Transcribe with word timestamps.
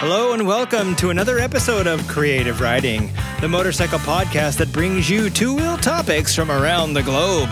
Hello 0.00 0.32
and 0.32 0.46
welcome 0.46 0.94
to 0.94 1.10
another 1.10 1.40
episode 1.40 1.88
of 1.88 2.06
Creative 2.06 2.60
Riding, 2.60 3.10
the 3.40 3.48
motorcycle 3.48 3.98
podcast 3.98 4.58
that 4.58 4.72
brings 4.72 5.10
you 5.10 5.28
two 5.28 5.56
wheel 5.56 5.76
topics 5.76 6.36
from 6.36 6.52
around 6.52 6.94
the 6.94 7.02
globe. 7.02 7.48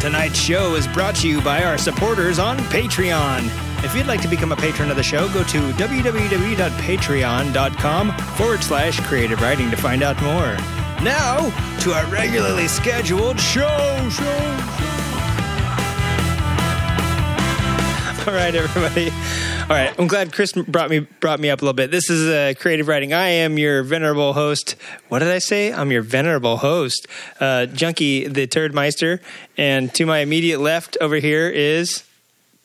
Tonight's 0.00 0.40
show 0.40 0.74
is 0.74 0.88
brought 0.88 1.14
to 1.16 1.28
you 1.28 1.40
by 1.40 1.62
our 1.62 1.78
supporters 1.78 2.40
on 2.40 2.58
Patreon. 2.58 3.44
If 3.84 3.94
you'd 3.94 4.08
like 4.08 4.20
to 4.22 4.28
become 4.28 4.50
a 4.50 4.56
patron 4.56 4.90
of 4.90 4.96
the 4.96 5.04
show, 5.04 5.32
go 5.32 5.44
to 5.44 5.58
www.patreon.com 5.74 8.12
forward 8.36 8.64
slash 8.64 8.98
creative 9.06 9.40
riding 9.40 9.70
to 9.70 9.76
find 9.76 10.02
out 10.02 10.20
more. 10.20 10.56
Now, 11.04 11.48
to 11.82 11.92
our 11.92 12.06
regularly 12.06 12.66
scheduled 12.66 13.38
show, 13.38 14.08
show, 14.10 14.77
All 18.28 18.34
right, 18.34 18.54
everybody. 18.54 19.08
All 19.08 19.68
right, 19.70 19.98
I'm 19.98 20.06
glad 20.06 20.34
Chris 20.34 20.52
brought 20.52 20.90
me 20.90 20.98
brought 20.98 21.40
me 21.40 21.48
up 21.48 21.62
a 21.62 21.64
little 21.64 21.72
bit. 21.72 21.90
This 21.90 22.10
is 22.10 22.28
uh, 22.28 22.52
creative 22.60 22.86
riding. 22.86 23.14
I 23.14 23.28
am 23.28 23.56
your 23.56 23.82
venerable 23.82 24.34
host. 24.34 24.76
What 25.08 25.20
did 25.20 25.28
I 25.28 25.38
say? 25.38 25.72
I'm 25.72 25.90
your 25.90 26.02
venerable 26.02 26.58
host, 26.58 27.06
uh, 27.40 27.64
Junkie 27.64 28.28
the 28.28 28.46
Turd 28.46 28.74
Meister, 28.74 29.22
and 29.56 29.94
to 29.94 30.04
my 30.04 30.18
immediate 30.18 30.60
left 30.60 30.98
over 31.00 31.16
here 31.16 31.48
is 31.48 32.04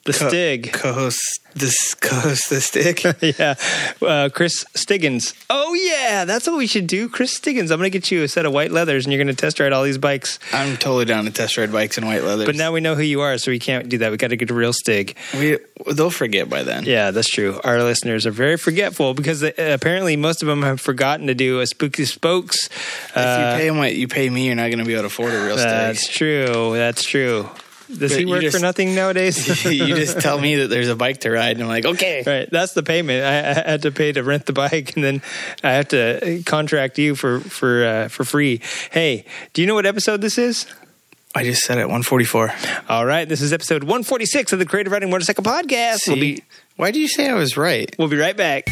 the 0.05 0.13
Stig. 0.13 0.73
Co-host 0.73 1.39
this 1.55 1.93
co-host 1.93 2.49
the 2.49 2.62
Stig. 2.62 3.03
yeah, 3.39 3.55
uh, 4.02 4.29
Chris 4.34 4.66
Stiggins. 4.73 5.34
Oh 5.49 5.73
yeah, 5.73 6.26
that's 6.26 6.48
what 6.48 6.57
we 6.57 6.67
should 6.67 6.88
do, 6.88 7.07
Chris 7.07 7.31
Stiggins. 7.31 7.71
I'm 7.71 7.79
gonna 7.79 7.89
get 7.89 8.12
you 8.12 8.23
a 8.23 8.27
set 8.27 8.45
of 8.45 8.53
white 8.53 8.71
leathers, 8.71 9.05
and 9.05 9.13
you're 9.13 9.23
gonna 9.23 9.34
test 9.34 9.59
ride 9.59 9.71
all 9.71 9.84
these 9.84 9.98
bikes. 9.98 10.39
I'm 10.52 10.77
totally 10.77 11.05
down 11.05 11.26
to 11.26 11.31
test 11.31 11.57
ride 11.57 11.71
bikes 11.71 11.98
and 11.98 12.07
white 12.07 12.23
leathers. 12.23 12.45
But 12.45 12.55
now 12.55 12.71
we 12.71 12.81
know 12.81 12.95
who 12.95 13.03
you 13.03 13.21
are, 13.21 13.38
so 13.38 13.52
we 13.52 13.59
can't 13.59 13.88
do 13.89 13.99
that. 13.99 14.12
We 14.12 14.17
got 14.17 14.29
to 14.29 14.35
get 14.35 14.49
a 14.49 14.53
real 14.53 14.73
Stig. 14.73 15.16
we 15.34 15.57
they'll 15.93 16.09
forget 16.09 16.49
by 16.49 16.63
then. 16.63 16.85
Yeah, 16.85 17.12
that's 17.12 17.29
true. 17.29 17.59
Our 17.63 17.84
listeners 17.84 18.26
are 18.26 18.31
very 18.31 18.57
forgetful 18.57 19.13
because 19.13 19.41
they, 19.41 19.54
apparently 19.54 20.15
most 20.15 20.41
of 20.41 20.48
them 20.48 20.63
have 20.63 20.81
forgotten 20.81 21.27
to 21.27 21.35
do 21.35 21.59
a 21.59 21.68
spooky 21.68 22.05
spokes. 22.05 22.68
If 22.68 23.15
you 23.15 23.57
pay 23.57 23.68
them 23.68 23.77
what 23.77 23.96
you 23.96 24.07
pay 24.07 24.29
me, 24.29 24.48
you're 24.48 24.55
not 24.55 24.68
going 24.68 24.79
to 24.79 24.85
be 24.85 24.93
able 24.93 25.04
to 25.04 25.07
afford 25.07 25.34
a 25.34 25.46
real 25.46 25.57
Stig. 25.57 25.70
That's 25.70 26.07
true. 26.07 26.74
That's 26.74 27.04
true. 27.04 27.49
Does 27.98 28.12
But 28.12 28.20
he 28.20 28.26
work 28.26 28.44
for 28.46 28.60
nothing 28.60 28.96
nowadays? 28.96 29.66
you 29.66 29.88
just 29.88 30.20
tell 30.20 30.40
me 30.40 30.58
that 30.58 30.68
there's 30.68 30.90
a 30.90 30.96
bike 30.96 31.20
to 31.22 31.32
ride, 31.32 31.52
and 31.58 31.63
I'm 31.63 31.68
like, 31.68 31.86
okay. 31.86 32.24
Right, 32.26 32.49
that's 32.49 32.74
the 32.74 32.84
payment. 32.84 33.24
I, 33.24 33.52
I 33.52 33.72
had 33.72 33.82
to 33.84 33.91
pay 33.91 34.12
to 34.12 34.24
rent 34.24 34.46
the 34.46 34.54
bike, 34.54 34.96
and 34.96 35.04
then 35.04 35.22
I 35.63 35.74
have 35.74 35.90
to 35.90 36.44
contract 36.46 36.98
you 36.98 37.16
for 37.16 37.40
for 37.40 37.86
uh, 37.86 38.08
for 38.08 38.24
free. 38.24 38.62
Hey, 38.91 39.26
do 39.54 39.62
you 39.62 39.68
know 39.68 39.76
what 39.76 39.86
episode 39.86 40.21
this 40.21 40.38
is? 40.38 40.66
I 41.36 41.44
just 41.44 41.64
said 41.64 41.80
it 41.80 41.86
144. 41.86 42.54
All 42.90 43.05
right, 43.05 43.27
this 43.27 43.41
is 43.41 43.54
episode 43.54 43.84
146 43.84 44.54
of 44.54 44.60
the 44.60 44.66
Creative 44.66 44.91
Riding 44.91 45.10
Motorcycle 45.10 45.44
Podcast. 45.44 46.08
We'll 46.08 46.18
be 46.18 46.44
Why 46.76 46.91
did 46.91 46.99
you 46.99 47.08
say 47.08 47.30
I 47.30 47.34
was 47.34 47.58
right? 47.58 47.94
we'll 47.98 48.08
be 48.08 48.18
right 48.18 48.38
back. 48.38 48.70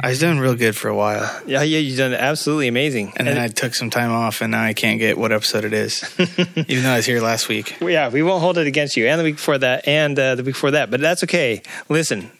I 0.00 0.10
was 0.10 0.18
doing 0.18 0.38
real 0.38 0.54
good 0.54 0.76
for 0.76 0.88
a 0.88 0.94
while, 0.94 1.22
Yeah, 1.46 1.62
yeah, 1.62 1.78
you've 1.78 1.98
done 1.98 2.14
absolutely 2.14 2.68
amazing. 2.68 3.12
and 3.16 3.26
then 3.26 3.36
I 3.38 3.48
took 3.48 3.74
some 3.74 3.90
time 3.90 4.12
off, 4.12 4.40
and 4.40 4.52
now 4.52 4.62
I 4.62 4.72
can't 4.72 4.98
get 4.98 5.18
what 5.18 5.32
episode 5.32 5.64
it 5.64 5.72
is, 5.72 6.02
even 6.18 6.82
though 6.84 6.92
I 6.92 6.96
was 6.96 7.06
here 7.06 7.20
last 7.20 7.48
week. 7.48 7.76
Yeah, 7.80 8.08
we 8.08 8.22
won't 8.22 8.40
hold 8.42 8.58
it 8.58 8.66
against 8.66 8.96
you, 8.96 9.06
and 9.08 9.18
the 9.18 9.24
week 9.24 9.36
before 9.36 9.58
that, 9.58 9.88
and 9.88 10.18
uh, 10.18 10.34
the 10.36 10.42
week 10.44 10.54
before 10.54 10.70
that. 10.72 10.90
But 10.90 11.00
that's 11.00 11.24
okay. 11.24 11.62
Listen, 11.88 12.30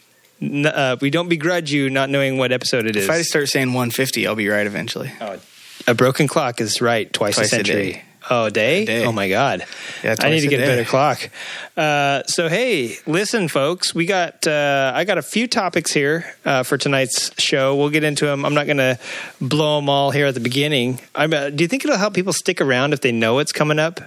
uh, 0.43 0.97
we 1.01 1.11
don't 1.11 1.29
begrudge 1.29 1.73
you 1.73 1.91
not 1.91 2.11
knowing 2.11 2.39
what 2.39 2.53
episode 2.53 2.87
it 2.87 2.95
is. 2.97 3.05
If 3.05 3.11
I 3.11 3.23
start 3.23 3.49
saying 3.49 3.69
150, 3.69 4.27
I'll 4.27 4.35
be 4.37 4.49
right 4.49 4.67
eventually. 4.67 5.11
Oh, 5.21 5.39
a 5.87 5.95
broken 5.95 6.29
clock 6.29 6.61
is 6.61 6.81
right 6.81 7.13
twice, 7.13 7.35
Twice 7.37 7.53
a 7.53 7.57
a 7.57 7.59
century. 7.59 7.93
day. 7.93 8.03
Oh, 8.31 8.45
a 8.45 8.51
day? 8.51 8.83
A 8.83 8.87
day. 8.87 9.05
Oh 9.07 9.13
my 9.13 9.29
God! 9.29 9.65
Yeah, 10.05 10.15
I 10.21 10.31
need 10.31 10.41
to 10.41 10.49
get 10.49 10.61
a 10.61 10.65
day. 10.65 10.77
better 10.77 10.85
clock. 10.85 11.31
Uh, 11.77 12.23
so 12.25 12.49
hey, 12.49 12.97
listen, 13.07 13.49
folks, 13.49 13.95
we 13.95 14.05
got 14.05 14.47
uh, 14.47 14.93
I 14.95 15.05
got 15.05 15.17
a 15.17 15.23
few 15.23 15.47
topics 15.47 15.93
here 15.93 16.27
uh, 16.45 16.63
for 16.63 16.77
tonight's 16.77 17.31
show. 17.41 17.75
We'll 17.77 17.91
get 17.91 18.05
into 18.05 18.27
them. 18.27 18.45
I'm 18.45 18.55
not 18.55 18.67
going 18.67 18.79
to 18.79 18.99
blow 19.41 19.77
them 19.77 19.89
all 19.89 20.11
here 20.11 20.27
at 20.27 20.35
the 20.35 20.41
beginning. 20.41 21.01
I'm, 21.15 21.31
do 21.31 21.65
you 21.65 21.69
think 21.69 21.85
it'll 21.85 21.97
help 21.97 22.15
people 22.15 22.33
stick 22.33 22.61
around 22.61 22.93
if 22.93 23.01
they 23.01 23.13
know 23.13 23.35
what's 23.35 23.53
coming 23.53 23.79
up? 23.79 24.01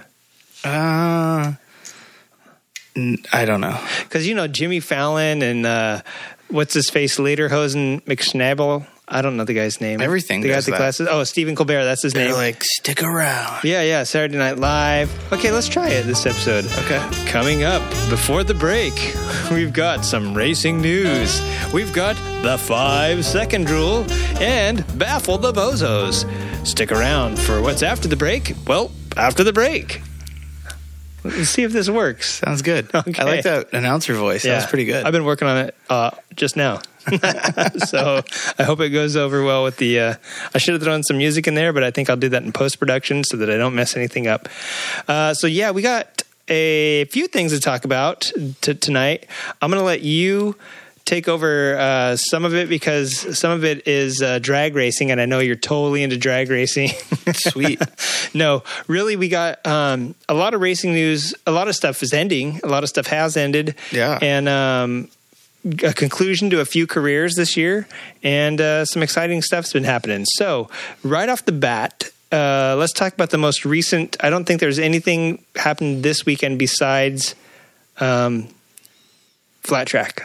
Uh, 0.64 1.54
n- 2.94 3.18
I 3.32 3.44
don't 3.44 3.60
know. 3.60 3.78
Because 4.04 4.28
you 4.28 4.34
know 4.34 4.46
Jimmy 4.46 4.80
Fallon 4.80 5.42
and 5.42 5.66
uh, 5.66 6.02
what's 6.48 6.74
his 6.74 6.90
face, 6.90 7.18
Lederhosen 7.18 8.02
McSnabel. 8.02 8.86
I 9.08 9.20
don't 9.20 9.36
know 9.36 9.44
the 9.44 9.52
guy's 9.52 9.80
name. 9.80 10.00
Everything 10.00 10.40
The 10.42 10.48
guy 10.48 10.56
with 10.56 10.64
the 10.66 10.70
that. 10.70 10.76
glasses. 10.78 11.08
Oh, 11.10 11.24
Stephen 11.24 11.54
Colbert. 11.56 11.84
That's 11.84 12.02
his 12.02 12.12
They're 12.12 12.26
name. 12.26 12.34
like, 12.34 12.62
stick 12.62 13.02
around. 13.02 13.64
yeah, 13.64 13.82
yeah. 13.82 14.04
Saturday 14.04 14.38
Night 14.38 14.58
Live. 14.58 15.10
Okay, 15.32 15.50
let's 15.50 15.68
try 15.68 15.88
it 15.90 16.04
this 16.06 16.24
episode. 16.24 16.64
Okay. 16.84 17.00
Coming 17.26 17.64
up 17.64 17.82
before 18.08 18.44
the 18.44 18.54
break, 18.54 18.94
we've 19.50 19.72
got 19.72 20.04
some 20.04 20.34
racing 20.34 20.80
news. 20.80 21.42
We've 21.74 21.92
got 21.92 22.14
the 22.42 22.56
five 22.58 23.24
second 23.24 23.68
rule 23.68 24.06
and 24.40 24.84
baffle 24.98 25.36
the 25.36 25.52
bozos. 25.52 26.24
Stick 26.66 26.92
around 26.92 27.38
for 27.38 27.60
what's 27.60 27.82
after 27.82 28.06
the 28.08 28.16
break. 28.16 28.54
Well, 28.66 28.92
after 29.16 29.42
the 29.44 29.52
break. 29.52 30.00
Let's 31.24 31.50
see 31.50 31.62
if 31.64 31.72
this 31.72 31.88
works. 31.88 32.30
Sounds 32.40 32.62
good. 32.62 32.88
Okay. 32.94 33.20
I 33.20 33.24
like 33.24 33.42
that 33.44 33.72
announcer 33.74 34.14
voice. 34.14 34.42
That 34.44 34.56
was 34.56 34.66
pretty 34.66 34.84
good. 34.86 35.04
I've 35.04 35.12
been 35.12 35.24
working 35.24 35.46
on 35.48 35.56
it 35.58 35.76
uh, 35.90 36.10
just 36.34 36.56
now. 36.56 36.80
so 37.86 38.22
I 38.58 38.62
hope 38.62 38.80
it 38.80 38.90
goes 38.90 39.16
over 39.16 39.44
well 39.44 39.64
with 39.64 39.76
the. 39.76 40.00
Uh, 40.00 40.14
I 40.54 40.58
should 40.58 40.74
have 40.74 40.82
thrown 40.82 41.02
some 41.02 41.18
music 41.18 41.46
in 41.46 41.54
there, 41.54 41.72
but 41.72 41.82
I 41.82 41.90
think 41.90 42.10
I'll 42.10 42.16
do 42.16 42.28
that 42.30 42.42
in 42.42 42.52
post 42.52 42.78
production 42.78 43.24
so 43.24 43.36
that 43.38 43.50
I 43.50 43.56
don't 43.56 43.74
mess 43.74 43.96
anything 43.96 44.26
up. 44.26 44.48
Uh, 45.08 45.34
so 45.34 45.46
yeah, 45.46 45.70
we 45.70 45.82
got 45.82 46.22
a 46.48 47.04
few 47.06 47.26
things 47.26 47.52
to 47.52 47.60
talk 47.60 47.84
about 47.84 48.30
t- 48.60 48.74
tonight. 48.74 49.26
I'm 49.60 49.70
going 49.70 49.80
to 49.80 49.86
let 49.86 50.02
you 50.02 50.56
take 51.04 51.28
over 51.28 51.76
uh, 51.78 52.16
some 52.16 52.44
of 52.44 52.54
it 52.54 52.68
because 52.68 53.38
some 53.38 53.50
of 53.50 53.64
it 53.64 53.86
is 53.88 54.22
uh, 54.22 54.38
drag 54.38 54.74
racing, 54.74 55.10
and 55.10 55.20
I 55.20 55.26
know 55.26 55.40
you're 55.40 55.56
totally 55.56 56.02
into 56.02 56.16
drag 56.16 56.50
racing. 56.50 56.88
Sweet. 57.32 57.80
no, 58.34 58.62
really, 58.86 59.16
we 59.16 59.28
got 59.28 59.64
um, 59.66 60.14
a 60.28 60.34
lot 60.34 60.54
of 60.54 60.60
racing 60.60 60.92
news. 60.92 61.34
A 61.46 61.52
lot 61.52 61.68
of 61.68 61.74
stuff 61.74 62.02
is 62.02 62.12
ending. 62.12 62.60
A 62.62 62.68
lot 62.68 62.82
of 62.82 62.88
stuff 62.88 63.06
has 63.06 63.36
ended. 63.36 63.74
Yeah. 63.90 64.18
and 64.20 64.48
um, 64.48 65.08
a 65.64 65.92
conclusion 65.92 66.50
to 66.50 66.60
a 66.60 66.64
few 66.64 66.86
careers 66.86 67.34
this 67.34 67.56
year, 67.56 67.86
and 68.22 68.60
uh, 68.60 68.84
some 68.84 69.02
exciting 69.02 69.42
stuff's 69.42 69.72
been 69.72 69.84
happening. 69.84 70.24
So, 70.24 70.68
right 71.02 71.28
off 71.28 71.44
the 71.44 71.52
bat. 71.52 72.10
Uh, 72.30 72.76
let's 72.78 72.94
talk 72.94 73.12
about 73.12 73.28
the 73.28 73.38
most 73.38 73.66
recent. 73.66 74.16
I 74.20 74.30
don't 74.30 74.46
think 74.46 74.58
there's 74.60 74.78
anything 74.78 75.44
happened 75.54 76.02
this 76.02 76.24
weekend 76.24 76.58
besides 76.58 77.34
um, 78.00 78.48
flat 79.60 79.86
track. 79.86 80.22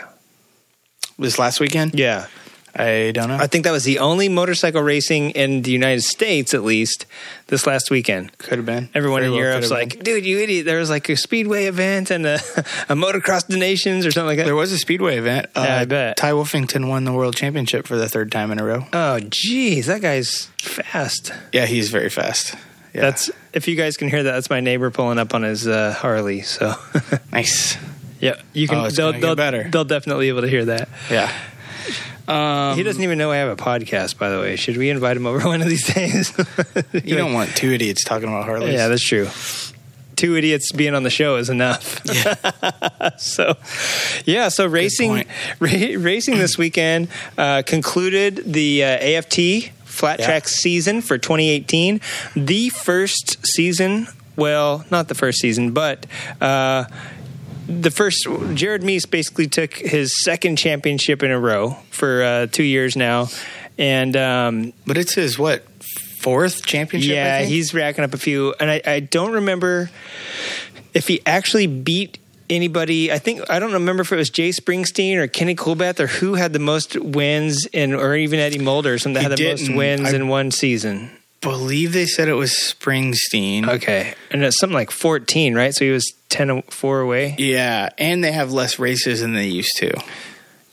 this 1.20 1.38
last 1.38 1.59
weekend? 1.59 2.00
Yeah, 2.00 2.28
I 2.77 3.11
don't 3.11 3.29
know. 3.29 3.38
I 3.38 3.47
think 3.47 3.63
that 3.63 3.71
was 3.71 3.83
the 3.83 3.99
only 3.99 4.29
motorcycle 4.29 4.81
racing 4.81 5.31
in 5.31 5.63
the 5.63 5.71
United 5.71 6.01
States, 6.01 6.53
at 6.53 6.63
least, 6.63 7.05
this 7.47 7.65
last 7.65 7.89
weekend. 7.89 8.38
could 8.38 8.59
have 8.59 8.65
been. 8.65 8.89
Everyone 8.93 9.21
Very 9.21 9.27
in 9.27 9.31
well 9.33 9.49
Europe's 9.49 9.71
like, 9.71 10.03
dude, 10.03 10.25
you 10.25 10.39
idiot. 10.39 10.65
There 10.65 10.79
was 10.79 10.89
like 10.89 11.09
a 11.09 11.15
speedway 11.17 11.65
event 11.65 12.11
and 12.11 12.25
a, 12.25 12.35
a 12.89 12.95
motocross 12.95 13.49
nations 13.49 14.05
or 14.05 14.11
something 14.11 14.27
like 14.27 14.38
that. 14.38 14.45
there 14.45 14.55
was 14.55 14.71
a 14.71 14.77
speedway 14.77 15.17
event. 15.17 15.47
Uh, 15.55 15.61
I 15.61 15.85
bet. 15.85 16.17
Tai 16.17 16.31
Woffinden 16.31 16.88
won 16.88 17.03
the 17.03 17.13
world 17.13 17.35
championship 17.35 17.88
for 17.88 17.97
the 17.97 18.07
third 18.07 18.31
time 18.31 18.51
in 18.51 18.59
a 18.59 18.63
row. 18.63 18.85
Oh, 18.94 19.19
geez, 19.19 19.88
that 19.88 20.01
guy's 20.01 20.45
fast. 20.61 21.33
Yeah, 21.51 21.65
he's 21.65 21.89
very 21.89 22.09
fast. 22.09 22.55
Yeah. 22.94 23.01
That's 23.01 23.29
if 23.53 23.67
you 23.67 23.75
guys 23.75 23.97
can 23.97 24.09
hear 24.09 24.23
that. 24.23 24.31
That's 24.31 24.49
my 24.49 24.59
neighbor 24.59 24.89
pulling 24.91 25.19
up 25.19 25.33
on 25.33 25.44
his 25.44 25.67
uh, 25.67 25.94
Harley. 25.94 26.41
So, 26.41 26.73
nice. 27.31 27.77
yeah, 28.19 28.41
you 28.53 28.67
can. 28.67 28.77
Oh, 28.77 28.89
they'll, 28.89 29.13
they'll, 29.13 29.35
better. 29.35 29.69
they'll 29.69 29.85
definitely 29.85 30.25
be 30.25 30.29
able 30.29 30.41
to 30.41 30.47
hear 30.47 30.65
that. 30.65 30.89
Yeah. 31.11 31.31
Um, 32.27 32.75
he 32.75 32.83
doesn't 32.83 33.01
even 33.01 33.17
know 33.17 33.31
I 33.31 33.38
have 33.38 33.49
a 33.49 33.61
podcast. 33.61 34.17
By 34.17 34.29
the 34.29 34.39
way, 34.39 34.55
should 34.55 34.77
we 34.77 34.89
invite 34.89 35.15
him 35.17 35.25
over 35.25 35.39
one 35.47 35.62
of 35.62 35.68
these 35.69 35.94
days? 35.94 36.33
you 36.94 37.15
don't 37.15 37.33
want 37.33 37.56
two 37.56 37.71
idiots 37.71 38.03
talking 38.03 38.27
about 38.27 38.45
Harleys. 38.45 38.74
Yeah, 38.74 38.88
that's 38.88 39.06
true. 39.06 39.27
Two 40.15 40.35
idiots 40.35 40.71
being 40.71 40.95
on 40.95 41.03
the 41.03 41.09
show 41.12 41.35
is 41.35 41.50
enough. 41.50 42.01
Yeah. 42.06 43.15
so, 43.18 43.56
yeah. 44.25 44.50
So 44.50 44.65
racing, 44.65 45.25
ra- 45.59 45.69
racing 45.97 46.38
this 46.39 46.57
weekend 46.57 47.09
uh, 47.38 47.62
concluded 47.65 48.41
the 48.51 48.83
uh, 48.83 48.88
AFT 48.88 49.69
flat 49.85 50.19
Yeah. 50.19 50.25
track 50.25 50.47
season 50.47 51.01
for 51.01 51.18
2018. 51.19 52.01
The 52.35 52.69
first 52.69 53.45
season, 53.45 54.07
well, 54.35 54.85
not 54.89 55.07
the 55.07 55.15
first 55.15 55.39
season, 55.39 55.71
but. 55.71 56.06
Uh, 56.41 56.85
the 57.68 57.92
first 57.92 58.28
Jared 58.54 58.84
Mees 58.84 59.06
basically 59.06 59.48
took 59.48 59.74
his 59.75 60.24
second 60.24 60.58
championship 60.58 61.24
in 61.24 61.31
a 61.31 61.40
row 61.40 61.78
for 61.92 62.24
uh, 62.24 62.48
two 62.48 62.64
years 62.64 62.96
now, 62.96 63.28
and 63.78 64.16
um, 64.16 64.74
but 64.86 64.98
it's 64.98 65.14
his 65.14 65.38
what 65.38 65.64
fourth 66.19 66.66
championship? 66.66 67.12
I 67.12 67.14
yeah, 67.16 67.42
he's 67.44 67.74
racking 67.74 68.04
up 68.04 68.14
a 68.14 68.18
few, 68.18 68.54
and 68.60 68.69
I, 68.72 68.81
I 68.86 69.00
don't 69.02 69.34
remember 69.34 69.90
if 70.94 71.08
he 71.08 71.22
actually 71.25 71.68
beat 71.68 72.19
anybody. 72.50 73.12
I 73.12 73.19
think 73.19 73.50
I 73.50 73.60
don't 73.60 73.74
remember 73.74 74.02
if 74.02 74.12
it 74.12 74.16
was 74.16 74.30
Jay 74.30 74.50
Springsteen 74.50 75.18
or 75.18 75.28
Kenny 75.28 75.56
Coolbeth 75.56 76.00
or 76.00 76.08
who 76.08 76.36
had 76.36 76.54
the 76.54 76.60
most 76.60 76.96
wins 77.00 77.66
in, 77.68 77.94
or 77.94 78.16
even 78.16 78.40
Eddie 78.40 78.60
Mulder, 78.60 78.94
or 78.94 78.98
something 78.98 79.22
that 79.22 79.38
He 79.38 79.46
had 79.46 79.58
the 79.58 79.68
most 79.68 79.78
wins 79.78 80.14
I- 80.14 80.16
in 80.16 80.28
one 80.28 80.52
season. 80.52 81.12
I 81.47 81.51
believe 81.51 81.94
they 81.94 82.05
said 82.05 82.27
it 82.27 82.33
was 82.33 82.51
Springsteen. 82.51 83.67
Okay, 83.67 84.13
and 84.31 84.44
it's 84.44 84.59
something 84.59 84.73
like 84.75 84.91
fourteen, 84.91 85.55
right? 85.55 85.73
So 85.73 85.85
he 85.85 85.91
was 85.91 86.13
10 86.29 86.63
4 86.63 86.99
away. 87.01 87.35
Yeah, 87.38 87.89
and 87.97 88.23
they 88.23 88.31
have 88.31 88.51
less 88.51 88.79
races 88.79 89.21
than 89.21 89.33
they 89.33 89.47
used 89.47 89.77
to. 89.77 89.91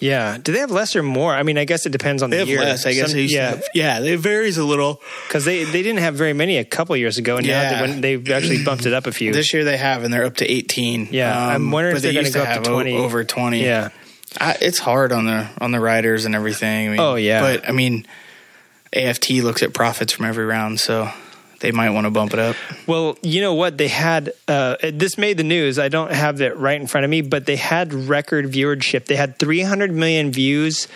Yeah. 0.00 0.36
Do 0.36 0.52
they 0.52 0.58
have 0.58 0.70
less 0.72 0.96
or 0.96 1.02
more? 1.02 1.32
I 1.34 1.44
mean, 1.44 1.56
I 1.56 1.64
guess 1.64 1.86
it 1.86 1.90
depends 1.92 2.22
on 2.22 2.28
They 2.28 2.36
the 2.38 2.40
have 2.40 2.48
year. 2.48 2.60
less. 2.60 2.84
I 2.84 2.92
guess 2.92 3.12
Some- 3.12 3.20
yeah, 3.20 3.50
have, 3.50 3.64
yeah, 3.72 4.00
it 4.00 4.18
varies 4.18 4.58
a 4.58 4.64
little. 4.64 5.00
because 5.28 5.44
they 5.44 5.64
they 5.64 5.82
didn't 5.82 6.00
have 6.00 6.14
very 6.16 6.32
many 6.32 6.58
a 6.58 6.64
couple 6.64 6.96
years 6.96 7.16
ago, 7.18 7.36
and 7.36 7.46
now 7.46 7.52
Yeah. 7.62 7.86
they, 7.86 8.00
they've 8.16 8.30
actually 8.30 8.64
bumped 8.64 8.84
it 8.84 8.92
up 8.92 9.06
a 9.06 9.12
few. 9.12 9.32
This 9.32 9.54
year 9.54 9.64
they 9.64 9.76
have, 9.76 10.02
and 10.04 10.12
they're 10.12 10.24
up 10.24 10.36
to 10.38 10.50
18. 10.50 11.08
Yeah, 11.12 11.34
I'm 11.34 11.66
um, 11.66 11.70
wondering 11.70 11.96
if 11.96 12.02
they're 12.02 12.10
they 12.10 12.16
gonna 12.16 12.24
used 12.26 12.34
go 12.34 12.44
to 12.44 12.48
up 12.50 12.64
to 12.64 12.70
have 12.70 12.74
20. 12.74 12.96
over 12.96 13.24
20. 13.24 13.62
yeah. 13.64 13.90
I, 14.40 14.56
it's 14.60 14.80
hard 14.80 15.12
on 15.12 15.26
the 15.26 15.48
on 15.60 15.70
the 15.70 15.78
riders 15.80 16.24
and 16.24 16.34
everything. 16.34 16.88
I 16.88 16.90
mean, 16.90 17.00
Oh, 17.00 17.14
yeah. 17.14 17.40
but 17.40 17.68
I 17.68 17.72
mean, 17.72 18.04
AFT 18.94 19.30
looks 19.42 19.62
at 19.62 19.74
profits 19.74 20.12
from 20.12 20.24
every 20.26 20.44
round, 20.44 20.80
so 20.80 21.10
they 21.60 21.72
might 21.72 21.90
want 21.90 22.04
to 22.06 22.10
bump 22.10 22.32
it 22.32 22.38
up. 22.38 22.56
Well, 22.86 23.18
you 23.22 23.40
know 23.40 23.54
what? 23.54 23.76
They 23.78 23.88
had 23.88 24.32
uh, 24.48 24.76
this 24.92 25.16
made 25.18 25.36
the 25.36 25.44
news. 25.44 25.78
I 25.78 25.88
don't 25.88 26.12
have 26.12 26.40
it 26.40 26.56
right 26.56 26.80
in 26.80 26.86
front 26.86 27.04
of 27.04 27.10
me, 27.10 27.20
but 27.22 27.46
they 27.46 27.56
had 27.56 27.92
record 27.94 28.46
viewership. 28.46 29.06
They 29.06 29.16
had 29.16 29.38
300 29.38 29.92
million 29.92 30.30
views 30.30 30.88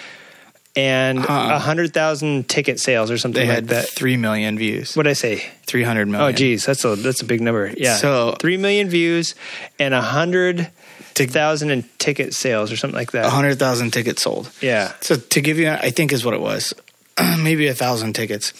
and 0.76 1.18
Huh. 1.18 1.32
a 1.32 1.52
100,000 1.54 2.48
ticket 2.48 2.78
sales 2.78 3.10
or 3.10 3.18
something 3.18 3.40
They 3.40 3.48
like 3.48 3.54
had 3.56 3.68
that. 3.68 3.88
three 3.88 4.16
million 4.16 4.56
views. 4.58 4.94
What 4.96 5.04
did 5.04 5.10
I 5.10 5.14
say? 5.14 5.42
300 5.66 6.06
million. 6.06 6.28
Oh, 6.28 6.32
geez, 6.32 6.66
that's 6.66 6.84
a 6.84 6.94
that's 6.94 7.20
a 7.22 7.24
big 7.24 7.40
number. 7.40 7.72
Yeah, 7.76 7.96
So- 7.96 8.36
three 8.38 8.56
million 8.58 8.88
views 8.88 9.34
and 9.78 9.92
a 9.94 10.02
hundred 10.02 10.68
thousand 11.14 11.70
in 11.72 11.82
ticket 11.98 12.32
sales 12.32 12.70
or 12.70 12.76
something 12.76 12.96
like 12.96 13.10
that. 13.10 13.24
100,000 13.24 13.90
tickets 13.92 14.22
sold. 14.22 14.50
Yeah, 14.60 14.92
So 15.00 15.16
to 15.16 15.40
give 15.40 15.58
you, 15.58 15.68
I 15.68 15.90
think 15.90 16.12
is 16.12 16.24
what 16.24 16.32
it 16.32 16.40
was. 16.40 16.72
Maybe 17.38 17.66
a 17.68 17.74
thousand 17.74 18.14
tickets. 18.14 18.52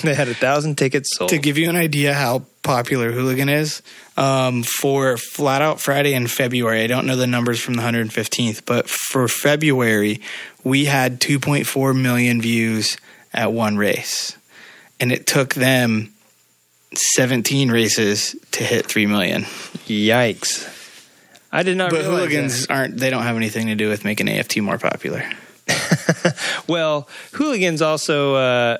they 0.02 0.14
had 0.14 0.28
a 0.28 0.34
thousand 0.34 0.76
tickets 0.76 1.16
sold. 1.16 1.30
to 1.30 1.38
give 1.38 1.58
you 1.58 1.68
an 1.68 1.76
idea 1.76 2.14
how 2.14 2.44
popular 2.62 3.10
Hooligan 3.12 3.48
is, 3.48 3.82
um, 4.16 4.62
for 4.62 5.16
Flat 5.16 5.62
Out 5.62 5.80
Friday 5.80 6.14
in 6.14 6.26
February, 6.26 6.84
I 6.84 6.86
don't 6.86 7.06
know 7.06 7.16
the 7.16 7.26
numbers 7.26 7.60
from 7.60 7.74
the 7.74 7.82
115th, 7.82 8.64
but 8.66 8.88
for 8.88 9.28
February, 9.28 10.20
we 10.62 10.84
had 10.84 11.20
2.4 11.20 12.00
million 12.00 12.40
views 12.42 12.96
at 13.32 13.52
one 13.52 13.76
race. 13.76 14.36
And 15.00 15.10
it 15.10 15.26
took 15.26 15.54
them 15.54 16.12
17 17.16 17.70
races 17.70 18.36
to 18.52 18.64
hit 18.64 18.86
3 18.86 19.06
million. 19.06 19.42
Yikes! 19.86 20.76
I 21.52 21.62
did 21.62 21.76
not. 21.76 21.90
But 21.90 22.00
realize 22.00 22.18
hooligans 22.18 22.66
aren't, 22.66 22.96
they 22.98 23.10
don't 23.10 23.22
have 23.22 23.36
anything 23.36 23.68
to 23.68 23.74
do 23.74 23.88
with 23.88 24.04
making 24.04 24.28
AFT 24.28 24.58
more 24.58 24.78
popular. 24.78 25.24
Well, 26.66 27.08
hooligans 27.32 27.82
also. 27.82 28.34
Uh, 28.34 28.78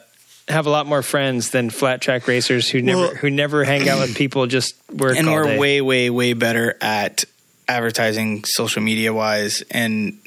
have 0.49 0.67
a 0.67 0.71
lot 0.71 0.85
more 0.85 1.01
friends 1.03 1.51
than 1.51 1.71
flat 1.71 2.01
track 2.01 2.27
racers 2.27 2.69
who 2.69 2.83
never 2.83 3.01
Well- 3.01 3.15
who 3.15 3.31
never 3.31 3.63
hang 3.63 3.89
out 3.89 4.01
with 4.01 4.17
people 4.17 4.49
just 4.49 4.75
work 4.93 5.17
and 5.17 5.31
we're 5.31 5.45
day. 5.45 5.59
way 5.59 5.81
way 5.81 6.11
way 6.11 6.33
better 6.33 6.77
at 6.81 7.25
advertising 7.69 8.43
social 8.45 8.83
media 8.83 9.13
wise 9.15 9.63
and 9.71 10.19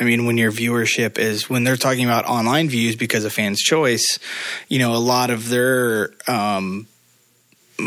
i 0.00 0.04
mean 0.04 0.26
when 0.26 0.36
your 0.36 0.50
viewership 0.50 1.16
is 1.16 1.48
when 1.48 1.62
they're 1.62 1.76
talking 1.76 2.04
about 2.04 2.24
online 2.24 2.68
views 2.68 2.96
because 2.96 3.24
of 3.24 3.32
fans 3.32 3.60
choice 3.60 4.18
you 4.68 4.80
know 4.80 4.96
a 4.96 4.98
lot 4.98 5.30
of 5.30 5.48
their 5.48 6.10
um 6.26 6.88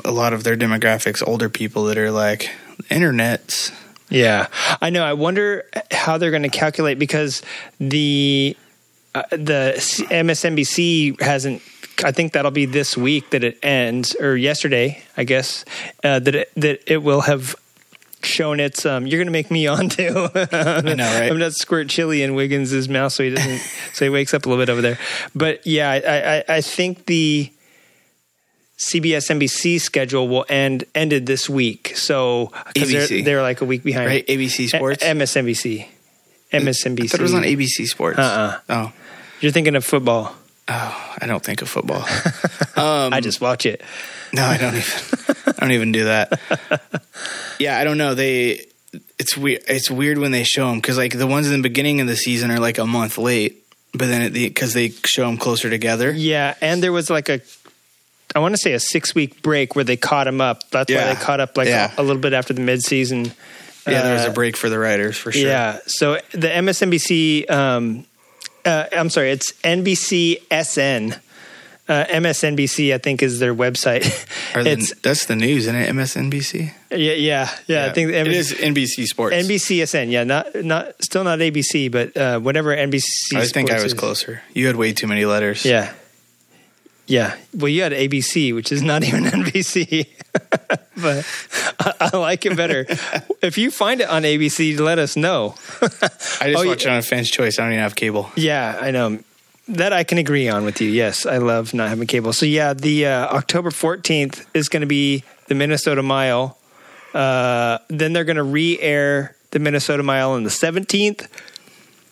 a 0.06 0.12
lot 0.12 0.32
of 0.32 0.46
their 0.46 0.56
demographics 0.56 1.22
older 1.28 1.50
people 1.50 1.86
that 1.86 1.98
are 1.98 2.12
like 2.12 2.50
internets 2.90 3.74
Yeah, 4.10 4.48
I 4.82 4.90
know. 4.92 5.04
I 5.04 5.14
wonder 5.14 5.66
how 5.92 6.18
they're 6.18 6.32
going 6.32 6.44
to 6.44 6.50
calculate 6.50 7.00
because 7.00 7.42
the 7.80 8.56
uh, 9.16 9.24
the 9.32 9.74
MSNBC 10.10 11.20
hasn't. 11.22 11.62
I 12.04 12.12
think 12.12 12.34
that'll 12.34 12.52
be 12.52 12.66
this 12.66 12.98
week 12.98 13.30
that 13.30 13.44
it 13.44 13.58
ends, 13.64 14.16
or 14.20 14.36
yesterday, 14.36 15.02
I 15.16 15.24
guess. 15.24 15.64
Uh, 16.04 16.20
that 16.20 16.36
it, 16.36 16.52
that 16.56 16.92
it 16.92 16.98
will 16.98 17.22
have 17.22 17.56
shown 18.22 18.60
its. 18.60 18.86
Um, 18.86 19.08
you're 19.08 19.18
going 19.18 19.28
to 19.28 19.32
make 19.32 19.50
me 19.50 19.68
on 19.68 19.90
too. 19.90 20.28
I 20.36 20.82
know, 20.82 21.20
right? 21.20 21.32
I'm 21.32 21.40
not 21.40 21.54
squirt 21.54 21.88
chili 21.90 22.22
in 22.22 22.36
Wiggins's 22.36 22.90
mouth, 22.90 23.14
so 23.14 23.24
he 23.24 23.32
doesn't. 23.32 23.60
so 23.94 24.06
he 24.06 24.10
wakes 24.10 24.34
up 24.34 24.46
a 24.46 24.50
little 24.50 24.62
bit 24.62 24.70
over 24.70 24.82
there. 24.82 25.00
But 25.34 25.66
yeah, 25.66 25.90
I, 25.90 26.54
I, 26.54 26.58
I 26.58 26.62
think 26.62 27.06
the. 27.06 27.52
CBS 28.78 29.30
NBC 29.32 29.80
schedule 29.80 30.28
will 30.28 30.46
end 30.50 30.84
ended 30.94 31.26
this 31.26 31.50
week, 31.50 31.94
so 31.96 32.48
'cause 32.76 32.92
they're, 32.92 33.24
they're 33.24 33.42
like 33.42 33.62
a 33.62 33.66
week 33.66 33.84
behind. 33.84 34.08
right 34.08 34.28
abc 34.28 34.68
sports 34.68 35.02
A- 35.04 35.08
MSNBC. 35.12 35.88
MSNBC. 36.52 37.04
I 37.04 37.08
thought 37.08 37.20
it 37.20 37.24
was 37.24 37.34
on 37.34 37.44
abc 37.44 37.86
sports 37.88 38.20
Uh-uh. 38.20 38.60
oh 38.70 38.92
You're 39.42 39.52
thinking 39.52 39.76
of 39.76 39.84
football. 39.86 40.36
oh 40.68 41.16
i 41.22 41.26
don't 41.26 41.44
think 41.44 41.62
of 41.62 41.70
football 41.70 42.02
um, 42.76 43.14
I 43.14 43.22
just 43.22 43.40
watch 43.40 43.66
it. 43.66 43.82
No, 44.34 44.44
I 44.44 44.58
don't 44.58 44.76
even. 44.76 45.36
I 45.48 45.52
don't 45.62 45.72
even 45.72 45.92
do 45.92 46.06
that. 46.06 46.40
Yeah, 47.60 47.78
I 47.80 47.86
don't 47.86 47.98
know. 47.98 48.16
They. 48.16 48.66
It's 49.18 49.38
weird. 49.38 49.62
It's 49.70 49.90
weird 49.90 50.18
when 50.18 50.32
they 50.32 50.44
show 50.44 50.68
them 50.68 50.80
because 50.82 50.98
like 50.98 51.18
the 51.18 51.26
ones 51.28 51.48
in 51.50 51.54
the 51.54 51.62
beginning 51.64 52.02
of 52.02 52.08
the 52.08 52.18
season 52.18 52.52
are 52.52 52.60
like 52.60 52.78
a 52.80 52.86
month 52.86 53.18
late, 53.18 53.64
but 53.94 54.08
then 54.08 54.34
because 54.34 54.74
they 54.74 54.90
show 54.90 55.26
them 55.26 55.38
closer 55.38 55.70
together. 55.70 56.12
Yeah, 56.12 56.56
and 56.60 56.84
there 56.84 56.92
was 56.92 57.10
like 57.10 57.30
a, 57.30 57.40
I 58.36 58.40
want 58.40 58.54
to 58.54 58.58
say 58.62 58.74
a 58.74 58.80
six 58.80 59.16
week 59.16 59.42
break 59.42 59.76
where 59.76 59.86
they 59.86 59.96
caught 59.98 60.28
him 60.28 60.42
up. 60.42 60.70
That's 60.70 60.92
why 60.94 61.06
they 61.14 61.16
caught 61.16 61.40
up 61.40 61.56
like 61.58 61.68
Yeah. 61.70 61.92
a, 61.98 62.02
a 62.02 62.04
little 62.04 62.22
bit 62.22 62.34
after 62.34 62.54
the 62.54 62.62
midseason. 62.62 63.34
Yeah, 63.88 64.02
there 64.02 64.14
was 64.14 64.26
Uh, 64.26 64.30
a 64.32 64.34
break 64.34 64.58
for 64.58 64.68
the 64.70 64.78
writers 64.80 65.16
for 65.18 65.32
sure. 65.32 65.48
Yeah, 65.48 65.80
so 65.88 66.20
the 66.32 66.50
MSNBC, 66.50 67.50
um, 67.50 68.06
uh, 68.66 68.86
I'm 68.92 69.10
sorry, 69.10 69.32
it's 69.32 69.54
NBC 69.64 70.38
SN. 70.52 71.16
Uh, 71.88 72.04
MSNBC, 72.10 72.96
I 72.96 72.98
think, 72.98 73.22
is 73.22 73.38
their 73.40 73.54
website. 73.54 74.02
The- 74.56 74.72
it's 74.72 74.92
that's 75.02 75.28
the 75.28 75.36
news, 75.36 75.68
isn't 75.68 75.76
it? 75.76 75.88
MSNBC. 75.94 76.72
yeah, 76.90 76.98
yeah, 77.14 77.50
yeah. 77.68 77.86
I 77.86 77.92
think 77.94 78.10
it 78.10 78.24
the 78.24 78.32
is 78.32 78.54
NBC 78.54 79.06
Sports. 79.06 79.36
NBCSN. 79.36 80.10
Yeah, 80.10 80.24
not 80.24 80.56
not 80.66 80.96
still 81.04 81.24
not 81.24 81.38
ABC, 81.38 81.92
but 81.92 82.18
uh, 82.18 82.40
whatever 82.40 82.76
NBC. 82.76 83.36
I 83.36 83.46
think 83.46 83.70
I 83.70 83.76
was 83.76 83.84
is. 83.84 83.94
closer. 83.94 84.42
You 84.56 84.66
had 84.66 84.78
way 84.78 84.94
too 84.94 85.06
many 85.06 85.26
letters. 85.26 85.64
Yeah. 85.64 85.94
Yeah. 87.08 87.36
Well, 87.54 87.68
you 87.70 87.84
had 87.84 87.92
ABC, 87.92 88.54
which 88.56 88.72
is 88.72 88.82
not 88.82 89.04
even 89.08 89.24
NBC, 89.26 90.08
but 90.98 91.26
I, 91.80 92.10
I 92.14 92.18
like 92.18 92.46
it 92.46 92.56
better. 92.58 92.86
if 93.42 93.58
you 93.58 93.70
find 93.72 94.02
it 94.02 94.10
on 94.10 94.24
ABC, 94.24 94.80
let 94.80 94.98
us 95.00 95.16
know. 95.16 95.56
I 95.82 95.88
just 95.88 96.42
Oh, 96.42 96.66
watch 96.68 96.86
yeah. 96.86 96.94
it 96.94 96.98
on 96.98 97.02
Fans 97.04 97.30
Choice. 97.30 97.60
I 97.60 97.64
don't 97.64 97.74
even 97.74 97.84
have 97.84 97.96
cable. 97.96 98.32
yeah, 98.36 98.78
I 98.82 98.92
know. 98.92 99.20
That 99.68 99.94
I 99.94 100.04
can 100.04 100.20
agree 100.20 100.48
on 100.48 100.64
with 100.64 100.80
you. 100.80 100.90
Yes, 100.90 101.26
I 101.26 101.38
love 101.38 101.74
not 101.74 101.90
having 101.90 102.06
cable. 102.08 102.34
So, 102.34 102.46
yeah, 102.46 102.74
the 102.74 103.08
uh, 103.08 103.28
October 103.36 103.72
14th 103.72 104.46
is 104.54 104.70
going 104.70 104.82
to 104.82 104.88
be 104.88 105.24
the 105.48 105.56
Minnesota 105.56 106.04
Mile. 106.04 106.56
Uh, 107.16 107.80
then 107.90 108.14
they're 108.14 108.26
going 108.26 108.36
to 108.36 108.44
re 108.44 108.80
air 108.80 109.36
the 109.52 109.58
Minnesota 109.60 110.04
Mile 110.04 110.32
on 110.34 110.44
the 110.44 110.52
17th. 110.52 111.28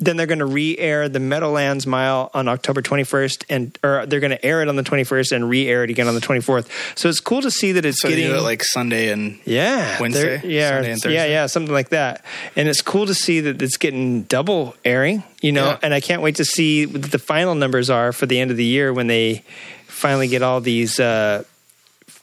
Then 0.03 0.17
they're 0.17 0.27
going 0.27 0.39
to 0.39 0.45
re-air 0.45 1.07
the 1.07 1.19
Meadowlands 1.19 1.87
Mile 1.87 2.29
on 2.33 2.47
October 2.47 2.81
21st, 2.81 3.45
and 3.49 3.77
or 3.83 4.05
they're 4.05 4.19
going 4.19 4.31
to 4.31 4.45
air 4.45 4.61
it 4.61 4.67
on 4.67 4.75
the 4.75 4.83
21st 4.83 5.31
and 5.31 5.47
re-air 5.49 5.83
it 5.83 5.89
again 5.89 6.07
on 6.07 6.13
the 6.15 6.19
24th. 6.21 6.67
So 6.97 7.07
it's 7.09 7.19
cool 7.19 7.41
to 7.41 7.49
see 7.51 7.71
that 7.73 7.85
it's 7.85 8.01
So 8.01 8.09
they 8.09 8.15
getting 8.17 8.31
do 8.31 8.37
it 8.37 8.41
like 8.41 8.63
Sunday 8.63 9.09
and 9.09 9.39
yeah, 9.45 9.99
Wednesday? 10.01 10.41
yeah, 10.43 10.69
Sunday 10.71 10.91
and 10.91 11.05
yeah, 11.05 11.25
yeah, 11.25 11.45
something 11.45 11.73
like 11.73 11.89
that. 11.89 12.25
And 12.55 12.67
it's 12.67 12.81
cool 12.81 13.05
to 13.05 13.13
see 13.13 13.39
that 13.41 13.61
it's 13.61 13.77
getting 13.77 14.23
double 14.23 14.75
airing, 14.83 15.23
you 15.41 15.51
know. 15.51 15.65
Yeah. 15.67 15.79
And 15.81 15.93
I 15.93 16.01
can't 16.01 16.21
wait 16.21 16.35
to 16.35 16.45
see 16.45 16.85
what 16.85 17.03
the 17.11 17.19
final 17.19 17.55
numbers 17.55 17.89
are 17.89 18.11
for 18.11 18.25
the 18.25 18.39
end 18.39 18.51
of 18.51 18.57
the 18.57 18.65
year 18.65 18.91
when 18.91 19.07
they 19.07 19.43
finally 19.87 20.27
get 20.27 20.41
all 20.41 20.59
these 20.59 20.99
uh, 20.99 21.43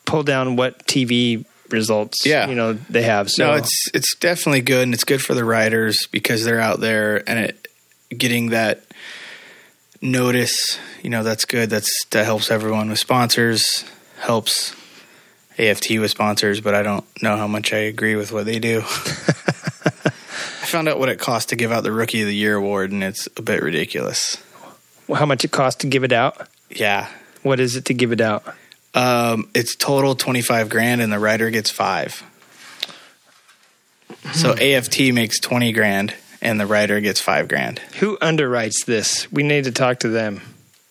pull 0.05 0.23
down 0.23 0.57
what 0.57 0.87
TV 0.87 1.45
results, 1.71 2.27
Yeah. 2.27 2.49
you 2.49 2.57
know, 2.57 2.73
they 2.73 3.03
have. 3.03 3.31
So 3.31 3.47
no, 3.47 3.55
it's 3.55 3.89
it's 3.95 4.17
definitely 4.17 4.61
good, 4.63 4.83
and 4.83 4.93
it's 4.93 5.05
good 5.05 5.23
for 5.23 5.35
the 5.35 5.45
riders 5.45 6.09
because 6.11 6.45
they're 6.45 6.61
out 6.61 6.81
there 6.81 7.29
and 7.29 7.39
it 7.39 7.60
getting 8.17 8.51
that 8.51 8.83
notice. 10.01 10.79
You 11.03 11.11
know, 11.11 11.23
that's 11.23 11.45
good. 11.45 11.71
That's 11.71 12.05
that 12.11 12.25
helps 12.25 12.51
everyone 12.51 12.89
with 12.91 12.99
sponsors, 12.99 13.85
helps 14.19 14.75
AFT 15.59 15.91
with 15.99 16.11
sponsors. 16.11 16.61
But 16.61 16.75
I 16.75 16.83
don't 16.83 17.05
know 17.23 17.37
how 17.37 17.47
much 17.47 17.73
I 17.73 17.79
agree 17.79 18.17
with 18.17 18.33
what 18.33 18.47
they 18.47 18.59
do. 18.59 18.79
I 18.85 20.73
found 20.73 20.89
out 20.89 20.99
what 21.01 21.09
it 21.09 21.19
costs 21.19 21.49
to 21.51 21.57
give 21.57 21.73
out 21.73 21.83
the 21.83 21.91
Rookie 21.93 22.21
of 22.21 22.29
the 22.29 22.35
Year 22.35 22.55
award, 22.55 22.93
and 22.93 23.03
it's 23.03 23.29
a 23.37 23.43
bit 23.43 23.61
ridiculous. 23.63 24.37
how 25.13 25.27
much 25.27 25.45
it 25.45 25.51
costs 25.51 25.81
to 25.81 25.89
give 25.89 26.05
it 26.05 26.13
out. 26.13 26.49
Yeah, 26.71 27.09
What 27.43 27.59
is 27.59 27.75
it 27.75 27.87
to 27.87 27.95
give 27.95 28.13
it 28.13 28.21
out? 28.21 28.45
um, 28.95 29.49
it's 29.55 29.75
total 29.75 30.15
twenty 30.15 30.43
five 30.43 30.69
grand, 30.69 31.01
and 31.01 31.13
the 31.13 31.19
rider 31.19 31.51
gets 31.51 31.71
five. 31.71 32.23
So 34.33 34.53
AFT 34.53 35.13
makes 35.13 35.41
twenty 35.41 35.73
grand, 35.73 36.15
and 36.43 36.59
the 36.61 36.67
writer 36.67 37.01
gets 37.01 37.21
five 37.21 37.49
grand. 37.49 37.79
Who 38.01 38.17
underwrites 38.19 38.85
this? 38.87 39.31
We 39.33 39.43
need 39.43 39.65
to 39.65 39.73
talk 39.73 40.01
to 40.01 40.09
them. 40.09 40.41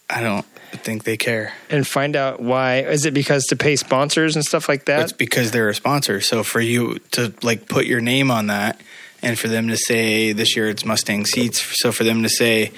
I 0.09 0.21
don't 0.21 0.45
think 0.71 1.03
they 1.03 1.17
care. 1.17 1.53
and 1.69 1.85
find 1.87 2.15
out 2.15 2.39
why. 2.39 2.79
Is 2.79 3.05
it 3.05 3.13
because 3.13 3.45
to 3.45 3.55
pay 3.55 3.75
sponsors 3.75 4.35
and 4.35 4.45
stuff 4.45 4.67
like 4.69 4.85
that? 4.85 5.01
It's 5.01 5.11
because 5.11 5.51
they're 5.51 5.69
a 5.69 5.75
sponsor. 5.75 6.21
So 6.21 6.43
for 6.43 6.59
you 6.61 6.99
to 7.11 7.33
like 7.41 7.67
put 7.67 7.85
your 7.85 8.01
name 8.01 8.29
on 8.31 8.47
that 8.47 8.79
and 9.21 9.37
for 9.37 9.47
them 9.47 9.67
to 9.67 9.77
say 9.77 10.31
this 10.31 10.55
year 10.55 10.69
it's 10.69 10.85
Mustang 10.85 11.25
Seats, 11.25 11.59
so 11.81 11.91
for 11.91 12.03
them 12.03 12.23
to 12.23 12.29
say 12.29 12.71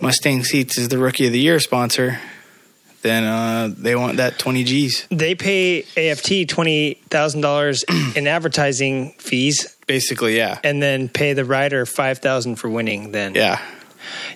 Mustang 0.00 0.44
Seats 0.44 0.76
is 0.78 0.88
the 0.88 0.98
rookie 0.98 1.26
of 1.26 1.32
the 1.32 1.40
year 1.40 1.58
sponsor, 1.60 2.18
then 3.02 3.24
uh, 3.24 3.72
they 3.76 3.94
want 3.96 4.16
that 4.18 4.38
20 4.38 4.64
G's. 4.64 5.06
they 5.10 5.34
pay 5.34 5.84
AFT 5.96 6.48
twenty 6.48 6.94
thousand 7.10 7.40
dollars 7.40 7.84
in 8.16 8.26
advertising 8.26 9.12
fees, 9.18 9.76
Basically, 9.88 10.36
yeah. 10.36 10.60
and 10.62 10.80
then 10.80 11.08
pay 11.08 11.32
the 11.32 11.44
rider 11.44 11.84
five 11.86 12.18
thousand 12.18 12.56
for 12.56 12.68
winning. 12.68 13.10
Then 13.10 13.34
Yeah. 13.34 13.60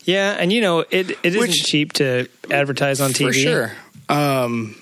yeah, 0.04 0.32
and 0.32 0.52
you 0.52 0.60
know 0.60 0.80
it 0.80 1.10
it 1.10 1.18
isn't 1.24 1.52
cheap 1.52 1.92
to 1.94 2.26
advertise 2.50 3.00
on 3.00 3.12
TV. 3.12 3.26
For 3.28 3.32
sure. 3.34 3.72
Um, 4.08 4.74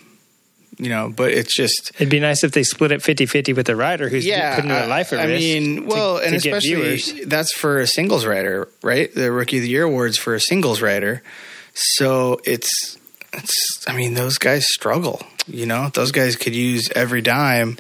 you 0.78 0.88
know, 0.88 1.12
but 1.14 1.32
it's 1.32 1.54
just 1.54 1.90
It'd 1.96 2.08
be 2.08 2.20
nice 2.20 2.42
if 2.42 2.52
they 2.52 2.62
split 2.62 2.90
it 2.90 3.00
50-50 3.02 3.54
with 3.54 3.66
the 3.66 3.76
rider 3.76 4.08
who's 4.08 4.24
yeah. 4.24 4.54
putting 4.54 4.70
their 4.70 4.86
life 4.86 5.12
at 5.12 5.20
I 5.20 5.24
risk. 5.26 5.34
I 5.44 5.60
mean, 5.60 5.86
well, 5.86 6.16
to 6.18 6.24
and 6.24 6.40
get 6.42 6.54
especially 6.56 6.96
viewers. 6.96 7.26
that's 7.26 7.52
for 7.52 7.80
a 7.80 7.86
singles 7.86 8.24
rider, 8.24 8.66
right? 8.82 9.14
The 9.14 9.30
rookie 9.30 9.58
of 9.58 9.62
the 9.64 9.68
year 9.68 9.82
awards 9.84 10.16
for 10.16 10.34
a 10.34 10.40
singles 10.40 10.80
rider. 10.80 11.22
So 11.74 12.40
it's 12.44 12.96
it's. 13.34 13.84
I 13.86 13.94
mean, 13.94 14.14
those 14.14 14.38
guys 14.38 14.64
struggle. 14.70 15.20
You 15.46 15.66
know, 15.66 15.90
those 15.92 16.12
guys 16.12 16.36
could 16.36 16.54
use 16.54 16.88
every 16.96 17.20
dime. 17.20 17.76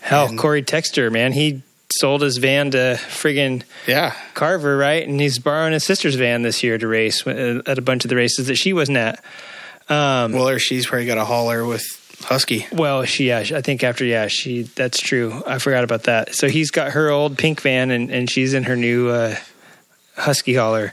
Hell, 0.00 0.26
and- 0.28 0.38
Corey 0.38 0.62
Texter, 0.62 1.10
man, 1.10 1.32
he 1.32 1.62
sold 1.98 2.22
his 2.22 2.38
van 2.38 2.70
to 2.72 2.98
friggin' 3.08 3.62
Yeah. 3.86 4.14
Carver, 4.34 4.76
right? 4.76 5.06
And 5.06 5.20
he's 5.20 5.38
borrowing 5.38 5.72
his 5.72 5.84
sister's 5.84 6.14
van 6.14 6.42
this 6.42 6.62
year 6.62 6.78
to 6.78 6.86
race 6.86 7.26
uh, 7.26 7.62
at 7.66 7.78
a 7.78 7.82
bunch 7.82 8.04
of 8.04 8.08
the 8.08 8.16
races 8.16 8.46
that 8.46 8.56
she 8.56 8.72
wasn't 8.72 8.98
at. 8.98 9.24
Um, 9.88 10.32
Well, 10.32 10.48
or 10.48 10.58
she's 10.58 10.86
probably 10.86 11.06
got 11.06 11.18
a 11.18 11.24
hauler 11.24 11.66
with 11.66 11.84
Husky. 12.22 12.66
Well, 12.72 13.04
she, 13.04 13.28
yeah, 13.28 13.38
I 13.38 13.60
think 13.60 13.82
after, 13.82 14.04
yeah, 14.04 14.28
she, 14.28 14.62
that's 14.62 15.00
true. 15.00 15.42
I 15.46 15.58
forgot 15.58 15.84
about 15.84 16.04
that. 16.04 16.34
So 16.34 16.48
he's 16.48 16.70
got 16.70 16.92
her 16.92 17.10
old 17.10 17.36
pink 17.36 17.60
van 17.60 17.90
and, 17.90 18.10
and 18.10 18.30
she's 18.30 18.54
in 18.54 18.64
her 18.64 18.76
new 18.76 19.08
uh, 19.08 19.36
Husky 20.16 20.54
hauler. 20.54 20.92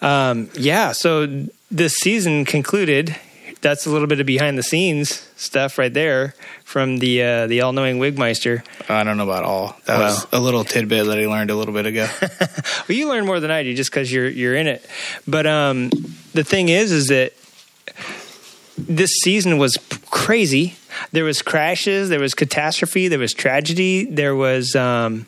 Um, 0.00 0.50
yeah, 0.54 0.92
so 0.92 1.46
this 1.70 1.96
season 1.96 2.44
concluded. 2.44 3.16
That's 3.60 3.86
a 3.86 3.90
little 3.90 4.06
bit 4.06 4.20
of 4.20 4.26
behind 4.26 4.56
the 4.56 4.62
scenes 4.62 5.28
stuff 5.36 5.78
right 5.78 5.92
there 5.92 6.34
from 6.64 6.98
the 6.98 7.22
uh, 7.22 7.46
the 7.46 7.60
all 7.62 7.72
knowing 7.72 7.98
Wigmeister. 7.98 8.62
I 8.88 9.04
don't 9.04 9.16
know 9.16 9.24
about 9.24 9.44
all. 9.44 9.76
That 9.86 9.98
was 9.98 10.26
a 10.32 10.40
little 10.40 10.64
tidbit 10.64 11.06
that 11.06 11.18
I 11.18 11.26
learned 11.26 11.50
a 11.50 11.56
little 11.56 11.74
bit 11.74 11.86
ago. 11.86 12.08
Well, 12.88 12.96
you 12.96 13.08
learn 13.08 13.26
more 13.26 13.38
than 13.38 13.50
I 13.50 13.64
do 13.64 13.74
just 13.74 13.90
because 13.90 14.10
you're 14.10 14.28
you're 14.28 14.54
in 14.54 14.66
it. 14.66 14.84
But 15.26 15.46
um, 15.46 15.90
the 16.32 16.42
thing 16.42 16.70
is, 16.70 16.90
is 16.90 17.08
that 17.08 17.34
this 18.78 19.10
season 19.22 19.58
was 19.58 19.76
crazy. 20.10 20.76
There 21.12 21.24
was 21.24 21.42
crashes, 21.42 22.08
there 22.08 22.20
was 22.20 22.34
catastrophe, 22.34 23.08
there 23.08 23.18
was 23.18 23.34
tragedy, 23.34 24.04
there 24.06 24.34
was 24.34 24.74
um, 24.74 25.26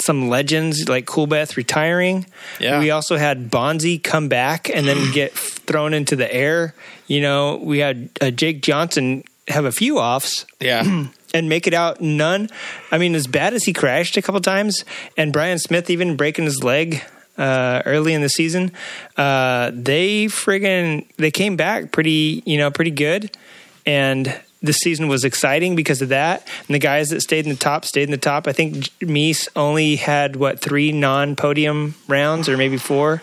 some 0.00 0.28
legends 0.28 0.88
like 0.88 1.06
Coolbeth 1.06 1.56
retiring. 1.56 2.26
Yeah. 2.60 2.80
We 2.80 2.90
also 2.90 3.16
had 3.16 3.50
Bonzi 3.50 4.02
come 4.02 4.28
back 4.28 4.68
and 4.68 4.86
then 4.86 5.12
get 5.12 5.32
thrown 5.66 5.94
into 5.94 6.16
the 6.16 6.32
air. 6.32 6.74
You 7.06 7.20
know, 7.20 7.56
we 7.56 7.78
had 7.78 8.10
uh, 8.20 8.30
Jake 8.30 8.62
Johnson 8.62 9.24
have 9.48 9.64
a 9.64 9.72
few 9.72 9.98
offs 9.98 10.46
yeah. 10.60 10.82
and 11.34 11.48
make 11.48 11.66
it 11.66 11.74
out 11.74 12.00
none. 12.00 12.48
I 12.90 12.98
mean, 12.98 13.14
as 13.14 13.26
bad 13.26 13.54
as 13.54 13.64
he 13.64 13.72
crashed 13.72 14.16
a 14.16 14.22
couple 14.22 14.40
times, 14.40 14.84
and 15.16 15.32
Bryan 15.32 15.58
Smith 15.58 15.90
even 15.90 16.16
breaking 16.16 16.44
his 16.44 16.62
leg 16.62 17.02
uh, 17.38 17.82
early 17.84 18.14
in 18.14 18.22
the 18.22 18.28
season, 18.28 18.72
uh, 19.16 19.70
they 19.72 20.26
friggin' 20.26 21.06
they 21.16 21.30
came 21.30 21.56
back 21.56 21.92
pretty, 21.92 22.42
you 22.46 22.58
know, 22.58 22.70
pretty 22.70 22.90
good, 22.90 23.36
and 23.84 24.40
this 24.62 24.78
season 24.78 25.08
was 25.08 25.24
exciting 25.24 25.76
because 25.76 26.02
of 26.02 26.08
that. 26.08 26.46
And 26.66 26.74
the 26.74 26.78
guys 26.78 27.10
that 27.10 27.20
stayed 27.20 27.44
in 27.44 27.50
the 27.50 27.58
top 27.58 27.84
stayed 27.84 28.04
in 28.04 28.10
the 28.10 28.16
top. 28.16 28.48
I 28.48 28.52
think 28.52 28.90
Mees 29.00 29.48
only 29.54 29.96
had 29.96 30.36
what 30.36 30.60
three 30.60 30.92
non-podium 30.92 31.94
rounds, 32.08 32.48
or 32.48 32.56
maybe 32.56 32.78
four. 32.78 33.22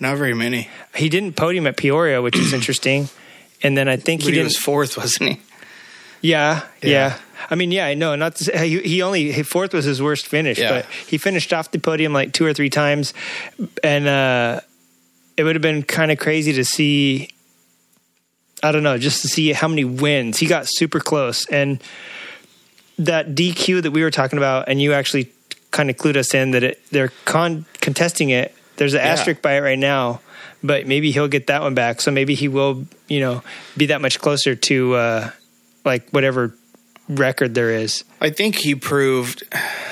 Not 0.00 0.16
very 0.18 0.34
many. 0.34 0.68
He 0.94 1.08
didn't 1.08 1.34
podium 1.34 1.66
at 1.66 1.76
Peoria, 1.76 2.22
which 2.22 2.36
is 2.38 2.52
interesting. 2.58 3.08
And 3.62 3.76
then 3.76 3.88
I 3.88 3.96
think 3.96 4.20
he 4.22 4.26
he 4.28 4.32
didn't. 4.32 4.44
was 4.46 4.56
fourth, 4.56 4.96
wasn't 4.96 5.30
he? 5.30 5.40
Yeah, 6.20 6.62
yeah. 6.82 6.90
Yeah. 6.90 7.18
I 7.50 7.54
mean, 7.54 7.70
yeah, 7.72 7.86
I 7.86 7.94
know. 7.94 8.14
Not 8.16 8.36
to 8.36 8.44
say, 8.44 8.68
he, 8.68 8.80
he 8.80 9.02
only 9.02 9.30
he, 9.32 9.42
fourth 9.42 9.72
was 9.72 9.84
his 9.84 10.02
worst 10.02 10.26
finish, 10.26 10.58
Yeah. 10.58 10.70
but 10.82 10.86
he 11.06 11.18
finished 11.18 11.52
off 11.52 11.70
the 11.70 11.78
podium 11.78 12.12
like 12.12 12.32
two 12.32 12.44
or 12.44 12.52
three 12.52 12.70
times, 12.70 13.14
and 13.82 14.06
uh, 14.08 14.60
it 15.36 15.44
would 15.44 15.54
have 15.54 15.62
been 15.62 15.82
kind 15.82 16.10
of 16.10 16.18
crazy 16.18 16.52
to 16.54 16.64
see. 16.64 17.30
I 18.60 18.72
don't 18.72 18.82
know, 18.82 18.98
just 18.98 19.22
to 19.22 19.28
see 19.28 19.52
how 19.52 19.68
many 19.68 19.84
wins 19.84 20.38
he 20.38 20.46
got 20.46 20.66
super 20.68 20.98
close, 20.98 21.46
and 21.46 21.80
that 22.98 23.34
DQ 23.36 23.82
that 23.82 23.92
we 23.92 24.02
were 24.02 24.10
talking 24.10 24.36
about, 24.38 24.68
and 24.68 24.82
you 24.82 24.92
actually 24.92 25.30
kind 25.70 25.90
of 25.90 25.96
clued 25.96 26.16
us 26.16 26.34
in 26.34 26.50
that 26.52 26.64
it, 26.64 26.80
they're 26.90 27.12
con- 27.24 27.66
contesting 27.80 28.30
it. 28.30 28.52
There's 28.78 28.94
an 28.94 29.00
Yeah. 29.00 29.08
asterisk 29.12 29.42
by 29.42 29.56
it 29.56 29.60
right 29.60 29.78
now, 29.78 30.20
but 30.62 30.86
maybe 30.86 31.10
he'll 31.10 31.28
get 31.28 31.48
that 31.48 31.60
one 31.62 31.74
back. 31.74 32.00
So 32.00 32.10
maybe 32.10 32.34
he 32.34 32.48
will, 32.48 32.86
you 33.08 33.20
know, 33.20 33.42
be 33.76 33.86
that 33.86 34.00
much 34.00 34.18
closer 34.18 34.54
to 34.54 34.94
uh, 34.94 35.30
like 35.84 36.08
whatever 36.10 36.54
record 37.08 37.54
there 37.54 37.70
is. 37.70 38.04
I 38.20 38.30
think 38.30 38.56
he 38.56 38.74
proved. 38.74 39.42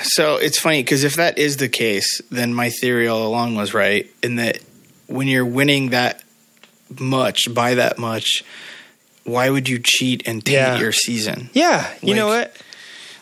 So 0.03 0.37
it's 0.37 0.59
funny 0.59 0.83
because 0.83 1.05
if 1.05 1.17
that 1.17 1.39
is 1.39 1.59
the 1.59 1.69
case, 1.69 2.21
then 2.31 2.53
my 2.55 2.71
theory 2.71 3.07
all 3.09 3.27
along 3.27 3.55
was 3.57 3.75
right 3.75 4.11
in 4.23 4.37
that 4.37 4.59
when 5.07 5.29
you're 5.29 5.45
winning 5.47 5.91
that 5.91 6.23
much 6.99 7.53
by 7.53 7.75
that 7.75 7.99
much, 7.99 8.45
why 9.25 9.51
would 9.51 9.69
you 9.69 9.79
cheat 9.83 10.23
and 10.29 10.45
taint 10.45 10.55
Yeah. 10.55 10.79
your 10.79 10.93
season? 10.93 11.51
Yeah, 11.53 11.89
you 12.03 12.15
know 12.15 12.29
what? 12.29 12.55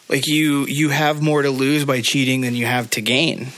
Like 0.08 0.26
you, 0.26 0.66
you 0.66 0.90
have 0.90 1.22
more 1.22 1.40
to 1.42 1.50
lose 1.50 1.84
by 1.86 2.00
cheating 2.02 2.42
than 2.42 2.54
you 2.54 2.66
have 2.66 2.90
to 2.90 3.00
gain. 3.00 3.48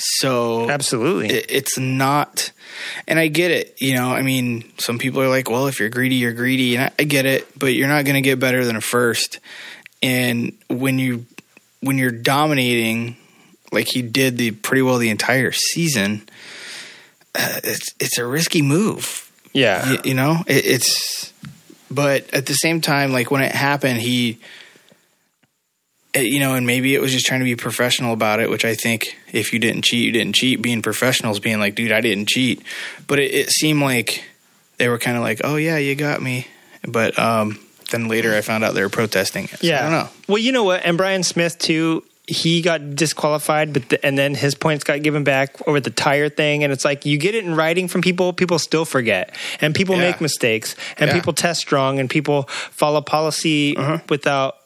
So 0.00 0.70
Absolutely. 0.70 1.28
it, 1.28 1.46
it's 1.48 1.78
not 1.78 2.52
and 3.06 3.18
i 3.18 3.28
get 3.28 3.50
it 3.50 3.76
you 3.80 3.94
know 3.94 4.10
i 4.10 4.22
mean 4.22 4.64
some 4.78 4.98
people 4.98 5.20
are 5.20 5.28
like 5.28 5.50
well 5.50 5.66
if 5.66 5.80
you're 5.80 5.88
greedy 5.88 6.16
you're 6.16 6.32
greedy 6.32 6.76
and 6.76 6.84
i, 6.84 6.90
I 6.98 7.04
get 7.04 7.26
it 7.26 7.46
but 7.58 7.74
you're 7.74 7.88
not 7.88 8.04
going 8.04 8.14
to 8.14 8.20
get 8.20 8.38
better 8.40 8.64
than 8.64 8.76
a 8.76 8.80
first 8.80 9.40
and 10.02 10.56
when 10.68 10.98
you 10.98 11.26
when 11.80 11.98
you're 11.98 12.10
dominating 12.10 13.16
like 13.72 13.88
he 13.88 14.02
did 14.02 14.36
the 14.36 14.50
pretty 14.52 14.82
well 14.82 14.98
the 14.98 15.10
entire 15.10 15.52
season 15.52 16.22
uh, 17.34 17.60
it's 17.64 17.94
it's 18.00 18.18
a 18.18 18.26
risky 18.26 18.62
move 18.62 19.30
yeah. 19.52 19.90
you, 19.90 19.98
you 20.04 20.14
know 20.14 20.38
it, 20.46 20.66
it's 20.66 21.32
but 21.90 22.32
at 22.32 22.46
the 22.46 22.54
same 22.54 22.80
time 22.80 23.12
like 23.12 23.30
when 23.30 23.42
it 23.42 23.52
happened 23.52 24.00
he 24.00 24.38
you 26.14 26.40
know 26.40 26.54
and 26.54 26.66
maybe 26.66 26.94
it 26.94 27.00
was 27.00 27.12
just 27.12 27.26
trying 27.26 27.40
to 27.40 27.44
be 27.44 27.54
professional 27.56 28.12
about 28.12 28.40
it 28.40 28.50
which 28.50 28.64
i 28.64 28.74
think 28.74 29.16
if 29.32 29.52
you 29.52 29.58
didn't 29.58 29.84
cheat 29.84 30.04
you 30.04 30.12
didn't 30.12 30.34
cheat 30.34 30.60
being 30.60 30.82
professional 30.82 31.30
is 31.32 31.38
being 31.40 31.58
like 31.60 31.74
dude 31.74 31.92
i 31.92 32.00
didn't 32.00 32.28
cheat 32.28 32.62
but 33.06 33.18
it, 33.18 33.32
it 33.32 33.50
seemed 33.50 33.80
like 33.80 34.24
they 34.78 34.88
were 34.88 34.98
kind 34.98 35.16
of 35.16 35.22
like 35.22 35.40
oh 35.44 35.56
yeah 35.56 35.76
you 35.76 35.94
got 35.94 36.20
me 36.20 36.46
but 36.88 37.16
um 37.18 37.58
then 37.92 38.08
later 38.08 38.34
i 38.34 38.40
found 38.40 38.64
out 38.64 38.74
they 38.74 38.82
were 38.82 38.88
protesting 38.88 39.44
it 39.44 39.50
So 39.60 39.66
Yeah. 39.66 39.78
i 39.78 39.82
don't 39.82 39.92
know 39.92 40.08
Well, 40.28 40.38
you 40.38 40.52
know 40.52 40.64
what? 40.64 40.84
And 40.84 40.96
Bryan 40.96 41.22
Smith 41.22 41.58
too. 41.58 42.02
He 42.28 42.62
got 42.62 42.94
disqualified, 42.94 43.72
but 43.72 43.88
the, 43.88 44.06
and 44.06 44.16
then 44.16 44.36
his 44.36 44.54
points 44.54 44.84
got 44.84 45.02
given 45.02 45.24
back 45.24 45.56
over 45.66 45.80
the 45.80 45.90
tire 45.90 46.28
thing. 46.28 46.62
And 46.62 46.72
it's 46.72 46.84
like 46.84 47.04
you 47.04 47.18
get 47.18 47.34
it 47.34 47.44
in 47.44 47.56
writing 47.56 47.88
from 47.88 48.02
people, 48.02 48.32
people 48.32 48.60
still 48.60 48.84
forget, 48.84 49.34
and 49.60 49.74
people 49.74 49.96
Yeah. 49.96 50.02
make 50.12 50.20
mistakes, 50.20 50.76
and 50.98 51.08
Yeah. 51.08 51.14
people 51.14 51.32
test 51.32 51.58
strong, 51.60 51.98
and 51.98 52.08
people 52.08 52.44
follow 52.70 53.00
policy 53.00 53.76
Uh-huh. 53.76 53.98
without. 54.08 54.58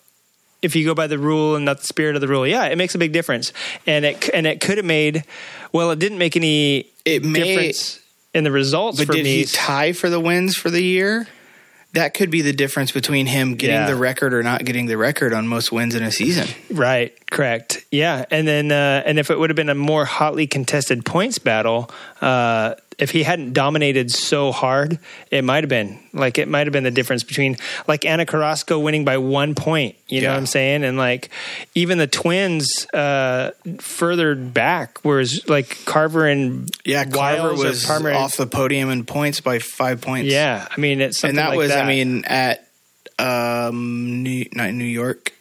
If 0.65 0.75
you 0.75 0.85
go 0.85 0.95
by 0.95 1.07
the 1.07 1.19
rule 1.19 1.55
and 1.57 1.65
not 1.65 1.81
the 1.81 1.87
spirit 1.87 2.15
of 2.17 2.21
the 2.21 2.29
rule, 2.29 2.47
yeah, 2.47 2.65
it 2.67 2.77
makes 2.77 2.95
a 2.95 2.99
big 2.99 3.13
difference. 3.13 3.53
And 3.87 4.05
it 4.05 4.29
and 4.33 4.47
it 4.47 4.61
could 4.61 4.79
have 4.79 4.87
made. 4.87 5.25
Well, 5.73 5.91
it 5.91 5.99
didn't 5.99 6.19
make 6.19 6.37
any 6.37 6.87
It 7.05 7.25
may- 7.25 7.41
difference 7.57 8.01
in 8.33 8.43
the 8.45 8.51
results 8.51 8.99
but 8.99 9.07
for 9.07 9.13
did 9.13 9.25
me. 9.25 9.37
he 9.39 9.45
tie 9.45 9.93
for 9.93 10.11
the 10.11 10.19
wins 10.19 10.57
for 10.57 10.69
the 10.71 10.83
year 10.83 11.29
that 11.93 12.13
could 12.15 12.29
be 12.33 12.43
the 12.43 12.53
difference 12.53 12.91
between 12.91 13.27
him 13.27 13.55
getting 13.55 13.77
Yeah. 13.77 13.87
the 13.87 13.95
record 13.95 14.35
or 14.35 14.43
not 14.43 14.65
getting 14.65 14.87
the 14.87 14.97
record 14.97 15.33
on 15.33 15.47
most 15.47 15.71
wins 15.71 15.95
in 15.95 16.03
a 16.03 16.11
season 16.11 16.49
Right, 16.69 17.13
correct. 17.31 17.85
Yeah, 17.93 18.25
and 18.33 18.49
then 18.49 18.73
uh, 18.73 19.05
and 19.07 19.21
if 19.21 19.31
it 19.31 19.39
would 19.39 19.51
have 19.51 19.57
been 19.57 19.69
a 19.69 19.77
more 19.77 20.05
hotly 20.05 20.49
contested 20.49 21.05
points 21.05 21.39
battle, 21.39 21.89
uh, 22.21 22.75
if 22.99 23.11
he 23.11 23.23
hadn't 23.23 23.53
dominated 23.53 24.11
so 24.11 24.53
hard, 24.53 24.99
it 25.31 25.43
might 25.43 25.65
have 25.65 25.69
been 25.69 25.99
like 26.13 26.39
it 26.39 26.49
might 26.49 26.67
have 26.67 26.73
been 26.73 26.85
the 26.85 26.91
difference 26.91 27.23
between 27.23 27.57
like 27.89 28.05
Ana 28.05 28.27
Carrasco 28.27 28.79
winning 28.79 29.05
by 29.05 29.19
one 29.19 29.55
point. 29.55 29.97
You 30.09 30.23
know 30.23 30.31
what 30.31 30.37
I'm 30.37 30.47
saying? 30.47 30.85
And 30.85 30.97
like 30.97 31.31
even 31.75 31.99
the 31.99 32.07
twins 32.07 32.87
uh, 32.95 33.51
further 33.81 34.35
back, 34.35 34.99
whereas 35.03 35.49
like 35.49 35.85
Carver 35.85 36.27
and 36.27 36.71
Yeah, 36.85 37.05
Carver 37.05 37.49
Wiles 37.49 37.65
was 37.65 37.85
Palmer- 37.85 38.13
off 38.13 38.37
the 38.37 38.47
podium 38.47 38.91
in 38.91 39.05
points 39.05 39.41
by 39.41 39.59
five 39.59 40.01
points. 40.01 40.31
Yeah, 40.31 40.67
I 40.71 40.81
mean 40.81 41.01
it's 41.01 41.21
something 41.21 41.39
and 41.39 41.47
that 41.47 41.51
like 41.51 41.59
was, 41.59 41.69
that. 41.71 41.85
I 41.85 41.89
mean, 41.89 42.25
at 42.25 42.67
um, 43.19 44.23
New, 44.23 44.47
not 44.53 44.73
New 44.73 44.85
York. 44.85 45.33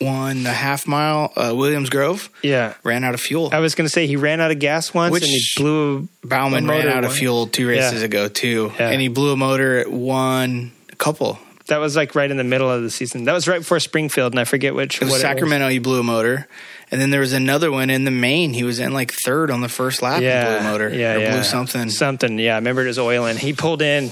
Won 0.00 0.42
the 0.44 0.50
half 0.52 0.86
mile, 0.86 1.32
uh, 1.36 1.52
Williams 1.54 1.90
Grove, 1.90 2.30
Yeah. 2.42 2.74
ran 2.84 3.04
out 3.04 3.14
of 3.14 3.20
fuel. 3.20 3.50
I 3.52 3.58
was 3.60 3.74
going 3.74 3.84
to 3.86 3.90
say 3.92 4.06
he 4.06 4.16
ran 4.16 4.40
out 4.40 4.50
of 4.50 4.58
gas 4.58 4.94
once 4.94 5.12
Which 5.12 5.22
and 5.24 5.30
he 5.32 5.42
blew. 5.56 6.08
a 6.24 6.26
Bauman 6.26 6.64
a 6.68 6.72
ran 6.72 6.88
out 6.88 7.04
of 7.04 7.10
one. 7.10 7.18
fuel 7.18 7.46
two 7.46 7.68
races 7.68 8.00
Yeah. 8.00 8.06
ago 8.06 8.28
too, 8.28 8.72
Yeah. 8.78 8.88
and 8.90 9.00
he 9.00 9.08
blew 9.08 9.32
a 9.32 9.36
motor 9.36 9.78
at 9.78 9.90
one 9.90 10.72
a 10.92 10.96
couple. 10.96 11.38
That 11.66 11.78
was 11.78 11.94
like 11.94 12.14
right 12.16 12.28
in 12.30 12.36
the 12.36 12.42
middle 12.44 12.68
of 12.70 12.82
the 12.82 12.90
season. 12.90 13.24
That 13.26 13.32
was 13.32 13.46
right 13.46 13.58
before 13.60 13.78
Springfield, 13.78 14.32
and 14.32 14.40
I 14.40 14.44
forget 14.44 14.74
which. 14.74 14.96
It 14.96 15.02
was 15.02 15.10
what 15.12 15.20
Sacramento. 15.20 15.68
he 15.68 15.78
blew 15.78 16.00
a 16.00 16.02
motor, 16.02 16.48
and 16.90 17.00
then 17.00 17.10
there 17.10 17.20
was 17.20 17.32
another 17.32 17.70
one 17.70 17.90
in 17.90 18.02
the 18.04 18.10
main. 18.10 18.52
He 18.54 18.64
was 18.64 18.80
in 18.80 18.92
like 18.92 19.12
third 19.12 19.52
on 19.52 19.60
the 19.60 19.68
first 19.68 20.02
lap. 20.02 20.20
Yeah, 20.20 20.46
and 20.46 20.48
blew 20.48 20.68
a 20.68 20.72
motor. 20.72 20.88
yeah, 20.98 21.14
or 21.14 21.18
yeah. 21.20 21.30
blew 21.34 21.44
something. 21.44 21.88
Something, 21.90 22.40
yeah. 22.40 22.54
I 22.54 22.56
remember 22.56 22.82
it 22.82 22.88
was 22.88 22.98
oil, 22.98 23.26
and 23.26 23.38
he 23.38 23.52
pulled 23.52 23.82
in 23.82 24.10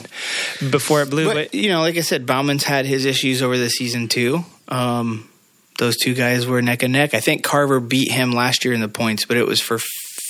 before 0.70 1.02
it 1.02 1.10
blew. 1.10 1.24
But, 1.24 1.34
But, 1.34 1.54
you 1.54 1.70
know, 1.70 1.80
like 1.80 1.96
I 1.96 2.02
said, 2.02 2.26
Bauman's 2.26 2.62
had 2.62 2.86
his 2.86 3.04
issues 3.04 3.42
over 3.42 3.58
the 3.58 3.70
season 3.70 4.06
too. 4.06 4.44
Um, 4.68 5.28
those 5.78 5.96
two 5.96 6.14
guys 6.14 6.46
were 6.46 6.60
neck 6.60 6.82
and 6.82 6.92
neck. 6.92 7.14
I 7.14 7.20
think 7.20 7.42
Carver 7.42 7.80
beat 7.80 8.10
him 8.10 8.32
last 8.32 8.64
year 8.64 8.74
in 8.74 8.80
the 8.80 8.88
points, 8.88 9.24
but 9.24 9.36
it 9.36 9.46
was 9.46 9.60
for 9.60 9.78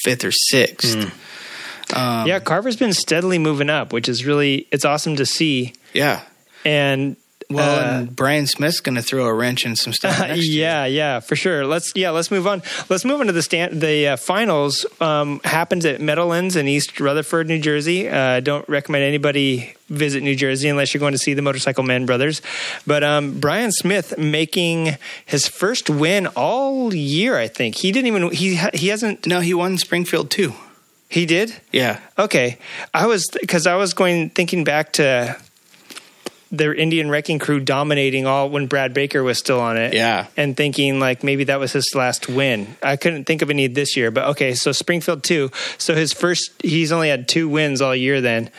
fifth 0.03 0.25
or 0.25 0.31
sixth. 0.31 0.95
Hmm. 0.95 1.99
Um, 1.99 2.27
yeah, 2.27 2.39
Carver's 2.39 2.77
been 2.77 2.93
steadily 2.93 3.39
moving 3.39 3.71
up, 3.71 3.93
which 3.93 4.09
is 4.09 4.25
really 4.25 4.69
it's 4.71 4.85
awesome 4.85 5.17
to 5.17 5.27
see. 5.27 5.73
yeah. 5.93 6.23
And 6.65 7.17
Well, 7.51 7.79
uh, 7.79 7.99
and 8.01 8.15
Bryan 8.15 8.47
Smith's 8.47 8.81
going 8.81 8.97
to 8.97 9.03
throw 9.03 9.25
a 9.25 9.33
wrench 9.33 9.65
in 9.65 9.75
some 9.75 9.95
stuff. 9.95 10.19
Next 10.21 10.47
year. 10.47 10.61
yeah, 10.67 10.85
yeah, 10.85 11.21
for 11.21 11.35
sure. 11.35 11.65
Let's 11.67 11.93
yeah, 11.95 12.11
let's 12.11 12.31
move 12.31 12.47
on. 12.47 12.63
Let's 12.91 13.07
move 13.07 13.21
on 13.21 13.27
to 13.27 13.33
the 13.33 13.41
stand. 13.43 13.81
The 13.81 14.09
uh, 14.09 14.17
finals 14.19 14.85
um, 15.01 15.41
happens 15.45 15.87
at 15.87 15.99
Meadowlands 16.01 16.57
in 16.57 16.69
East 16.69 17.01
Rutherford, 17.01 17.49
New 17.49 17.59
Jersey. 17.59 18.07
Uh, 18.07 18.19
I 18.19 18.41
don't 18.41 18.69
recommend 18.69 19.05
anybody 19.05 19.73
visit 19.89 20.23
New 20.23 20.37
Jersey 20.37 20.69
unless 20.69 20.93
you're 20.93 20.99
going 20.99 21.13
to 21.13 21.19
see 21.19 21.33
the 21.33 21.41
Motorcycle 21.41 21.85
Men 21.85 22.05
brothers. 22.05 22.43
But 22.87 23.03
um, 23.03 23.41
Bryan 23.41 23.73
Smith 23.73 24.19
making 24.19 24.99
his 25.25 25.49
first 25.49 25.89
win 25.89 26.27
all 26.37 26.93
year. 26.95 27.39
I 27.39 27.49
think 27.49 27.77
he 27.77 27.93
didn't 27.93 28.09
even 28.09 28.31
he 28.31 28.57
he 28.75 28.89
hasn't 28.89 29.27
No, 29.27 29.41
he 29.41 29.55
won 29.55 29.79
Springfield 29.79 30.31
too. 30.31 30.53
he 31.09 31.25
did. 31.25 31.55
Yeah. 31.73 32.01
Okay, 32.19 32.59
I 32.93 33.07
was 33.07 33.25
because 33.41 33.67
I 33.67 33.77
was 33.77 33.95
going 33.95 34.29
thinking 34.29 34.65
back 34.65 34.93
to 34.95 35.35
their 36.51 36.75
Indian 36.75 37.11
Wrecking 37.11 37.39
Crew 37.39 37.61
dominating 37.61 38.27
all 38.27 38.49
when 38.49 38.67
Brad 38.67 38.95
Baker 38.95 39.23
was 39.23 39.39
still 39.39 39.61
on 39.61 39.77
it. 39.77 39.93
Yeah. 39.93 40.27
and 40.37 40.57
thinking 40.57 40.99
like 40.99 41.23
maybe 41.23 41.45
that 41.45 41.61
was 41.61 41.73
his 41.73 41.93
last 41.95 42.29
win. 42.29 42.77
I 42.83 42.97
couldn't 42.97 43.25
think 43.25 43.43
of 43.43 43.51
any 43.51 43.67
this 43.67 43.97
year, 43.97 44.11
but 44.11 44.25
okay, 44.29 44.55
so 44.55 44.73
Springfield 44.73 45.23
two. 45.23 45.51
So 45.77 45.95
his 45.95 46.13
first, 46.13 46.51
he's 46.63 46.93
only 46.93 47.09
had 47.09 47.29
two 47.29 47.49
wins 47.49 47.83
all 47.83 47.95
year 47.95 48.21
then, 48.21 48.51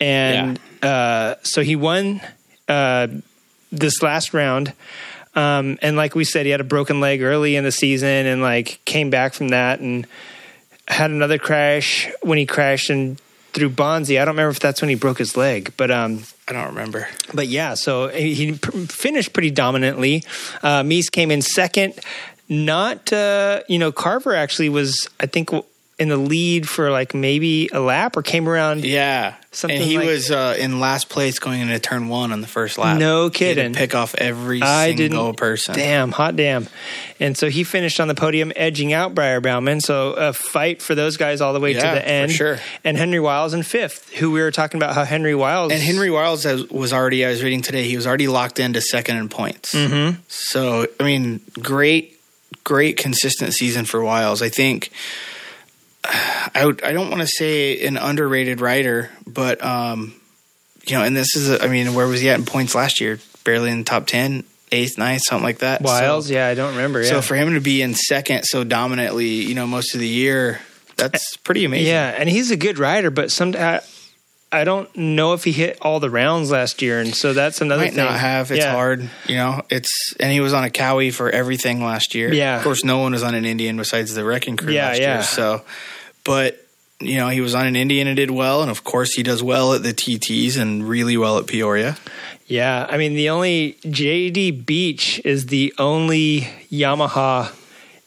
and 0.00 0.58
uh, 0.82 1.36
so 1.42 1.62
he 1.62 1.76
won 1.76 2.20
uh, 2.68 3.08
this 3.70 4.02
last 4.02 4.34
round. 4.34 4.72
Um, 5.34 5.78
and 5.82 5.96
like 5.96 6.14
we 6.14 6.24
said, 6.24 6.46
he 6.46 6.50
had 6.50 6.62
a 6.62 6.64
broken 6.64 6.98
leg 7.00 7.22
early 7.22 7.56
in 7.56 7.64
the 7.64 7.72
season, 7.72 8.26
and 8.26 8.42
like 8.42 8.80
came 8.84 9.10
back 9.10 9.34
from 9.34 9.48
that 9.48 9.80
and 9.80 10.06
had 10.88 11.10
another 11.10 11.38
crash 11.38 12.10
when 12.22 12.38
he 12.38 12.46
crashed 12.46 12.90
and 12.90 13.20
through 13.56 13.70
Bonzi. 13.70 14.20
I 14.20 14.24
don't 14.26 14.34
remember 14.34 14.50
if 14.50 14.60
that's 14.60 14.82
when 14.82 14.90
he 14.90 14.94
broke 14.94 15.18
his 15.18 15.36
leg, 15.36 15.72
but 15.78 15.90
um, 15.90 16.22
I 16.46 16.52
don't 16.52 16.66
remember. 16.66 17.08
but 17.34 17.48
yeah, 17.48 17.74
so 17.74 18.08
he 18.08 18.52
finished 18.52 19.32
pretty 19.32 19.50
dominantly. 19.50 20.22
Uh, 20.62 20.82
Mees 20.82 21.08
came 21.08 21.30
in 21.30 21.42
second. 21.42 21.94
Not, 22.48 23.12
uh, 23.12 23.62
you 23.68 23.78
know, 23.78 23.90
Carver 23.90 24.34
actually 24.34 24.68
was, 24.68 25.08
I 25.18 25.26
think, 25.26 25.50
in 25.98 26.10
the 26.10 26.16
lead 26.18 26.68
for 26.68 26.90
like 26.90 27.14
maybe 27.14 27.70
a 27.72 27.80
lap 27.80 28.18
or 28.18 28.22
came 28.22 28.46
around. 28.50 28.84
Yeah. 28.84 29.34
Something 29.50 29.78
and 29.80 29.86
he 29.90 29.96
like- 29.96 30.06
was 30.06 30.30
uh, 30.30 30.54
in 30.58 30.78
last 30.78 31.08
place 31.08 31.38
going 31.38 31.62
into 31.62 31.78
turn 31.78 32.08
one 32.08 32.32
on 32.32 32.42
the 32.42 32.46
first 32.46 32.76
lap. 32.76 32.98
No 32.98 33.22
He 33.22 33.24
had 33.24 33.30
to 33.30 33.34
kidding. 33.62 33.72
pick 33.72 33.94
off 33.94 34.14
every 34.14 34.60
I 34.60 34.94
single 34.94 35.32
person. 35.32 35.74
Damn, 35.74 36.12
hot 36.12 36.36
damn. 36.36 36.68
And 37.18 37.34
so 37.38 37.48
he 37.48 37.64
finished 37.64 37.98
on 37.98 38.08
the 38.08 38.14
podium, 38.14 38.52
edging 38.54 38.92
out 38.92 39.14
Briar 39.14 39.40
Bauman. 39.40 39.80
So 39.80 40.12
a 40.12 40.34
fight 40.34 40.82
for 40.82 40.94
those 40.94 41.16
guys 41.16 41.40
all 41.40 41.54
the 41.54 41.60
way 41.60 41.72
Yeah, 41.72 41.80
to 41.88 41.94
the 41.94 42.02
for 42.02 42.06
end. 42.06 42.32
sure. 42.32 42.58
And 42.84 42.98
Henry 42.98 43.18
Wiles 43.18 43.54
in 43.54 43.62
fifth, 43.62 44.10
who 44.16 44.30
we 44.30 44.42
were 44.42 44.50
talking 44.50 44.76
about 44.78 44.94
how 44.94 45.04
Henry 45.04 45.34
Wiles. 45.34 45.72
And 45.72 45.80
Henry 45.80 46.10
Wiles 46.10 46.44
was 46.70 46.92
already, 46.92 47.24
I 47.24 47.30
was 47.30 47.42
reading 47.42 47.62
today, 47.62 47.84
he 47.84 47.96
was 47.96 48.06
already 48.06 48.28
locked 48.28 48.60
into 48.60 48.82
second 48.82 49.16
in 49.16 49.30
points. 49.30 49.74
Mm-hmm. 49.74 50.20
So, 50.28 50.86
I 51.00 51.04
mean, 51.04 51.40
great, 51.58 52.20
great 52.64 52.98
consistent 52.98 53.54
season 53.54 53.86
for 53.86 54.04
Wiles. 54.04 54.42
I 54.42 54.50
think, 54.50 54.90
I, 56.08 56.62
would, 56.64 56.82
I 56.82 56.92
don't 56.92 57.10
want 57.10 57.22
to 57.22 57.26
say 57.28 57.84
an 57.86 57.96
underrated 57.96 58.60
rider, 58.60 59.10
but, 59.26 59.62
um, 59.64 60.14
you 60.86 60.96
know, 60.96 61.02
and 61.02 61.16
this 61.16 61.34
is, 61.36 61.50
a, 61.50 61.62
I 61.62 61.68
mean, 61.68 61.94
where 61.94 62.06
was 62.06 62.20
he 62.20 62.28
at 62.30 62.38
in 62.38 62.44
points 62.46 62.74
last 62.74 63.00
year? 63.00 63.18
Barely 63.44 63.70
in 63.70 63.78
the 63.78 63.84
top 63.84 64.06
10, 64.06 64.44
eighth, 64.72 64.98
ninth, 64.98 65.22
something 65.26 65.44
like 65.44 65.58
that. 65.58 65.82
Wiles, 65.82 66.28
So, 66.28 66.32
yeah, 66.34 66.46
I 66.48 66.54
don't 66.54 66.72
remember. 66.76 67.02
Yeah. 67.02 67.08
so 67.10 67.22
for 67.22 67.34
him 67.34 67.54
to 67.54 67.60
be 67.60 67.82
in 67.82 67.94
second 67.94 68.44
so 68.44 68.64
dominantly, 68.64 69.26
you 69.28 69.54
know, 69.54 69.66
most 69.66 69.94
of 69.94 70.00
the 70.00 70.08
year, 70.08 70.60
that's 70.96 71.36
pretty 71.38 71.64
amazing. 71.64 71.88
Yeah, 71.88 72.08
and 72.16 72.28
he's 72.28 72.50
a 72.50 72.56
good 72.56 72.78
rider, 72.78 73.10
but 73.10 73.30
some 73.30 73.54
I, 73.56 73.80
I 74.50 74.64
don't 74.64 74.94
know 74.96 75.32
if 75.34 75.44
he 75.44 75.52
hit 75.52 75.78
all 75.82 76.00
the 76.00 76.08
rounds 76.08 76.50
last 76.50 76.80
year, 76.80 77.00
and 77.00 77.14
so 77.14 77.32
that's 77.34 77.60
another 77.60 77.82
might 77.82 77.94
thing. 77.94 78.04
not 78.04 78.18
have. 78.18 78.50
It's 78.50 78.64
Yeah. 78.64 78.72
hard, 78.72 79.10
you 79.26 79.36
know. 79.36 79.62
It's 79.70 80.14
and 80.20 80.32
he 80.32 80.40
was 80.40 80.52
on 80.54 80.64
a 80.64 80.70
Kawi 80.70 81.12
for 81.12 81.28
everything 81.28 81.84
last 81.84 82.14
year. 82.14 82.32
Yeah. 82.32 82.56
of 82.56 82.62
course, 82.62 82.82
no 82.84 82.98
one 82.98 83.12
was 83.12 83.22
on 83.24 83.34
an 83.34 83.44
Indian 83.44 83.76
besides 83.76 84.14
the 84.14 84.24
wrecking 84.24 84.56
crew 84.56 84.72
Yeah, 84.72 84.86
last 84.88 85.00
yeah. 85.00 85.14
year. 85.16 85.22
So, 85.24 85.62
but 86.26 86.60
you 86.98 87.16
know, 87.16 87.28
he 87.28 87.40
was 87.40 87.54
on 87.54 87.66
an 87.66 87.76
Indian 87.76 88.06
and 88.06 88.16
did 88.16 88.30
well, 88.30 88.62
and 88.62 88.70
of 88.70 88.82
course, 88.82 89.14
he 89.14 89.22
does 89.22 89.42
well 89.42 89.74
at 89.74 89.82
the 89.82 89.92
TTS 89.92 90.60
and 90.60 90.86
really 90.86 91.16
well 91.16 91.38
at 91.38 91.46
Peoria. 91.46 91.96
Yeah, 92.46 92.86
I 92.88 92.96
mean 92.96 93.14
the 93.14 93.30
only 93.30 93.76
JD 93.84 94.66
Beach 94.66 95.20
is 95.24 95.46
the 95.46 95.74
only 95.78 96.42
Yamaha 96.70 97.54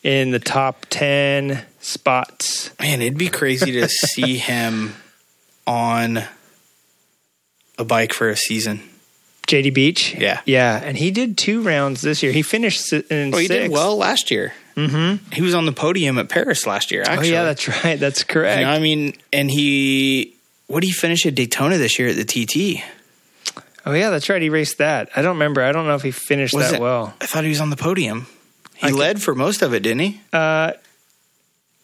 in 0.03 0.31
the 0.31 0.39
top 0.39 0.85
ten 0.89 1.65
spots. 1.79 2.71
Man, 2.79 3.01
it'd 3.01 3.17
be 3.17 3.29
crazy 3.29 3.73
to 3.73 3.87
see 3.89 4.37
him 4.37 4.95
on 5.67 6.23
a 7.77 7.85
bike 7.85 8.13
for 8.13 8.29
a 8.29 8.35
season. 8.35 8.81
JD 9.49 9.73
Beach, 9.73 10.15
Yeah. 10.17 10.41
yeah, 10.45 10.79
and 10.83 10.95
he 10.97 11.11
did 11.11 11.37
two 11.37 11.61
rounds 11.61 12.01
this 12.01 12.21
year. 12.23 12.31
He 12.31 12.41
finished 12.41 12.93
in 12.93 13.33
Oh, 13.33 13.37
he 13.37 13.47
sixth. 13.47 13.49
did 13.63 13.71
well 13.71 13.97
last 13.97 14.31
year. 14.31 14.53
Mm-hmm. 14.77 15.33
He 15.33 15.41
was 15.41 15.53
on 15.53 15.65
the 15.65 15.71
podium 15.73 16.17
at 16.17 16.29
Paris 16.29 16.65
last 16.65 16.91
year. 16.91 17.03
Oh 17.07 17.21
yeah, 17.21 17.43
that's 17.43 17.67
right. 17.83 17.99
That's 17.99 18.23
correct. 18.23 18.59
You 18.59 18.65
know, 18.65 18.71
I 18.71 18.79
mean, 18.79 19.13
and 19.33 19.49
he 19.51 20.35
what 20.67 20.81
did 20.81 20.87
he 20.87 20.93
finish 20.93 21.25
at 21.25 21.35
Daytona 21.35 21.77
this 21.77 21.99
year 21.99 22.09
at 22.09 22.15
the 22.15 22.23
TT? 22.25 22.81
oh 23.85 23.93
yeah, 23.93 24.09
that's 24.09 24.29
right. 24.29 24.41
He 24.41 24.49
raced 24.49 24.77
that. 24.77 25.09
I 25.15 25.21
don't 25.21 25.33
remember. 25.35 25.61
I 25.63 25.71
don't 25.71 25.87
know 25.87 25.95
if 25.95 26.03
he 26.03 26.11
finished 26.11 26.53
Was 26.53 26.69
that 26.71 26.75
it- 26.75 26.81
well. 26.81 27.13
I 27.19 27.25
thought 27.25 27.43
he 27.43 27.49
was 27.49 27.59
on 27.61 27.69
the 27.71 27.75
podium. 27.75 28.27
He 28.75 28.87
I 28.87 28.91
led 28.91 29.21
for 29.21 29.35
most 29.35 29.61
of 29.61 29.73
it, 29.73 29.81
didn't 29.83 29.99
he? 29.99 30.21
Uh, 30.31 30.71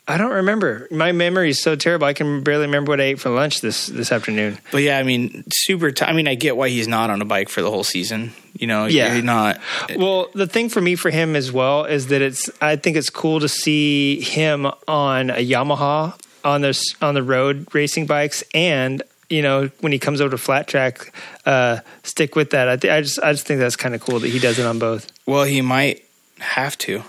I 0.08 0.18
don't 0.18 0.32
remember. 0.34 0.88
My 0.92 1.12
memory 1.12 1.50
is 1.50 1.62
so 1.62 1.76
terrible. 1.76 2.06
I 2.06 2.14
can 2.14 2.44
barely 2.44 2.66
remember 2.68 2.92
what 2.92 3.02
I 3.02 3.06
ate 3.06 3.20
for 3.20 3.30
lunch 3.30 3.62
this 3.62 3.88
this 3.88 4.12
afternoon. 4.12 4.60
But 4.72 4.84
yeah, 4.84 5.00
I 5.00 5.04
mean, 5.04 5.44
super. 5.52 5.90
T- 5.92 6.06
I 6.06 6.14
mean, 6.14 6.28
I 6.28 6.36
get 6.36 6.56
why 6.56 6.70
he's 6.70 6.88
not 6.88 7.10
on 7.10 7.22
a 7.22 7.26
bike 7.26 7.50
for 7.50 7.64
the 7.64 7.72
whole 7.72 7.84
season. 7.84 8.34
You 8.54 8.68
know, 8.68 8.86
Yeah. 8.86 9.20
not. 9.22 9.60
Well, 9.96 10.30
the 10.34 10.46
thing 10.48 10.70
for 10.70 10.80
me 10.80 10.96
for 10.96 11.10
him 11.10 11.36
as 11.36 11.52
well 11.52 11.86
is 11.86 12.08
that 12.08 12.22
it's 12.22 12.50
I 12.62 12.76
think 12.76 12.98
it's 12.98 13.10
cool 13.10 13.40
to 13.40 13.50
see 13.50 14.22
him 14.22 14.68
on 14.88 15.32
a 15.32 15.44
Yamaha 15.46 16.14
on 16.44 16.62
this 16.62 16.96
on 17.02 17.16
the 17.16 17.24
road 17.24 17.68
racing 17.74 18.06
bikes 18.06 18.44
and 18.54 19.02
you 19.28 19.42
know 19.42 19.72
when 19.80 19.92
he 19.92 19.98
comes 19.98 20.22
over 20.22 20.30
to 20.30 20.38
flat 20.38 20.68
track 20.68 21.12
uh 21.48 21.80
stick 22.04 22.36
with 22.36 22.52
that. 22.52 22.70
I 22.70 22.76
th- 22.78 22.94
I 22.94 23.02
just 23.02 23.20
I 23.24 23.32
just 23.32 23.48
think 23.48 23.60
that's 23.60 23.76
kind 23.76 23.96
of 23.96 24.02
cool 24.02 24.20
that 24.20 24.30
he 24.30 24.38
does 24.38 24.60
it 24.60 24.68
on 24.68 24.78
both. 24.78 25.12
Well, 25.26 25.46
he 25.46 25.62
might 25.62 26.06
have 26.40 26.78
to. 26.80 27.04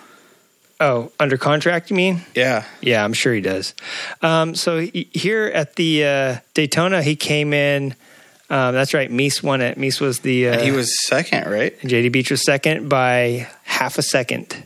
Oh, 0.78 1.10
under 1.18 1.38
contract 1.38 1.90
you 1.90 1.96
mean? 1.96 2.20
Yeah, 2.34 2.64
Yeah, 2.82 3.02
I'm 3.04 3.14
sure 3.14 3.32
he 3.32 3.40
does. 3.40 3.74
Um, 4.20 4.54
so 4.54 4.78
he, 4.78 5.08
here 5.12 5.46
at 5.46 5.76
the 5.76 6.04
uh, 6.04 6.36
Daytona, 6.54 7.02
he 7.02 7.16
came 7.16 7.54
in. 7.54 7.94
Um, 8.50 8.74
that's 8.74 8.92
right. 8.94 9.10
Mees 9.10 9.42
won 9.42 9.60
it. 9.60 9.78
Mees 9.78 10.00
was 10.00 10.20
the. 10.20 10.50
Uh, 10.50 10.62
he 10.62 10.70
was 10.70 10.94
second, 11.06 11.50
right? 11.50 11.78
JD 11.80 12.12
Beach 12.12 12.30
was 12.30 12.44
second 12.44 12.88
by 12.88 13.48
half 13.64 13.98
a 13.98 14.02
second. 14.02 14.64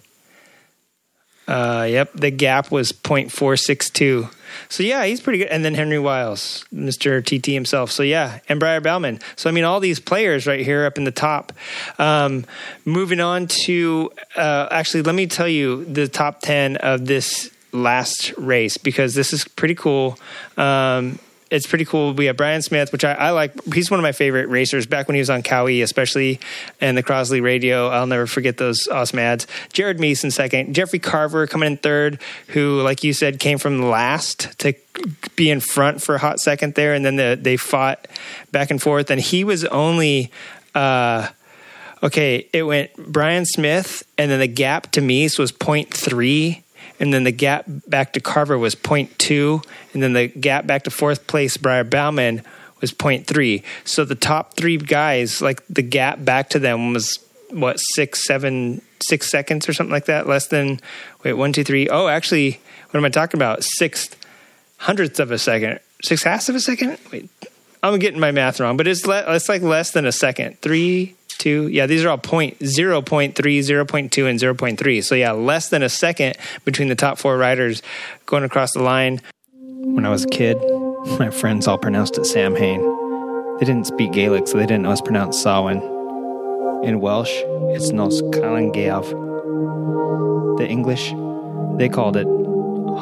Uh, 1.50 1.82
yep, 1.82 2.12
the 2.14 2.30
gap 2.30 2.70
was 2.70 2.92
0.462. 2.92 4.32
So 4.68 4.82
yeah, 4.84 5.04
he's 5.04 5.20
pretty 5.20 5.40
good. 5.40 5.48
And 5.48 5.64
then 5.64 5.74
Henry 5.74 5.98
Wiles, 5.98 6.64
Mr. 6.72 7.24
TT 7.24 7.46
himself. 7.46 7.90
So 7.90 8.04
yeah, 8.04 8.38
and 8.48 8.60
Briar 8.60 8.80
Bauman. 8.80 9.18
So 9.34 9.50
I 9.50 9.52
mean, 9.52 9.64
all 9.64 9.80
these 9.80 9.98
players 9.98 10.46
right 10.46 10.64
here 10.64 10.84
up 10.84 10.96
in 10.96 11.04
the 11.04 11.10
top. 11.10 11.52
Um, 11.98 12.44
moving 12.84 13.20
on 13.20 13.48
to 13.64 14.12
uh, 14.36 14.68
actually, 14.70 15.02
let 15.02 15.16
me 15.16 15.26
tell 15.26 15.48
you 15.48 15.84
the 15.86 16.06
top 16.06 16.40
ten 16.40 16.76
of 16.76 17.06
this 17.06 17.50
last 17.72 18.32
race 18.36 18.76
because 18.76 19.14
this 19.14 19.32
is 19.32 19.44
pretty 19.44 19.74
cool. 19.74 20.18
Um, 20.56 21.18
it's 21.50 21.66
pretty 21.66 21.84
cool. 21.84 22.12
We 22.12 22.26
have 22.26 22.36
Bryan 22.36 22.62
Smith, 22.62 22.92
which 22.92 23.04
I, 23.04 23.12
I 23.12 23.30
like. 23.30 23.52
He's 23.74 23.90
one 23.90 23.98
of 23.98 24.02
my 24.02 24.12
favorite 24.12 24.48
racers. 24.48 24.86
Back 24.86 25.08
when 25.08 25.16
he 25.16 25.18
was 25.18 25.30
on 25.30 25.42
Kawi, 25.42 25.82
especially, 25.82 26.38
and 26.80 26.96
the 26.96 27.02
Crosley 27.02 27.42
Radio, 27.42 27.88
I'll 27.88 28.06
never 28.06 28.26
forget 28.26 28.56
those 28.56 28.86
awesome 28.88 29.18
ads. 29.18 29.46
Jared 29.72 29.98
Mees 29.98 30.22
in 30.22 30.30
second. 30.30 30.74
Jeffrey 30.74 31.00
Carver 31.00 31.46
coming 31.46 31.66
in 31.66 31.76
third, 31.76 32.20
who, 32.48 32.80
like 32.82 33.02
you 33.02 33.12
said, 33.12 33.40
came 33.40 33.58
from 33.58 33.90
last 33.90 34.58
to 34.60 34.74
be 35.34 35.50
in 35.50 35.60
front 35.60 36.00
for 36.00 36.14
a 36.14 36.18
hot 36.18 36.40
second 36.40 36.74
there, 36.74 36.94
and 36.94 37.04
then 37.04 37.16
the, 37.16 37.38
they 37.40 37.56
fought 37.56 38.06
back 38.52 38.70
and 38.70 38.80
forth. 38.80 39.10
And 39.10 39.20
he 39.20 39.44
was 39.44 39.64
only. 39.66 40.30
Uh, 40.74 41.28
Okay, 42.02 42.48
it 42.54 42.62
went 42.62 42.96
Bryan 42.96 43.44
Smith, 43.44 44.02
and 44.16 44.30
then 44.30 44.40
the 44.40 44.46
gap 44.46 44.90
to 44.92 45.02
Meese 45.02 45.38
was 45.38 45.52
0.3, 45.52 46.62
and 47.00 47.12
then 47.12 47.24
the 47.24 47.32
gap 47.32 47.64
back 47.66 48.12
to 48.12 48.20
Carver 48.20 48.58
was 48.58 48.74
0.2, 48.76 49.64
and 49.92 50.02
then 50.02 50.12
the 50.12 50.28
gap 50.28 50.66
back 50.66 50.84
to 50.84 50.90
fourth 50.90 51.26
place 51.26 51.56
Briar 51.56 51.82
Bauman 51.82 52.42
was 52.80 52.92
0.3. 52.92 53.64
So 53.84 54.04
the 54.04 54.14
top 54.14 54.54
three 54.54 54.76
guys, 54.76 55.40
like 55.42 55.66
the 55.66 55.82
gap 55.82 56.24
back 56.24 56.50
to 56.50 56.58
them 56.58 56.92
was 56.92 57.18
what 57.50 57.80
six, 57.80 58.24
seven, 58.26 58.82
six 59.02 59.30
seconds 59.30 59.68
or 59.68 59.72
something 59.72 59.92
like 59.92 60.04
that. 60.06 60.26
Less 60.26 60.46
than 60.46 60.80
wait 61.24 61.32
one, 61.32 61.52
two, 61.52 61.64
three. 61.64 61.88
Oh, 61.88 62.08
actually, 62.08 62.60
what 62.90 62.98
am 62.98 63.04
I 63.04 63.08
talking 63.08 63.38
about? 63.38 63.64
Six 63.64 64.10
hundredths 64.78 65.18
of 65.18 65.30
a 65.30 65.38
second, 65.38 65.80
six 66.02 66.22
halves 66.22 66.48
of 66.48 66.54
a 66.54 66.60
second. 66.60 66.98
Wait, 67.10 67.28
I'm 67.82 67.98
getting 67.98 68.20
my 68.20 68.30
math 68.30 68.60
wrong, 68.60 68.76
but 68.76 68.86
it's 68.86 69.06
le- 69.06 69.34
it's 69.34 69.48
like 69.48 69.62
less 69.62 69.90
than 69.90 70.06
a 70.06 70.12
second. 70.12 70.60
Three, 70.60 71.16
Yeah, 71.48 71.86
these 71.86 72.04
are 72.04 72.10
all 72.10 72.18
point 72.18 72.56
zero 72.64 73.00
point 73.02 73.34
three, 73.34 73.62
zero 73.62 73.84
point 73.84 74.12
two, 74.12 74.26
and 74.26 74.38
zero 74.38 74.54
point 74.54 74.78
three. 74.78 75.00
So 75.00 75.14
yeah, 75.14 75.32
less 75.32 75.68
than 75.68 75.82
a 75.82 75.88
second 75.88 76.36
between 76.64 76.88
the 76.88 76.94
top 76.94 77.18
four 77.18 77.36
riders 77.36 77.82
going 78.26 78.44
across 78.44 78.72
the 78.72 78.82
line. 78.82 79.20
When 79.52 80.04
I 80.04 80.10
was 80.10 80.24
a 80.24 80.28
kid, 80.28 80.56
my 81.18 81.30
friends 81.30 81.66
all 81.66 81.78
pronounced 81.78 82.18
it 82.18 82.26
Samhain. 82.26 82.80
They 83.58 83.66
didn't 83.66 83.86
speak 83.86 84.12
Gaelic, 84.12 84.48
so 84.48 84.58
they 84.58 84.66
didn't 84.66 84.82
know 84.82 84.92
it's 84.92 85.00
pronounced 85.00 85.42
Samhain. 85.42 85.78
In 86.84 87.00
Welsh, 87.00 87.32
it's 87.74 87.90
Nos 87.90 88.22
Calan 88.32 88.72
Gaeaf. 88.72 89.08
The 90.58 90.66
English, 90.66 91.14
they 91.78 91.88
called 91.88 92.16
it 92.16 92.26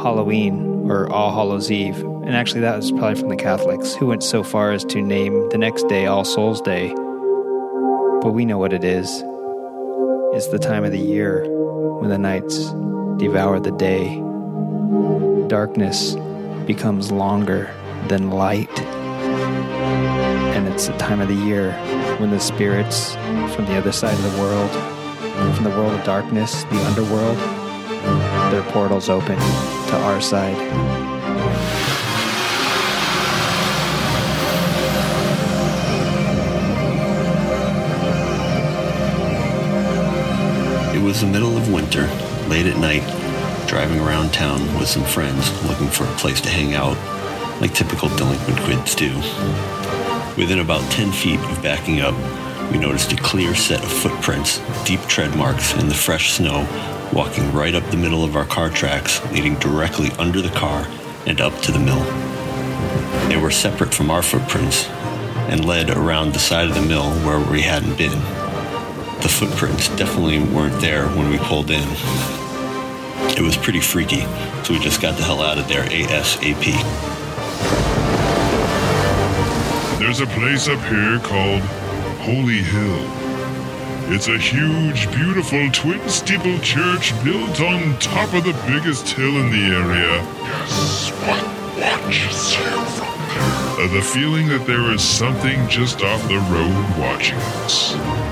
Halloween 0.02 0.88
or 0.90 1.10
All 1.12 1.32
Hallows 1.32 1.70
Eve. 1.70 1.98
And 1.98 2.36
actually, 2.36 2.60
that 2.62 2.76
was 2.76 2.90
probably 2.92 3.14
from 3.14 3.28
the 3.28 3.36
Catholics, 3.36 3.94
who 3.94 4.06
went 4.06 4.22
so 4.22 4.42
far 4.42 4.72
as 4.72 4.84
to 4.86 5.00
name 5.00 5.48
the 5.50 5.58
next 5.58 5.88
day 5.88 6.06
All 6.06 6.24
Souls 6.24 6.60
Day. 6.60 6.94
But 8.22 8.32
we 8.32 8.44
know 8.44 8.58
what 8.58 8.72
it 8.72 8.82
is. 8.82 9.22
It's 10.34 10.48
the 10.48 10.58
time 10.58 10.84
of 10.84 10.90
the 10.90 10.98
year 10.98 11.44
when 12.00 12.10
the 12.10 12.18
nights 12.18 12.72
devour 13.16 13.60
the 13.60 13.70
day. 13.70 14.20
Darkness 15.48 16.16
becomes 16.66 17.12
longer 17.12 17.70
than 18.08 18.30
light. 18.30 18.76
And 20.50 20.66
it's 20.66 20.88
the 20.88 20.96
time 20.98 21.20
of 21.20 21.28
the 21.28 21.34
year 21.34 21.72
when 22.18 22.30
the 22.30 22.40
spirits 22.40 23.14
from 23.54 23.66
the 23.66 23.76
other 23.76 23.92
side 23.92 24.14
of 24.14 24.32
the 24.32 24.40
world, 24.40 24.70
from 25.54 25.64
the 25.64 25.70
world 25.70 25.94
of 25.94 26.04
darkness, 26.04 26.64
the 26.64 26.84
underworld, 26.86 27.38
their 28.52 28.64
portals 28.72 29.08
open 29.08 29.38
to 29.38 29.96
our 29.96 30.20
side. 30.20 31.17
It 40.98 41.04
was 41.04 41.20
the 41.20 41.28
middle 41.28 41.56
of 41.56 41.72
winter, 41.72 42.08
late 42.48 42.66
at 42.66 42.76
night, 42.76 43.04
driving 43.68 44.00
around 44.00 44.32
town 44.32 44.60
with 44.76 44.88
some 44.88 45.04
friends 45.04 45.48
looking 45.64 45.86
for 45.86 46.02
a 46.02 46.16
place 46.16 46.40
to 46.40 46.48
hang 46.48 46.74
out, 46.74 46.96
like 47.60 47.72
typical 47.72 48.08
delinquent 48.16 48.58
kids 48.58 48.96
do. 48.96 49.14
Within 50.36 50.58
about 50.58 50.82
10 50.90 51.12
feet 51.12 51.38
of 51.38 51.62
backing 51.62 52.00
up, 52.00 52.16
we 52.72 52.78
noticed 52.78 53.12
a 53.12 53.16
clear 53.16 53.54
set 53.54 53.80
of 53.80 53.92
footprints, 53.92 54.60
deep 54.84 55.00
tread 55.02 55.36
marks 55.36 55.72
in 55.74 55.88
the 55.88 55.94
fresh 55.94 56.32
snow, 56.32 56.66
walking 57.12 57.52
right 57.52 57.76
up 57.76 57.88
the 57.92 57.96
middle 57.96 58.24
of 58.24 58.34
our 58.34 58.46
car 58.46 58.68
tracks, 58.68 59.24
leading 59.30 59.54
directly 59.60 60.10
under 60.18 60.42
the 60.42 60.50
car 60.58 60.84
and 61.28 61.40
up 61.40 61.56
to 61.60 61.70
the 61.70 61.78
mill. 61.78 62.02
They 63.28 63.36
were 63.36 63.52
separate 63.52 63.94
from 63.94 64.10
our 64.10 64.22
footprints 64.22 64.88
and 65.48 65.64
led 65.64 65.90
around 65.90 66.32
the 66.32 66.40
side 66.40 66.68
of 66.68 66.74
the 66.74 66.82
mill 66.82 67.08
where 67.20 67.38
we 67.38 67.60
hadn't 67.60 67.96
been. 67.96 68.37
The 69.20 69.28
footprints 69.28 69.88
definitely 69.96 70.38
weren't 70.38 70.80
there 70.80 71.08
when 71.08 71.28
we 71.28 71.38
pulled 71.38 71.70
in. 71.70 71.88
It 73.36 73.42
was 73.42 73.56
pretty 73.56 73.80
freaky, 73.80 74.20
so 74.62 74.72
we 74.72 74.78
just 74.78 75.02
got 75.02 75.16
the 75.16 75.24
hell 75.24 75.42
out 75.42 75.58
of 75.58 75.66
there 75.68 75.84
ASAP. 75.84 76.64
There's 79.98 80.20
a 80.20 80.26
place 80.26 80.68
up 80.68 80.80
here 80.86 81.18
called 81.18 81.62
Holy 82.22 82.62
Hill. 82.62 83.28
It's 84.10 84.28
a 84.28 84.38
huge, 84.38 85.10
beautiful 85.10 85.68
twin 85.70 86.08
steeple 86.08 86.58
church 86.60 87.12
built 87.22 87.60
on 87.60 87.98
top 87.98 88.32
of 88.34 88.44
the 88.44 88.54
biggest 88.66 89.08
hill 89.08 89.36
in 89.36 89.50
the 89.50 89.76
area. 89.76 90.22
Yes, 90.42 91.10
what 91.26 91.44
watches 91.76 92.54
you 92.54 92.64
from 92.96 93.18
there? 93.28 93.84
Uh, 93.84 93.92
the 93.92 94.02
feeling 94.02 94.48
that 94.48 94.66
there 94.66 94.92
is 94.92 95.02
something 95.02 95.68
just 95.68 96.02
off 96.02 96.22
the 96.28 96.38
road 96.38 96.98
watching 96.98 97.36
us. 97.36 98.27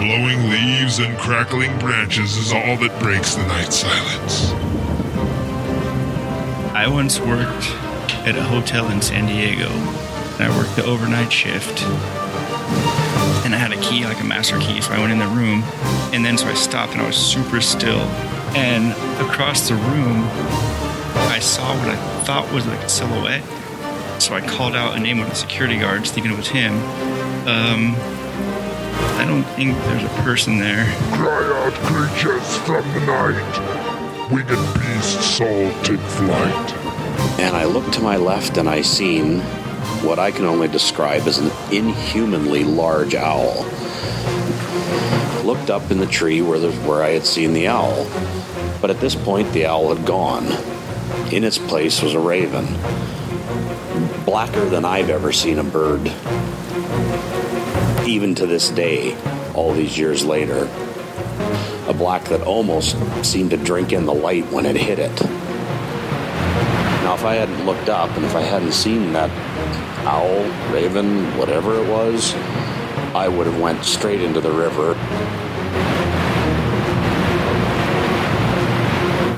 Blowing 0.00 0.48
leaves 0.48 0.98
and 0.98 1.18
crackling 1.18 1.78
branches 1.78 2.38
is 2.38 2.52
all 2.52 2.78
that 2.78 2.98
breaks 3.00 3.34
the 3.34 3.44
night 3.44 3.70
silence. 3.70 4.50
I 6.74 6.88
once 6.88 7.20
worked 7.20 7.68
at 8.26 8.34
a 8.34 8.42
hotel 8.42 8.88
in 8.90 9.02
San 9.02 9.26
Diego. 9.26 9.68
And 9.68 10.50
I 10.50 10.56
worked 10.56 10.74
the 10.74 10.86
overnight 10.86 11.30
shift. 11.30 11.82
And 13.44 13.54
I 13.54 13.58
had 13.58 13.72
a 13.72 13.80
key, 13.82 14.06
like 14.06 14.18
a 14.22 14.24
master 14.24 14.58
key. 14.58 14.80
So 14.80 14.92
I 14.92 14.98
went 14.98 15.12
in 15.12 15.18
the 15.18 15.26
room. 15.26 15.62
And 16.14 16.24
then 16.24 16.38
so 16.38 16.46
I 16.46 16.54
stopped 16.54 16.92
and 16.92 17.02
I 17.02 17.06
was 17.06 17.16
super 17.16 17.60
still. 17.60 18.00
And 18.56 18.92
across 19.20 19.68
the 19.68 19.74
room, 19.74 20.24
I 21.28 21.40
saw 21.42 21.76
what 21.76 21.88
I 21.88 21.96
thought 22.24 22.50
was 22.54 22.66
like 22.66 22.80
a 22.80 22.88
silhouette. 22.88 23.44
So 24.18 24.34
I 24.34 24.40
called 24.40 24.74
out 24.74 24.96
a 24.96 24.98
name 24.98 25.20
of 25.20 25.28
the 25.28 25.34
security 25.34 25.78
guards, 25.78 26.10
thinking 26.10 26.32
it 26.32 26.38
was 26.38 26.48
him. 26.48 26.72
Um, 27.46 27.94
I 29.18 29.24
don't 29.26 29.44
think 29.54 29.76
there's 29.84 30.04
a 30.04 30.22
person 30.22 30.58
there. 30.58 30.84
Cry 31.12 31.64
out, 31.64 31.74
creatures 31.84 32.56
from 32.58 32.86
the 32.94 33.00
night. 33.06 34.30
Winged 34.30 34.74
beasts 34.74 35.40
all 35.40 35.82
take 35.82 36.00
flight. 36.00 36.74
And 37.40 37.56
I 37.56 37.64
looked 37.64 37.92
to 37.94 38.00
my 38.00 38.16
left 38.16 38.56
and 38.56 38.68
I 38.68 38.82
seen 38.82 39.40
what 40.02 40.18
I 40.18 40.30
can 40.30 40.44
only 40.44 40.68
describe 40.68 41.26
as 41.26 41.38
an 41.38 41.50
inhumanly 41.72 42.64
large 42.64 43.14
owl. 43.14 43.64
Looked 45.44 45.70
up 45.70 45.90
in 45.90 45.98
the 45.98 46.06
tree 46.06 46.42
where, 46.42 46.58
the, 46.58 46.72
where 46.82 47.02
I 47.02 47.10
had 47.10 47.26
seen 47.26 47.52
the 47.52 47.68
owl, 47.68 48.06
but 48.80 48.90
at 48.90 49.00
this 49.00 49.14
point 49.14 49.52
the 49.52 49.66
owl 49.66 49.94
had 49.94 50.06
gone. 50.06 50.46
In 51.32 51.44
its 51.44 51.58
place 51.58 52.02
was 52.02 52.14
a 52.14 52.20
raven, 52.20 52.66
blacker 54.24 54.64
than 54.66 54.84
I've 54.84 55.10
ever 55.10 55.32
seen 55.32 55.58
a 55.58 55.64
bird. 55.64 56.12
Even 58.10 58.34
to 58.34 58.44
this 58.44 58.70
day, 58.70 59.16
all 59.54 59.72
these 59.72 59.96
years 59.96 60.24
later, 60.24 60.68
a 61.86 61.94
black 61.94 62.24
that 62.24 62.42
almost 62.42 62.96
seemed 63.24 63.50
to 63.50 63.56
drink 63.56 63.92
in 63.92 64.04
the 64.04 64.12
light 64.12 64.44
when 64.50 64.66
it 64.66 64.74
hit 64.74 64.98
it. 64.98 65.22
Now, 67.04 67.14
if 67.14 67.24
I 67.24 67.34
hadn't 67.34 67.64
looked 67.64 67.88
up 67.88 68.10
and 68.16 68.24
if 68.24 68.34
I 68.34 68.40
hadn't 68.40 68.72
seen 68.72 69.12
that 69.12 69.30
owl, 70.04 70.42
raven, 70.74 71.38
whatever 71.38 71.80
it 71.80 71.88
was, 71.88 72.34
I 73.14 73.28
would 73.28 73.46
have 73.46 73.60
went 73.60 73.84
straight 73.84 74.20
into 74.20 74.40
the 74.40 74.50
river. 74.50 74.94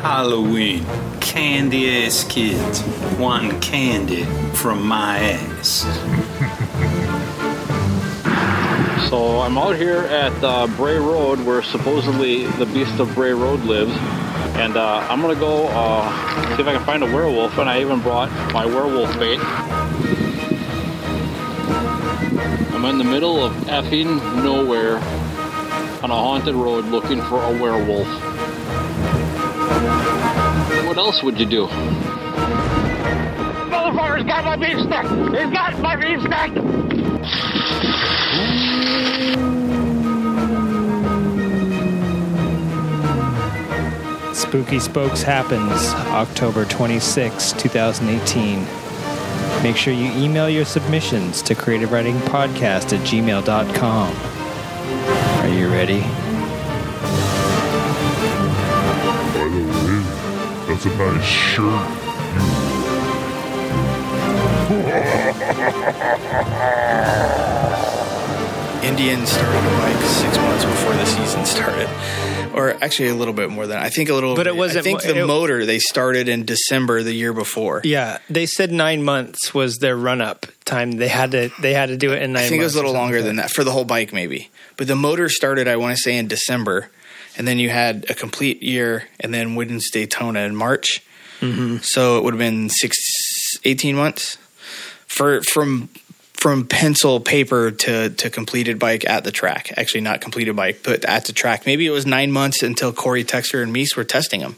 Halloween. 0.01 0.87
Candy 1.21 2.07
ass 2.07 2.25
kids 2.25 2.83
wanting 3.19 3.61
candy 3.61 4.25
from 4.55 4.83
my 4.87 5.19
ass. 5.19 5.85
So 9.13 9.41
I'm 9.41 9.59
out 9.59 9.77
here 9.77 9.99
at 9.99 10.33
uh, 10.43 10.67
Bray 10.69 10.97
Road, 10.97 11.39
where 11.41 11.63
supposedly 11.63 12.47
the 12.47 12.65
Beast 12.65 12.99
of 12.99 13.15
Bray 13.15 13.35
Road 13.35 13.61
lives, 13.61 13.93
and 14.57 14.75
uh, 14.75 15.07
I'm 15.07 15.21
gonna 15.21 15.35
go 15.35 15.67
uh, 15.67 16.57
see 16.57 16.63
if 16.63 16.67
I 16.67 16.73
can 16.73 16.85
find 16.87 17.03
a 17.03 17.07
werewolf. 17.07 17.59
And 17.59 17.69
I 17.69 17.83
even 17.83 18.01
brought 18.01 18.31
my 18.55 18.65
werewolf 18.65 19.13
bait. 19.19 19.39
I'm 22.73 22.87
in 22.87 22.97
the 22.97 23.05
middle 23.05 23.45
of 23.45 23.53
effing 23.67 24.19
nowhere 24.43 24.97
on 26.03 26.11
a 26.11 26.17
haunted 26.17 26.55
road 26.55 26.87
looking 26.87 27.21
for 27.21 27.43
a 27.43 27.53
werewolf. 27.53 28.09
What 30.87 30.97
else 30.97 31.23
would 31.23 31.39
you 31.39 31.45
do? 31.45 31.67
Motherfucker's 33.69 34.25
got 34.25 34.47
my 34.47 34.57
beef 34.57 34.79
stick! 34.79 35.05
He's 35.39 35.53
got 35.53 35.79
my 35.81 35.97
beef 35.97 36.19
stick! 36.23 36.92
Spooky 44.53 44.81
Spokes 44.81 45.23
happens 45.23 45.95
October 46.13 46.67
26, 46.67 47.53
2018. 47.53 48.67
Make 49.63 49.79
sure 49.79 49.95
you 49.95 50.13
email 50.23 50.47
your 50.47 50.67
submissions 50.67 51.41
to 51.41 51.55
creativeridingpodcast 51.55 52.93
at 52.93 53.01
gmail.com. 53.01 54.15
Are 55.41 55.49
you 55.49 55.69
ready? 55.71 56.03
By 59.33 59.49
the 59.49 59.63
way, 59.73 60.03
that's 60.69 60.85
a 60.85 60.91
nice 60.99 61.25
shirt. 61.25 62.13
Indian 68.85 69.25
started 69.25 69.65
a 69.65 69.77
bike 69.79 70.03
six 70.05 70.37
months 70.37 70.65
before 70.67 70.93
the 70.93 71.07
season 71.07 71.47
started, 71.47 71.89
or 72.55 72.71
actually 72.83 73.09
a 73.09 73.15
little 73.15 73.35
bit 73.35 73.51
more 73.51 73.67
than 73.67 73.79
I 73.79 73.89
think 73.89 74.09
a 74.09 74.15
little. 74.15 74.35
But 74.37 74.47
it 74.47 74.57
wasn't 74.57 74.81
I 74.81 74.83
think 74.83 75.03
the 75.03 75.23
it- 75.23 75.27
motor 75.27 75.65
they 75.67 75.79
started 75.79 76.29
in 76.29 76.45
December 76.45 77.03
the 77.03 77.13
year 77.13 77.33
before. 77.33 77.81
Yeah, 77.85 78.19
they 78.29 78.47
said 78.47 78.73
nine 78.73 79.03
months 79.03 79.53
was 79.55 79.79
their 79.79 79.97
run 79.97 80.21
up 80.21 80.47
time. 80.65 80.93
They 80.93 81.09
had 81.09 81.31
to 81.33 81.51
they 81.61 81.75
had 81.75 81.89
to 81.89 81.97
do 81.97 82.13
it 82.13 82.23
in 82.23 82.33
nine. 82.33 82.45
I 82.45 82.49
think 82.49 82.61
it 82.61 82.65
was 82.65 82.75
a 82.75 82.79
little 82.79 82.93
longer 82.93 83.19
like 83.19 83.27
than 83.27 83.37
that 83.37 83.51
for 83.51 83.65
the 83.65 83.71
whole 83.73 83.85
bike, 83.85 84.13
maybe. 84.13 84.51
But 84.77 84.87
the 84.87 84.97
motor 84.97 85.29
started, 85.29 85.69
I 85.69 85.77
want 85.77 85.97
to 85.97 86.03
say, 86.03 86.17
in 86.17 86.29
December, 86.29 86.91
and 87.37 87.47
then 87.47 87.59
you 87.59 87.71
had 87.71 88.07
a 88.09 88.15
complete 88.15 88.63
year, 88.63 89.09
and 89.21 89.33
then 89.33 89.55
Woodens 89.57 89.85
Daytona 89.93 90.41
in 90.41 90.57
March. 90.57 91.03
Mm-hmm. 91.41 91.79
So 91.83 92.19
it 92.19 92.25
would 92.25 92.35
have 92.35 92.39
been 92.39 92.69
six, 92.71 92.97
18 93.65 93.97
months 93.97 94.39
for 95.07 95.43
from 95.43 95.89
from 96.43 96.67
pencil 96.67 97.21
paper 97.21 97.71
to 97.71 98.11
to 98.11 98.29
completed 98.29 98.77
bike 98.77 99.09
at 99.09 99.23
the 99.23 99.31
track. 99.31 99.73
Actually, 99.77 100.01
not 100.01 100.21
completed 100.21 100.57
bike, 100.57 100.81
but 100.83 101.05
at 101.05 101.25
the 101.27 101.33
track. 101.33 101.67
Maybe 101.67 101.87
it 101.87 101.91
was 101.91 102.05
nine 102.05 102.33
months 102.33 102.65
until 102.65 102.93
Corey 102.93 103.23
Texter 103.23 103.63
and 103.63 103.73
Mees 103.73 103.95
were 103.95 104.03
testing 104.03 104.41
them. 104.41 104.57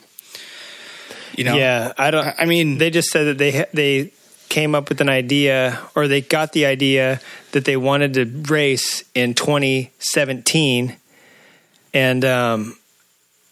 You 1.36 1.44
know, 1.44 1.56
Yeah, 1.56 1.92
I 1.98 2.10
don't. 2.10 2.26
I 2.38 2.46
mean, 2.46 2.78
they 2.78 2.88
just 2.88 3.10
said 3.10 3.24
that 3.24 3.36
they 3.36 3.66
they 3.74 4.14
came 4.48 4.74
up 4.74 4.88
with 4.88 5.02
an 5.02 5.10
idea, 5.10 5.78
or 5.94 6.08
they 6.08 6.22
got 6.22 6.52
the 6.54 6.64
idea 6.64 7.20
that 7.52 7.66
they 7.66 7.76
wanted 7.76 8.14
to 8.14 8.24
race 8.50 9.04
in 9.14 9.34
2017, 9.34 10.96
and 11.92 12.24
um, 12.24 12.78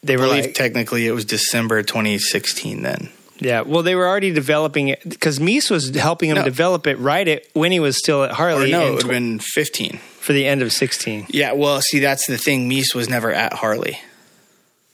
they 0.02 0.14
I 0.14 0.16
were 0.16 0.24
believe 0.24 0.44
like, 0.46 0.54
technically 0.54 1.06
it 1.06 1.12
was 1.12 1.26
December 1.26 1.82
2016 1.82 2.80
then. 2.80 3.10
Yeah. 3.44 3.62
Well, 3.62 3.82
they 3.82 3.94
were 3.94 4.06
already 4.06 4.32
developing 4.32 4.88
it 4.88 5.00
because 5.08 5.40
Mees 5.40 5.70
was 5.70 5.94
helping 5.94 6.30
him 6.30 6.36
No. 6.36 6.44
develop 6.44 6.86
it 6.86 6.98
write 6.98 7.28
it 7.28 7.48
when 7.54 7.72
he 7.72 7.80
was 7.80 7.96
still 7.98 8.22
at 8.24 8.30
Or 8.30 8.34
Harley. 8.34 8.70
no, 8.70 8.86
it 8.86 8.90
would 8.92 8.98
tw- 9.00 9.02
have 9.02 9.10
been 9.10 9.38
15. 9.40 9.98
for 10.20 10.32
the 10.32 10.46
end 10.46 10.62
of 10.62 10.72
16. 10.72 11.26
Yeah, 11.30 11.52
well, 11.52 11.80
see, 11.82 11.98
that's 11.98 12.26
the 12.26 12.38
thing. 12.38 12.68
Mees 12.68 12.94
was 12.94 13.08
never 13.08 13.32
at 13.32 13.52
Harley. 13.54 13.98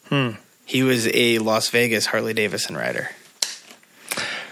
Hmm. 0.08 0.30
He 0.64 0.82
was 0.82 1.08
a 1.14 1.38
Las 1.38 1.68
Vegas 1.70 2.06
Harley 2.06 2.34
Davidson 2.34 2.76
rider. 2.76 3.11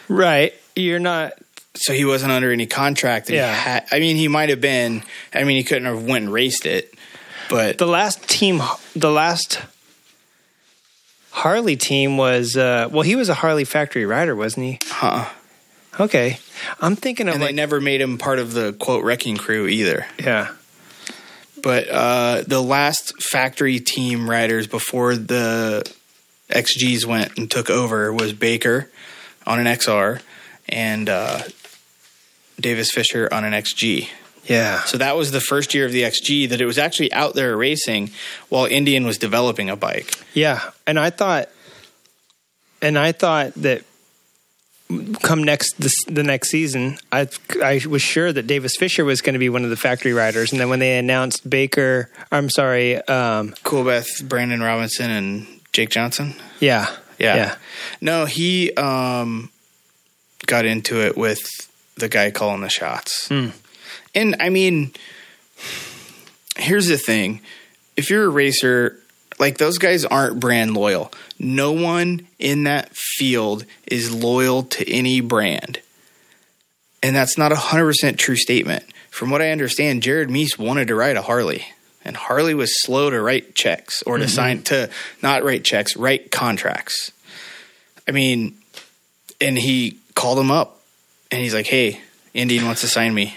Right. 0.08 0.54
You're 0.74 0.98
not. 0.98 1.32
So 1.74 1.92
he 1.92 2.04
wasn't 2.04 2.32
under 2.32 2.50
any 2.52 2.66
contract. 2.66 3.28
Yeah. 3.28 3.52
had- 3.52 3.86
I 3.92 3.98
mean, 4.00 4.16
he 4.16 4.28
might 4.28 4.48
have 4.48 4.60
been. 4.60 5.02
I 5.34 5.44
mean, 5.44 5.56
he 5.56 5.64
couldn't 5.64 5.84
have 5.84 6.02
went 6.04 6.24
and 6.24 6.32
raced 6.32 6.64
it. 6.66 6.94
But 7.50 7.78
The 7.78 7.86
last 7.86 8.26
team, 8.28 8.62
the 8.94 9.10
last 9.10 9.60
Harley 11.36 11.76
team 11.76 12.16
was, 12.16 12.56
uh, 12.56 12.88
well, 12.90 13.02
he 13.02 13.14
was 13.14 13.28
a 13.28 13.34
Harley 13.34 13.64
factory 13.64 14.06
rider, 14.06 14.34
wasn't 14.34 14.64
he? 14.66 14.78
huh. 14.86 15.28
Okay. 16.00 16.38
I'm 16.80 16.96
thinking 16.96 17.28
of 17.28 17.34
And 17.34 17.42
like, 17.42 17.50
they 17.50 17.56
never 17.56 17.80
made 17.80 18.00
him 18.00 18.16
part 18.18 18.38
of 18.38 18.52
the 18.54 18.72
quote 18.72 19.04
wrecking 19.04 19.36
crew 19.36 19.66
either. 19.66 20.06
yeah. 20.18 20.48
But 21.62 21.88
uh, 21.88 22.42
the 22.46 22.62
last 22.62 23.22
factory 23.22 23.80
team 23.80 24.30
riders 24.30 24.66
before 24.66 25.16
the 25.16 25.90
XGs 26.48 27.04
went 27.04 27.36
and 27.36 27.50
took 27.50 27.68
over 27.70 28.12
was 28.12 28.32
Baker 28.32 28.90
on 29.46 29.58
an 29.58 29.66
XR 29.66 30.20
and 30.68 31.08
uh, 31.08 31.42
Davis 32.60 32.90
Fisher 32.92 33.28
on 33.32 33.44
an 33.44 33.52
XG. 33.52 34.08
Yeah. 34.48 34.82
So 34.84 34.98
that 34.98 35.16
was 35.16 35.30
the 35.32 35.40
first 35.40 35.74
year 35.74 35.86
of 35.86 35.92
the 35.92 36.02
XG 36.02 36.48
that 36.50 36.60
it 36.60 36.66
was 36.66 36.78
actually 36.78 37.12
out 37.12 37.34
there 37.34 37.56
racing 37.56 38.10
while 38.48 38.64
Indian 38.66 39.04
was 39.06 39.18
developing 39.18 39.68
a 39.70 39.76
bike. 39.76 40.12
Yeah, 40.34 40.60
and 40.86 40.98
I 40.98 41.10
thought, 41.10 41.48
and 42.80 42.98
I 42.98 43.12
thought 43.12 43.54
that 43.54 43.82
come 45.22 45.42
next 45.42 45.80
this, 45.80 45.94
the 46.06 46.22
next 46.22 46.50
season, 46.50 46.98
I 47.10 47.28
I 47.62 47.80
was 47.88 48.02
sure 48.02 48.32
that 48.32 48.46
Davis 48.46 48.76
Fisher 48.76 49.04
was 49.04 49.20
going 49.20 49.32
to 49.34 49.38
be 49.40 49.48
one 49.48 49.64
of 49.64 49.70
the 49.70 49.76
factory 49.76 50.12
riders, 50.12 50.52
and 50.52 50.60
then 50.60 50.68
when 50.68 50.78
they 50.78 50.96
announced 50.98 51.48
Baker, 51.48 52.08
I'm 52.30 52.48
sorry, 52.48 52.96
um, 53.08 53.50
Coolbeth, 53.64 54.26
Brandon 54.28 54.60
Robinson, 54.62 55.10
and 55.10 55.46
Jake 55.72 55.90
Johnson. 55.90 56.34
yeah, 56.60 56.86
Yeah. 57.18 57.34
yeah, 57.36 57.54
No, 58.00 58.26
he 58.26 58.72
um, 58.74 59.50
got 60.46 60.64
into 60.66 61.00
it 61.04 61.16
with 61.16 61.40
the 61.96 62.08
guy 62.08 62.30
calling 62.30 62.60
the 62.60 62.68
shots. 62.68 63.26
Hmm. 63.28 63.48
And 64.14 64.36
I 64.40 64.48
mean, 64.48 64.92
here's 66.56 66.88
the 66.88 66.98
thing 66.98 67.40
if 67.96 68.10
you're 68.10 68.24
a 68.24 68.28
racer, 68.28 68.98
like 69.38 69.58
those 69.58 69.78
guys 69.78 70.04
aren't 70.04 70.40
brand 70.40 70.74
loyal. 70.74 71.12
No 71.38 71.72
one 71.72 72.26
in 72.38 72.64
that 72.64 72.94
field 72.94 73.64
is 73.86 74.14
loyal 74.14 74.64
to 74.64 74.90
any 74.90 75.20
brand. 75.20 75.80
And 77.02 77.14
that's 77.14 77.38
not 77.38 77.52
a 77.52 77.56
100% 77.56 78.16
true 78.18 78.36
statement. 78.36 78.84
From 79.10 79.30
what 79.30 79.42
I 79.42 79.50
understand, 79.50 80.02
Jared 80.02 80.30
Mees 80.30 80.58
wanted 80.58 80.88
to 80.88 80.94
ride 80.94 81.16
a 81.16 81.22
Harley. 81.22 81.66
And 82.04 82.16
Harley 82.16 82.54
was 82.54 82.82
slow 82.82 83.10
to 83.10 83.20
write 83.20 83.54
checks 83.54 84.02
or 84.02 84.18
to 84.18 84.24
mm-hmm. 84.24 84.34
sign 84.34 84.62
to 84.64 84.90
not 85.22 85.42
write 85.42 85.64
checks, 85.64 85.96
write 85.96 86.30
contracts. 86.30 87.12
I 88.06 88.12
mean, 88.12 88.56
and 89.40 89.58
he 89.58 89.98
called 90.14 90.38
him 90.38 90.50
up 90.50 90.80
and 91.30 91.40
he's 91.40 91.54
like, 91.54 91.66
Hey, 91.66 92.00
Indian 92.34 92.64
wants 92.64 92.82
to 92.82 92.88
sign 92.88 93.12
me. 93.12 93.36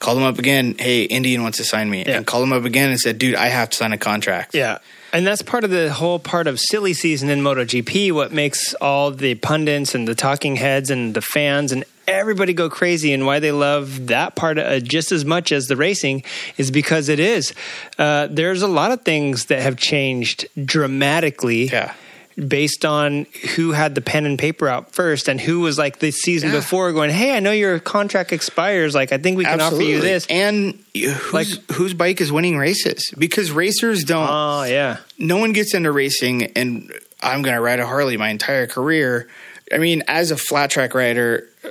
Called 0.00 0.18
him 0.18 0.24
up 0.24 0.38
again. 0.38 0.74
Hey, 0.78 1.04
Indian 1.04 1.42
wants 1.42 1.58
to 1.58 1.64
sign 1.64 1.88
me. 1.88 2.04
Yeah. 2.04 2.18
And 2.18 2.26
called 2.26 2.44
him 2.44 2.52
up 2.52 2.64
again 2.64 2.90
and 2.90 2.98
said, 3.00 3.18
Dude, 3.18 3.34
I 3.34 3.46
have 3.46 3.70
to 3.70 3.76
sign 3.76 3.92
a 3.92 3.98
contract. 3.98 4.54
yeah. 4.54 4.78
And 5.12 5.24
that's 5.24 5.42
part 5.42 5.62
of 5.62 5.70
the 5.70 5.92
whole 5.92 6.18
part 6.18 6.48
of 6.48 6.58
silly 6.58 6.92
season 6.92 7.30
in 7.30 7.40
MotoGP. 7.40 8.10
What 8.10 8.32
makes 8.32 8.74
all 8.80 9.12
the 9.12 9.36
pundits 9.36 9.94
and 9.94 10.08
the 10.08 10.14
talking 10.16 10.56
heads 10.56 10.90
and 10.90 11.14
the 11.14 11.20
fans 11.22 11.70
and 11.70 11.84
everybody 12.08 12.52
go 12.52 12.68
crazy 12.68 13.12
and 13.12 13.24
why 13.24 13.38
they 13.38 13.52
love 13.52 14.08
that 14.08 14.34
part 14.34 14.58
uh, 14.58 14.80
just 14.80 15.12
as 15.12 15.24
much 15.24 15.52
as 15.52 15.68
the 15.68 15.76
racing 15.76 16.24
is 16.56 16.72
because 16.72 17.08
it 17.08 17.20
is. 17.20 17.54
Uh, 17.96 18.26
there's 18.28 18.62
a 18.62 18.66
lot 18.66 18.90
of 18.90 19.02
things 19.02 19.46
that 19.46 19.62
have 19.62 19.76
changed 19.76 20.46
dramatically. 20.64 21.66
Yeah. 21.68 21.94
Based 22.36 22.84
on 22.84 23.26
who 23.54 23.72
had 23.72 23.94
the 23.94 24.00
pen 24.00 24.26
and 24.26 24.38
paper 24.38 24.66
out 24.68 24.92
first 24.92 25.28
and 25.28 25.40
who 25.40 25.60
was 25.60 25.78
like 25.78 26.00
the 26.00 26.10
season 26.10 26.50
Yeah. 26.50 26.56
before 26.56 26.92
going, 26.92 27.10
Hey, 27.10 27.36
I 27.36 27.40
know 27.40 27.52
your 27.52 27.78
contract 27.78 28.32
expires. 28.32 28.94
Like, 28.94 29.12
I 29.12 29.18
think 29.18 29.36
we 29.38 29.44
can 29.44 29.60
offer 29.60 29.80
you 29.82 30.00
this. 30.00 30.26
And 30.28 30.78
whose, 30.94 31.32
Like- 31.32 31.70
whose 31.72 31.94
bike 31.94 32.20
is 32.20 32.32
winning 32.32 32.56
races? 32.58 33.12
Because 33.16 33.50
racers 33.52 34.02
don't. 34.04 34.28
Oh, 34.30 34.64
yeah. 34.64 34.98
no 35.18 35.36
one 35.36 35.52
gets 35.52 35.74
into 35.74 35.92
racing 35.92 36.44
and 36.56 36.92
I'm 37.22 37.42
going 37.42 37.54
to 37.54 37.60
ride 37.60 37.80
a 37.80 37.86
Harley 37.86 38.16
my 38.16 38.30
entire 38.30 38.66
career. 38.66 39.28
I 39.72 39.78
mean, 39.78 40.02
as 40.08 40.30
a 40.30 40.36
flat 40.36 40.70
track 40.70 40.94
rider, 40.94 41.48
uh, 41.64 41.68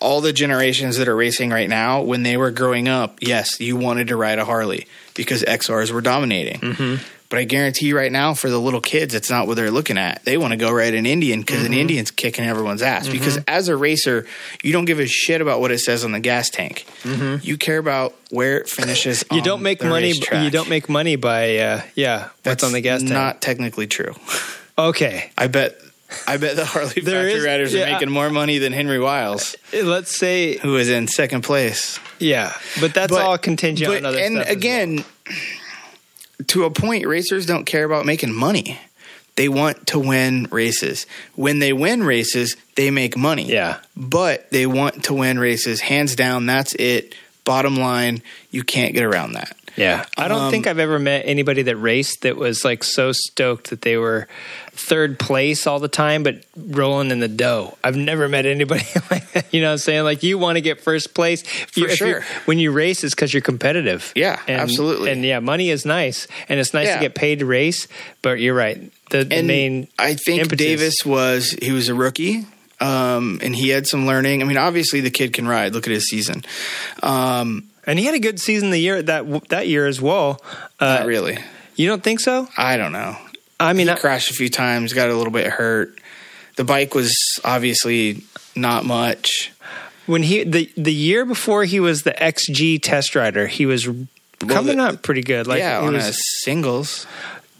all 0.00 0.20
the 0.20 0.32
generations 0.32 0.96
that 0.98 1.08
are 1.08 1.16
racing 1.16 1.50
right 1.50 1.68
now, 1.68 2.02
when 2.02 2.22
they 2.24 2.36
were 2.36 2.50
growing 2.50 2.88
up, 2.88 3.18
yes, 3.20 3.60
you 3.60 3.76
wanted 3.76 4.08
to 4.08 4.16
ride 4.16 4.38
a 4.38 4.44
Harley 4.44 4.86
because 5.14 5.42
XRs 5.44 5.90
were 5.92 6.00
dominating. 6.00 6.60
Mm-hmm. 6.60 7.02
But 7.32 7.38
I 7.38 7.44
guarantee 7.44 7.86
you 7.86 7.96
right 7.96 8.12
now, 8.12 8.34
for 8.34 8.50
the 8.50 8.60
little 8.60 8.82
kids, 8.82 9.14
it's 9.14 9.30
not 9.30 9.46
what 9.46 9.56
they're 9.56 9.70
looking 9.70 9.96
at. 9.96 10.22
They 10.26 10.36
want 10.36 10.50
to 10.50 10.58
go 10.58 10.70
ride 10.70 10.92
an 10.92 11.06
Indian 11.06 11.40
because 11.40 11.64
an 11.64 11.72
mm-hmm. 11.72 11.80
Indian's 11.80 12.10
kicking 12.10 12.44
everyone's 12.44 12.82
ass. 12.82 13.04
Mm-hmm. 13.04 13.12
Because 13.12 13.38
as 13.48 13.68
a 13.68 13.74
racer, 13.74 14.26
you 14.62 14.70
don't 14.70 14.84
give 14.84 15.00
a 15.00 15.06
shit 15.06 15.40
about 15.40 15.58
what 15.58 15.70
it 15.70 15.78
says 15.78 16.04
on 16.04 16.12
the 16.12 16.20
gas 16.20 16.50
tank. 16.50 16.84
Mm-hmm. 17.04 17.36
You 17.42 17.56
care 17.56 17.78
about 17.78 18.14
where 18.28 18.58
it 18.58 18.68
finishes. 18.68 19.24
You 19.30 19.38
on 19.38 19.44
don't 19.44 19.62
make 19.62 19.78
the 19.78 19.86
money. 19.86 20.08
racetrack. 20.08 20.44
You 20.44 20.50
don't 20.50 20.68
make 20.68 20.90
money 20.90 21.16
by, 21.16 21.56
uh, 21.56 21.82
yeah, 21.94 22.24
what's 22.24 22.42
That's 22.42 22.64
on 22.64 22.72
the 22.72 22.82
gas 22.82 23.00
tank. 23.00 23.12
Not 23.12 23.40
technically 23.40 23.86
true. 23.86 24.14
okay. 24.78 25.32
I 25.38 25.46
bet. 25.46 25.78
I 26.28 26.36
bet 26.36 26.56
the 26.56 26.66
Harley 26.66 26.90
factory 26.90 27.32
is- 27.32 27.44
riders 27.46 27.72
yeah. 27.72 27.84
are 27.84 27.92
making 27.92 28.10
more 28.10 28.28
money 28.28 28.58
than 28.58 28.74
Henry 28.74 29.00
Wiles, 29.00 29.56
uh, 29.72 29.82
Let's 29.84 30.14
say, 30.14 30.58
who 30.58 30.76
is 30.76 30.90
in 30.90 31.08
second 31.08 31.44
place. 31.44 31.98
yeah, 32.18 32.52
but 32.78 32.92
that's 32.92 33.10
But- 33.10 33.22
all 33.22 33.38
contingent 33.38 33.90
but- 33.90 33.96
on 34.00 34.04
other 34.04 34.18
and 34.18 34.34
stuff. 34.34 34.48
as 34.48 34.52
again, 34.54 35.04
to 36.48 36.64
a 36.64 36.70
point, 36.70 37.06
racers 37.06 37.46
don't 37.46 37.64
care 37.64 37.84
about 37.84 38.06
making 38.06 38.32
money. 38.32 38.78
They 39.36 39.48
want 39.48 39.86
to 39.88 39.98
win 39.98 40.46
races. 40.50 41.06
When 41.34 41.58
they 41.58 41.72
win 41.72 42.02
races, 42.02 42.56
they 42.76 42.90
make 42.90 43.16
money. 43.16 43.44
Yeah. 43.44 43.78
But 43.96 44.50
they 44.50 44.66
want 44.66 45.04
to 45.04 45.14
win 45.14 45.38
races. 45.38 45.80
Hands 45.80 46.14
down, 46.14 46.46
that's 46.46 46.74
it. 46.74 47.14
Bottom 47.44 47.76
line, 47.76 48.22
you 48.50 48.62
can't 48.62 48.94
get 48.94 49.04
around 49.04 49.32
that. 49.32 49.56
Yeah. 49.76 50.04
I 50.18 50.28
don't 50.28 50.42
Um, 50.42 50.50
think 50.50 50.66
I've 50.66 50.78
ever 50.78 50.98
met 50.98 51.22
anybody 51.26 51.62
that 51.62 51.76
raced 51.76 52.22
that 52.22 52.36
was 52.36 52.64
like 52.64 52.84
so 52.84 53.12
stoked 53.12 53.70
that 53.70 53.82
they 53.82 53.96
were 53.96 54.28
third 54.72 55.18
place 55.18 55.66
all 55.66 55.78
the 55.80 55.88
time, 55.88 56.22
but 56.22 56.44
rolling 56.56 57.10
in 57.10 57.20
the 57.20 57.28
dough. 57.28 57.76
I've 57.82 57.96
never 57.96 58.28
met 58.28 58.44
anybody 58.46 58.84
like 59.10 59.30
that. 59.32 59.46
You 59.52 59.60
know 59.62 59.68
what 59.68 59.72
I'm 59.72 59.78
saying? 59.78 60.04
Like 60.04 60.22
you 60.22 60.36
want 60.38 60.56
to 60.56 60.60
get 60.60 60.80
first 60.80 61.14
place. 61.14 61.42
You- 61.74 61.86
if 61.86 62.00
you're- 62.00 62.12
sure. 62.12 62.24
When 62.44 62.58
you 62.58 62.70
race, 62.72 63.02
it's 63.04 63.14
because 63.14 63.32
you're 63.32 63.40
competitive. 63.42 64.12
Yeah, 64.14 64.38
And- 64.46 64.60
absolutely. 64.60 65.10
And 65.10 65.24
yeah, 65.24 65.40
money 65.40 65.70
is 65.70 65.84
nice. 65.86 66.26
And 66.48 66.60
it's 66.60 66.74
nice 66.74 66.88
Yeah. 66.88 66.96
to 66.96 67.00
get 67.00 67.14
paid 67.14 67.38
to 67.40 67.46
race, 67.46 67.88
but 68.20 68.40
you're 68.40 68.54
right. 68.54 68.78
The, 69.10 69.24
the 69.24 69.36
and 69.36 69.46
main. 69.46 69.88
I 69.98 70.14
think 70.14 70.40
impetus- 70.42 70.66
Davis 70.66 70.94
was 71.04 71.50
he 71.62 71.70
was 71.72 71.88
a 71.88 71.94
rookie, 71.94 72.46
um, 72.80 73.40
and 73.42 73.54
he 73.54 73.68
had 73.70 73.86
some 73.86 74.06
learning. 74.06 74.42
I 74.42 74.44
mean, 74.46 74.56
obviously 74.58 75.00
the 75.00 75.10
kid 75.10 75.32
can 75.32 75.46
ride. 75.48 75.72
Look 75.74 75.86
at 75.86 75.92
his 75.92 76.08
season. 76.08 76.44
Um, 77.02 77.64
And 77.86 77.98
he 77.98 78.04
had 78.04 78.14
a 78.14 78.20
good 78.20 78.38
season 78.40 78.70
the 78.70 78.78
year 78.78 79.02
that 79.02 79.48
that 79.48 79.66
year 79.68 79.86
as 79.86 80.00
well. 80.00 80.40
Uh, 80.78 80.98
not 81.00 81.06
really. 81.06 81.38
You 81.76 81.88
don't 81.88 82.02
think 82.02 82.20
so? 82.20 82.48
I 82.56 82.76
don't 82.76 82.92
know. 82.92 83.16
I 83.58 83.72
mean, 83.72 83.86
He 83.88 83.92
I, 83.92 83.96
crashed 83.96 84.30
a 84.30 84.34
few 84.34 84.48
times, 84.48 84.92
got 84.92 85.08
a 85.10 85.14
little 85.14 85.32
bit 85.32 85.46
hurt. 85.46 85.98
The 86.56 86.64
bike 86.64 86.94
was 86.94 87.14
obviously 87.44 88.22
not 88.54 88.84
much. 88.84 89.52
when 90.06 90.22
he 90.22 90.44
the 90.44 90.70
the 90.76 90.92
year 90.92 91.24
before 91.24 91.64
he 91.64 91.80
was 91.80 92.02
the 92.02 92.12
XG 92.12 92.80
test 92.80 93.14
rider, 93.16 93.46
he 93.46 93.66
was 93.66 93.88
coming 94.38 94.76
the- 94.78 94.82
up 94.84 95.02
pretty 95.02 95.22
good. 95.22 95.46
Like 95.46 95.58
yeah, 95.60 95.80
on 95.80 95.94
was, 95.94 96.08
a 96.08 96.12
singles. 96.42 97.06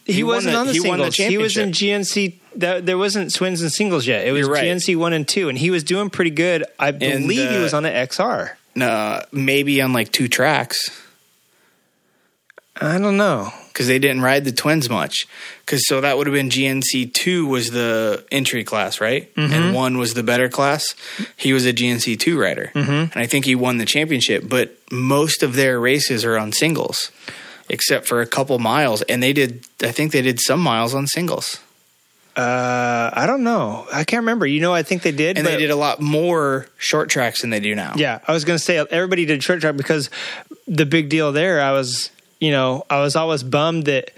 he, 0.05 0.13
he 0.15 0.25
wasn't 0.25 0.53
the- 0.55 0.59
on 0.59 0.67
the 0.67 0.73
he 0.73 0.81
singles. 0.81 1.17
the 1.17 1.29
he 1.29 1.39
was 1.39 1.57
in. 1.57 1.71
GNC. 1.73 2.35
That, 2.57 2.85
there 2.85 2.99
wasn't 2.99 3.35
twins 3.35 3.63
and 3.63 3.73
singles 3.73 4.07
yet. 4.07 4.27
It 4.27 4.33
was 4.33 4.47
right. 4.47 4.63
GNC 4.65 4.95
one 4.97 5.15
and 5.15 5.27
two, 5.27 5.49
and 5.49 5.57
he 5.57 5.71
was 5.71 5.83
doing 5.85 6.11
pretty 6.11 6.31
good. 6.33 6.65
I 6.79 6.91
believe 6.91 7.49
he 7.49 7.57
uh, 7.57 7.63
was 7.63 7.73
on 7.73 7.87
an 7.87 7.95
XR. 8.09 8.51
No, 8.75 9.23
maybe 9.33 9.81
on 9.83 9.93
like 9.93 10.13
two 10.13 10.29
tracks 10.29 10.91
I 12.81 12.99
don't 12.99 13.17
know. 13.17 13.53
because 13.69 13.87
they 13.87 13.99
didn't 13.99 14.23
ride 14.23 14.45
the 14.45 14.53
twins 14.53 14.89
much. 14.89 15.27
Because 15.65 15.87
so 15.87 16.01
that 16.01 16.17
would 16.17 16.27
have 16.27 16.35
been 16.35 16.49
GNC 16.49 17.13
two 17.13 17.47
was 17.47 17.71
the 17.71 18.25
entry 18.33 18.65
class, 18.65 19.01
right? 19.01 19.33
Mm-hmm. 19.35 19.53
And 19.53 19.75
one 19.75 19.99
was 19.99 20.15
the 20.15 20.23
better 20.23 20.49
class. 20.49 20.95
He 21.37 21.53
was 21.53 21.67
a 21.67 21.73
GNC 21.73 22.19
two 22.19 22.41
rider, 22.41 22.73
mm-hmm. 22.75 22.91
and 22.91 23.17
I 23.17 23.27
think 23.27 23.45
he 23.45 23.55
won 23.55 23.79
the 23.79 23.85
championship. 23.85 24.49
But 24.49 24.77
most 24.91 25.43
of 25.43 25.55
their 25.55 25.79
races 25.79 26.25
are 26.25 26.39
on 26.39 26.53
singles, 26.53 27.13
except 27.69 28.07
for 28.07 28.21
a 28.21 28.27
couple 28.27 28.59
miles, 28.59 29.03
and 29.03 29.23
they 29.23 29.33
did. 29.33 29.65
I 29.83 29.93
think 29.93 30.13
they 30.13 30.23
did 30.23 30.41
some 30.41 30.61
miles 30.61 30.95
on 30.95 31.07
singles, 31.07 31.61
Uh, 32.37 33.11
I 33.13 33.27
don't 33.27 33.45
know. 33.45 33.87
I 33.93 34.05
can't 34.05 34.21
remember. 34.23 34.47
You 34.47 34.61
know, 34.61 34.73
I 34.73 34.83
think 34.83 35.03
they 35.03 35.13
did. 35.13 35.37
and 35.39 35.47
they 35.47 35.57
did 35.59 35.71
a 35.71 35.77
lot 35.77 36.01
more 36.01 36.67
short 36.79 37.11
tracks 37.11 37.43
than 37.43 37.51
they 37.51 37.61
do 37.61 37.75
now. 37.75 37.93
Yeah, 37.97 38.21
I 38.27 38.33
was 38.33 38.45
going 38.45 38.59
to 38.59 38.63
say 38.65 38.79
everybody 38.79 39.27
did 39.27 39.43
short 39.43 39.61
track 39.61 39.77
because 39.77 40.09
the 40.67 40.87
big 40.87 41.09
deal 41.11 41.33
there. 41.33 41.61
I 41.61 41.73
was, 41.73 42.11
you 42.41 42.51
know, 42.51 42.85
I 42.89 43.01
was 43.01 43.17
always 43.17 43.43
bummed 43.43 43.85
that 43.85 44.13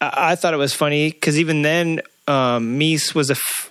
I, 0.00 0.32
I 0.32 0.34
thought 0.36 0.54
it 0.54 0.58
was 0.58 0.72
funny 0.74 1.10
because 1.10 1.38
even 1.38 1.62
then, 1.62 2.00
um, 2.26 2.78
Mees 2.78 3.14
was 3.14 3.28
a, 3.30 3.34
f- 3.34 3.70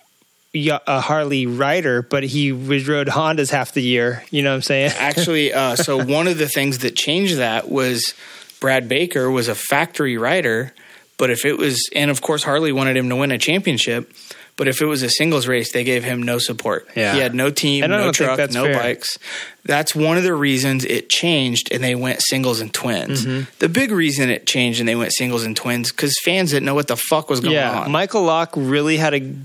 a 0.54 1.02
Harley 1.02 1.46
rider, 1.48 2.02
but 2.02 2.24
he 2.24 2.52
was 2.52 2.88
rode 2.88 3.08
Hondas 3.08 3.50
half 3.52 3.74
the 3.74 3.82
year. 3.82 4.24
You 4.30 4.44
know 4.44 4.52
what 4.52 4.56
I'm 4.58 4.62
saying? 4.62 4.92
Actually, 5.00 5.54
uh, 5.54 5.76
so 5.76 6.04
one 6.06 6.28
of 6.28 6.38
the 6.38 6.48
things 6.48 6.80
that 6.80 6.96
changed 6.96 7.38
that 7.38 7.68
was 7.70 8.14
Brad 8.62 8.88
Baker 8.88 9.30
was 9.30 9.48
a 9.48 9.56
factory 9.56 10.18
rider, 10.18 10.72
but 11.18 11.30
if 11.30 11.46
it 11.46 11.58
was, 11.58 11.90
and 11.96 12.12
of 12.12 12.22
course 12.22 12.44
Harley 12.44 12.72
wanted 12.72 12.98
him 12.98 13.10
to 13.10 13.16
win 13.16 13.32
a 13.32 13.38
championship, 13.38 14.12
but 14.58 14.68
if 14.68 14.82
it 14.82 14.86
was 14.86 15.04
a 15.04 15.10
singles 15.10 15.48
race, 15.48 15.74
they 15.74 15.84
gave 15.84 16.04
him 16.04 16.24
no 16.24 16.38
support. 16.38 16.88
Yeah. 16.96 17.14
He 17.14 17.20
had 17.20 17.36
no 17.36 17.50
team, 17.52 17.90
no 17.90 18.12
truck, 18.12 18.38
no 18.52 18.64
fair. 18.64 18.80
bikes. 18.80 19.20
That's 19.64 19.94
one 19.94 20.18
of 20.18 20.24
the 20.24 20.34
reasons 20.34 20.86
it 20.86 21.10
changed, 21.10 21.74
and 21.74 21.84
they 21.84 21.96
went 21.96 22.22
singles 22.22 22.62
and 22.62 22.74
twins. 22.74 23.26
Mm-hmm. 23.26 23.50
The 23.60 23.70
big 23.70 23.92
reason 23.92 24.30
it 24.30 24.48
changed 24.48 24.80
and 24.80 24.88
they 24.88 24.96
went 24.96 25.12
singles 25.14 25.44
and 25.44 25.58
twins 25.58 25.92
because 25.92 26.18
fans 26.24 26.52
didn't 26.52 26.66
know 26.66 26.76
what 26.76 26.88
the 26.88 26.96
fuck 26.96 27.30
was 27.30 27.42
going 27.42 27.56
yeah, 27.56 27.82
on. 27.82 27.92
Michael 27.92 28.24
Lock 28.24 28.54
really 28.56 28.98
had 28.98 29.14
a 29.14 29.36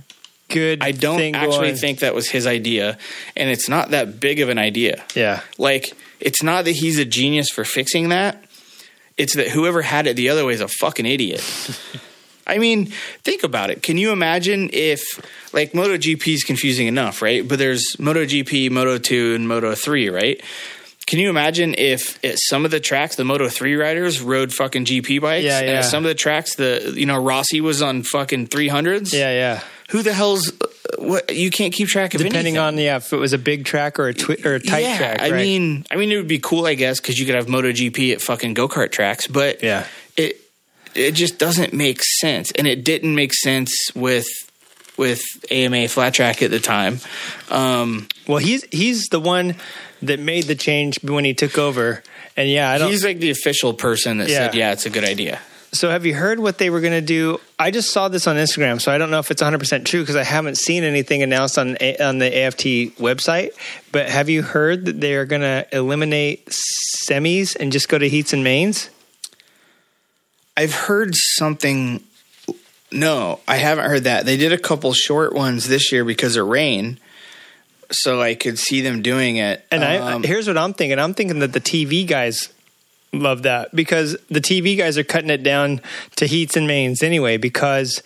good. 0.48 0.82
I 0.82 0.92
don't 0.92 1.34
actually 1.34 1.68
going. 1.68 1.76
think 1.76 2.00
that 2.00 2.14
was 2.14 2.28
his 2.28 2.46
idea, 2.46 2.98
and 3.36 3.50
it's 3.50 3.68
not 3.68 3.90
that 3.90 4.20
big 4.20 4.40
of 4.40 4.48
an 4.48 4.58
idea. 4.58 5.02
Yeah, 5.14 5.40
Like, 5.58 5.92
it's 6.20 6.42
not 6.42 6.66
that 6.66 6.72
he's 6.72 6.98
a 6.98 7.04
genius 7.04 7.50
for 7.50 7.64
fixing 7.64 8.10
that. 8.10 8.44
It's 9.20 9.36
that 9.36 9.48
whoever 9.48 9.82
had 9.82 10.06
it 10.06 10.16
the 10.16 10.30
other 10.30 10.44
way 10.46 10.54
is 10.54 10.60
a 10.62 10.68
fucking 10.68 11.04
idiot. 11.06 11.42
I 12.46 12.58
mean, 12.58 12.86
think 13.22 13.42
about 13.44 13.70
it. 13.70 13.82
Can 13.82 13.96
you 13.98 14.12
imagine 14.12 14.70
if, 14.72 15.02
like, 15.52 15.72
MotoGP 15.72 16.26
is 16.34 16.42
confusing 16.42 16.86
enough, 16.88 17.20
right? 17.22 17.46
But 17.46 17.58
there's 17.58 17.84
MotoGP, 17.98 18.70
Moto2, 18.70 19.36
and 19.36 19.46
Moto3, 19.46 20.12
right? 20.12 20.40
Can 21.06 21.18
you 21.18 21.28
imagine 21.28 21.74
if 21.76 22.18
at 22.24 22.38
some 22.38 22.64
of 22.64 22.70
the 22.70 22.80
tracks 22.80 23.16
the 23.16 23.24
Moto 23.24 23.48
3 23.48 23.74
riders 23.76 24.20
rode 24.22 24.52
fucking 24.52 24.84
GP 24.86 25.20
bikes? 25.20 25.44
Yeah, 25.44 25.58
And 25.58 25.68
yeah. 25.68 25.78
at 25.78 25.84
some 25.84 26.04
of 26.04 26.08
the 26.08 26.14
tracks 26.14 26.54
the 26.54 26.92
you 26.96 27.04
know 27.06 27.18
Rossi 27.18 27.60
was 27.60 27.82
on 27.82 28.02
fucking 28.04 28.46
300s? 28.48 29.12
yeah, 29.12 29.30
yeah. 29.30 29.60
Who 29.90 30.02
the 30.02 30.12
hell's 30.12 30.52
what 30.98 31.34
you 31.34 31.50
can't 31.50 31.72
keep 31.72 31.88
track 31.88 32.14
of 32.14 32.18
Depending 32.18 32.56
anything. 32.56 32.58
on 32.58 32.78
yeah, 32.78 32.96
if 32.96 33.12
it 33.12 33.16
was 33.16 33.32
a 33.32 33.38
big 33.38 33.64
track 33.64 33.98
or 33.98 34.08
a 34.08 34.14
twi- 34.14 34.38
or 34.44 34.54
a 34.54 34.60
tight 34.60 34.82
yeah, 34.84 34.96
track. 34.98 35.20
I 35.22 35.30
right? 35.30 35.42
mean, 35.42 35.84
I 35.90 35.96
mean, 35.96 36.10
it 36.12 36.16
would 36.16 36.28
be 36.28 36.38
cool, 36.38 36.66
I 36.66 36.74
guess, 36.74 37.00
because 37.00 37.18
you 37.18 37.26
could 37.26 37.34
have 37.34 37.46
MotoGP 37.46 38.12
at 38.12 38.20
fucking 38.20 38.54
go 38.54 38.68
kart 38.68 38.90
tracks, 38.92 39.26
but 39.26 39.62
Yeah. 39.62 39.86
it 40.16 40.40
it 40.94 41.12
just 41.12 41.38
doesn't 41.38 41.72
make 41.72 42.02
sense, 42.02 42.50
and 42.52 42.66
it 42.66 42.84
didn't 42.84 43.14
make 43.14 43.32
sense 43.34 43.72
with 43.94 44.26
with 44.96 45.22
AMA 45.50 45.88
flat 45.88 46.12
track 46.14 46.42
at 46.42 46.50
the 46.50 46.60
time. 46.60 47.00
Um, 47.50 48.08
Well, 48.26 48.38
he's 48.38 48.64
he's 48.70 49.06
the 49.08 49.20
one 49.20 49.54
that 50.02 50.18
made 50.20 50.44
the 50.44 50.54
change 50.54 50.98
when 51.02 51.24
he 51.24 51.34
took 51.34 51.58
over. 51.58 52.02
And 52.36 52.48
yeah, 52.48 52.70
I 52.70 52.78
don't. 52.78 52.90
he's 52.90 53.04
like 53.04 53.18
the 53.18 53.30
official 53.30 53.74
person 53.74 54.18
that 54.18 54.28
said, 54.28 54.54
Yeah. 54.54 54.66
"Yeah, 54.68 54.72
it's 54.72 54.86
a 54.86 54.90
good 54.90 55.04
idea." 55.04 55.40
So 55.72 55.88
have 55.90 56.04
you 56.04 56.14
heard 56.14 56.40
what 56.40 56.58
they 56.58 56.68
were 56.70 56.80
going 56.80 56.92
to 56.92 57.00
do? 57.00 57.40
I 57.58 57.70
just 57.70 57.92
saw 57.92 58.08
this 58.08 58.26
on 58.26 58.36
Instagram, 58.36 58.80
so 58.80 58.90
I 58.92 58.98
don't 58.98 59.10
know 59.10 59.18
if 59.20 59.30
it's 59.30 59.40
100 59.42 59.58
percent 59.58 59.86
true 59.86 60.00
because 60.00 60.16
I 60.16 60.24
haven't 60.24 60.56
seen 60.56 60.82
anything 60.84 61.22
announced 61.22 61.58
on 61.58 61.76
A- 61.80 61.96
on 61.98 62.18
the 62.18 62.26
AFT 62.44 62.96
website. 62.98 63.50
But 63.92 64.08
have 64.08 64.28
you 64.28 64.42
heard 64.42 64.86
that 64.86 65.00
they 65.00 65.14
are 65.14 65.24
going 65.24 65.42
to 65.42 65.66
eliminate 65.72 66.48
semis 67.08 67.56
and 67.58 67.70
just 67.72 67.88
go 67.88 67.98
to 67.98 68.08
heats 68.08 68.32
and 68.32 68.42
mains? 68.42 68.90
I've 70.56 70.74
heard 70.74 71.14
something. 71.14 72.02
No, 72.92 73.38
I 73.46 73.56
haven't 73.56 73.84
heard 73.88 74.04
that. 74.04 74.26
They 74.26 74.36
did 74.36 74.52
a 74.52 74.58
couple 74.58 74.92
short 74.92 75.32
ones 75.32 75.68
this 75.68 75.92
year 75.92 76.04
because 76.04 76.36
of 76.36 76.46
rain, 76.48 76.98
so 77.92 78.20
I 78.20 78.34
could 78.34 78.58
see 78.58 78.80
them 78.80 79.00
doing 79.02 79.36
it. 79.36 79.64
And 79.70 79.84
Um, 79.84 80.24
I 80.24 80.26
here's 80.26 80.48
what 80.48 80.58
I'm 80.58 80.74
thinking. 80.74 80.98
I'm 80.98 81.14
thinking 81.14 81.38
that 81.38 81.52
the 81.52 81.60
TV 81.60 82.04
guys 82.06 82.48
love 83.12 83.42
that. 83.42 83.74
Because 83.74 84.16
the 84.28 84.40
TV 84.40 84.76
guys 84.76 84.98
are 84.98 85.04
cutting 85.04 85.30
it 85.30 85.42
down 85.42 85.80
to 86.16 86.26
heats 86.26 86.56
and 86.56 86.66
mains 86.66 87.02
anyway 87.02 87.36
because 87.36 88.02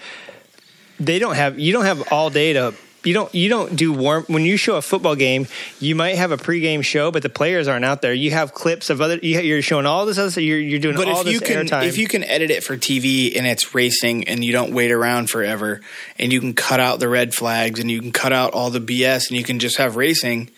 they 0.99 1.19
don't 1.19 1.35
have 1.35 1.59
you 1.59 1.73
don't 1.73 1.85
have 1.85 2.13
all 2.13 2.31
day 2.31 2.53
to 2.53 2.75
you 3.05 3.13
don't 3.13 3.35
you 3.35 3.49
don't 3.49 3.77
do 3.77 3.93
warm 3.93 4.25
when 4.29 4.45
you 4.45 4.57
show 4.57 4.77
a 4.77 4.83
football 4.83 5.15
game 5.15 5.47
you 5.79 5.95
might 5.95 6.17
have 6.17 6.33
a 6.33 6.39
pregame 6.39 6.83
show 6.83 7.11
but 7.11 7.23
the 7.23 7.29
players 7.29 7.69
aren't 7.69 7.85
out 7.85 8.01
there. 8.01 8.15
You 8.15 8.31
have 8.31 8.55
clips 8.55 8.91
of 8.91 9.01
other 9.01 9.17
you, 9.17 9.41
you're 9.41 9.63
showing 9.63 9.87
all 9.87 10.07
this 10.07 10.19
other 10.19 10.31
stuff 10.31 10.43
you're, 10.43 10.59
you're 10.59 10.81
doing 10.81 10.97
but 10.97 11.09
all 11.09 11.21
if 11.21 11.25
this 11.27 11.35
you 11.35 11.41
can 11.41 11.67
airtime. 11.67 11.87
if 11.87 11.99
you 11.99 12.07
can 12.07 12.25
edit 12.25 12.51
it 12.51 12.65
for 12.65 12.77
TV 12.77 13.37
and 13.37 13.47
it's 13.47 13.75
racing 13.75 14.29
and 14.29 14.43
you 14.43 14.53
don't 14.53 14.73
wait 14.73 14.91
around 14.91 15.29
forever 15.29 15.81
and 16.19 16.33
you 16.33 16.41
can 16.41 16.55
cut 16.55 16.81
out 16.81 16.99
the 16.99 17.09
red 17.09 17.35
flags 17.35 17.79
and 17.81 17.91
you 17.91 18.01
can 18.01 18.13
cut 18.13 18.33
out 18.33 18.53
all 18.53 18.71
the 18.71 18.81
BS 18.81 19.29
and 19.29 19.37
you 19.37 19.45
can 19.45 19.59
just 19.59 19.77
have 19.77 19.97
racing 19.97 20.51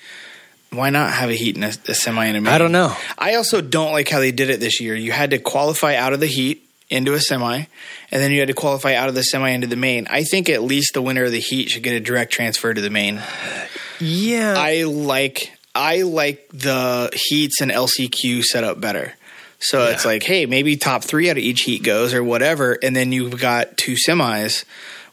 why 0.76 0.90
not 0.90 1.12
have 1.12 1.30
a 1.30 1.34
heat 1.34 1.56
and 1.56 1.64
a, 1.64 1.68
a 1.88 1.94
semi 1.94 2.24
and 2.26 2.36
a 2.36 2.40
main? 2.40 2.52
I 2.52 2.58
don't 2.58 2.72
know. 2.72 2.96
I 3.18 3.34
also 3.34 3.60
don't 3.60 3.92
like 3.92 4.08
how 4.08 4.20
they 4.20 4.32
did 4.32 4.50
it 4.50 4.60
this 4.60 4.80
year. 4.80 4.94
You 4.94 5.12
had 5.12 5.30
to 5.30 5.38
qualify 5.38 5.94
out 5.96 6.12
of 6.12 6.20
the 6.20 6.26
heat 6.26 6.62
into 6.88 7.14
a 7.14 7.20
semi, 7.20 7.56
and 7.56 8.22
then 8.22 8.30
you 8.30 8.38
had 8.38 8.48
to 8.48 8.54
qualify 8.54 8.94
out 8.94 9.08
of 9.08 9.14
the 9.14 9.22
semi 9.22 9.50
into 9.50 9.66
the 9.66 9.76
main. 9.76 10.06
I 10.08 10.22
think 10.22 10.48
at 10.48 10.62
least 10.62 10.94
the 10.94 11.02
winner 11.02 11.24
of 11.24 11.32
the 11.32 11.40
heat 11.40 11.70
should 11.70 11.82
get 11.82 11.94
a 11.94 12.00
direct 12.00 12.32
transfer 12.32 12.72
to 12.72 12.80
the 12.80 12.90
main. 12.90 13.20
yeah 14.00 14.54
I 14.56 14.84
like 14.84 15.52
I 15.74 16.02
like 16.02 16.48
the 16.52 17.10
heats 17.12 17.60
and 17.60 17.70
LCQ 17.70 18.42
setup 18.44 18.80
better. 18.80 19.14
So 19.58 19.86
it's 19.86 20.04
like, 20.04 20.22
hey, 20.22 20.46
maybe 20.46 20.76
top 20.76 21.02
three 21.02 21.30
out 21.30 21.38
of 21.38 21.42
each 21.42 21.62
heat 21.62 21.82
goes 21.82 22.12
or 22.12 22.22
whatever, 22.22 22.78
and 22.82 22.94
then 22.94 23.10
you've 23.10 23.40
got 23.40 23.76
two 23.76 23.96
semis 24.06 24.64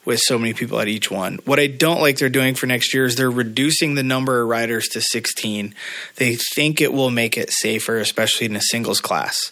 with 0.05 0.19
so 0.23 0.37
many 0.37 0.53
people 0.53 0.79
at 0.79 0.87
each 0.87 1.09
one. 1.09 1.39
What 1.45 1.59
I 1.59 1.67
don't 1.67 2.01
like 2.01 2.17
they're 2.17 2.29
doing 2.29 2.55
for 2.55 2.65
next 2.67 2.93
year 2.93 3.05
is 3.05 3.15
they're 3.15 3.31
reducing 3.31 3.95
the 3.95 4.03
number 4.03 4.41
of 4.41 4.47
riders 4.49 4.87
to 4.89 5.01
16. 5.01 5.73
They 6.17 6.35
think 6.35 6.81
it 6.81 6.91
will 6.93 7.09
make 7.11 7.37
it 7.37 7.51
safer, 7.51 7.97
especially 7.99 8.47
in 8.47 8.55
a 8.55 8.61
singles 8.61 8.99
class. 9.01 9.49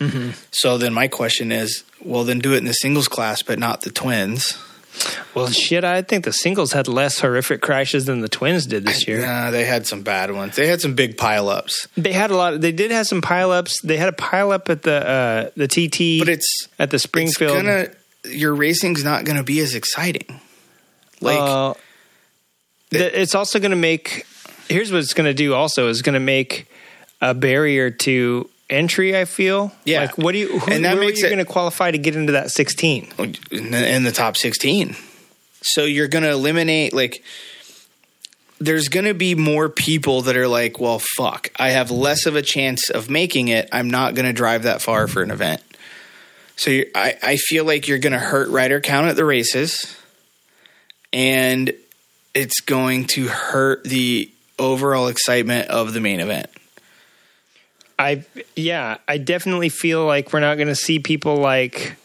So 0.51 0.77
then 0.77 0.93
my 0.93 1.07
question 1.07 1.51
is, 1.51 1.83
well, 2.03 2.23
then 2.23 2.39
do 2.39 2.53
it 2.53 2.57
in 2.57 2.65
the 2.65 2.73
singles 2.73 3.07
class, 3.07 3.41
but 3.43 3.59
not 3.59 3.81
the 3.81 3.91
twins. 3.91 4.57
well 5.33 5.47
shit 5.47 5.85
I 5.85 6.01
think 6.01 6.25
the 6.25 6.33
singles 6.33 6.73
had 6.73 6.89
less 6.89 7.21
horrific 7.21 7.61
crashes 7.61 8.05
than 8.07 8.19
the 8.19 8.27
twins 8.27 8.65
did 8.65 8.85
this 8.85 9.07
year 9.07 9.21
Nah, 9.25 9.49
they 9.49 9.63
had 9.63 9.87
some 9.87 10.01
bad 10.03 10.31
ones. 10.33 10.57
They 10.57 10.67
had 10.67 10.81
some 10.81 10.95
big 10.95 11.15
pileups. 11.15 11.87
They 11.95 12.11
had 12.11 12.29
a 12.29 12.35
lot. 12.35 12.59
They 12.59 12.73
did 12.73 12.91
have 12.91 13.07
some 13.07 13.21
pileups. 13.21 13.83
They 13.83 13.95
had 13.95 14.09
a 14.09 14.11
pileup 14.11 14.69
at 14.69 14.83
the 14.83 15.07
uh, 15.07 15.49
the 15.55 15.69
TT, 15.69 16.19
But 16.19 16.27
it's 16.27 16.67
at 16.77 16.91
the 16.91 16.99
Springfield. 16.99 17.55
It's 17.55 17.63
gonna 17.65 17.87
your 18.25 18.53
racing's 18.53 19.03
not 19.03 19.25
gonna 19.25 19.43
be 19.43 19.59
as 19.59 19.75
exciting. 19.75 20.39
Like 21.21 21.39
Uh, 21.39 21.73
th- 22.89 23.13
it's 23.13 23.35
also 23.35 23.59
going 23.59 23.69
to 23.71 23.77
make. 23.77 24.25
Here's 24.67 24.91
what 24.91 24.99
it's 25.03 25.13
going 25.13 25.27
to 25.27 25.33
do. 25.35 25.53
Also, 25.53 25.87
is 25.87 26.01
going 26.01 26.13
to 26.13 26.19
make 26.19 26.65
a 27.21 27.33
barrier 27.35 27.91
to 27.91 28.49
entry. 28.71 29.15
I 29.15 29.25
feel. 29.25 29.71
Yeah. 29.85 30.01
Like, 30.01 30.17
what 30.17 30.31
do 30.31 30.39
you? 30.39 30.57
Who, 30.59 30.71
And 30.71 30.83
that 30.85 30.97
makes 30.97 31.19
are 31.19 31.21
you 31.21 31.25
it- 31.27 31.35
going 31.35 31.45
to 31.45 31.51
qualify 31.51 31.91
to 31.91 31.97
get 31.99 32.15
into 32.15 32.31
that 32.33 32.49
16? 32.49 33.13
in 33.51 33.71
the, 33.71 33.87
in 33.95 34.03
the 34.03 34.11
top 34.11 34.35
sixteen. 34.35 34.95
So 35.61 35.83
you're 35.85 36.07
gonna 36.07 36.31
eliminate 36.31 36.91
like 36.91 37.23
there's 38.59 38.87
gonna 38.89 39.13
be 39.13 39.35
more 39.35 39.69
people 39.69 40.23
that 40.23 40.35
are 40.35 40.47
like, 40.47 40.79
well, 40.79 40.99
fuck, 41.17 41.49
I 41.57 41.69
have 41.69 41.91
less 41.91 42.25
of 42.25 42.35
a 42.35 42.41
chance 42.41 42.89
of 42.89 43.09
making 43.11 43.49
it. 43.49 43.69
I'm 43.71 43.89
not 43.91 44.15
gonna 44.15 44.33
drive 44.33 44.63
that 44.63 44.81
far 44.81 45.07
for 45.07 45.21
an 45.21 45.29
event. 45.29 45.61
So 46.61 46.69
I, 46.93 47.17
I 47.23 47.35
feel 47.37 47.65
like 47.65 47.87
you're 47.87 47.97
gonna 47.97 48.19
hurt 48.19 48.49
rider 48.49 48.79
count 48.81 49.07
at 49.07 49.15
the 49.15 49.25
races, 49.25 49.97
and 51.11 51.73
it's 52.35 52.59
going 52.59 53.05
to 53.05 53.25
hurt 53.29 53.83
the 53.83 54.29
overall 54.59 55.07
excitement 55.07 55.69
of 55.69 55.93
the 55.93 55.99
main 55.99 56.19
event. 56.19 56.51
I 57.97 58.25
yeah, 58.55 58.97
I 59.07 59.17
definitely 59.17 59.69
feel 59.69 60.05
like 60.05 60.33
we're 60.33 60.39
not 60.39 60.57
going 60.57 60.67
to 60.67 60.75
see 60.75 60.99
people 60.99 61.37
like 61.37 61.95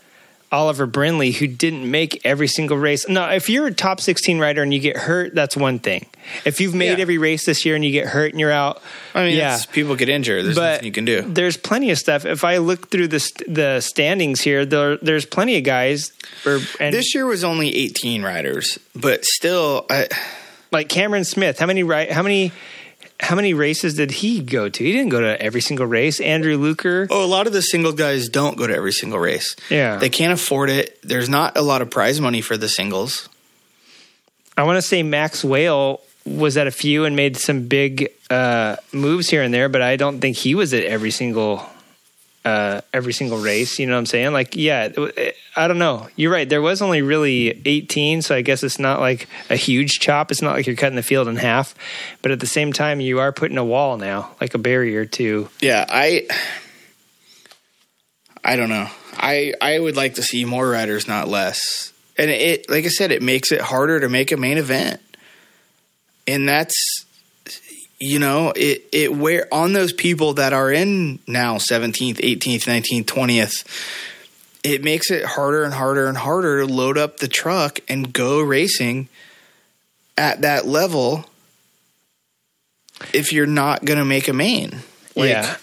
Oliver 0.53 0.86
Brindley, 0.86 1.32
who 1.32 1.47
didn't 1.47 1.90
make 1.90 2.20
every 2.24 2.47
single 2.47 2.76
race. 2.76 3.09
No, 3.09 3.28
if 3.30 3.49
you're 3.51 3.66
a 3.66 3.74
top 3.74 4.01
16 4.01 4.38
rider 4.38 4.62
and 4.62 4.72
you 4.72 4.78
get 4.80 4.97
hurt, 4.97 5.34
that's 5.34 5.57
one 5.57 5.78
thing. 5.80 6.07
If 6.44 6.61
you've 6.61 6.74
made 6.74 6.97
Yeah. 6.99 7.03
every 7.03 7.18
race 7.18 7.44
this 7.44 7.64
year 7.64 7.74
and 7.74 7.84
you 7.84 7.90
get 7.90 8.07
hurt 8.07 8.30
and 8.32 8.38
you're 8.40 8.53
out, 8.53 8.80
I 9.14 9.24
mean, 9.24 9.36
yeah. 9.36 9.59
people 9.72 9.97
get 9.97 10.09
injured. 10.09 10.44
There's 10.44 10.55
but 10.57 10.72
nothing 10.74 10.86
you 10.86 10.92
can 10.92 11.05
do. 11.05 11.22
There's 11.22 11.57
plenty 11.57 11.90
of 11.90 11.99
stuff. 11.99 12.24
If 12.24 12.44
I 12.44 12.59
look 12.59 12.90
through 12.90 13.09
the 13.09 13.42
the 13.49 13.80
standings 13.80 14.40
here, 14.40 14.64
there 14.64 14.97
there's 14.99 15.26
plenty 15.26 15.57
of 15.59 15.64
guys. 15.64 16.12
Or, 16.44 16.61
and 16.80 16.94
This 16.94 17.14
year 17.14 17.26
was 17.26 17.42
only 17.44 17.74
18 17.74 18.22
riders, 18.22 18.78
but 18.94 19.24
still, 19.24 19.84
I, 19.90 20.07
like 20.72 20.88
Cameron 20.88 21.24
Smith, 21.24 21.59
how 21.59 21.66
many 21.66 21.82
ri- 21.82 22.09
how 22.11 22.22
many 22.22 22.53
how 23.19 23.35
many 23.35 23.55
races 23.55 23.95
did 23.95 24.11
he 24.11 24.41
go 24.41 24.69
to? 24.69 24.85
He 24.85 24.93
didn't 24.93 25.09
go 25.09 25.21
to 25.21 25.41
every 25.41 25.61
single 25.61 25.87
race. 25.87 26.21
Andrew 26.21 26.57
Luker, 26.57 27.07
oh, 27.11 27.25
a 27.25 27.27
lot 27.27 27.47
of 27.47 27.53
the 27.53 27.62
single 27.62 27.93
guys 27.93 28.29
don't 28.29 28.57
go 28.57 28.67
to 28.67 28.75
every 28.75 28.93
single 28.93 29.19
race. 29.19 29.57
Yeah. 29.71 29.97
they 29.97 30.11
can't 30.11 30.33
afford 30.33 30.71
it. 30.71 30.99
There's 31.03 31.29
not 31.29 31.57
a 31.57 31.62
lot 31.62 31.83
of 31.83 31.91
prize 31.91 32.21
money 32.21 32.41
for 32.41 32.57
the 32.57 32.69
singles. 32.69 33.29
I 34.57 34.64
want 34.64 34.77
to 34.77 34.83
say 34.83 35.03
Max 35.03 35.45
Whale 35.45 36.01
was 36.25 36.57
at 36.57 36.67
a 36.67 36.71
few 36.71 37.05
and 37.05 37.14
made 37.14 37.37
some 37.37 37.69
big 37.69 38.11
uh, 38.31 38.77
moves 38.93 39.31
here 39.31 39.43
and 39.43 39.53
there, 39.55 39.69
but 39.69 39.83
I 39.83 39.97
don't 39.97 40.21
think 40.21 40.37
he 40.37 40.55
was 40.55 40.75
at 40.75 40.83
every 40.83 41.11
single 41.11 41.64
uh, 42.47 42.80
every 42.94 43.12
single 43.12 43.38
race. 43.38 43.80
You 43.80 43.86
know 43.86 43.94
what 43.94 43.99
I'm 43.99 44.07
saying? 44.07 44.32
Like, 44.32 44.55
yeah, 44.55 44.92
I 45.57 45.66
don't 45.66 45.78
know. 45.78 46.07
You're 46.14 46.30
right. 46.30 46.49
There 46.49 46.62
was 46.62 46.80
only 46.80 47.03
really 47.03 47.61
18, 47.66 48.22
so 48.22 48.36
I 48.36 48.42
guess 48.42 48.62
it's 48.62 48.78
not 48.78 49.01
like 49.01 49.28
a 49.51 49.57
huge 49.57 49.99
chop. 49.99 50.30
It's 50.30 50.40
not 50.40 50.55
like 50.55 50.64
you're 50.68 50.76
cutting 50.76 50.94
the 50.94 51.03
field 51.03 51.26
in 51.26 51.34
half, 51.34 51.74
but 52.22 52.30
at 52.30 52.38
the 52.38 52.47
same 52.47 52.72
time, 52.72 53.01
you 53.01 53.18
are 53.18 53.32
putting 53.32 53.59
a 53.59 53.64
wall 53.64 53.97
now, 53.97 54.30
like 54.40 54.55
a 54.55 54.59
barrier 54.59 55.05
to. 55.05 55.49
Yeah, 55.61 55.84
I, 55.88 56.28
I 58.44 58.55
don't 58.55 58.68
know. 58.68 58.88
I 59.14 59.55
I 59.61 59.80
would 59.80 59.97
like 59.97 60.14
to 60.14 60.22
see 60.22 60.44
more 60.44 60.68
riders, 60.70 61.09
not 61.09 61.26
less. 61.26 61.92
And 62.16 62.30
it, 62.30 62.70
like 62.70 62.84
I 62.84 62.88
said, 62.88 63.11
it 63.11 63.22
makes 63.22 63.51
it 63.51 63.61
harder 63.61 63.99
to 63.99 64.09
make 64.09 64.30
a 64.30 64.36
main 64.36 64.57
event, 64.57 65.01
and 66.28 66.49
that's, 66.49 67.06
you 67.99 68.18
know, 68.18 68.53
it 68.55 68.86
it 68.92 69.14
where 69.14 69.53
on 69.53 69.72
those 69.72 69.92
people 69.92 70.34
that 70.34 70.53
are 70.53 70.70
in 70.70 71.18
now 71.26 71.59
seventeenth, 71.59 72.20
eighteenth, 72.22 72.66
nineteenth, 72.66 73.07
twentieth. 73.07 73.64
It 74.62 74.82
makes 74.82 75.12
it 75.12 75.24
harder 75.24 75.62
and 75.62 75.72
harder 75.72 76.09
and 76.09 76.16
harder 76.18 76.61
to 76.61 76.66
load 76.66 76.99
up 76.99 77.18
the 77.18 77.28
truck 77.28 77.78
and 77.88 78.12
go 78.12 78.40
racing 78.40 79.09
at 80.18 80.40
that 80.40 80.66
level 80.66 81.24
if 83.14 83.32
you're 83.32 83.47
not 83.47 83.84
going 83.84 84.01
to 84.01 84.05
make 84.05 84.26
a 84.26 84.32
main. 84.32 84.80
Like, 85.14 85.30
yeah, 85.30 85.57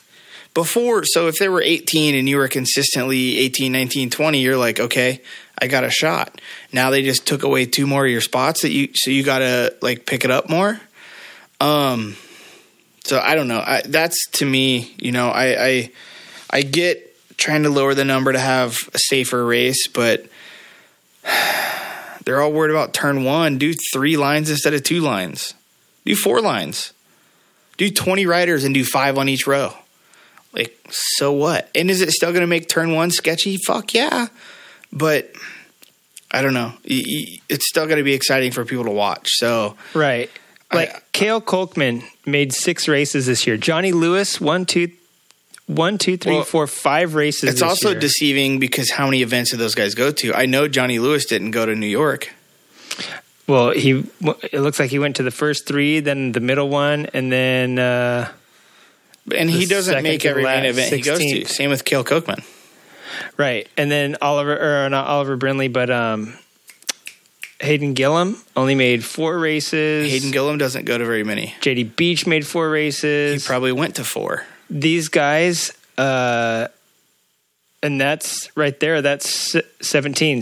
before 0.53 1.03
so 1.05 1.27
if 1.27 1.37
they 1.39 1.49
were 1.49 1.61
18 1.61 2.15
and 2.15 2.29
you 2.29 2.37
were 2.37 2.47
consistently 2.47 3.37
18 3.39 3.71
19 3.71 4.09
20 4.09 4.39
you're 4.39 4.57
like 4.57 4.79
okay 4.79 5.21
i 5.59 5.67
got 5.67 5.83
a 5.83 5.89
shot 5.89 6.39
now 6.71 6.89
they 6.91 7.01
just 7.01 7.25
took 7.25 7.43
away 7.43 7.65
two 7.65 7.87
more 7.87 8.05
of 8.05 8.11
your 8.11 8.21
spots 8.21 8.61
that 8.61 8.71
you 8.71 8.89
so 8.93 9.09
you 9.09 9.23
gotta 9.23 9.75
like 9.81 10.05
pick 10.05 10.25
it 10.25 10.31
up 10.31 10.49
more 10.49 10.79
um 11.59 12.15
so 13.03 13.19
i 13.19 13.35
don't 13.35 13.47
know. 13.47 13.59
I, 13.59 13.81
that's 13.85 14.17
to 14.33 14.45
me 14.45 14.95
you 14.97 15.11
know 15.11 15.29
i 15.29 15.65
i 15.65 15.91
i 16.49 16.61
get 16.61 17.09
trying 17.37 17.63
to 17.63 17.69
lower 17.69 17.93
the 17.93 18.05
number 18.05 18.31
to 18.31 18.39
have 18.39 18.77
a 18.93 18.99
safer 18.99 19.45
race 19.45 19.87
but 19.87 20.25
they're 22.25 22.41
all 22.41 22.51
worried 22.51 22.71
about 22.71 22.93
turn 22.93 23.23
one. 23.23 23.57
Do 23.57 23.73
three 23.93 24.17
lines 24.17 24.49
instead 24.49 24.73
of 24.73 24.83
two 24.83 25.01
lines. 25.01 25.53
Do 26.05 26.15
four 26.15 26.41
lines. 26.41 26.93
Do 27.77 27.89
20 27.89 28.25
riders 28.25 28.63
and 28.63 28.73
do 28.73 28.85
five 28.85 29.17
on 29.17 29.29
each 29.29 29.47
row. 29.47 29.73
Like 30.53 30.77
so 30.89 31.31
what? 31.31 31.69
And 31.73 31.89
is 31.89 32.01
it 32.01 32.11
still 32.11 32.31
going 32.31 32.41
to 32.41 32.47
make 32.47 32.69
turn 32.69 32.93
one 32.93 33.11
sketchy? 33.11 33.57
Fuck 33.57 33.93
yeah. 33.93 34.27
But 34.91 35.31
i 36.31 36.41
don't 36.41 36.53
know. 36.53 36.73
It's 36.83 37.67
still 37.67 37.85
going 37.85 37.97
to 37.97 38.03
be 38.03 38.13
exciting 38.13 38.51
for 38.51 38.65
people 38.65 38.85
to 38.85 38.91
watch. 38.91 39.29
So 39.33 39.75
right. 39.93 40.29
Like 40.73 40.95
I- 40.95 40.99
Kayl 41.13 41.41
Kolkman 41.43 42.03
made 42.25 42.53
six 42.53 42.87
races 42.87 43.25
this 43.25 43.45
year. 43.47 43.57
Johnny 43.57 43.91
Lewis, 43.91 44.41
one, 44.41 44.65
two, 44.65 44.89
one, 45.67 45.97
two, 45.97 46.17
three, 46.17 46.33
Well, 46.35 46.43
four, 46.43 46.67
five 46.67 47.15
races. 47.15 47.49
it's 47.49 47.61
also 47.61 47.91
year. 47.91 47.99
deceiving 47.99 48.59
because 48.59 48.89
how 48.91 49.05
many 49.05 49.21
events 49.21 49.51
do 49.51 49.57
those 49.57 49.75
guys 49.75 49.95
go 49.95 50.11
to 50.11 50.33
i 50.33 50.45
know 50.45 50.67
johnny 50.67 50.99
lewis 50.99 51.25
didn't 51.25 51.51
go 51.51 51.65
to 51.65 51.73
new 51.73 51.87
york 51.87 52.33
Well, 53.47 53.71
he 53.71 54.03
it 54.51 54.59
looks 54.61 54.79
like 54.79 54.89
he 54.89 54.99
went 54.99 55.15
to 55.17 55.23
the 55.23 55.31
first 55.31 55.65
three, 55.67 55.99
then 56.01 56.31
the 56.31 56.39
middle 56.39 56.69
one, 56.69 57.07
and 57.13 57.31
then 57.31 57.77
uh, 57.79 58.29
and 59.35 59.49
he 59.49 59.65
doesn't 59.65 60.01
make 60.03 60.25
every 60.25 60.43
main 60.43 60.65
event 60.65 60.93
he 60.93 61.01
goes 61.01 61.19
to 61.19 61.45
same 61.45 61.69
with 61.69 61.83
kayl 61.85 62.03
kolkman 62.05 62.43
right, 63.37 63.67
and 63.77 63.89
then 63.91 64.15
Oliver 64.21 64.85
or 64.85 64.89
not 64.89 65.07
Oliver 65.07 65.35
Brindley, 65.37 65.67
but 65.69 65.89
um, 65.89 66.33
Hayden 67.63 67.93
Gillim 67.95 68.35
only 68.55 68.75
made 68.75 69.03
four 69.03 69.39
races. 69.39 70.11
hayden 70.11 70.31
gillim 70.31 70.57
doesn't 70.59 70.85
go 70.85 70.97
to 70.97 71.05
very 71.05 71.23
many 71.23 71.55
JD 71.61 71.95
Beach 71.95 72.27
made 72.27 72.45
four 72.45 72.69
races. 72.69 73.41
he 73.43 73.47
probably 73.47 73.71
went 73.71 73.95
to 73.95 74.03
four 74.03 74.45
These 74.69 75.07
guys, 75.09 75.71
uh, 75.97 76.67
and 77.83 77.99
that's 77.99 78.49
right 78.55 78.79
there. 78.79 79.01
That's 79.01 79.57
17 79.81 80.41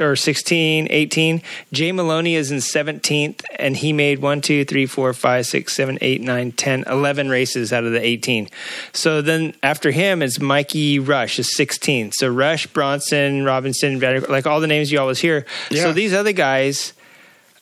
or 0.00 0.16
16, 0.16 0.86
18. 0.90 1.42
Jay 1.70 1.92
Maloney 1.92 2.34
is 2.34 2.50
in 2.50 2.58
17th, 2.58 3.44
and 3.58 3.76
he 3.76 3.92
made 3.92 4.20
1, 4.20 4.40
2, 4.40 4.64
3, 4.64 4.86
4, 4.86 5.12
5, 5.12 5.46
6, 5.46 5.72
7, 5.72 5.98
8, 6.00 6.20
9, 6.22 6.52
10, 6.52 6.84
11 6.86 7.28
races 7.28 7.74
out 7.74 7.84
of 7.84 7.92
the 7.92 8.02
18. 8.02 8.48
So 8.94 9.20
then 9.20 9.54
after 9.62 9.90
him 9.90 10.22
is 10.22 10.40
Mikey 10.40 10.98
Rush, 10.98 11.38
is 11.38 11.54
16. 11.54 12.12
So 12.12 12.28
Rush, 12.28 12.66
Bronson, 12.66 13.44
Robinson, 13.44 14.00
like 14.00 14.46
all 14.46 14.60
the 14.60 14.66
names 14.66 14.90
you 14.90 14.98
always 14.98 15.18
hear. 15.18 15.44
Yeah. 15.70 15.82
So 15.82 15.92
these 15.92 16.14
other 16.14 16.32
guys, 16.32 16.94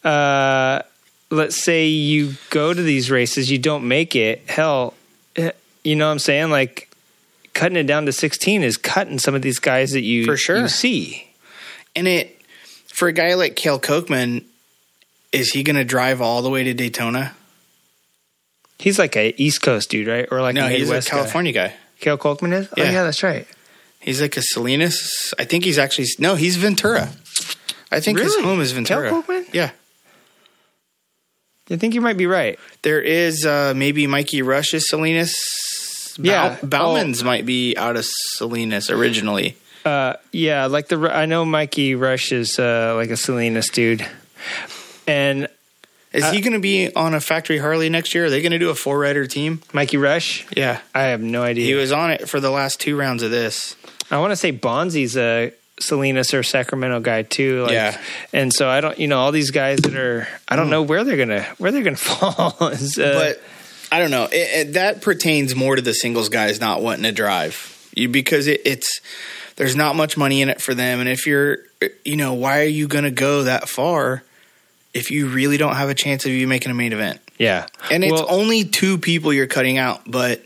uh, 0.05 0.83
let's 1.31 1.61
say 1.61 1.89
you 1.89 2.35
go 2.51 2.73
to 2.73 2.81
these 2.81 3.11
races, 3.11 3.51
you 3.51 3.59
don't 3.59 3.89
make 3.89 4.15
it. 4.15 4.49
Hell, 4.49 4.95
eh, 5.35 5.51
you 5.83 5.97
know 5.97 6.07
what 6.07 6.13
I'm 6.13 6.21
saying? 6.21 6.51
Like 6.51 6.87
cutting 7.57 7.77
it 7.77 7.87
down 7.89 8.07
to 8.07 8.13
16 8.13 8.63
is 8.63 8.77
cutting 8.77 9.19
some 9.19 9.35
of 9.35 9.43
these 9.43 9.59
guys 9.59 9.91
that 9.93 10.03
you 10.03 10.25
For 10.27 10.37
sure. 10.37 10.59
you 10.59 10.69
see. 10.69 11.29
And 11.97 12.07
it 12.07 12.41
for 12.87 13.09
a 13.09 13.13
guy 13.13 13.35
like 13.35 13.57
Kayl 13.57 13.81
Kolkman, 13.83 14.45
is 15.33 15.51
he 15.51 15.63
going 15.65 15.77
to 15.77 15.85
drive 15.85 16.21
all 16.23 16.43
the 16.43 16.51
way 16.51 16.63
to 16.65 16.73
Daytona? 16.75 17.35
He's 18.79 18.99
like 18.99 19.17
a 19.17 19.35
East 19.43 19.63
Coast 19.63 19.91
dude, 19.91 20.07
right? 20.07 20.29
Or 20.31 20.41
like 20.43 20.55
No, 20.55 20.67
a 20.67 20.69
he's 20.71 20.83
a 20.83 20.85
Midwest 20.85 21.11
guy. 21.11 21.17
California 21.17 21.53
guy. 21.53 21.75
Kayl 22.01 22.19
Kolkman 22.19 22.53
is? 22.53 22.69
Oh 22.69 22.75
Yeah. 22.77 22.93
yeah, 22.93 23.03
that's 23.05 23.23
right. 23.23 23.47
He's 24.01 24.21
like 24.21 24.37
a 24.37 24.43
Salinas. 24.43 25.35
I 25.39 25.45
think 25.45 25.65
he's 25.65 25.79
actually 25.79 26.07
no, 26.19 26.35
he's 26.37 26.57
Ventura. 26.57 27.09
I 27.91 28.01
think 28.01 28.19
his 28.19 28.37
home 28.37 28.61
is 28.61 28.73
Ventura. 28.73 29.11
Kayl 29.11 29.25
Kolkman? 29.25 29.53
Yeah. 29.55 29.71
I 31.71 31.77
think 31.77 31.95
you 31.95 32.01
might 32.01 32.17
be 32.17 32.27
right. 32.27 32.59
There 32.83 33.01
is 33.01 33.45
uh 33.47 33.73
maybe 33.75 34.07
Mikey 34.07 34.43
Rush 34.43 34.75
is 34.75 34.89
Salinas. 34.89 35.35
Yeah. 36.19 36.57
Bow- 36.63 36.69
Bauman's 36.95 37.23
might 37.25 37.45
be 37.47 37.77
out 37.77 37.97
of 37.97 38.05
Salinas 38.07 38.91
originally. 38.91 39.57
Uh, 39.85 40.15
yeah, 40.33 40.67
like 40.67 40.89
the 40.89 40.97
I 41.15 41.27
know 41.27 41.45
Mikey 41.45 41.95
Rush 41.95 42.33
is 42.33 42.59
uh, 42.59 42.95
like 42.97 43.11
a 43.11 43.17
Salinas 43.17 43.69
dude, 43.69 44.05
and 45.07 45.49
Is 46.13 46.25
Uh, 46.25 46.33
he 46.33 46.41
going 46.41 46.55
to 46.55 46.59
be 46.61 46.93
on 46.95 47.15
a 47.15 47.21
factory 47.21 47.59
Harley 47.59 47.89
next 47.91 48.15
year? 48.15 48.25
Are 48.27 48.31
they 48.31 48.41
going 48.43 48.53
to 48.53 48.59
do 48.59 48.71
a 48.71 48.75
four 48.75 48.99
rider 48.99 49.27
team? 49.27 49.61
Mikey 49.73 49.97
Rush. 49.99 50.47
Yeah. 50.57 50.81
I 50.95 51.03
have 51.05 51.21
no 51.21 51.43
idea. 51.43 51.67
He 51.67 51.75
was 51.75 51.93
on 51.93 52.11
it 52.11 52.29
for 52.29 52.41
the 52.41 52.51
last 52.51 52.81
two 52.81 52.97
rounds 52.97 53.23
of 53.23 53.31
this. 53.31 53.77
I 54.11 54.19
want 54.19 54.31
to 54.33 54.37
say 54.37 54.51
Bonsey's 54.53 55.17
a 55.17 55.53
Salinas 55.79 56.33
or 56.33 56.43
Sacramento 56.43 57.01
guy 57.01 57.23
too. 57.23 57.63
Like, 57.65 57.73
Yeah. 57.73 58.01
and 58.33 58.53
so 58.53 58.69
I 58.69 58.81
don't, 58.81 58.99
you 58.99 59.09
know, 59.09 59.19
all 59.19 59.31
these 59.33 59.51
guys 59.51 59.81
that 59.81 59.95
are, 59.95 60.27
I 60.49 60.57
don't 60.57 60.71
know 60.71 60.83
where 60.83 61.05
they're 61.05 61.17
gonna 61.19 61.43
where 61.59 61.71
they're 61.71 61.83
gonna 61.83 61.97
fall. 62.11 62.57
Is, 62.69 62.99
uh, 62.99 63.13
but 63.37 63.43
I 63.91 63.99
don't 63.99 64.11
know. 64.11 64.25
It, 64.25 64.35
it, 64.69 64.73
that 64.75 65.03
pertains 65.03 65.55
more 65.55 65.77
to 65.77 65.83
the 65.83 65.95
singles 65.95 66.29
guys 66.29 66.61
not 66.61 66.83
wanting 66.83 67.05
to 67.05 67.13
drive 67.13 67.91
you 67.95 68.09
because 68.09 68.47
it, 68.47 68.63
it's 68.65 69.01
there's 69.57 69.77
not 69.77 69.97
much 69.97 70.17
money 70.17 70.43
in 70.43 70.49
it 70.49 70.61
for 70.61 70.75
them, 70.75 71.01
and 71.01 71.09
if 71.09 71.27
you're, 71.27 71.59
you 72.05 72.17
know, 72.17 72.35
why 72.35 72.61
are 72.61 72.65
you 72.65 72.89
going 72.89 73.05
to 73.05 73.11
go 73.11 73.45
that 73.45 73.69
far 73.69 74.23
if 74.93 75.11
you 75.11 75.29
really 75.29 75.57
don't 75.57 75.77
have 75.77 75.89
a 75.89 75.95
chance 75.95 76.27
of 76.27 76.33
you 76.33 76.47
making 76.47 76.71
a 76.71 76.75
main 76.75 76.93
event? 76.93 77.21
yeah, 77.39 77.67
And 77.91 78.05
it's 78.05 78.13
Well, 78.13 78.27
only 78.29 78.65
two 78.65 78.99
people 78.99 79.33
you're 79.33 79.47
cutting 79.47 79.79
out, 79.79 80.03
but 80.07 80.43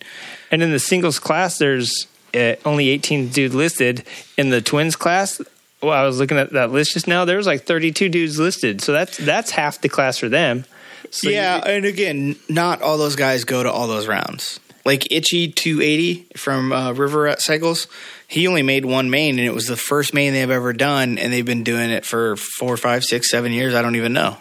and 0.51 0.62
in 0.62 0.70
the 0.70 0.78
singles 0.78 1.18
class, 1.18 1.59
there's 1.59 2.07
uh, 2.34 2.55
only 2.64 2.88
18 2.88 3.28
dudes 3.28 3.55
listed. 3.55 4.05
In 4.36 4.51
the 4.51 4.61
twins 4.61 4.97
class, 4.97 5.41
well, 5.82 5.93
I 5.93 6.05
was 6.05 6.18
looking 6.18 6.38
at 6.38 6.53
that 6.53 6.70
list 6.72 6.93
just 6.93 7.07
now. 7.07 7.24
There's 7.24 7.47
like 7.47 7.64
32 7.64 8.09
dudes 8.09 8.38
listed, 8.38 8.80
so 8.80 8.93
that's 8.93 9.16
that's 9.18 9.51
half 9.53 9.80
the 9.80 9.88
class 9.88 10.18
for 10.18 10.28
them. 10.28 10.64
So 11.11 11.28
yeah, 11.28 11.56
you- 11.56 11.62
and 11.74 11.84
again, 11.84 12.36
not 12.48 12.82
all 12.82 12.98
those 12.98 13.16
guys 13.16 13.44
go 13.44 13.62
to 13.62 13.70
all 13.70 13.86
those 13.88 14.06
rounds. 14.06 14.61
Like 14.84 15.11
Itchy 15.12 15.48
280 15.52 16.26
from 16.36 16.72
uh, 16.72 16.92
River 16.92 17.34
Cycles, 17.38 17.86
he 18.26 18.46
only 18.48 18.62
made 18.62 18.84
one 18.86 19.11
main, 19.11 19.38
and 19.38 19.46
it 19.46 19.52
was 19.52 19.66
the 19.66 19.76
first 19.76 20.14
main 20.14 20.32
they've 20.32 20.48
ever 20.50 20.72
done, 20.72 21.18
and 21.18 21.30
they've 21.32 21.44
been 21.44 21.64
doing 21.64 21.90
it 21.90 22.06
for 22.06 22.36
four, 22.36 22.76
five, 22.78 23.04
six, 23.04 23.30
seven 23.30 23.52
years. 23.52 23.74
I 23.74 23.82
don't 23.82 23.96
even 23.96 24.14
know. 24.14 24.38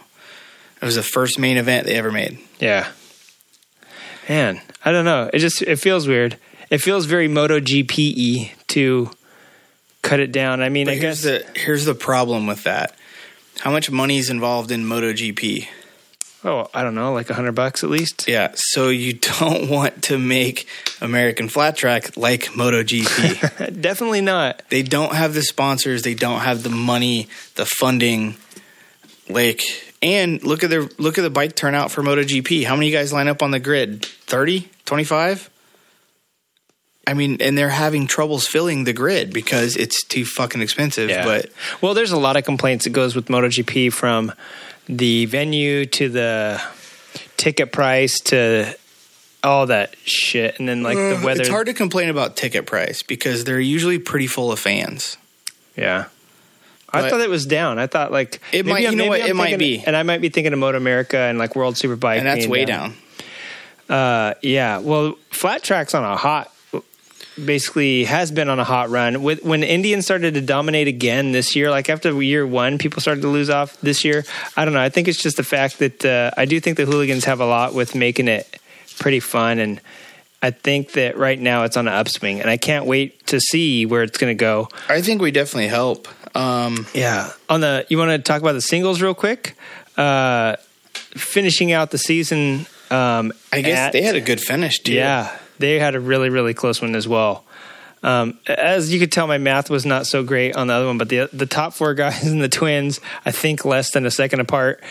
It 0.82 0.86
was 0.86 0.96
the 0.96 1.04
first 1.04 1.38
main 1.40 1.58
event 1.58 1.88
they 1.88 1.96
ever 1.96 2.10
made. 2.12 2.40
Yeah. 2.60 2.90
Man, 4.30 4.62
I 4.86 4.92
don't 4.94 5.06
know. 5.06 5.30
It 5.34 5.40
just 5.40 5.62
it 5.62 5.76
feels 5.78 6.08
weird. 6.08 6.38
It 6.70 6.78
feels 6.78 7.06
very 7.06 7.28
MotoGP 7.28 8.52
to 8.68 9.10
cut 10.04 10.20
it 10.20 10.32
down. 10.32 10.62
I 10.62 10.70
mean, 10.70 10.86
But 10.86 10.92
I 10.94 10.96
here's 10.98 11.22
guess 11.24 11.44
the 11.54 11.60
here's 11.60 11.86
the 11.86 11.96
problem 11.96 12.48
with 12.48 12.64
that. 12.64 12.96
How 13.60 13.72
much 13.72 13.92
money 13.92 14.20
is 14.20 14.30
involved 14.30 14.72
in 14.72 14.86
MotoGP? 14.86 15.68
Oh, 16.44 16.68
I 16.74 16.84
don't 16.84 16.96
know, 16.96 17.14
like 17.14 17.30
a 17.30 17.34
hundred 17.34 17.54
bucks 17.54 17.84
at 17.84 17.90
least. 17.90 18.28
Yeah, 18.28 18.52
so 18.56 18.90
you 18.90 19.14
don't 19.40 19.70
want 19.70 20.04
to 20.04 20.18
make 20.18 20.68
American 21.02 21.50
Flat 21.50 21.76
Track 21.76 22.18
like 22.18 22.46
MotoGP. 22.46 23.82
Definitely 23.82 24.22
not. 24.22 24.62
they 24.70 24.84
don't 24.84 25.14
have 25.14 25.34
the 25.34 25.42
sponsors, 25.44 26.04
they 26.04 26.16
don't 26.16 26.42
have 26.42 26.64
the 26.64 26.70
money, 26.70 27.28
the 27.56 27.66
funding. 27.66 28.36
Like, 29.28 29.62
and 30.02 30.44
look 30.44 30.64
at 30.64 30.70
the 30.72 30.92
look 30.98 31.18
at 31.18 31.22
the 31.22 31.30
bike 31.30 31.56
turnout 31.56 31.92
for 31.92 32.02
MotoGP. 32.02 32.66
How 32.66 32.76
many 32.76 32.90
guys 32.90 33.14
line 33.14 33.28
up 33.28 33.44
on 33.44 33.52
the 33.52 33.60
grid? 33.60 34.04
30, 34.06 34.68
25? 34.86 35.50
I 37.06 37.14
mean, 37.16 37.38
and 37.42 37.58
they're 37.58 37.70
having 37.70 38.06
troubles 38.06 38.46
filling 38.48 38.84
the 38.84 38.94
grid 38.94 39.34
because 39.34 39.76
it's 39.76 40.04
too 40.04 40.26
fucking 40.26 40.62
expensive. 40.62 41.10
Yeah. 41.10 41.26
But 41.26 41.50
Well, 41.82 41.96
there's 41.96 42.12
a 42.12 42.20
lot 42.20 42.38
of 42.38 42.44
complaints 42.44 42.84
that 42.84 42.92
goes 42.92 43.16
with 43.16 43.26
MotoGP 43.30 43.92
from 43.92 44.32
the 44.90 45.26
venue 45.26 45.86
to 45.86 46.10
the 46.10 46.62
ticket 47.38 47.72
price 47.72 48.20
to 48.22 48.76
all 49.44 49.68
that 49.68 49.96
shit, 50.04 50.60
and 50.60 50.68
then 50.68 50.84
like 50.84 50.98
the 50.98 51.16
Uh, 51.18 51.24
weather. 51.24 51.40
It's 51.42 51.50
hard 51.50 51.68
to 51.68 51.74
complain 51.74 52.10
about 52.10 52.36
ticket 52.36 52.66
price 52.66 53.04
because 53.04 53.46
they're 53.46 53.60
usually 53.60 54.00
pretty 54.00 54.28
full 54.28 54.52
of 54.52 54.60
fans. 54.60 55.16
Yeah. 55.78 56.06
I 56.92 57.08
thought 57.08 57.22
it 57.22 57.30
was 57.30 57.46
down. 57.46 57.78
I 57.78 57.86
thought 57.86 58.12
like 58.12 58.40
It 58.52 58.66
might- 58.66 58.84
I'm- 58.84 58.94
you 58.94 58.98
know 58.98 59.06
what? 59.10 59.22
I'm 59.22 59.30
It 59.30 59.36
might 59.36 59.60
be. 59.60 59.84
and 59.86 59.96
I 59.96 60.02
might 60.02 60.22
be 60.22 60.30
thinking 60.30 60.54
of 60.54 60.60
Moto 60.60 60.76
America 60.78 61.18
and 61.20 61.38
like 61.38 61.56
World 61.56 61.76
Superbike, 61.76 62.18
And 62.18 62.26
that's 62.26 62.48
way 62.48 62.66
down. 62.66 62.96
Uh, 63.88 64.34
yeah. 64.42 64.80
Well, 64.80 65.18
flat 65.32 65.62
tracks 65.64 65.94
on 65.94 66.04
a 66.04 66.16
hot, 66.18 66.52
basically 67.46 68.06
has 68.06 68.32
been 68.32 68.50
on 68.50 68.60
a 68.60 68.64
hot 68.64 68.90
run. 68.90 69.22
With 69.24 69.44
when 69.44 69.64
Indians 69.64 70.06
started 70.06 70.34
to 70.36 70.42
dominate 70.42 70.88
again 70.88 71.32
this 71.32 71.56
year, 71.56 71.70
like 71.72 71.90
after 71.90 72.22
year 72.22 72.46
one, 72.46 72.78
people 72.78 73.02
started 73.02 73.22
to 73.22 73.28
lose 73.28 73.50
off 73.50 73.80
this 73.82 74.04
year. 74.06 74.24
I 74.58 74.66
don't 74.66 74.74
know. 74.74 74.82
I 74.82 74.90
think 74.90 75.08
it's 75.08 75.22
just 75.22 75.38
the 75.38 75.44
fact 75.44 75.80
that 75.80 76.06
uh, 76.06 76.32
I 76.38 76.46
do 76.46 76.60
think 76.60 76.78
the 76.78 76.86
hooligans 76.86 77.26
have 77.26 77.40
a 77.40 77.46
lot 77.46 77.74
with 77.74 77.96
making 77.96 78.28
it 78.28 78.60
pretty 79.00 79.20
fun 79.20 79.60
and. 79.60 79.82
I 80.42 80.52
think 80.52 80.94
that 80.94 81.18
right 81.18 81.38
now 81.38 81.64
it's 81.66 81.76
on 81.76 81.90
an 81.90 81.94
upswing, 81.94 82.40
and 82.40 82.50
I 82.50 82.56
can't 82.56 82.86
wait 82.86 83.28
to 83.28 83.42
see 83.42 83.86
where 83.86 84.04
it's 84.04 84.18
going 84.18 84.32
to 84.32 84.40
go. 84.40 84.70
I 84.88 85.02
think 85.02 85.22
we 85.22 85.32
definitely 85.32 85.68
help. 85.68 86.08
Um, 86.34 86.88
Yeah. 86.94 87.34
On 87.50 87.60
the 87.60 87.86
you 87.90 87.98
want 87.98 88.12
to 88.12 88.20
talk 88.20 88.42
about 88.42 88.54
the 88.54 88.62
singles 88.62 89.02
real 89.02 89.14
quick? 89.14 89.58
Uh 89.98 90.56
finishing 90.94 91.74
out 91.74 91.92
the 91.92 91.98
season 91.98 92.66
um 92.90 93.34
I 93.52 93.60
guess 93.62 93.78
at- 93.80 93.92
they 93.92 94.02
had 94.02 94.16
a 94.16 94.22
good 94.22 94.40
finish 94.40 94.80
too. 94.80 94.94
Yeah. 94.94 95.38
They 95.60 95.80
had 95.80 95.96
a 95.96 96.00
really 96.00 96.30
really 96.30 96.54
close 96.54 96.82
one 96.82 96.96
as 96.96 97.08
well. 97.08 97.44
Um 98.02 98.40
as 98.48 98.92
you 98.94 99.00
could 99.00 99.12
tell 99.12 99.28
my 99.28 99.38
math 99.38 99.70
was 99.70 99.86
not 99.86 100.08
so 100.08 100.24
great 100.24 100.56
on 100.56 100.68
the 100.68 100.74
other 100.74 100.88
one, 100.88 100.98
but 100.98 101.10
the 101.10 101.30
the 101.32 101.46
top 101.46 101.74
4 101.74 101.94
guys 101.96 102.26
and 102.26 102.42
the 102.42 102.50
twins 102.50 103.00
I 103.26 103.32
think 103.32 103.66
less 103.66 103.92
than 103.92 104.06
a 104.06 104.12
second 104.12 104.40
apart. 104.40 104.82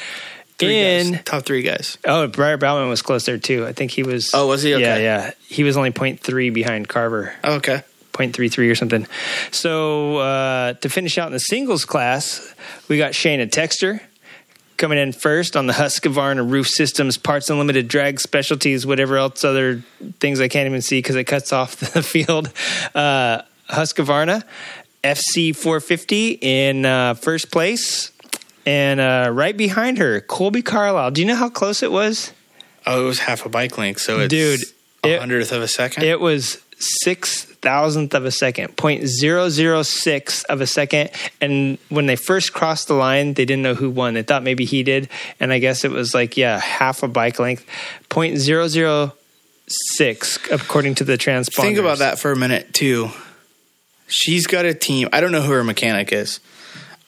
Three 0.59 0.79
in 0.79 1.13
guys, 1.13 1.23
top 1.25 1.45
three 1.45 1.63
guys. 1.63 1.99
Oh, 2.05 2.27
Briar 2.27 2.57
Bauman 2.57 2.89
was 2.89 3.01
close 3.01 3.25
there 3.27 3.39
too. 3.39 3.65
I 3.65 3.73
think 3.73 3.93
he 3.93 4.03
was 4.03 4.31
Oh, 4.35 4.49
was 4.49 4.63
he? 4.63 4.75
Okay. 4.75 4.83
Yeah, 4.83 4.97
yeah. 4.97 5.31
He 5.47 5.63
was 5.63 5.77
only 5.77 5.93
0.3 5.93 6.53
behind 6.53 6.89
Carver. 6.89 7.33
Oh, 7.45 7.55
okay. 7.55 7.83
0.33 8.13 8.69
or 8.69 8.75
something. 8.75 9.07
So 9.53 10.17
uh, 10.17 10.73
to 10.73 10.89
finish 10.89 11.17
out 11.19 11.29
in 11.29 11.33
the 11.33 11.39
singles 11.39 11.85
class, 11.85 12.53
we 12.89 12.99
got 12.99 13.13
Shayna 13.13 13.49
Texter 13.49 14.01
coming 14.79 14.99
in 14.99 15.13
first 15.13 15.57
on 15.57 15.67
the 15.67 15.73
Husqvarna 15.75 16.49
Roof 16.49 16.69
Systems 16.69 17.19
Parts 17.19 17.51
Unlimited 17.51 17.89
drag 17.89 18.21
specialties, 18.21 18.87
whatever 18.87 19.19
else 19.19 19.45
other 19.45 19.83
things 20.21 20.41
I 20.41 20.49
can't 20.49 20.67
even 20.67 20.81
see 20.81 20.99
because 20.99 21.17
it 21.17 21.25
cuts 21.25 21.53
off 21.53 21.77
the 21.93 22.03
field. 22.03 22.51
Uh, 22.95 23.43
Husqvarna 23.69 24.45
FC 25.05 25.55
450 25.55 26.39
in 26.41 26.87
uh, 26.87 27.15
first 27.15 27.51
place. 27.51 28.13
And 28.65 29.01
uh, 29.01 29.31
right 29.33 29.57
behind 29.57 29.99
her, 29.99 30.21
Kolby 30.21 30.65
Carlile. 30.65 31.11
Do 31.11 31.21
you 31.21 31.27
know 31.27 31.37
how 31.37 31.49
close 31.49 31.83
it 31.83 31.91
was? 31.91 32.33
Oh, 32.87 33.03
it 33.03 33.07
was 33.07 33.19
half 33.21 33.45
a 33.45 33.49
bike 33.49 33.77
length, 33.79 34.01
so 34.01 34.21
it's 34.21 34.31
Dude, 34.31 34.61
a 35.05 35.19
hundredth 35.19 35.53
of 35.53 35.63
a 35.63 35.69
second. 35.69 36.05
It 36.05 36.21
was 36.21 36.63
six 36.79 37.48
thousandth 37.61 38.15
of 38.15 38.25
a 38.25 38.31
second, 38.31 38.77
point 38.77 39.07
zero 39.07 39.49
zero 39.49 39.83
six 39.83 40.45
of 40.45 40.61
a 40.61 40.67
second. 40.67 41.11
And 41.41 41.79
when 41.89 42.07
they 42.07 42.17
first 42.17 42.53
crossed 42.53 42.89
the 42.89 42.95
line, 42.95 43.35
they 43.35 43.45
didn't 43.45 43.63
know 43.63 43.75
who 43.75 43.91
won. 43.91 44.15
They 44.15 44.23
thought 44.23 44.43
maybe 44.43 44.65
he 44.65 44.83
did, 44.83 45.09
and 45.41 45.53
I 45.53 45.59
guess 45.59 45.85
it 45.85 45.91
was 45.91 46.15
like 46.15 46.37
yeah, 46.37 46.59
half 46.59 47.03
a 47.03 47.09
bike 47.09 47.39
length, 47.39 47.67
point 48.09 48.39
zero 48.39 48.69
zero 48.69 49.15
six 49.69 50.39
according 50.51 50.97
to 50.97 51.05
the 51.05 51.19
transponder. 51.19 51.63
Think 51.63 51.79
about 51.79 51.99
that 51.99 52.19
for 52.19 52.33
a 52.33 52.37
minute 52.37 52.73
too. 52.73 53.11
She's 54.07 54.47
got 54.47 54.65
a 54.65 54.73
team. 54.73 55.09
I 55.13 55.21
don't 55.21 55.33
know 55.33 55.43
who 55.43 55.53
her 55.53 55.65
mechanic 55.65 56.13
is. 56.13 56.41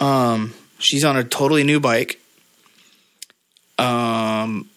Um, 0.01 0.55
she's 0.79 1.05
on 1.05 1.17
a 1.17 1.25
totally 1.25 1.65
new 1.65 1.81
bike. 1.81 2.21
Um, 3.79 4.69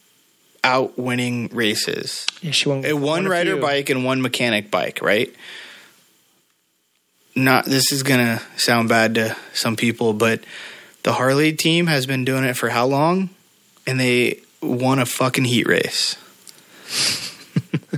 out 0.64 0.98
winning 0.98 1.50
races. 1.50 2.26
Yeah, 2.42 2.52
she 2.52 2.70
won. 2.70 2.86
a 2.86 2.94
one 2.94 3.28
rider 3.28 3.58
bike 3.58 3.90
and 3.90 4.06
one 4.06 4.22
mechanic 4.22 4.72
bike, 4.72 5.02
right? 5.02 5.34
Not 7.36 7.66
this 7.66 7.92
is 7.92 8.04
gonna 8.04 8.42
sound 8.56 8.90
bad 8.90 9.16
to 9.16 9.36
some 9.54 9.76
people, 9.76 10.14
but 10.14 10.44
the 11.04 11.14
Harley 11.14 11.54
team 11.54 11.88
has 11.88 12.06
been 12.06 12.24
doing 12.26 12.44
it 12.44 12.56
for 12.56 12.70
how 12.70 12.86
long? 12.86 13.30
And 13.86 14.00
they 14.00 14.40
won 14.62 15.00
a 15.00 15.06
fucking 15.06 15.44
heat 15.46 15.68
race. 15.68 16.16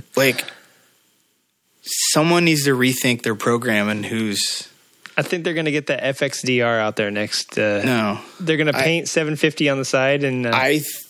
like 0.16 0.44
someone 1.82 2.44
needs 2.44 2.64
to 2.64 2.76
rethink 2.76 3.22
their 3.22 3.36
program 3.36 3.88
and 3.88 4.04
who's 4.06 4.68
I 5.18 5.22
think 5.22 5.44
they're 5.44 5.54
going 5.54 5.64
to 5.64 5.70
get 5.72 5.86
the 5.86 5.96
FXDR 5.96 6.78
out 6.78 6.96
there 6.96 7.10
next. 7.10 7.58
Uh, 7.58 7.82
no. 7.84 8.20
They're 8.38 8.58
going 8.58 8.70
to 8.70 8.76
I- 8.76 8.82
paint 8.82 9.08
750 9.08 9.70
on 9.70 9.78
the 9.78 9.84
side, 9.84 10.24
and 10.24 10.44
uh, 10.46 10.50
I 10.52 10.72
th- 10.72 11.05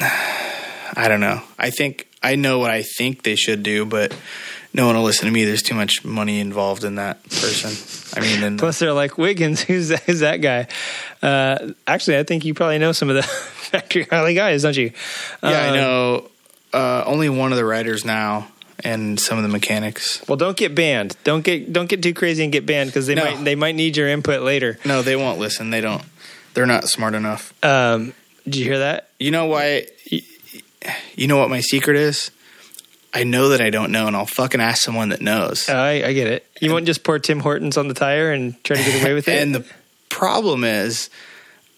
I 0.00 1.06
don't 1.08 1.20
know. 1.20 1.42
I 1.58 1.70
think 1.70 2.08
I 2.22 2.36
know 2.36 2.58
what 2.58 2.70
I 2.70 2.82
think 2.82 3.22
they 3.22 3.36
should 3.36 3.62
do, 3.62 3.84
but 3.84 4.16
no 4.72 4.86
one 4.86 4.96
will 4.96 5.02
listen 5.04 5.26
to 5.26 5.30
me. 5.32 5.44
There's 5.44 5.62
too 5.62 5.74
much 5.74 6.04
money 6.04 6.40
involved 6.40 6.84
in 6.84 6.96
that 6.96 7.22
person. 7.24 7.72
I 8.16 8.20
mean, 8.20 8.56
Plus, 8.58 8.78
they're 8.78 8.92
like 8.92 9.18
Wiggins. 9.18 9.60
Who's 9.62 9.88
that, 9.88 10.02
who's 10.04 10.20
that 10.20 10.38
guy? 10.38 10.68
Uh, 11.22 11.72
actually, 11.86 12.18
I 12.18 12.22
think 12.22 12.44
you 12.44 12.54
probably 12.54 12.78
know 12.78 12.92
some 12.92 13.10
of 13.10 13.16
the 13.16 13.22
factory 13.70 14.04
Harley 14.04 14.34
guys, 14.34 14.62
don't 14.62 14.76
you? 14.76 14.92
yeah, 15.42 15.48
I 15.50 15.68
Um, 15.68 15.74
know. 15.74 16.28
Uh, 16.72 17.04
only 17.06 17.28
one 17.28 17.52
of 17.52 17.58
the 17.58 17.64
riders 17.64 18.04
now, 18.04 18.48
and 18.84 19.18
some 19.18 19.38
of 19.38 19.42
the 19.42 19.48
mechanics. 19.48 20.22
Well, 20.28 20.36
don't 20.36 20.56
get 20.56 20.74
banned. 20.74 21.16
Don't 21.24 21.42
get 21.42 21.72
don't 21.72 21.88
get 21.88 22.02
too 22.02 22.12
crazy 22.12 22.42
and 22.44 22.52
get 22.52 22.66
banned 22.66 22.90
because 22.90 23.06
they 23.06 23.14
No. 23.14 23.24
might 23.24 23.44
they 23.44 23.54
might 23.54 23.74
need 23.76 23.96
your 23.96 24.08
input 24.08 24.42
later. 24.42 24.78
No, 24.84 25.00
they 25.02 25.16
won't 25.16 25.38
listen. 25.38 25.70
They 25.70 25.80
don't. 25.80 26.02
They're 26.54 26.66
not 26.66 26.88
smart 26.88 27.14
enough. 27.14 27.52
Um, 27.64 28.12
did 28.46 28.56
you 28.56 28.64
hear 28.64 28.78
that? 28.78 29.10
You 29.18 29.32
know 29.32 29.46
why? 29.46 29.86
You 31.16 31.26
know 31.26 31.36
what 31.36 31.50
my 31.50 31.60
secret 31.60 31.96
is? 31.96 32.30
I 33.12 33.24
know 33.24 33.48
that 33.48 33.60
I 33.60 33.70
don't 33.70 33.92
know, 33.92 34.06
and 34.06 34.14
I'll 34.14 34.26
fucking 34.26 34.60
ask 34.60 34.82
someone 34.82 35.08
that 35.08 35.20
knows. 35.20 35.68
Uh, 35.68 35.72
I, 35.72 35.90
I 36.06 36.12
get 36.12 36.28
it. 36.28 36.46
You 36.60 36.70
won't 36.70 36.86
just 36.86 37.02
pour 37.02 37.18
Tim 37.18 37.40
Hortons 37.40 37.76
on 37.76 37.88
the 37.88 37.94
tire 37.94 38.30
and 38.30 38.62
try 38.62 38.76
to 38.76 38.82
get 38.82 39.02
away 39.02 39.14
with 39.14 39.26
it. 39.26 39.40
And 39.42 39.54
the 39.54 39.64
problem 40.10 40.64
is, 40.64 41.10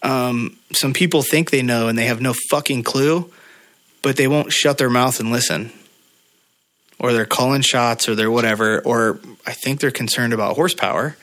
um, 0.03 0.57
some 0.73 0.93
people 0.93 1.21
think 1.23 1.49
they 1.49 1.61
know 1.61 1.87
and 1.87 1.97
they 1.97 2.05
have 2.05 2.21
no 2.21 2.33
fucking 2.49 2.83
clue, 2.83 3.31
but 4.01 4.17
they 4.17 4.27
won't 4.27 4.51
shut 4.51 4.77
their 4.77 4.89
mouth 4.89 5.19
and 5.19 5.31
listen. 5.31 5.71
Or 6.99 7.13
they're 7.13 7.25
calling 7.25 7.61
shots 7.61 8.09
or 8.09 8.15
they're 8.15 8.29
whatever, 8.29 8.81
or 8.81 9.19
I 9.47 9.53
think 9.53 9.79
they're 9.79 9.91
concerned 9.91 10.33
about 10.33 10.55
horsepower. 10.55 11.15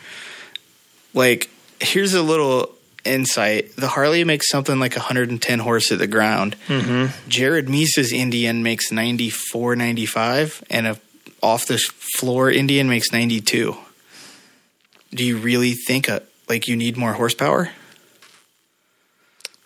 Like, 1.12 1.50
here's 1.78 2.14
a 2.14 2.22
little 2.22 2.75
insight 3.06 3.74
the 3.76 3.88
Harley 3.88 4.24
makes 4.24 4.48
something 4.48 4.78
like 4.78 4.96
110 4.96 5.58
horse 5.58 5.92
at 5.92 5.98
the 5.98 6.06
ground. 6.06 6.56
Mm-hmm. 6.68 7.28
Jared 7.28 7.68
Mees's 7.68 8.12
Indian 8.12 8.62
makes 8.62 8.90
94, 8.90 9.76
95, 9.76 10.64
and 10.70 10.86
a 10.86 10.98
off 11.42 11.66
the 11.66 11.78
floor 11.78 12.50
Indian 12.50 12.88
makes 12.88 13.12
92. 13.12 13.76
Do 15.10 15.24
you 15.24 15.36
really 15.38 15.72
think 15.72 16.08
a, 16.08 16.22
like 16.48 16.66
you 16.66 16.76
need 16.76 16.96
more 16.96 17.12
horsepower? 17.12 17.70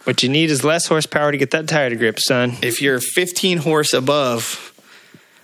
what 0.05 0.23
you 0.23 0.29
need 0.29 0.51
is 0.51 0.65
less 0.65 0.87
horsepower 0.87 1.31
to 1.31 1.39
get 1.39 1.51
that 1.53 1.69
tire 1.69 1.91
to 1.91 1.97
grip, 1.97 2.19
son. 2.19 2.57
If 2.63 2.81
you're 2.81 3.01
15 3.01 3.59
horse 3.59 3.93
above, 3.93 4.73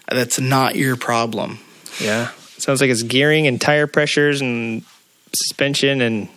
that's 0.09 0.41
not 0.41 0.77
your 0.77 0.97
problem. 0.97 1.59
Yeah, 2.01 2.31
sounds 2.59 2.81
like 2.81 2.91
it's 2.91 3.03
gearing 3.03 3.47
and 3.47 3.61
tire 3.61 3.87
pressures 3.87 4.41
and 4.41 4.83
suspension 5.35 6.01
and 6.01 6.29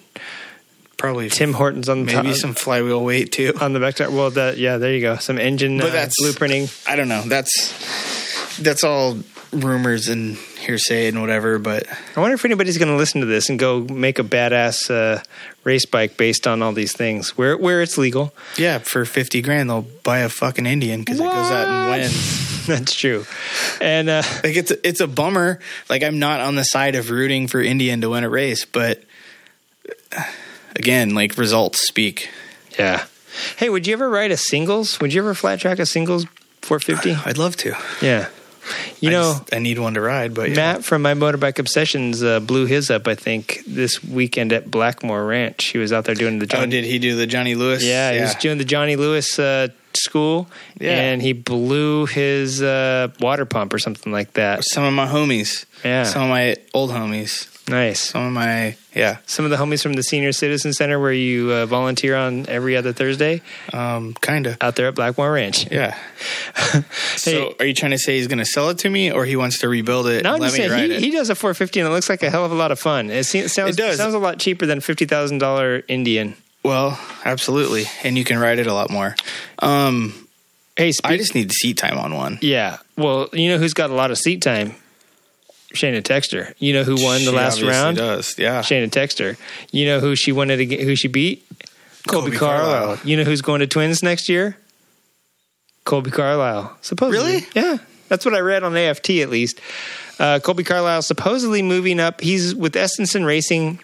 Probably 0.99 1.29
Tim 1.29 1.53
Hortons 1.53 1.89
on 1.89 2.05
the 2.05 2.13
maybe 2.13 2.27
top, 2.29 2.35
some 2.37 2.53
flywheel 2.53 3.03
weight 3.03 3.31
too. 3.31 3.53
on 3.59 3.73
the 3.73 3.79
back 3.79 3.95
tire. 3.95 4.11
Well, 4.11 4.29
that 4.31 4.57
yeah, 4.59 4.77
there 4.77 4.93
you 4.93 5.01
go. 5.01 5.15
Some 5.15 5.39
engine 5.39 5.77
But 5.79 5.87
uh, 5.87 5.91
that's- 5.91 6.13
blueprinting. 6.21 6.87
I 6.87 6.95
don't 6.95 7.07
know. 7.07 7.23
That's 7.25 8.59
that's 8.59 8.83
all 8.83 9.17
rumors 9.51 10.09
and 10.09 10.35
hearsay 10.59 11.07
and 11.07 11.21
whatever, 11.21 11.57
but 11.57 11.87
I 12.15 12.19
wonder 12.19 12.35
if 12.35 12.45
anybody's 12.45 12.77
going 12.77 12.89
to 12.91 12.97
listen 12.97 13.21
to 13.21 13.25
this 13.27 13.49
and 13.49 13.57
go 13.57 13.79
make 13.79 14.19
a 14.19 14.23
badass 14.23 14.91
uh, 14.91 15.23
race 15.63 15.85
bike 15.87 16.17
based 16.17 16.45
on 16.45 16.61
all 16.61 16.73
these 16.73 16.91
things 16.93 17.35
where 17.37 17.57
where 17.57 17.81
it's 17.81 17.97
legal. 17.97 18.33
yeah, 18.57 18.77
for 18.79 19.05
fifty 19.05 19.41
grand 19.41 19.69
they'll 19.69 19.87
buy 20.03 20.19
a 20.19 20.29
fucking 20.29 20.65
Indian 20.67 20.99
because 20.99 21.19
it 21.19 21.23
goes 21.23 21.51
out 21.51 21.67
and 21.67 22.01
wins. 22.01 22.65
That's 22.67 22.93
true. 22.93 23.25
And 23.81 24.09
uh, 24.09 24.21
Like 24.43 24.55
it's 24.57 24.69
a, 24.71 24.87
it's 24.87 24.99
a 24.99 25.07
bummer. 25.07 25.59
Like 25.89 26.03
I'm 26.03 26.19
not 26.19 26.41
on 26.41 26.55
the 26.55 26.63
side 26.63 26.95
of 26.95 27.09
rooting 27.09 27.47
for 27.47 27.61
Indian 27.61 28.01
to 28.01 28.09
win 28.09 28.23
a 28.25 28.29
race, 28.29 28.65
but 28.65 29.01
uh, 30.15 30.23
again, 30.79 31.13
like 31.13 31.37
results 31.37 31.85
speak. 31.87 32.29
yeah. 32.79 33.05
Hey, 33.57 33.69
would 33.69 33.85
you 33.87 33.93
ever 33.93 34.09
ride 34.09 34.31
a 34.31 34.37
singles? 34.37 34.99
Would 34.99 35.13
you 35.13 35.21
ever 35.21 35.33
flat 35.33 35.59
track 35.59 35.77
a 35.79 35.85
singles 35.85 36.25
450? 36.63 37.13
I'd 37.29 37.37
love 37.37 37.55
to. 37.57 37.75
Yeah. 38.01 38.27
You 38.99 39.09
I 39.09 39.11
know, 39.13 39.33
just- 39.39 39.53
I 39.55 39.59
need 39.59 39.79
one 39.79 39.93
to 39.93 40.01
ride, 40.01 40.33
but 40.33 40.49
yeah. 40.49 40.55
Matt 40.55 40.83
from 40.83 41.01
My 41.01 41.13
Motorbike 41.13 41.57
Obsessions 41.57 42.21
uh, 42.21 42.39
blew 42.39 42.65
his 42.65 42.89
up, 42.91 43.07
I 43.07 43.15
think, 43.15 43.61
this 43.65 44.03
weekend 44.03 44.51
at 44.53 44.69
Blackmore 44.69 45.25
Ranch. 45.25 45.65
He 45.65 45.77
was 45.77 45.93
out 45.93 46.05
there 46.05 46.15
doing 46.15 46.39
the 46.39 46.47
Oh, 46.57 46.65
did 46.65 46.83
he 46.85 46.99
do 46.99 47.15
the 47.15 47.25
Johnny 47.27 47.55
Lewis? 47.55 47.83
yeah, 47.83 48.11
he 48.13 48.21
was 48.21 48.35
doing 48.35 48.57
the 48.57 48.65
Johnny 48.65 48.95
Lewis 48.95 49.39
uh, 49.39 49.69
school, 49.93 50.47
Yeah. 50.79 50.91
and 50.91 51.21
he 51.21 51.33
blew 51.33 52.05
his 52.07 52.61
uh, 52.61 53.07
water 53.19 53.45
pump 53.45 53.73
or 53.73 53.79
something 53.79 54.11
like 54.11 54.33
that. 54.33 54.63
Some 54.65 54.83
of 54.83 54.93
my 54.93 55.07
homies. 55.07 55.65
Yeah. 55.83 56.03
Some 56.03 56.23
of 56.23 56.29
my 56.29 56.57
old 56.73 56.91
homies. 56.91 57.47
Nice. 57.69 57.99
Some 58.09 58.25
of 58.25 58.33
my 58.33 58.75
yeah. 58.95 59.17
Some 59.27 59.45
of 59.45 59.51
the 59.51 59.57
homies 59.57 59.83
from 59.83 59.93
the 59.93 60.01
Senior 60.03 60.31
Citizen 60.31 60.73
Center, 60.73 60.99
where 60.99 61.13
you 61.13 61.51
uh, 61.51 61.65
volunteer 61.67 62.15
on 62.15 62.47
every 62.49 62.75
other 62.75 62.91
Thursday, 62.93 63.41
Um, 63.71 64.15
kinda. 64.21 64.57
out 64.59 64.75
there 64.75 64.87
at 64.87 64.95
Blackmore 64.95 65.31
Ranch. 65.31 65.69
Yeah. 65.71 65.95
so, 67.15 67.55
are 67.59 67.65
you 67.65 67.73
trying 67.73 67.91
to 67.91 67.97
say 67.99 68.17
he's 68.17 68.27
going 68.27 68.39
to 68.39 68.45
sell 68.45 68.69
it 68.69 68.79
to 68.79 68.89
me, 68.89 69.11
or 69.11 69.25
he 69.25 69.35
wants 69.35 69.59
to 69.59 69.69
rebuild 69.69 70.07
it? 70.07 70.23
No, 70.23 70.33
I'm 70.33 70.41
just 70.41 70.55
saying 70.55 70.91
he, 70.91 70.99
he 70.99 71.11
does 71.11 71.29
a 71.29 71.35
450 71.35 71.79
and 71.81 71.87
it 71.89 71.91
looks 71.91 72.09
like 72.09 72.23
a 72.23 72.29
hell 72.29 72.45
of 72.45 72.51
a 72.51 72.55
lot 72.55 72.71
of 72.71 72.79
fun. 72.79 73.09
It, 73.09 73.23
seems, 73.25 73.53
sounds 73.53 73.75
It 73.75 73.77
does. 73.77 73.97
sounds 73.97 74.13
a 74.13 74.19
lot 74.19 74.39
cheaper 74.39 74.65
than 74.65 74.79
fifty 74.81 75.05
thousand 75.05 75.37
dollar 75.37 75.83
Indian. 75.87 76.35
well, 76.63 76.99
absolutely, 77.25 77.85
and 78.03 78.17
you 78.17 78.23
can 78.23 78.39
ride 78.39 78.59
it 78.59 78.67
a 78.67 78.73
lot 78.73 78.89
more. 78.89 79.15
Um, 79.59 80.25
Hey, 80.75 80.93
speak, 80.93 81.11
I 81.11 81.17
just 81.17 81.35
need 81.35 81.51
seat 81.51 81.77
time 81.77 81.97
on 81.97 82.15
one. 82.15 82.39
yeah. 82.41 82.77
Well, 82.97 83.27
you 83.33 83.49
know 83.49 83.57
who's 83.57 83.73
got 83.73 83.89
a 83.89 83.93
lot 83.93 84.11
of 84.11 84.17
seat 84.17 84.41
time? 84.41 84.75
Shayna 85.73 86.01
Texter. 86.01 86.53
You 86.57 86.73
know 86.73 86.83
who 86.83 86.95
won 87.03 87.19
the 87.19 87.31
She 87.31 87.35
last 87.37 87.61
round? 87.61 87.97
Does 87.97 88.37
yeah? 88.37 88.61
Shayna 88.61 88.89
Texter. 88.89 89.37
You 89.71 89.85
know 89.85 89.99
who 89.99 90.15
she 90.15 90.31
wanted 90.31 90.57
to 90.57 90.65
get, 90.65 90.81
who 90.81 90.95
she 90.95 91.07
beat? 91.07 91.47
Kolby, 92.07 92.29
Kolby 92.31 92.37
Carlile. 92.37 92.71
Carlile. 92.71 92.99
You 93.03 93.17
know 93.17 93.23
who's 93.23 93.41
going 93.41 93.59
to 93.59 93.67
Twins 93.67 94.01
next 94.01 94.29
year? 94.29 94.57
Kolby 95.85 96.11
Carlile. 96.11 96.75
Supposedly. 96.81 97.33
Really? 97.33 97.47
Yeah. 97.55 97.77
That's 98.07 98.25
what 98.25 98.33
I 98.33 98.39
read 98.39 98.63
on 98.63 98.75
AFT 98.75 99.09
at 99.11 99.29
least. 99.29 99.59
Uh, 100.19 100.39
Kolby 100.39 100.65
Carlile 100.65 101.01
supposedly 101.01 101.61
moving 101.61 101.99
up. 101.99 102.21
He's 102.21 102.55
with 102.55 102.73
Estenson 102.73 103.25
Racing. 103.25 103.79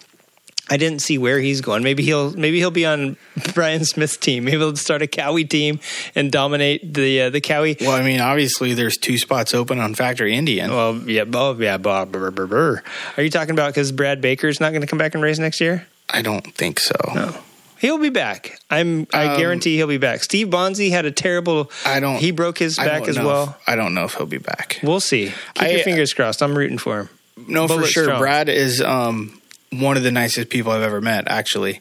I 0.68 0.76
didn't 0.78 0.98
see 1.00 1.16
where 1.16 1.38
he's 1.38 1.60
going. 1.60 1.82
Maybe 1.84 2.02
he'll 2.02 2.32
maybe 2.32 2.58
he'll 2.58 2.72
be 2.72 2.84
on 2.86 3.16
Bryan 3.54 3.84
Smith's 3.84 4.16
team. 4.16 4.44
Maybe 4.44 4.56
he'll 4.58 4.74
start 4.76 5.00
a 5.02 5.06
Kawi 5.06 5.48
team 5.48 5.78
and 6.16 6.32
dominate 6.32 6.92
the 6.94 7.22
uh, 7.22 7.30
the 7.30 7.40
Kawi. 7.40 7.80
Well, 7.80 7.92
I 7.92 8.02
mean, 8.02 8.20
obviously, 8.20 8.74
there's 8.74 8.96
two 8.96 9.16
spots 9.18 9.54
open 9.54 9.78
on 9.78 9.94
Factory 9.94 10.34
Indian. 10.34 10.70
Well, 10.72 10.96
yeah, 11.08 11.24
oh, 11.32 11.56
yeah. 11.58 11.76
Blah, 11.76 12.06
brr, 12.06 12.30
brr, 12.32 12.46
brr. 12.46 12.82
Are 13.16 13.22
you 13.22 13.30
talking 13.30 13.52
about 13.52 13.68
because 13.74 13.92
Brad 13.92 14.20
Baker's 14.20 14.58
not 14.60 14.70
going 14.70 14.80
to 14.80 14.88
come 14.88 14.98
back 14.98 15.14
and 15.14 15.22
race 15.22 15.38
next 15.38 15.60
year? 15.60 15.86
I 16.10 16.22
don't 16.22 16.52
think 16.54 16.80
so. 16.80 16.96
No. 17.14 17.36
He'll 17.78 17.98
be 17.98 18.08
back. 18.08 18.58
I'm. 18.70 19.06
I 19.12 19.26
Um, 19.26 19.36
guarantee 19.38 19.76
he'll 19.76 19.86
be 19.86 19.98
back. 19.98 20.24
Steve 20.24 20.48
Bonsey 20.48 20.90
had 20.90 21.04
a 21.04 21.10
terrible. 21.12 21.70
I 21.84 22.00
don't. 22.00 22.16
He 22.16 22.30
broke 22.32 22.58
his 22.58 22.78
I 22.78 22.86
back 22.86 23.06
as 23.06 23.18
well. 23.18 23.56
if- 23.60 23.68
I 23.68 23.76
don't 23.76 23.92
know 23.94 24.04
if 24.06 24.14
he'll 24.14 24.26
be 24.26 24.38
back. 24.38 24.80
We'll 24.82 24.98
see. 25.00 25.26
Keep 25.54 25.62
I- 25.62 25.68
your 25.70 25.80
fingers 25.84 26.12
crossed. 26.14 26.42
I'm 26.42 26.56
rooting 26.56 26.78
for 26.78 27.00
him. 27.02 27.08
No, 27.46 27.68
for 27.68 27.84
sure. 27.84 28.04
strong. 28.04 28.18
Brad 28.18 28.48
is 28.48 28.80
um, 28.80 29.38
one 29.80 29.96
of 29.96 30.02
the 30.02 30.10
nicest 30.12 30.48
people 30.48 30.72
I've 30.72 30.82
ever 30.82 31.00
met, 31.00 31.28
actually, 31.28 31.80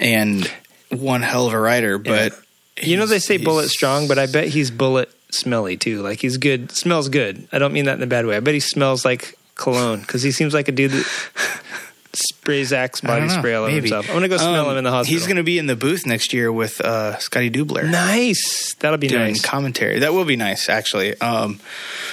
and 0.00 0.50
one 0.90 1.22
hell 1.22 1.46
of 1.46 1.52
a 1.52 1.58
rider. 1.58 1.98
But 1.98 2.32
You 2.82 2.96
know 2.96 3.06
they 3.06 3.18
say 3.18 3.36
bullet 3.36 3.68
strong, 3.68 4.08
but 4.08 4.18
I 4.18 4.26
bet 4.26 4.48
he's 4.48 4.70
bullet 4.70 5.10
smelly 5.30 5.76
too. 5.76 6.02
Like 6.02 6.20
he's 6.20 6.36
good. 6.36 6.70
Smells 6.72 7.08
good. 7.08 7.48
I 7.52 7.58
don't 7.58 7.72
mean 7.72 7.86
that 7.86 7.96
in 7.96 8.02
a 8.02 8.06
bad 8.06 8.26
way. 8.26 8.36
I 8.36 8.40
bet 8.40 8.54
he 8.54 8.60
smells 8.60 9.04
like 9.04 9.36
cologne 9.56 10.00
because 10.00 10.22
he 10.22 10.30
seems 10.32 10.54
like 10.54 10.68
a 10.68 10.72
dude 10.72 10.90
that 10.92 11.06
sprays 12.12 12.72
Axe 12.72 13.00
body 13.00 13.26
know, 13.26 13.28
spray 13.38 13.54
all 13.54 13.64
over 13.64 13.74
himself. 13.74 14.06
I'm 14.08 14.14
gonna 14.14 14.28
go 14.28 14.36
smell 14.36 14.66
Um, 14.66 14.72
him 14.72 14.78
in 14.78 14.84
the 14.84 14.90
hospital. 14.90 15.18
He's 15.18 15.26
going 15.26 15.36
to 15.36 15.42
be 15.42 15.58
in 15.58 15.66
the 15.66 15.74
booth 15.76 16.06
next 16.06 16.32
year 16.32 16.52
with 16.52 16.80
uh, 16.80 17.18
Scotty 17.18 17.50
Dubler. 17.50 17.88
nice. 17.90 18.74
That'll 18.78 18.98
be 18.98 19.08
doing 19.08 19.32
nice. 19.32 19.42
commentary. 19.42 19.98
That 20.00 20.12
will 20.14 20.24
be 20.24 20.36
nice, 20.36 20.68
actually. 20.68 21.20
Um, 21.20 21.58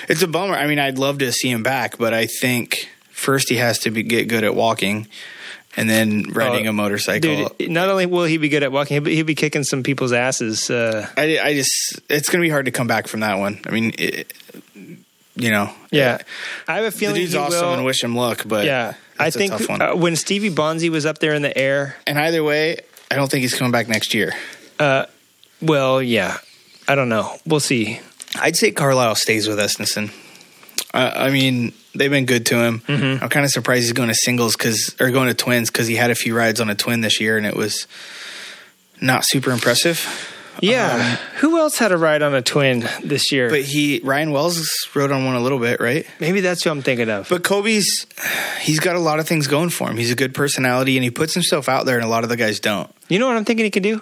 it's 0.10 0.24
a 0.24 0.28
bummer. 0.28 0.56
I 0.56 0.66
mean, 0.68 0.80
I'd 0.80 0.98
love 0.98 1.20
to 1.20 1.32
see 1.32 1.50
him 1.52 1.62
back, 1.64 1.98
but 2.00 2.14
I 2.16 2.26
think 2.26 2.90
first 3.22 3.50
he 3.50 3.56
has 3.58 3.80
to 3.80 3.92
be, 3.92 4.04
get 4.04 4.28
good 4.28 4.44
at 4.44 4.56
walking, 4.56 5.08
and 5.78 5.90
then 5.90 6.24
riding 6.34 6.68
Oh, 6.68 6.72
a 6.72 6.74
motorcycle. 6.74 7.50
Dude, 7.58 7.70
not 7.72 7.88
only 7.90 8.06
will 8.06 8.26
he 8.26 8.38
be 8.38 8.50
good 8.50 8.64
at 8.64 8.72
walking, 8.72 8.96
he'll 8.96 9.04
be, 9.04 9.16
he'll 9.16 9.26
be 9.26 9.36
kicking 9.36 9.64
some 9.64 9.84
people's 9.84 10.12
asses. 10.12 10.70
Uh, 10.70 11.08
I, 11.16 11.40
I 11.40 11.54
just 11.54 12.02
it's 12.10 12.30
going 12.30 12.42
to 12.42 12.46
be 12.46 12.50
hard 12.50 12.66
to 12.66 12.72
come 12.72 12.88
back 12.88 13.08
from 13.08 13.22
that 13.22 13.40
one. 13.40 13.62
I 13.66 13.72
mean, 13.72 13.94
it, 13.98 14.34
you 15.36 15.50
know, 15.50 15.70
yeah, 15.92 16.18
I 16.68 16.76
have 16.76 16.84
a 16.86 16.90
the 16.90 16.98
feeling 16.98 17.16
dude's 17.16 17.32
he 17.34 17.38
awesome 17.38 17.66
will. 17.68 17.74
and 17.76 17.86
wish 17.86 18.04
him 18.04 18.16
luck, 18.16 18.44
but 18.46 18.66
yeah, 18.66 18.96
I 19.18 19.30
think 19.30 19.54
uh, 19.70 19.94
when 19.96 20.16
Stevie 20.18 20.50
Bonsey 20.50 20.90
was 20.90 21.06
up 21.06 21.20
there 21.20 21.34
in 21.34 21.42
the 21.42 21.58
air, 21.58 21.96
and 22.06 22.20
either 22.20 22.44
way, 22.44 22.78
I 23.10 23.16
don't 23.16 23.32
think 23.32 23.42
he's 23.44 23.56
coming 23.56 23.72
back 23.72 23.88
next 23.88 24.14
year. 24.14 24.34
well, 25.62 26.02
yeah, 26.02 26.38
I 26.88 26.96
don't 26.96 27.10
know. 27.10 27.38
We'll 27.46 27.60
see. 27.60 28.00
I'd 28.40 28.56
say 28.56 28.72
Carlile 28.72 29.16
stays 29.16 29.48
with 29.48 29.58
Estenson. 29.60 30.12
Uh, 30.94 31.12
I 31.16 31.30
mean, 31.30 31.74
they've 31.96 32.12
been 32.12 32.26
good 32.26 32.46
to 32.48 32.58
him. 32.58 32.80
Mm-hmm. 32.82 33.24
I'm 33.24 33.30
kind 33.30 33.46
of 33.46 33.52
surprised 33.52 33.84
he's 33.84 33.94
going 33.94 34.10
to 34.10 34.16
singles 34.16 34.56
because 34.56 34.96
or 35.00 35.12
going 35.12 35.28
to 35.28 35.34
twins 35.34 35.70
because 35.70 35.88
he 35.88 35.96
had 35.96 36.12
a 36.12 36.16
few 36.16 36.36
rides 36.36 36.62
on 36.62 36.70
a 36.70 36.76
twin 36.76 37.02
this 37.02 37.20
year 37.20 37.38
and 37.38 37.46
it 37.46 37.56
was 37.56 37.88
not 39.02 39.24
super 39.26 39.52
impressive. 39.52 40.06
Yeah, 40.60 41.16
who 41.38 41.58
else 41.58 41.78
had 41.78 41.92
a 41.92 41.98
ride 41.98 42.22
on 42.22 42.36
a 42.36 42.42
twin 42.42 42.88
this 43.04 43.32
year? 43.32 43.50
But 43.50 43.62
he 43.62 44.00
Ryan 44.04 44.32
Wells 44.32 44.68
rode 44.94 45.12
on 45.12 45.26
one 45.26 45.36
a 45.36 45.40
little 45.40 45.60
bit, 45.60 45.80
right? 45.80 46.06
Maybe 46.20 46.42
that's 46.42 46.64
who 46.64 46.70
I'm 46.70 46.82
thinking 46.82 47.10
of. 47.10 47.30
But 47.30 47.44
Kolby's 47.44 48.06
he's 48.60 48.80
got 48.80 48.96
a 48.96 49.00
lot 49.00 49.20
of 49.20 49.28
things 49.28 49.48
going 49.48 49.70
for 49.70 49.90
him. 49.90 49.98
He's 49.98 50.12
a 50.12 50.16
good 50.16 50.36
personality 50.36 50.98
and 50.98 51.04
he 51.04 51.10
puts 51.10 51.34
himself 51.34 51.70
out 51.70 51.86
there, 51.86 51.96
and 51.96 52.06
a 52.06 52.08
lot 52.08 52.24
of 52.24 52.30
the 52.30 52.38
guys 52.38 52.60
don't. 52.60 52.94
you 53.08 53.18
know 53.18 53.28
what 53.28 53.38
I'm 53.38 53.46
thinking 53.46 53.64
he 53.64 53.72
could 53.72 53.82
do? 53.82 54.02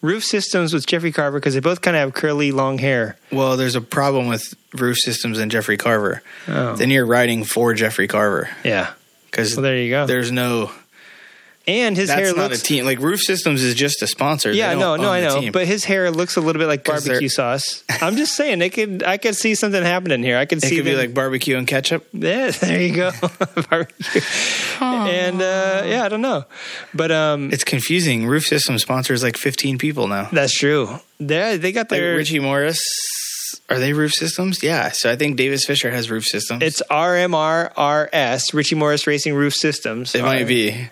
Roof 0.00 0.24
systems 0.24 0.74
with 0.74 0.86
Jeffrey 0.86 1.12
Carver 1.12 1.38
because 1.38 1.54
they 1.54 1.60
both 1.60 1.80
kind 1.80 1.96
of 1.96 2.00
have 2.00 2.14
curly, 2.14 2.50
long 2.52 2.76
hair. 2.76 3.16
Well, 3.32 3.56
there's 3.56 3.74
a 3.74 3.80
problem 3.80 4.28
with 4.28 4.54
roof 4.74 4.96
systems 4.98 5.38
and 5.38 5.50
Jeffrey 5.50 5.76
Carver. 5.76 6.22
Oh. 6.48 6.76
Then 6.76 6.90
you're 6.90 7.06
riding 7.06 7.44
for 7.44 7.74
Jeffrey 7.74 8.08
Carver 8.08 8.48
Yeah. 8.64 8.90
because 9.30 9.54
Well, 9.56 9.62
there 9.62 9.76
you 9.78 9.90
go. 9.90 10.06
there's 10.06 10.30
no. 10.32 10.70
And 11.66 11.96
his 11.96 12.08
That's 12.08 12.20
hair 12.20 12.36
not 12.36 12.50
looks. 12.50 12.60
a 12.60 12.62
team. 12.62 12.84
Like 12.84 12.98
Roof 12.98 13.20
Systems 13.20 13.62
is 13.62 13.74
just 13.74 14.02
a 14.02 14.06
sponsor. 14.06 14.52
Yeah, 14.52 14.74
no, 14.74 14.96
no, 14.96 15.08
I 15.10 15.22
know, 15.22 15.40
team. 15.40 15.50
but 15.50 15.66
his 15.66 15.82
hair 15.86 16.10
looks 16.10 16.36
a 16.36 16.42
little 16.42 16.60
bit 16.60 16.66
like 16.68 16.84
barbecue 16.84 17.30
sauce. 17.30 17.82
I'm 18.02 18.16
just 18.16 18.36
saying, 18.36 18.60
it 18.60 18.68
could, 18.74 19.02
I 19.02 19.16
could 19.16 19.34
see 19.34 19.54
something 19.54 19.82
happening 19.82 20.22
here. 20.22 20.36
I 20.36 20.44
could 20.44 20.58
it 20.58 20.66
see 20.66 20.76
could 20.76 20.84
be 20.84 20.94
like 20.94 21.14
barbecue 21.14 21.56
and 21.56 21.66
ketchup. 21.66 22.06
Yeah, 22.12 22.50
there 22.60 22.82
you 22.82 22.94
go. 22.94 23.12
Barbecue. 23.70 24.20
and 24.82 25.40
uh, 25.40 25.84
yeah, 25.86 26.02
I 26.04 26.08
don't 26.10 26.20
know, 26.20 26.44
but 26.92 27.10
um, 27.10 27.50
It's 27.50 27.64
confusing. 27.64 28.26
Roof 28.26 28.44
Systems 28.44 28.82
sponsors 28.82 29.22
like 29.22 29.38
15 29.38 29.78
people 29.78 30.06
now. 30.06 30.28
that's 30.32 30.52
true. 30.52 30.98
They 31.18 31.56
they 31.56 31.72
got 31.72 31.90
Like 31.90 31.98
their. 32.00 32.16
Richie 32.16 32.40
Morris. 32.40 32.82
Are 33.70 33.78
they 33.78 33.92
Roof 33.94 34.12
Systems? 34.12 34.62
Yeah. 34.62 34.90
So 34.92 35.10
I 35.10 35.16
think 35.16 35.36
Davis 35.36 35.64
Fisher 35.66 35.90
has 35.90 36.10
Roof 36.10 36.24
Systems. 36.24 36.62
it's 36.62 36.82
RMRRS, 36.90 38.52
Richie 38.54 38.74
Morris 38.74 39.06
Racing 39.06 39.34
Roof 39.34 39.54
Systems. 39.54 40.14
it 40.14 40.22
might 40.22 40.46
be. 40.46 40.88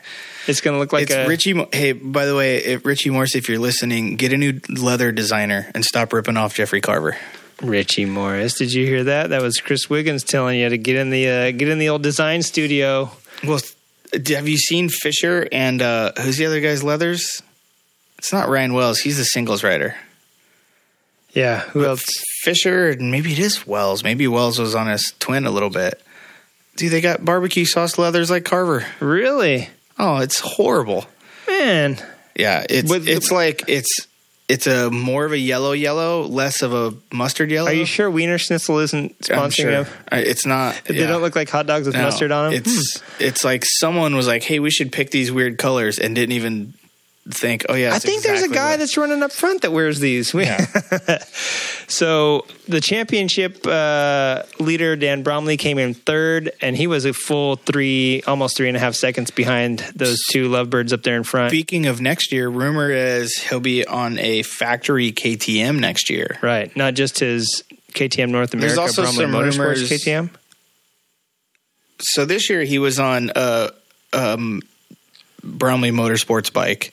It's 0.49 0.61
going 0.61 0.75
to 0.75 0.81
look 0.81 0.93
like 0.93 1.05
it's 1.05 1.13
a. 1.15 1.29
Richie. 1.29 1.53
Mo- 1.55 1.69
Hey, 1.73 1.93
by 1.93 2.27
the 2.27 2.35
way, 2.35 2.57
if 2.59 2.85
Richie 2.85 3.11
Morris, 3.11 3.35
if 3.37 3.49
you're 3.49 3.59
listening, 3.61 4.17
get 4.17 4.33
a 4.33 4.37
new 4.37 4.61
leather 4.69 5.13
designer 5.13 5.71
and 5.75 5.85
stop 5.85 6.13
ripping 6.13 6.37
off 6.37 6.55
Jeffrey 6.55 6.81
Carver. 6.81 7.17
Richie 7.63 8.07
Morris. 8.07 8.55
Did 8.55 8.73
you 8.73 8.85
hear 8.87 9.05
that? 9.05 9.29
That 9.31 9.41
was 9.43 9.59
Chris 9.61 9.89
Wiggins 9.89 10.25
telling 10.25 10.59
you 10.59 10.69
to 10.69 10.79
get 10.79 10.97
in 10.97 11.11
the 11.11 11.29
uh, 11.29 11.51
get 11.53 11.69
in 11.69 11.79
the 11.79 11.91
old 11.91 12.03
design 12.03 12.43
studio. 12.43 13.11
Well, 13.45 13.61
have 14.13 14.49
you 14.49 14.57
seen 14.59 14.89
Fisher 14.89 15.47
and 15.53 15.81
uh, 15.81 16.13
who's 16.21 16.39
the 16.39 16.47
other 16.47 16.61
guy's 16.61 16.83
leathers? 16.83 17.41
It's 18.19 18.33
not 18.33 18.49
Ryan 18.49 18.73
Wells. 18.75 18.99
He's 18.99 19.19
the 19.19 19.25
singles 19.25 19.63
rider. 19.63 19.95
Yeah, 21.35 21.61
who 21.61 21.85
else? 21.87 22.03
Fisher, 22.43 22.91
and 22.91 23.11
maybe 23.11 23.33
it 23.33 23.39
is 23.39 23.67
Wells. 23.67 24.03
Maybe 24.05 24.27
Wells 24.29 24.59
was 24.59 24.75
on 24.75 24.87
his 24.89 25.15
twin 25.19 25.47
a 25.47 25.51
little 25.51 25.71
bit. 25.71 26.01
Dude, 26.77 26.93
they 26.93 27.01
got 27.01 27.25
barbecue 27.25 27.65
sauce 27.65 27.99
leathers 27.99 28.31
like 28.31 28.45
Carver. 28.45 28.85
Really, 29.01 29.69
Oh, 29.99 30.19
it's 30.19 30.41
horrible. 30.41 31.07
man? 31.47 31.99
Yeah, 32.35 32.65
it's 32.69 32.91
With- 32.91 33.07
it's 33.09 33.31
like 33.31 33.63
it's 33.69 33.91
it's 34.49 34.67
a 34.67 34.91
more 34.91 35.25
of 35.25 35.33
a 35.33 35.39
yellow 35.39 35.73
yellow, 35.73 36.23
less 36.27 36.61
of 36.63 36.75
a 36.75 36.95
mustard 37.15 37.51
yellow. 37.51 37.71
Are 37.71 37.75
you 37.75 37.85
sure 37.87 38.11
Wiener 38.11 38.39
Schnitzel 38.39 38.79
isn't 38.81 39.19
sponsoring 39.21 39.87
sure. 39.87 39.87
I- 40.11 40.19
It's 40.21 40.45
not. 40.45 40.79
They 40.85 40.97
yeah. 40.99 41.07
don't 41.07 41.23
look 41.23 41.37
like 41.37 41.49
hot 41.49 41.67
dogs 41.67 41.87
with 41.87 41.95
No, 41.95 42.03
mustard 42.03 42.33
on 42.33 42.47
them. 42.51 42.55
It's 42.63 43.01
hmm. 43.01 43.05
it's 43.23 43.45
like 43.45 43.65
someone 43.67 44.17
was 44.17 44.27
like, 44.27 44.43
"Hey, 44.43 44.59
we 44.59 44.71
should 44.71 44.93
pick 44.93 45.11
these 45.11 45.31
weird 45.31 45.59
colors," 45.59 45.99
and 45.99 46.15
didn't 46.15 46.33
even 46.33 46.75
think, 47.31 47.65
oh 47.69 47.75
yeah, 47.75 47.95
I 47.95 47.99
think 47.99 48.23
there's 48.23 48.43
a 48.43 48.49
guy 48.49 48.71
what- 48.73 48.81
that's 48.81 48.97
running 48.97 49.23
up 49.23 49.31
front 49.33 49.63
that 49.63 49.73
wears 49.73 50.01
these. 50.01 50.35
We- 50.35 50.45
so 51.89 52.47
the 52.69 52.81
championship 52.81 53.65
uh, 53.67 54.43
leader 54.59 54.97
Dan 54.97 55.23
Bromley 55.23 55.57
came 55.57 55.79
in 55.79 55.95
third, 55.95 56.53
and 56.61 56.77
he 56.77 56.87
was 56.87 57.05
a 57.05 57.13
full 57.13 57.57
three, 57.57 58.23
almost 58.27 58.57
three 58.57 58.69
and 58.69 58.77
a 58.77 58.81
half 58.81 58.95
seconds 58.95 59.31
behind 59.31 59.81
those 59.95 60.19
two 60.33 60.49
lovebirds 60.49 60.93
up 60.93 61.03
there 61.03 61.17
in 61.17 61.23
front. 61.23 61.51
Speaking 61.51 61.87
of 61.87 62.01
next 62.01 62.33
year, 62.33 62.49
rumor 62.49 62.91
is 62.91 63.37
he'll 63.39 63.61
be 63.61 63.87
on 63.87 64.19
a 64.19 64.43
factory 64.43 65.13
KTM 65.13 65.79
next 65.79 66.11
year. 66.11 66.39
Right, 66.43 66.75
not 66.77 66.95
just 66.95 67.21
his 67.21 67.63
KTM 67.93 68.31
North 68.31 68.51
There's 68.51 68.73
America 68.73 68.81
also 68.81 69.03
Bromley 69.03 69.25
some 69.25 69.33
Motorsports 69.33 69.75
rumors- 69.77 69.91
KTM. 69.91 70.31
So 72.01 72.25
this 72.25 72.51
year 72.51 72.63
he 72.65 72.81
was 72.81 72.99
on 72.99 73.31
a 73.37 73.71
um, 74.13 74.61
Bromley 75.45 75.91
Motorsports 75.93 76.53
bike 76.53 76.93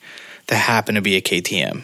that 0.49 0.55
happened 0.57 0.97
to 0.97 1.01
be 1.01 1.15
a 1.15 1.21
KTM. 1.21 1.83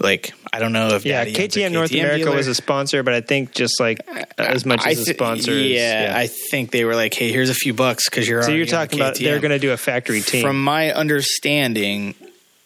Like 0.00 0.32
I 0.52 0.58
don't 0.58 0.72
know 0.72 0.88
if 0.96 1.04
Yeah, 1.06 1.24
KTM 1.24 1.70
North 1.70 1.90
KTM 1.92 2.00
America 2.00 2.24
dealer. 2.24 2.36
was 2.36 2.48
a 2.48 2.54
sponsor, 2.54 3.04
but 3.04 3.14
I 3.14 3.20
think 3.20 3.52
just 3.52 3.78
like 3.78 4.00
as 4.38 4.66
much 4.66 4.80
I 4.84 4.90
as 4.90 5.00
a 5.02 5.04
thi- 5.04 5.12
sponsor. 5.14 5.52
is- 5.52 5.70
Yeah, 5.70 6.12
I 6.16 6.26
think 6.26 6.72
they 6.72 6.84
were 6.84 6.96
like, 6.96 7.14
"Hey, 7.14 7.30
here's 7.30 7.48
a 7.50 7.54
few 7.54 7.74
bucks 7.74 8.08
because 8.10 8.26
you're." 8.28 8.42
so 8.42 8.50
you're 8.50 8.64
a 8.64 8.68
talking 8.68 8.98
about 8.98 9.14
they're 9.16 9.38
going 9.38 9.52
to 9.52 9.60
do 9.60 9.70
a 9.70 9.76
factory 9.76 10.20
team. 10.20 10.42
From 10.42 10.60
my 10.64 10.92
understanding, 10.92 12.16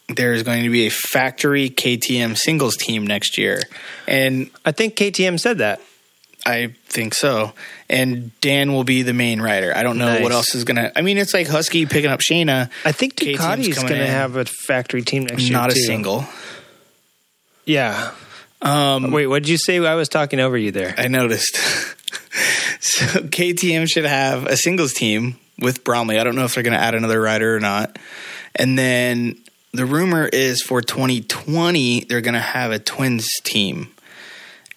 there 0.08 0.32
is 0.32 0.42
going 0.42 0.62
to 0.64 0.70
be 0.70 0.86
a 0.86 0.90
factory 0.90 1.68
KTM 1.68 2.34
singles 2.34 2.76
team 2.76 3.06
next 3.06 3.36
year, 3.36 3.60
and 4.06 4.48
I 4.64 4.72
think 4.72 4.96
KTM 4.96 5.38
said 5.38 5.58
that. 5.58 5.82
I 6.48 6.74
think 6.86 7.12
so. 7.12 7.52
And 7.90 8.32
Dan 8.40 8.72
will 8.72 8.84
be 8.84 9.02
the 9.02 9.12
main 9.12 9.42
rider. 9.42 9.76
I 9.76 9.82
don't 9.82 9.98
know 9.98 10.20
what 10.20 10.32
else 10.32 10.54
is 10.54 10.64
gonna. 10.64 10.90
I 10.96 11.02
mean, 11.02 11.18
it's 11.18 11.34
like 11.34 11.46
Husky 11.46 11.84
picking 11.84 12.10
up 12.10 12.20
Shayna. 12.20 12.70
I 12.86 12.92
think 12.92 13.16
Ducati's 13.16 13.76
going 13.76 13.88
to 13.88 14.00
in. 14.00 14.06
have 14.06 14.36
a 14.36 14.46
factory 14.46 15.02
team 15.02 15.26
next 15.26 15.42
year. 15.42 15.52
not 15.52 15.70
a 15.70 15.74
too. 15.74 15.80
single. 15.80 16.26
Yeah. 17.66 18.12
Um, 18.62 19.10
Wait, 19.10 19.26
what 19.26 19.42
did 19.42 19.50
you 19.50 19.58
say? 19.58 19.78
I 19.78 19.94
was 19.94 20.08
talking 20.08 20.40
over 20.40 20.56
you 20.56 20.72
there. 20.72 20.94
I 20.96 21.08
noticed. 21.08 21.54
so 22.80 23.04
KTM 23.20 23.88
should 23.88 24.06
have 24.06 24.46
a 24.46 24.56
singles 24.56 24.94
team 24.94 25.38
with 25.58 25.84
Bromley. 25.84 26.18
I 26.18 26.24
don't 26.24 26.34
know 26.34 26.44
if 26.44 26.54
they're 26.54 26.64
going 26.64 26.76
to 26.76 26.82
add 26.82 26.94
another 26.94 27.20
rider 27.20 27.54
or 27.54 27.60
not. 27.60 27.98
And 28.56 28.78
then 28.78 29.36
the 29.72 29.84
rumor 29.84 30.26
is 30.26 30.62
for 30.62 30.80
2020 30.80 32.06
they're 32.08 32.22
going 32.22 32.34
to 32.34 32.40
have 32.40 32.72
a 32.72 32.78
twins 32.78 33.28
team. 33.44 33.92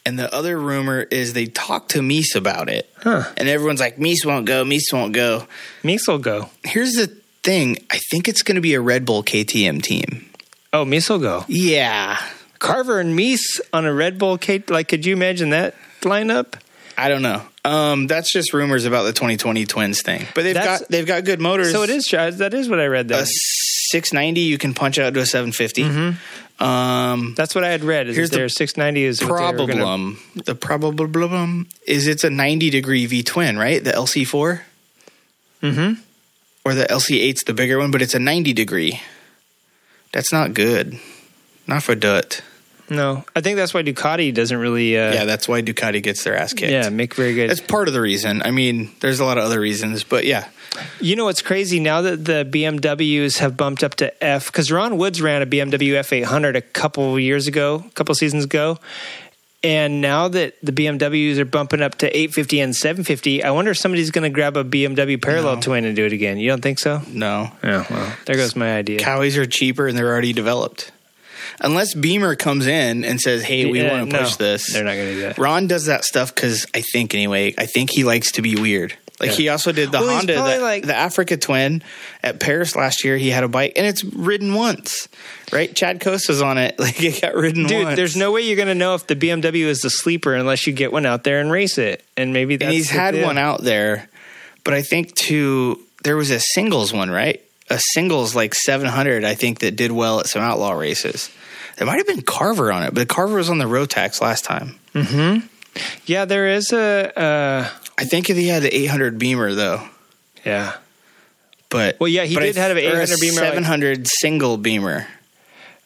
And 0.06 0.18
the 0.18 0.34
other 0.34 0.58
rumor 0.60 1.02
is 1.02 1.34
they 1.34 1.46
talked 1.46 1.92
to 1.92 2.02
Mees 2.02 2.36
about 2.36 2.70
it. 2.70 2.90
Huh. 3.04 3.24
And 3.38 3.48
everyone's 3.48 3.80
like, 3.80 4.00
Mees 4.00 4.26
won't 4.26 4.46
go, 4.48 4.66
Mees 4.66 4.88
won't 4.92 5.14
go. 5.14 5.48
Mees 5.84 6.08
will 6.08 6.18
go. 6.18 6.50
Here's 6.64 6.94
the 6.94 7.08
thing 7.44 7.78
I 7.92 8.00
think 8.10 8.28
it's 8.28 8.42
going 8.42 8.56
to 8.56 8.62
be 8.62 8.74
a 8.74 8.82
Red 8.82 9.06
Bull 9.06 9.24
KTM 9.24 9.82
team. 9.84 10.28
Oh, 10.74 10.86
Mees 10.86 11.10
will 11.10 11.20
go. 11.20 11.46
Yeah. 11.48 12.18
Carver 12.60 13.00
and 13.00 13.16
Mees 13.16 13.62
on 13.74 13.86
a 13.86 13.94
Red 13.94 14.18
Bull 14.18 14.38
Kate. 14.38 14.70
Like, 14.70 14.88
could 14.88 15.06
you 15.06 15.14
imagine 15.14 15.50
that 15.52 15.76
lineup? 16.02 16.54
I 16.98 17.08
don't 17.10 17.22
know. 17.22 17.42
Um, 17.64 18.08
that's 18.08 18.32
just 18.32 18.54
rumors 18.54 18.86
about 18.86 19.04
the 19.04 19.14
2020 19.14 19.66
Twins 19.66 20.02
thing. 20.02 20.26
But 20.34 20.44
they've 20.44 20.54
That's- 20.56 20.80
got 20.82 20.90
they've 20.90 21.06
got 21.06 21.26
good 21.26 21.40
motors. 21.40 21.72
So 21.72 21.84
it 21.84 21.90
is. 21.92 22.08
Chaz, 22.08 22.38
That 22.38 22.54
is 22.56 22.68
what 22.70 22.80
I 22.80 22.86
read. 22.88 23.08
There. 23.08 23.22
a 23.22 23.26
690 23.26 24.42
you 24.42 24.58
can 24.58 24.74
punch 24.74 24.98
out 25.00 25.14
to 25.14 25.20
a 25.22 25.26
750 25.26 26.16
um 26.62 27.34
That's 27.36 27.56
what 27.56 27.64
I 27.64 27.70
had 27.70 27.84
read. 27.84 28.08
Is 28.08 28.16
Here's 28.16 28.30
the 28.30 28.48
690 28.50 29.04
is 29.04 29.22
were 29.22 29.28
gonna- 29.38 29.76
problem. 29.82 30.20
The 30.46 30.56
problem 30.56 31.68
is 31.88 32.08
it's 32.08 32.24
a 32.24 32.30
90 32.30 32.70
degree 32.70 33.06
v 33.08 33.24
twin 33.24 33.58
right? 33.58 33.84
The 33.84 33.92
lc4 33.92 34.62
Mm-hmm. 35.64 35.94
or 36.66 36.74
the 36.76 36.86
lc8's 36.86 37.44
the 37.44 37.54
bigger 37.54 37.78
one 37.80 37.92
but 37.92 38.02
it's 38.02 38.16
a 38.16 38.20
90 38.20 38.54
degree. 38.54 39.02
That's 40.14 40.32
not 40.34 40.54
good. 40.54 41.00
Not 41.68 41.84
for 41.84 41.96
dut 41.96 42.42
No, 42.92 43.24
I 43.36 43.42
think 43.42 43.56
that's 43.56 43.74
why 43.74 43.84
Ducati 43.84 44.34
doesn't 44.34 44.58
really. 44.58 44.98
Uh, 44.98 45.14
yeah 45.14 45.26
that's 45.26 45.48
why 45.48 45.62
ducati 45.62 46.04
gets 46.04 46.24
their 46.24 46.36
ass 46.36 46.54
kicked 46.54 46.72
yeah, 46.72 46.90
make 46.90 47.16
very 47.16 47.34
good. 47.34 47.50
that's 47.50 47.62
part 47.62 47.88
of 47.88 47.94
the 47.94 48.02
reason 48.02 48.42
i 48.44 48.52
mean 48.52 48.92
there's 49.00 49.20
a 49.20 49.26
lot 49.26 49.38
of 49.38 49.44
other 49.46 49.60
reasons 49.60 50.04
but 50.04 50.26
yeah 50.26 50.50
You 51.00 51.16
know 51.16 51.26
what's 51.26 51.42
crazy 51.42 51.80
now 51.80 52.02
that 52.02 52.24
the 52.24 52.46
BMWs 52.50 53.40
have 53.40 53.58
bumped 53.58 53.84
up 53.84 53.96
to 53.96 54.24
F 54.24 54.48
because 54.48 54.72
Ron 54.72 54.98
Woods 54.98 55.22
ran 55.22 55.42
a 55.42 55.46
BMW 55.46 56.00
F800 56.00 56.56
a 56.56 56.62
couple 56.62 57.20
years 57.20 57.48
ago, 57.48 57.84
a 57.86 57.90
couple 57.92 58.16
seasons 58.16 58.46
ago, 58.46 58.80
and 59.64 60.02
now 60.02 60.28
that 60.30 60.56
the 60.64 60.72
BMWs 60.72 61.38
are 61.38 61.46
bumping 61.46 61.82
up 61.82 61.96
to 62.00 62.08
850 62.08 62.60
and 62.62 62.76
750, 62.76 63.44
I 63.44 63.52
wonder 63.52 63.72
if 63.72 63.78
somebody's 63.78 64.12
going 64.12 64.24
to 64.24 64.30
grab 64.34 64.56
a 64.58 64.64
BMW 64.64 65.22
parallel 65.22 65.60
twin 65.60 65.84
and 65.86 65.96
do 65.96 66.06
it 66.06 66.14
again. 66.14 66.40
You 66.40 66.50
don't 66.50 66.62
think 66.62 66.80
so? 66.80 67.02
no 67.08 67.52
Yeah. 67.64 67.86
Well, 67.90 68.16
there 68.26 68.36
goes 68.38 68.56
my 68.56 68.76
idea. 68.78 69.00
Kawis 69.00 69.38
are 69.38 69.46
cheaper 69.46 69.88
and 69.88 69.98
they're 69.98 70.08
already 70.10 70.34
developed 70.34 70.92
unless 71.60 71.94
beamer 71.94 72.36
comes 72.36 72.68
in 72.68 73.04
and 73.04 73.20
says 73.20 73.44
hey 73.44 73.66
we 73.70 73.82
Yeah, 73.82 73.92
want 74.00 74.10
to 74.12 74.18
push 74.18 74.40
no, 74.40 74.46
this 74.46 74.74
They're 74.74 74.84
not 74.84 74.96
going 74.96 75.08
to 75.08 75.14
do 75.14 75.22
that. 75.22 75.38
Ron 75.38 75.68
does 75.68 75.86
that 75.86 76.04
stuff 76.06 76.34
because 76.34 76.66
I 76.74 76.82
think 76.82 77.14
anyway. 77.14 77.54
I 77.58 77.66
think 77.66 77.90
he 77.92 78.04
likes 78.04 78.34
to 78.34 78.42
be 78.42 78.56
weird. 78.56 78.96
Like 79.20 79.32
Yeah. 79.32 79.36
he 79.36 79.50
also 79.50 79.72
did 79.72 79.92
the 79.92 80.00
Well, 80.00 80.16
Honda, 80.16 80.34
the, 80.34 80.60
like- 80.60 80.84
the 80.88 80.96
Africa 80.96 81.38
Twin 81.38 81.84
at 82.24 82.40
Paris 82.40 82.76
last 82.76 83.04
year. 83.04 83.18
He 83.18 83.30
had 83.30 83.44
a 83.44 83.48
bike 83.48 83.74
and 83.76 83.86
it's 83.86 84.04
ridden 84.04 84.56
once, 84.56 85.08
right? 85.52 85.76
Chad 85.76 86.00
Costa's 86.00 86.42
on 86.42 86.58
it. 86.58 86.76
Like 86.80 87.02
it 87.04 87.22
got 87.22 87.36
ridden 87.36 87.68
Dude, 87.68 87.84
once. 87.86 87.96
there's 87.98 88.16
no 88.16 88.32
way 88.32 88.42
you're 88.42 88.56
going 88.56 88.68
to 88.68 88.74
know 88.76 88.96
if 88.96 89.06
the 89.06 89.16
BMW 89.16 89.66
is 89.66 89.82
the 89.82 89.92
sleeper 89.92 90.34
unless 90.34 90.66
you 90.66 90.74
get 90.74 90.92
one 90.92 91.06
out 91.06 91.24
there 91.24 91.40
and 91.40 91.52
race 91.52 91.78
it. 91.78 92.04
And 92.18 92.34
maybe 92.34 92.56
that's 92.56 92.66
and 92.68 92.74
he's 92.74 92.90
had 92.90 93.12
deal. 93.14 93.26
one 93.28 93.38
out 93.38 93.62
there, 93.62 94.10
but 94.64 94.74
I 94.74 94.82
think 94.82 95.14
too 95.14 95.80
there 96.04 96.16
was 96.18 96.32
a 96.32 96.40
singles 96.40 96.92
one, 96.92 97.12
right? 97.12 97.40
A 97.70 97.80
singles 97.94 98.36
like 98.36 98.56
700, 98.56 99.24
I 99.24 99.36
think 99.36 99.60
that 99.60 99.76
did 99.76 99.92
well 99.92 100.20
at 100.20 100.26
some 100.28 100.42
outlaw 100.42 100.72
races. 100.72 101.30
There 101.82 101.88
might 101.88 101.98
have 101.98 102.06
been 102.06 102.22
Carver 102.22 102.72
on 102.72 102.84
it, 102.84 102.94
but 102.94 103.08
Carver 103.08 103.38
was 103.38 103.50
on 103.50 103.58
the 103.58 103.66
Rotax 103.66 104.22
last 104.22 104.46
time. 104.46 104.76
Yeah, 106.06 106.26
there 106.26 106.46
is 106.50 106.72
a. 106.72 107.20
Uh, 107.20 107.68
I 107.98 108.04
think 108.06 108.28
he 108.28 108.48
had 108.50 108.62
the 108.62 108.70
800 108.84 109.18
Beamer 109.18 109.56
though. 109.56 109.82
yeah. 110.46 110.74
But 111.70 112.00
Well, 112.00 112.08
yeah, 112.08 112.26
he 112.26 112.36
did 112.36 112.56
have 112.56 112.70
an 112.70 112.78
or 112.78 113.02
800 113.02 113.20
Beamer, 113.20 113.42
like- 113.42 113.50
700 113.54 114.08
single 114.08 114.58
Beamer. 114.58 115.08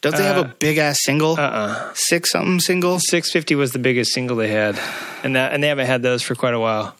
Don't 0.02 0.18
they 0.18 0.24
have 0.26 0.38
Uh, 0.38 0.42
a 0.50 0.56
big 0.60 0.80
ass 0.80 0.98
single? 1.02 1.36
Uh 1.40 1.44
uh 1.44 1.92
Six 1.94 2.30
something 2.32 2.60
single? 2.60 3.00
650 3.00 3.56
was 3.56 3.72
the 3.72 3.80
biggest 3.80 4.12
single 4.14 4.36
they 4.36 4.50
had, 4.50 4.78
and 5.24 5.38
that 5.38 5.54
and 5.54 5.64
they 5.64 5.70
haven't 5.70 5.88
had 5.88 6.02
those 6.04 6.22
for 6.22 6.36
quite 6.36 6.54
a 6.54 6.60
while. 6.60 6.94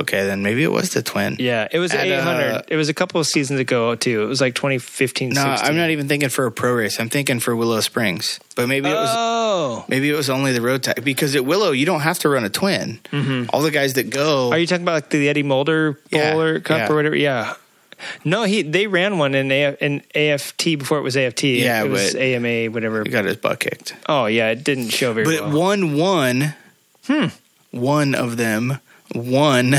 Okay, 0.00 0.24
then 0.24 0.42
maybe 0.42 0.62
it 0.62 0.70
was 0.70 0.90
the 0.90 1.02
twin. 1.02 1.36
Yeah, 1.40 1.66
it 1.72 1.78
was 1.80 1.92
At, 1.92 2.06
800. 2.06 2.50
uh, 2.52 2.62
it 2.68 2.76
was 2.76 2.88
a 2.88 2.94
couple 2.94 3.20
of 3.20 3.26
seasons 3.26 3.58
ago 3.58 3.94
too. 3.96 4.22
It 4.22 4.26
was 4.26 4.40
like 4.40 4.54
2015. 4.54 5.30
No, 5.30 5.42
16. 5.42 5.68
I'm 5.68 5.76
not 5.76 5.90
even 5.90 6.06
thinking 6.08 6.28
for 6.28 6.46
a 6.46 6.52
pro 6.52 6.72
race. 6.72 7.00
I'm 7.00 7.08
thinking 7.08 7.40
for 7.40 7.56
Willow 7.56 7.80
Springs. 7.80 8.38
But 8.54 8.68
maybe 8.68 8.88
it 8.88 8.92
was 8.94 9.10
Oh, 9.12 9.84
maybe 9.88 10.08
it 10.08 10.14
was 10.14 10.30
only 10.30 10.52
the 10.52 10.60
road 10.60 10.82
tag 10.84 11.04
because 11.04 11.34
at 11.34 11.44
Willow 11.44 11.72
you 11.72 11.84
don't 11.86 12.00
have 12.00 12.18
to 12.20 12.28
run 12.28 12.44
a 12.44 12.50
twin. 12.50 13.00
All 13.52 13.60
the 13.62 13.70
guys 13.72 13.94
that 13.94 14.10
go 14.10 14.50
are 14.52 14.58
you 14.58 14.66
talking 14.66 14.82
about 14.84 14.94
like 14.94 15.10
the 15.10 15.28
Eddie 15.28 15.42
Mulder 15.42 15.98
Yeah, 16.10 16.32
Bowler 16.32 16.60
Cup 16.60 16.78
yeah. 16.78 16.92
or 16.92 16.94
whatever? 16.96 17.16
Yeah. 17.16 17.54
No, 18.24 18.44
he 18.44 18.62
they 18.62 18.86
ran 18.86 19.18
one 19.18 19.34
in 19.34 19.50
A, 19.50 19.74
in 19.80 20.02
AFT 20.14 20.64
before 20.78 20.98
it 20.98 21.02
was 21.02 21.16
AFT. 21.16 21.42
Yeah, 21.44 21.82
it 21.82 21.90
was 21.90 22.14
AMA 22.14 22.66
whatever. 22.70 23.02
he 23.02 23.10
got 23.10 23.24
his 23.24 23.36
butt 23.36 23.58
kicked. 23.58 23.96
Oh 24.08 24.26
yeah, 24.26 24.50
it 24.50 24.62
didn't 24.62 24.90
show 24.90 25.12
very 25.12 25.26
well. 25.26 25.36
But 25.40 25.48
it 25.48 25.52
well. 25.52 25.58
won 25.60 25.96
one. 25.96 26.54
Hmm. 27.08 27.26
One 27.72 28.14
of 28.14 28.36
them 28.36 28.78
won. 29.14 29.74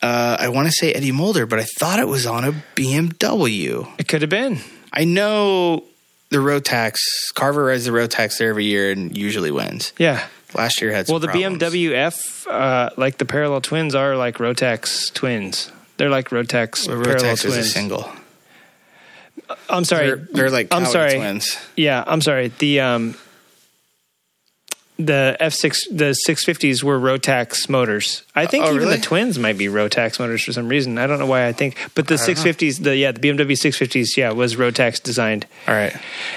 Uh, 0.00 0.36
I 0.40 0.48
want 0.48 0.66
to 0.68 0.72
say 0.72 0.92
Eddie 0.92 1.10
Mulder, 1.12 1.44
but 1.46 1.58
I 1.58 1.64
thought 1.64 1.98
it 1.98 2.06
was 2.06 2.24
on 2.24 2.44
a 2.44 2.52
BMW. 2.76 3.88
it 3.98 4.06
could 4.06 4.22
have 4.22 4.30
been. 4.30 4.58
I 4.92 5.04
know 5.04 5.82
the 6.30 6.36
Rotax. 6.38 6.96
Carver 7.34 7.64
rides 7.64 7.84
the 7.84 7.90
Rotax 7.90 8.38
there 8.38 8.50
every 8.50 8.64
year 8.66 8.92
and 8.92 9.16
usually 9.16 9.50
wins. 9.50 9.92
Yeah. 9.98 10.24
Last 10.54 10.80
year 10.80 10.92
had 10.92 11.06
some 11.08 11.14
Well, 11.14 11.20
the 11.20 11.26
problems. 11.28 11.58
BMW 11.62 11.92
F, 11.92 12.46
uh, 12.46 12.90
like 12.96 13.18
the 13.18 13.24
parallel 13.24 13.60
twins, 13.60 13.94
are 13.94 14.16
like 14.16 14.36
Rotax 14.38 15.12
twins. 15.12 15.70
They're 15.96 16.08
like 16.10 16.30
Rotax 16.30 16.86
The 16.86 16.92
parallel 17.02 17.16
Rotax 17.16 17.44
is 17.44 17.44
a 17.44 17.48
twins. 17.48 17.72
single. 17.72 18.08
I'm 19.68 19.84
sorry. 19.84 20.06
They're, 20.06 20.16
they're 20.32 20.50
like 20.50 20.68
I'm 20.70 20.86
sorry. 20.86 21.16
twins. 21.16 21.58
Yeah, 21.76 22.04
I'm 22.06 22.20
sorry. 22.20 22.48
The 22.58 22.80
um, 22.80 23.16
the 24.98 25.36
F6, 25.40 25.76
the 25.92 26.16
650s 26.28 26.82
were 26.82 26.98
Rotax 26.98 27.68
motors. 27.68 28.24
I 28.34 28.46
think 28.46 28.64
Oh, 28.64 28.68
even 28.74 28.78
really? 28.80 28.96
the 28.96 29.02
twins 29.02 29.38
might 29.38 29.56
be 29.56 29.66
Rotax 29.66 30.18
motors 30.18 30.42
for 30.42 30.52
some 30.52 30.68
reason. 30.68 30.98
I 30.98 31.06
don't 31.06 31.20
know 31.20 31.26
why 31.26 31.46
I 31.46 31.52
think, 31.52 31.76
but 31.94 32.08
the 32.08 32.16
650s, 32.16 32.82
the 32.82 32.96
yeah, 32.96 33.12
the 33.12 33.20
BMW 33.20 33.52
650s, 33.52 34.16
yeah, 34.16 34.32
was 34.32 34.56
Rotax 34.56 35.00
designed. 35.00 35.46
All 35.68 35.74
right. 35.74 35.94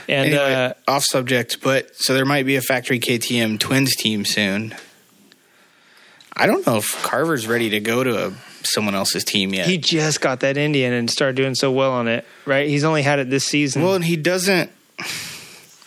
And 0.08 0.28
anyway, 0.30 0.54
uh, 0.54 0.74
off 0.88 1.04
subject, 1.04 1.62
but 1.62 1.96
so 1.96 2.14
there 2.14 2.26
might 2.26 2.46
be 2.46 2.56
a 2.56 2.62
factory 2.62 3.00
KTM 3.00 3.60
twins 3.60 3.96
team 3.96 4.26
soon. 4.26 4.76
I 6.34 6.46
don't 6.48 6.66
know 6.66 6.78
if 6.78 7.02
Carver's 7.04 7.48
ready 7.48 7.70
to 7.72 7.80
go 7.80 8.04
to 8.04 8.28
a, 8.28 8.34
someone 8.64 8.96
else's 8.96 9.24
team 9.24 9.54
yet. 9.54 9.66
he 9.68 9.78
just 9.78 10.22
got 10.22 10.40
that 10.42 10.56
Indian 10.56 10.94
and 10.94 11.10
started 11.10 11.36
doing 11.36 11.56
so 11.56 11.72
well 11.72 11.92
on 11.94 12.08
it. 12.08 12.26
Right? 12.46 12.68
He's 12.70 12.84
only 12.84 13.02
had 13.02 13.20
it 13.20 13.30
this 13.30 13.44
season. 13.44 13.82
well, 13.82 13.96
and 13.96 14.04
he 14.06 14.16
doesn't. 14.18 14.70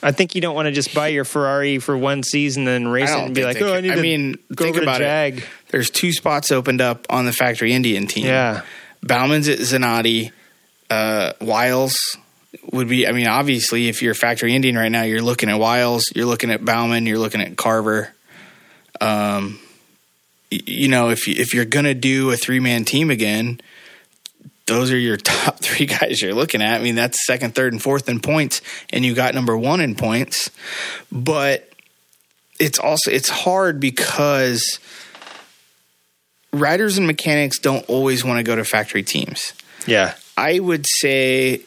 I 0.05 0.13
think 0.13 0.35
you 0.35 0.43
don't 0.43 0.55
want 0.55 0.67
to 0.67 0.73
just 0.73 0.95
buy 0.95 1.09
your 1.09 1.25
Ferrari 1.25 1.79
for 1.79 1.97
one 1.97 2.23
season 2.23 2.69
and 2.69 2.93
race 2.93 3.11
it 3.11 3.19
and 3.19 3.35
be 3.35 3.43
like, 3.43 3.61
oh, 3.63 3.75
I 3.75 3.81
need 3.81 3.93
I 3.93 3.95
to 3.97 4.03
mean, 4.03 4.33
go 4.55 4.65
think 4.65 4.77
over 4.77 4.81
to 4.81 4.83
about 4.85 5.01
it. 5.01 5.05
Jag. 5.05 5.45
There's 5.71 5.89
two 5.89 6.13
spots 6.13 6.53
opened 6.53 6.83
up 6.83 7.07
on 7.09 7.25
the 7.25 7.33
factory 7.33 7.73
Indian 7.73 8.07
team. 8.07 8.27
Yeah. 8.27 8.63
Bauman's 9.03 9.49
at 9.49 9.59
Zanotti. 9.61 10.31
Uh, 10.91 11.33
Wiles 11.41 11.97
would 12.71 12.89
be. 12.89 13.09
I 13.09 13.13
mean, 13.13 13.27
obviously, 13.27 13.89
if 13.89 14.03
you're 14.03 14.13
a 14.13 14.15
factory 14.15 14.55
Indian 14.55 14.77
right 14.77 14.93
now, 14.93 15.03
you're 15.03 15.23
looking 15.23 15.49
at 15.49 15.59
Wiles, 15.59 16.05
you're 16.15 16.27
looking 16.27 16.51
at 16.51 16.63
Bauman, 16.65 17.07
you're 17.07 17.19
looking 17.19 17.41
at 17.41 17.57
Carver. 17.57 18.13
Um, 19.01 19.59
you 20.51 20.89
know, 20.89 21.09
if 21.09 21.27
you, 21.27 21.35
if 21.37 21.55
you're 21.55 21.65
gonna 21.65 21.95
do 21.95 22.31
a 22.31 22.37
three 22.37 22.61
man 22.61 22.85
team 22.85 23.11
again, 23.11 23.61
those 24.67 24.93
are 24.93 24.99
your 24.99 25.17
top 25.19 25.59
three 25.59 25.87
guys 25.87 26.21
you're 26.21 26.35
looking 26.35 26.63
at. 26.63 26.81
I 26.81 26.83
mean, 26.83 26.95
that's 26.95 27.25
second, 27.27 27.55
third, 27.55 27.73
and 27.73 27.83
fourth 27.83 28.09
in 28.09 28.21
points, 28.21 28.61
and 28.91 29.05
you 29.05 29.15
got 29.15 29.35
number 29.35 29.57
one 29.57 29.81
in 29.81 29.95
points. 29.95 30.51
But 31.11 31.69
it's 32.59 32.79
also 32.79 33.11
it's 33.11 33.29
hard 33.29 33.81
because 33.81 34.79
riders 36.53 36.99
and 36.99 37.07
mechanics 37.07 37.59
don't 37.59 37.89
always 37.89 38.25
want 38.25 38.39
to 38.39 38.43
go 38.43 38.57
to 38.57 38.65
factory 38.65 39.03
teams. 39.03 39.53
Yeah. 39.87 40.15
I 40.37 40.59
would 40.59 40.87
say 40.87 41.63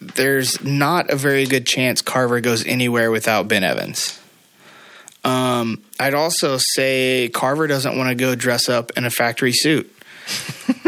there's 0.00 0.62
not 0.64 1.10
a 1.10 1.16
very 1.16 1.46
good 1.46 1.66
chance 1.66 2.02
Carver 2.02 2.40
goes 2.40 2.66
anywhere 2.66 3.10
without 3.10 3.48
Ben 3.48 3.64
Evans. 3.64 4.18
Um, 5.22 5.82
I'd 5.98 6.14
also 6.14 6.56
say 6.58 7.30
Carver 7.32 7.66
doesn't 7.66 7.96
want 7.96 8.08
to 8.08 8.14
go 8.14 8.34
dress 8.34 8.68
up 8.68 8.92
in 8.96 9.04
a 9.04 9.10
factory 9.10 9.52
suit. 9.52 9.94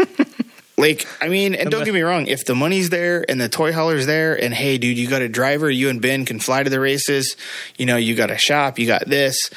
like, 0.83 1.07
I 1.21 1.29
mean, 1.29 1.55
and 1.55 1.71
don't 1.71 1.85
get 1.85 1.93
me 1.93 2.01
wrong, 2.01 2.27
if 2.27 2.43
the 2.43 2.55
money's 2.55 2.89
there 2.89 3.23
and 3.29 3.39
the 3.39 3.47
toy 3.47 3.71
hauler's 3.71 4.05
there, 4.05 4.35
and 4.35 4.53
hey, 4.53 4.77
dude, 4.77 4.97
you 4.97 5.07
got 5.07 5.21
a 5.21 5.29
driver, 5.29 5.71
you 5.71 5.87
and 5.87 6.01
Ben 6.01 6.25
can 6.25 6.39
fly 6.39 6.61
to 6.61 6.69
the 6.69 6.81
races, 6.81 7.37
you 7.77 7.85
know, 7.85 7.95
you 7.95 8.15
got 8.15 8.31
a 8.31 8.37
shop, 8.37 8.77
you 8.77 8.85
got 8.85 9.05
this, 9.05 9.49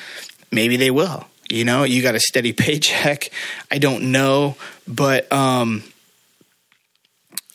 maybe 0.52 0.76
they 0.76 0.92
will. 0.92 1.26
You 1.50 1.64
know, 1.64 1.82
you 1.82 2.00
got 2.00 2.14
a 2.14 2.20
steady 2.20 2.52
paycheck. 2.64 3.30
I 3.72 3.78
don't 3.78 4.12
know, 4.12 4.54
but 4.86 5.30
um, 5.32 5.82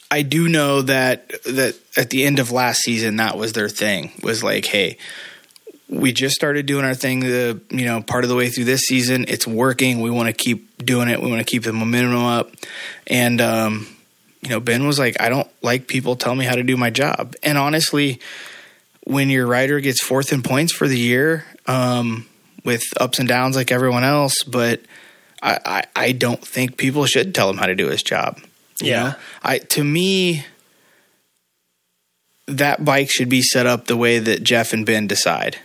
I 0.10 0.24
do 0.24 0.50
know 0.50 0.82
that 0.82 1.30
that 1.46 1.78
at 1.96 2.10
the 2.10 2.26
end 2.26 2.40
of 2.40 2.52
last 2.52 2.82
season, 2.82 3.16
that 3.18 3.38
was 3.38 3.54
their 3.54 3.70
thing. 3.70 4.12
Was 4.22 4.44
like, 4.44 4.66
hey, 4.66 4.98
we 5.92 6.14
just 6.14 6.34
started 6.34 6.66
doing 6.66 6.86
our 6.86 6.96
thing. 6.96 7.20
The 7.20 7.62
you 7.70 7.86
know 7.86 8.02
part 8.02 8.24
of 8.24 8.30
the 8.30 8.36
way 8.36 8.50
through 8.50 8.64
this 8.64 8.82
season, 8.82 9.26
it's 9.28 9.46
working. 9.46 10.02
We 10.02 10.10
want 10.10 10.28
to 10.28 10.34
keep 10.34 10.84
doing 10.84 11.10
it. 11.10 11.22
We 11.22 11.30
want 11.30 11.40
to 11.46 11.50
keep 11.52 11.64
the 11.64 11.74
momentum 11.74 12.16
up. 12.16 12.50
And 13.08 13.40
um, 13.42 13.88
you 14.42 14.50
know, 14.50 14.60
Ben 14.60 14.88
was 14.88 14.98
like, 14.98 15.20
I 15.22 15.30
don't 15.30 15.48
like 15.62 15.88
people 15.88 16.16
telling 16.16 16.40
me 16.40 16.46
how 16.46 16.56
to 16.56 16.64
do 16.64 16.78
my 16.78 16.90
job. 16.90 17.36
And 17.44 17.58
honestly, 17.58 18.20
when 19.04 19.30
your 19.30 19.46
rider 19.46 19.80
gets 19.82 20.02
fourth 20.02 20.32
in 20.34 20.42
points 20.42 20.74
for 20.74 20.88
the 20.88 20.98
year, 20.98 21.46
um, 21.68 22.26
with 22.64 22.84
ups 23.00 23.20
and 23.20 23.28
downs 23.28 23.56
like 23.56 23.72
everyone 23.72 24.04
else, 24.04 24.44
but 24.44 24.82
I, 25.44 25.60
I, 25.66 25.84
I 25.96 26.12
don't 26.14 26.46
think 26.46 26.78
people 26.78 27.06
should 27.06 27.36
tell 27.36 27.50
him 27.50 27.58
how 27.58 27.66
to 27.66 27.76
do 27.76 27.88
his 27.90 28.02
job. 28.04 28.40
You 28.80 28.92
Yeah. 28.92 29.04
know? 29.04 29.16
I 29.44 29.58
to 29.60 29.84
me 29.84 30.46
that 32.48 32.84
bike 32.84 33.10
should 33.12 33.30
be 33.30 33.42
set 33.42 33.66
up 33.68 33.86
the 33.88 33.98
way 33.98 34.20
that 34.20 34.44
Jeff 34.44 34.74
and 34.74 34.86
Ben 34.86 35.08
decide. 35.08 35.58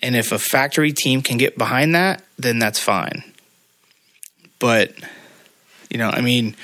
And 0.00 0.14
if 0.14 0.32
a 0.32 0.38
factory 0.38 0.92
team 0.92 1.22
can 1.22 1.38
get 1.38 1.58
behind 1.58 1.94
that, 1.94 2.22
then 2.38 2.58
that's 2.58 2.78
fine. 2.78 3.24
But 4.58 4.92
you 5.90 5.98
know, 5.98 6.10
I 6.10 6.20
mean, 6.20 6.54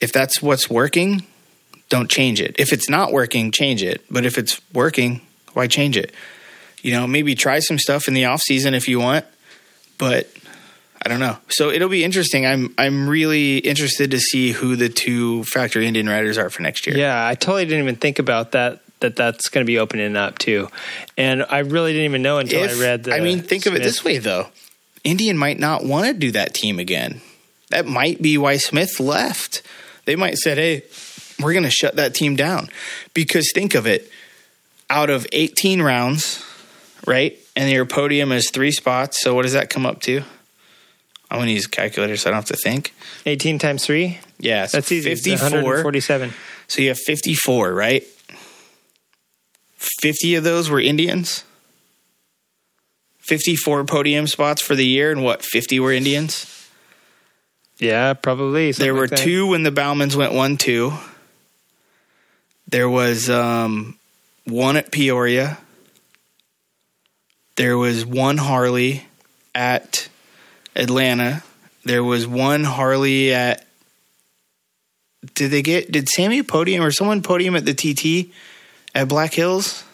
if 0.00 0.12
that's 0.12 0.40
what's 0.40 0.70
working, 0.70 1.22
don't 1.88 2.10
change 2.10 2.40
it. 2.40 2.56
If 2.58 2.72
it's 2.72 2.88
not 2.88 3.12
working, 3.12 3.50
change 3.50 3.82
it. 3.82 4.04
But 4.10 4.24
if 4.24 4.38
it's 4.38 4.60
working, 4.72 5.20
why 5.52 5.66
change 5.66 5.96
it? 5.96 6.12
You 6.82 6.92
know, 6.92 7.06
maybe 7.06 7.34
try 7.34 7.58
some 7.58 7.78
stuff 7.78 8.08
in 8.08 8.14
the 8.14 8.26
off 8.26 8.40
season 8.40 8.74
if 8.74 8.88
you 8.88 9.00
want, 9.00 9.24
but 9.98 10.28
I 11.02 11.08
don't 11.08 11.20
know. 11.20 11.36
So 11.48 11.70
it'll 11.70 11.88
be 11.88 12.04
interesting. 12.04 12.46
I'm 12.46 12.74
I'm 12.78 13.08
really 13.08 13.58
interested 13.58 14.10
to 14.12 14.20
see 14.20 14.52
who 14.52 14.76
the 14.76 14.88
two 14.88 15.44
factory 15.44 15.86
Indian 15.86 16.08
riders 16.08 16.38
are 16.38 16.50
for 16.50 16.62
next 16.62 16.86
year. 16.86 16.96
Yeah, 16.96 17.26
I 17.26 17.34
totally 17.34 17.64
didn't 17.64 17.82
even 17.82 17.96
think 17.96 18.18
about 18.18 18.52
that. 18.52 18.80
That 19.00 19.14
that's 19.14 19.48
going 19.48 19.64
to 19.64 19.66
be 19.66 19.78
opening 19.78 20.16
up 20.16 20.38
too, 20.38 20.68
and 21.16 21.44
I 21.48 21.60
really 21.60 21.92
didn't 21.92 22.06
even 22.06 22.22
know 22.22 22.38
until 22.38 22.64
If- 22.64 22.78
I 22.78 22.80
read. 22.80 23.04
The 23.04 23.14
I 23.14 23.20
mean, 23.20 23.42
think 23.42 23.66
of 23.66 23.74
it 23.74 23.82
this 23.82 24.02
way 24.02 24.18
though. 24.18 24.48
Indian 25.04 25.38
might 25.38 25.58
not 25.60 25.84
want 25.84 26.06
to 26.08 26.12
do 26.12 26.32
that 26.32 26.52
team 26.54 26.78
again. 26.80 27.20
That 27.70 27.86
might 27.86 28.20
be 28.20 28.36
why 28.36 28.56
Smith 28.56 28.98
left. 28.98 29.62
They 30.04 30.16
might 30.16 30.36
said, 30.38 30.58
"Hey, 30.58 30.82
we're 31.38 31.52
going 31.52 31.64
to 31.64 31.70
shut 31.70 31.94
that 31.96 32.14
team 32.14 32.34
down." 32.34 32.70
Because 33.14 33.52
think 33.54 33.74
of 33.76 33.86
it, 33.86 34.10
out 34.90 35.10
of 35.10 35.26
18 35.32 35.80
rounds, 35.80 36.42
right? 37.06 37.38
And 37.54 37.70
your 37.70 37.86
podium 37.86 38.32
is 38.32 38.50
3 38.50 38.72
spots, 38.72 39.20
so 39.20 39.34
what 39.34 39.42
does 39.42 39.52
that 39.52 39.70
come 39.70 39.86
up 39.86 40.00
to? 40.02 40.22
I'm 41.30 41.38
going 41.38 41.46
to 41.48 41.52
use 41.52 41.66
a 41.66 41.70
calculator 41.70 42.16
so 42.16 42.30
I 42.30 42.32
don't 42.32 42.38
have 42.38 42.56
to 42.56 42.56
think. 42.56 42.94
eighteen 43.26 43.58
times 43.58 43.84
three. 43.84 44.18
Yeah, 44.38 44.66
so 44.66 44.78
That's 44.78 44.90
easy. 44.90 45.10
It's 45.12 45.22
54. 45.22 45.50
147. 45.62 46.32
So 46.68 46.80
you 46.82 46.88
have 46.88 46.98
54, 46.98 47.72
right? 47.74 48.02
50 49.78 50.34
of 50.34 50.44
those 50.44 50.68
were 50.68 50.80
Indians. 50.80 51.44
54 53.20 53.84
podium 53.84 54.26
spots 54.26 54.60
for 54.60 54.74
the 54.74 54.86
year, 54.86 55.12
and 55.12 55.22
what, 55.22 55.42
50 55.42 55.78
were 55.80 55.92
Indians? 55.92 56.68
Yeah, 57.78 58.14
probably. 58.14 58.72
there 58.72 58.94
were 58.94 59.06
like 59.06 59.20
two 59.20 59.46
when 59.46 59.62
the 59.62 59.70
Baumans 59.70 60.16
went 60.16 60.32
1 60.32 60.56
2. 60.56 60.92
There 62.66 62.88
was 62.88 63.30
um, 63.30 63.98
one 64.44 64.76
at 64.76 64.90
Peoria. 64.90 65.58
There 67.56 67.78
was 67.78 68.04
one 68.04 68.36
Harley 68.36 69.04
at 69.54 70.08
Atlanta. 70.74 71.42
There 71.84 72.04
was 72.04 72.26
one 72.26 72.64
Harley 72.64 73.32
at. 73.32 73.64
Did 75.34 75.50
they 75.50 75.62
get? 75.62 75.90
Did 75.90 76.08
Sammy 76.08 76.42
podium 76.42 76.84
or 76.84 76.90
someone 76.90 77.22
podium 77.22 77.56
at 77.56 77.64
the 77.64 77.74
TT 77.74 78.32
at 78.98 79.08
Black 79.08 79.32
Hills? 79.34 79.84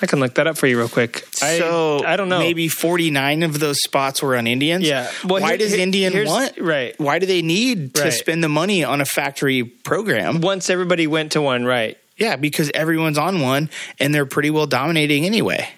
I 0.00 0.06
can 0.06 0.20
look 0.20 0.34
that 0.36 0.46
up 0.46 0.56
for 0.56 0.68
you 0.68 0.78
real 0.78 0.88
quick. 0.88 1.24
I, 1.42 1.58
so 1.58 2.04
I 2.06 2.16
don't 2.16 2.28
know. 2.28 2.38
Maybe 2.38 2.68
forty 2.68 3.10
nine 3.10 3.42
of 3.42 3.58
those 3.58 3.82
spots 3.82 4.22
were 4.22 4.36
on 4.36 4.46
Indians. 4.46 4.86
Yeah. 4.86 5.10
Well, 5.24 5.42
Why 5.42 5.48
here- 5.50 5.58
does 5.58 5.72
here- 5.72 5.80
Indian 5.80 6.24
want? 6.24 6.56
right. 6.58 6.94
Why 7.00 7.18
do 7.18 7.26
they 7.26 7.42
need 7.42 7.94
to 7.94 8.02
Right. 8.04 8.12
spend 8.12 8.44
the 8.44 8.48
money 8.48 8.84
on 8.84 9.00
a 9.00 9.04
factory 9.04 9.64
program? 9.64 10.40
Once 10.40 10.70
everybody 10.70 11.08
went 11.08 11.32
to 11.32 11.42
one, 11.42 11.64
right? 11.64 11.98
Yeah, 12.16 12.36
because 12.36 12.70
everyone's 12.74 13.18
on 13.18 13.40
one 13.40 13.70
and 13.98 14.14
they're 14.14 14.26
pretty 14.26 14.50
well 14.50 14.66
dominating 14.66 15.24
anyway. 15.24 15.68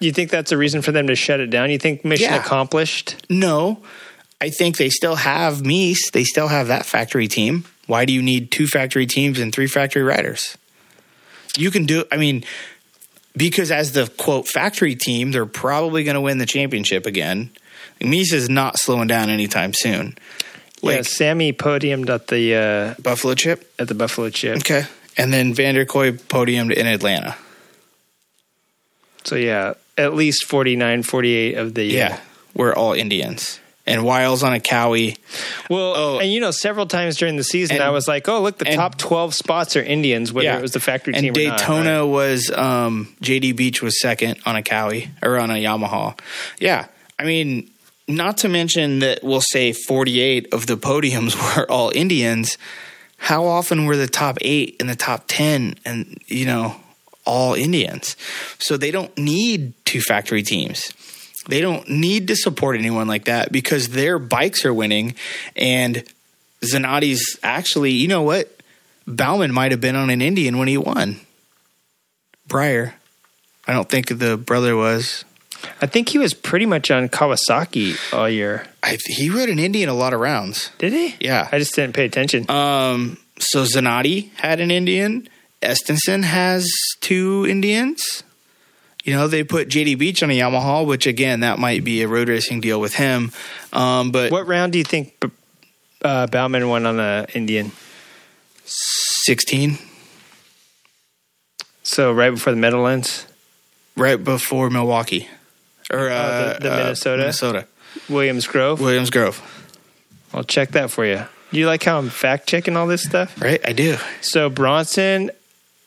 You 0.00 0.10
think 0.12 0.30
that's 0.30 0.50
a 0.52 0.56
reason 0.56 0.80
for 0.80 0.92
them 0.92 1.06
to 1.08 1.14
shut 1.14 1.40
it 1.40 1.50
down? 1.50 1.70
You 1.70 1.78
think 1.78 2.04
mission 2.06 2.30
Yeah. 2.32 2.36
accomplished? 2.40 3.16
No, 3.28 3.82
I 4.40 4.48
think 4.48 4.78
they 4.78 4.88
still 4.88 5.16
have 5.16 5.64
Mees. 5.64 6.10
They 6.12 6.24
still 6.24 6.48
have 6.48 6.68
that 6.68 6.84
factory 6.86 7.28
team. 7.28 7.64
Why 7.86 8.04
do 8.04 8.12
you 8.12 8.22
need 8.22 8.50
two 8.50 8.66
factory 8.66 9.06
teams 9.06 9.38
and 9.38 9.52
three 9.52 9.66
factory 9.66 10.02
riders? 10.02 10.56
You 11.56 11.70
can 11.70 11.84
do. 11.84 12.04
I 12.10 12.16
mean, 12.16 12.44
because 13.36 13.70
as 13.70 13.92
the 13.92 14.12
quote 14.16 14.48
factory 14.48 14.94
team, 14.94 15.32
they're 15.32 15.46
probably 15.46 16.04
going 16.04 16.14
to 16.14 16.20
win 16.20 16.38
the 16.38 16.46
championship 16.46 17.06
again. 17.06 17.50
Is 18.00 18.50
not 18.50 18.78
slowing 18.78 19.06
down 19.06 19.30
anytime 19.30 19.72
soon. 19.72 20.18
yeah, 20.82 21.00
Sammy 21.02 21.54
podiumed 21.54 22.10
at 22.10 22.26
the 22.26 22.54
uh, 22.54 23.02
Buffalo 23.02 23.34
Chip. 23.34 23.72
at 23.78 23.88
the 23.88 23.94
Buffalo 23.94 24.28
Chip. 24.28 24.58
Okay, 24.58 24.84
and 25.16 25.32
then 25.32 25.54
Vanderkooi 25.54 26.18
podiumed 26.20 26.74
in 26.74 26.86
Atlanta. 26.86 27.36
So 29.24 29.36
yeah, 29.36 29.74
at 29.96 30.12
least 30.14 30.44
49, 30.44 31.02
48 31.02 31.54
of 31.56 31.74
the 31.74 31.84
Yeah, 31.84 32.20
we're 32.52 32.74
all 32.74 32.92
Indians. 32.92 33.58
And 33.86 34.02
Wiles 34.02 34.42
on 34.42 34.54
a 34.54 34.60
Kawi. 34.60 35.18
Well, 35.68 35.92
Oh. 35.94 36.18
and 36.18 36.32
you 36.32 36.40
know, 36.40 36.50
several 36.52 36.86
times 36.86 37.18
during 37.18 37.36
the 37.36 37.44
season, 37.44 37.76
And- 37.76 37.84
I 37.84 37.90
was 37.90 38.08
like, 38.08 38.26
"Oh, 38.30 38.40
look, 38.40 38.56
the 38.56 38.66
and- 38.66 38.76
top 38.76 38.96
twelve 38.96 39.34
spots 39.34 39.76
are 39.76 39.82
Indians, 39.82 40.32
whether 40.32 40.46
Yeah. 40.46 40.56
it 40.58 40.62
was 40.62 40.72
the 40.72 40.80
factory 40.80 41.12
and 41.14 41.22
team 41.22 41.34
or 41.36 41.48
not." 41.48 41.58
Daytona 41.58 41.98
right? 41.98 42.02
was 42.10 42.50
um, 42.50 43.14
JD 43.22 43.52
Beach 43.54 43.82
was 43.82 44.00
second 44.00 44.36
on 44.46 44.56
a 44.56 44.62
Kawi 44.62 45.08
or 45.22 45.38
on 45.38 45.50
a 45.50 45.54
Yamaha. 45.62 46.18
Yeah, 46.58 46.86
I 47.18 47.24
mean, 47.24 47.68
not 48.08 48.38
to 48.38 48.48
mention 48.48 49.00
that 49.00 49.22
we'll 49.22 49.42
say 49.42 49.72
48 49.74 50.48
of 50.54 50.66
the 50.66 50.76
podiums 50.78 51.34
were 51.56 51.70
all 51.70 51.92
Indians. 51.94 52.56
How 53.18 53.44
often 53.46 53.84
were 53.84 53.96
the 53.98 54.06
top 54.08 54.38
eight 54.40 54.76
and 54.80 54.88
the 54.88 54.96
top 54.96 55.24
10 55.28 55.74
and 55.84 56.16
you 56.26 56.46
know 56.46 56.76
all 57.26 57.52
Indians? 57.54 58.16
So 58.58 58.76
they 58.78 58.90
don't 58.90 59.16
need 59.18 59.72
two 59.84 60.00
factory 60.00 60.42
teams. 60.42 60.90
They 61.48 61.60
don't 61.60 61.88
need 61.88 62.28
to 62.28 62.36
support 62.36 62.76
anyone 62.76 63.06
like 63.06 63.26
that 63.26 63.52
because 63.52 63.90
their 63.90 64.18
bikes 64.18 64.64
are 64.64 64.72
winning 64.72 65.14
and 65.56 66.02
Zanotti's 66.62 67.38
actually, 67.42 67.92
you 67.92 68.08
know 68.08 68.22
what? 68.22 68.50
Bauman 69.06 69.52
might 69.52 69.70
have 69.70 69.80
been 69.80 69.96
on 69.96 70.10
an 70.10 70.22
Indian 70.22 70.58
when 70.58 70.68
he 70.68 70.78
won. 70.78 71.20
Briar. 72.46 72.94
I 73.66 73.72
don't 73.72 73.88
think 73.88 74.18
the 74.18 74.36
brother 74.36 74.76
was. 74.76 75.24
I 75.80 75.86
think 75.86 76.10
he 76.10 76.18
was 76.18 76.34
pretty 76.34 76.66
much 76.66 76.90
on 76.90 77.08
Kawasaki 77.08 77.96
all 78.12 78.28
year. 78.28 78.66
I, 78.82 78.98
he 79.06 79.30
rode 79.30 79.48
an 79.48 79.58
Indian 79.58 79.88
a 79.88 79.94
lot 79.94 80.12
of 80.12 80.20
rounds. 80.20 80.70
Did 80.78 80.92
he? 80.92 81.16
Yeah. 81.20 81.48
I 81.50 81.58
just 81.58 81.74
didn't 81.74 81.94
pay 81.94 82.04
attention. 82.04 82.50
Um, 82.50 83.18
so 83.38 83.64
Zanotti 83.64 84.30
had 84.34 84.60
an 84.60 84.70
Indian. 84.70 85.28
Estenson 85.62 86.24
has 86.24 86.70
two 87.00 87.46
Indians. 87.48 88.22
You 89.04 89.12
know, 89.14 89.28
they 89.28 89.44
put 89.44 89.68
JD 89.68 89.98
Beach 89.98 90.22
on 90.22 90.30
a 90.30 90.38
Yamaha, 90.38 90.86
which 90.86 91.06
again, 91.06 91.40
that 91.40 91.58
might 91.58 91.84
be 91.84 92.02
a 92.02 92.08
road 92.08 92.28
racing 92.28 92.60
deal 92.60 92.80
with 92.80 92.94
him. 92.94 93.32
Um, 93.72 94.10
but 94.10 94.32
what 94.32 94.46
round 94.46 94.72
do 94.72 94.78
you 94.78 94.84
think 94.84 95.22
uh, 96.02 96.26
Bauman 96.26 96.68
won 96.68 96.86
on 96.86 96.98
a 96.98 97.26
Indian? 97.34 97.70
16, 98.64 99.78
So 101.82 102.12
right 102.12 102.30
before 102.30 102.52
the 102.52 102.58
Meadowlands, 102.58 103.26
right 103.96 104.22
before 104.22 104.70
Milwaukee. 104.70 105.28
Or 105.92 106.08
uh, 106.10 106.14
Oh, 106.14 106.52
the- 106.54 106.60
the 106.60 106.72
uh, 106.72 106.76
Minnesota? 106.76 107.18
Minnesota. 107.18 107.66
Williams 108.08 108.46
Grove. 108.46 108.80
Williams 108.80 109.10
Grove. 109.10 109.42
I'll 110.32 110.44
check 110.44 110.70
that 110.70 110.90
for 110.90 111.04
you. 111.04 111.24
You 111.52 111.66
like 111.66 111.84
how 111.84 111.98
I'm 111.98 112.08
fact 112.08 112.48
checking 112.48 112.76
all 112.76 112.86
this 112.86 113.02
stuff? 113.04 113.40
Right? 113.40 113.60
I 113.64 113.72
do. 113.72 113.96
So 114.22 114.50
Bronson, 114.50 115.30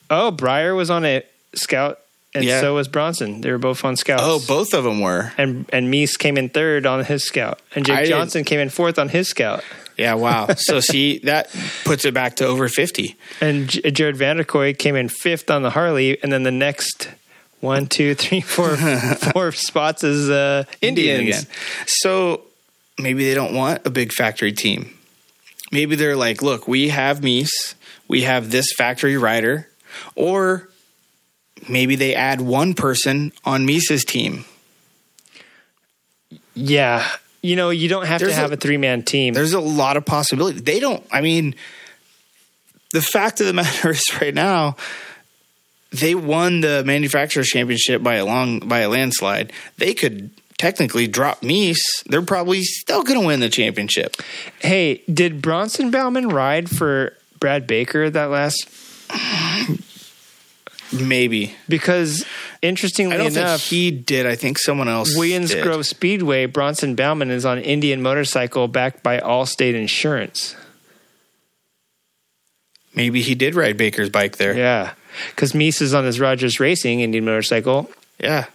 oh, 0.10 0.32
Briar 0.32 0.74
was 0.74 0.90
on 0.90 1.04
a 1.04 1.24
scout, 1.54 2.00
and 2.38 2.46
Yeah. 2.46 2.62
so 2.62 2.76
was 2.76 2.88
Bronson. 2.88 3.42
They 3.42 3.52
were 3.52 3.58
both 3.58 3.84
on 3.84 3.96
scouts. 3.96 4.24
Oh, 4.26 4.40
both 4.48 4.74
of 4.74 4.84
them 4.84 5.00
were. 5.02 5.34
and 5.38 5.66
and 5.74 5.90
Mees 5.92 6.18
came 6.18 6.38
in 6.38 6.50
third 6.50 6.86
on 6.86 7.04
his 7.06 7.26
scout, 7.26 7.60
and 7.76 7.86
Jake 7.86 7.96
I 7.96 8.00
didn't- 8.04 8.10
Johnson 8.18 8.44
came 8.44 8.60
in 8.60 8.70
fourth 8.70 8.98
on 9.00 9.10
his 9.10 9.28
scout, 9.28 9.64
Yeah, 9.98 10.14
wow. 10.16 10.48
so 10.58 10.80
see, 10.92 11.20
that 11.20 11.50
puts 11.84 12.06
it 12.06 12.14
back 12.14 12.36
to 12.38 12.46
over 12.46 12.70
50. 12.70 13.16
and 13.42 13.68
J- 13.70 13.82
Jarod 13.92 14.16
Vanderkooi 14.18 14.78
came 14.78 14.96
in 14.96 15.10
fifth 15.10 15.50
on 15.50 15.64
the 15.64 15.72
Harley, 15.72 16.22
and 16.24 16.32
then 16.32 16.44
the 16.44 16.52
next 16.52 17.10
one, 17.60 17.88
two, 17.88 18.14
three, 18.16 18.42
four, 18.42 18.78
four 19.34 19.52
spots 19.52 20.04
is 20.04 20.30
uh, 20.30 20.64
Indians. 20.82 21.48
So 21.88 22.44
maybe 23.00 23.26
they 23.26 23.34
don't 23.34 23.54
want 23.56 23.86
a 23.86 23.90
big 23.90 24.12
factory 24.14 24.52
team. 24.54 24.94
Maybe 25.72 25.96
they're 25.96 26.16
like, 26.16 26.42
look, 26.42 26.68
we 26.68 26.90
have 26.90 27.22
Mees, 27.24 27.50
we 28.08 28.22
have 28.22 28.52
this 28.52 28.68
factory 28.78 29.18
rider, 29.18 29.68
or 30.16 30.70
maybe 31.70 31.96
they 31.96 32.16
add 32.16 32.42
one 32.42 32.74
person 32.74 33.32
on 33.46 33.66
Meese's 33.68 34.04
team. 34.06 34.46
Yeah, 36.54 37.08
you 37.42 37.56
know, 37.56 37.70
you 37.70 37.88
don't 37.88 38.06
have 38.06 38.20
There's 38.20 38.34
to 38.34 38.40
have 38.40 38.52
a- 38.52 38.56
a, 38.56 38.58
three 38.58 38.78
man 38.78 39.04
team. 39.04 39.34
There's 39.34 39.54
a 39.54 39.60
lot 39.60 39.98
of 39.98 40.06
possibility. 40.06 40.60
They 40.60 40.80
don't. 40.80 41.06
I 41.12 41.22
mean, 41.22 41.56
the 42.94 43.02
fact 43.02 43.40
of 43.42 43.48
the 43.48 43.54
matter 43.62 43.92
is, 43.92 44.04
right 44.20 44.34
now, 44.34 44.76
they 45.92 46.16
won 46.16 46.62
the 46.62 46.84
manufacturers 46.86 47.48
championship 47.48 48.02
by 48.04 48.16
a 48.16 48.26
long 48.26 48.60
by 48.60 48.80
a 48.80 48.90
landslide. 48.90 49.54
They 49.78 49.94
could 49.94 50.32
technically 50.58 51.08
drop 51.08 51.42
Meese. 51.42 51.78
They're 52.08 52.24
probably 52.24 52.64
still 52.64 53.04
going 53.04 53.20
to 53.22 53.26
win 53.28 53.40
the 53.40 53.50
championship. 53.50 54.18
Hey, 54.60 55.04
did 55.12 55.42
Bronson 55.42 55.92
Bauman 55.92 56.30
ride 56.30 56.70
for 56.70 57.14
Brad 57.40 57.68
Baker 57.68 58.10
that 58.10 58.26
last? 58.32 58.68
Maybe. 60.94 61.56
Because 61.68 62.26
interestingly 62.62 63.16
I 63.16 63.18
don't 63.18 63.28
enough, 63.28 63.62
think 63.62 63.70
he 63.70 63.92
did. 63.92 64.26
I 64.26 64.36
think 64.36 64.58
someone 64.58 64.88
else. 64.88 65.16
Williams 65.16 65.52
did. 65.52 65.64
Grove 65.64 65.86
Speedway, 65.86 66.46
Bronson 66.46 66.96
Bauman 66.96 67.30
is 67.30 67.46
on 67.46 67.60
Indian 67.60 68.02
motorcycle 68.02 68.68
backed 68.68 69.04
by 69.04 69.20
Allstate 69.20 69.74
Insurance. 69.74 70.56
Maybe 72.96 73.22
he 73.22 73.36
did 73.36 73.54
ride 73.54 73.78
Baker's 73.78 74.10
bike 74.10 74.38
there. 74.38 74.58
Yeah, 74.58 74.94
because 75.30 75.54
Mees 75.54 75.82
is 75.82 75.94
on 75.94 76.06
his 76.06 76.20
Rogers 76.20 76.60
Racing 76.60 77.02
Indian 77.02 77.26
motorcycle. 77.26 77.92
Yeah. 78.20 78.46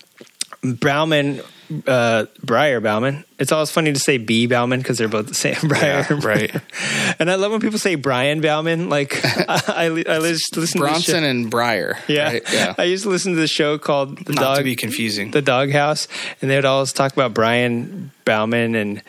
Bauman, 0.65 1.43
uh, 1.87 2.27
Briar 2.43 2.81
Bauman. 2.81 3.25
It's 3.39 3.53
always 3.53 3.71
funny 3.71 3.93
to 3.93 3.99
say 3.99 4.19
B 4.19 4.47
Bauman 4.47 4.81
because 4.81 4.99
they're 4.99 5.09
both 5.09 5.27
the 5.27 5.35
same. 5.35 5.57
Briar, 5.65 6.07
Yeah, 6.09 6.21
right. 6.23 6.55
and 7.19 7.31
I 7.31 7.35
love 7.37 7.53
when 7.53 7.61
people 7.61 7.79
say 7.79 7.95
Brian 7.97 8.41
Bauman. 8.41 8.89
Like 8.89 9.21
I, 9.25 9.63
I, 9.69 9.85
I 10.15 10.19
listen 10.19 10.67
to. 10.67 10.79
Bronson 10.79 11.25
and 11.25 11.51
Briar. 11.51 11.99
Yeah. 12.09 12.25
right? 12.25 12.43
Yeah. 12.53 12.75
I 12.79 12.85
used 12.85 13.05
to 13.05 13.11
listen 13.11 13.35
to 13.35 13.41
the 13.41 13.49
show 13.49 13.79
called 13.79 14.19
The 14.19 14.33
Not 14.35 14.43
Dog 14.43 14.57
to 14.59 14.65
be 14.65 14.77
confusing. 14.77 15.31
The 15.31 15.43
Doghouse, 15.43 16.09
and 16.41 16.51
they 16.51 16.57
would 16.57 16.65
always 16.65 16.93
talk 16.93 17.13
about 17.13 17.35
Brian 17.35 18.11
Bauman 18.25 18.75
and 18.75 19.03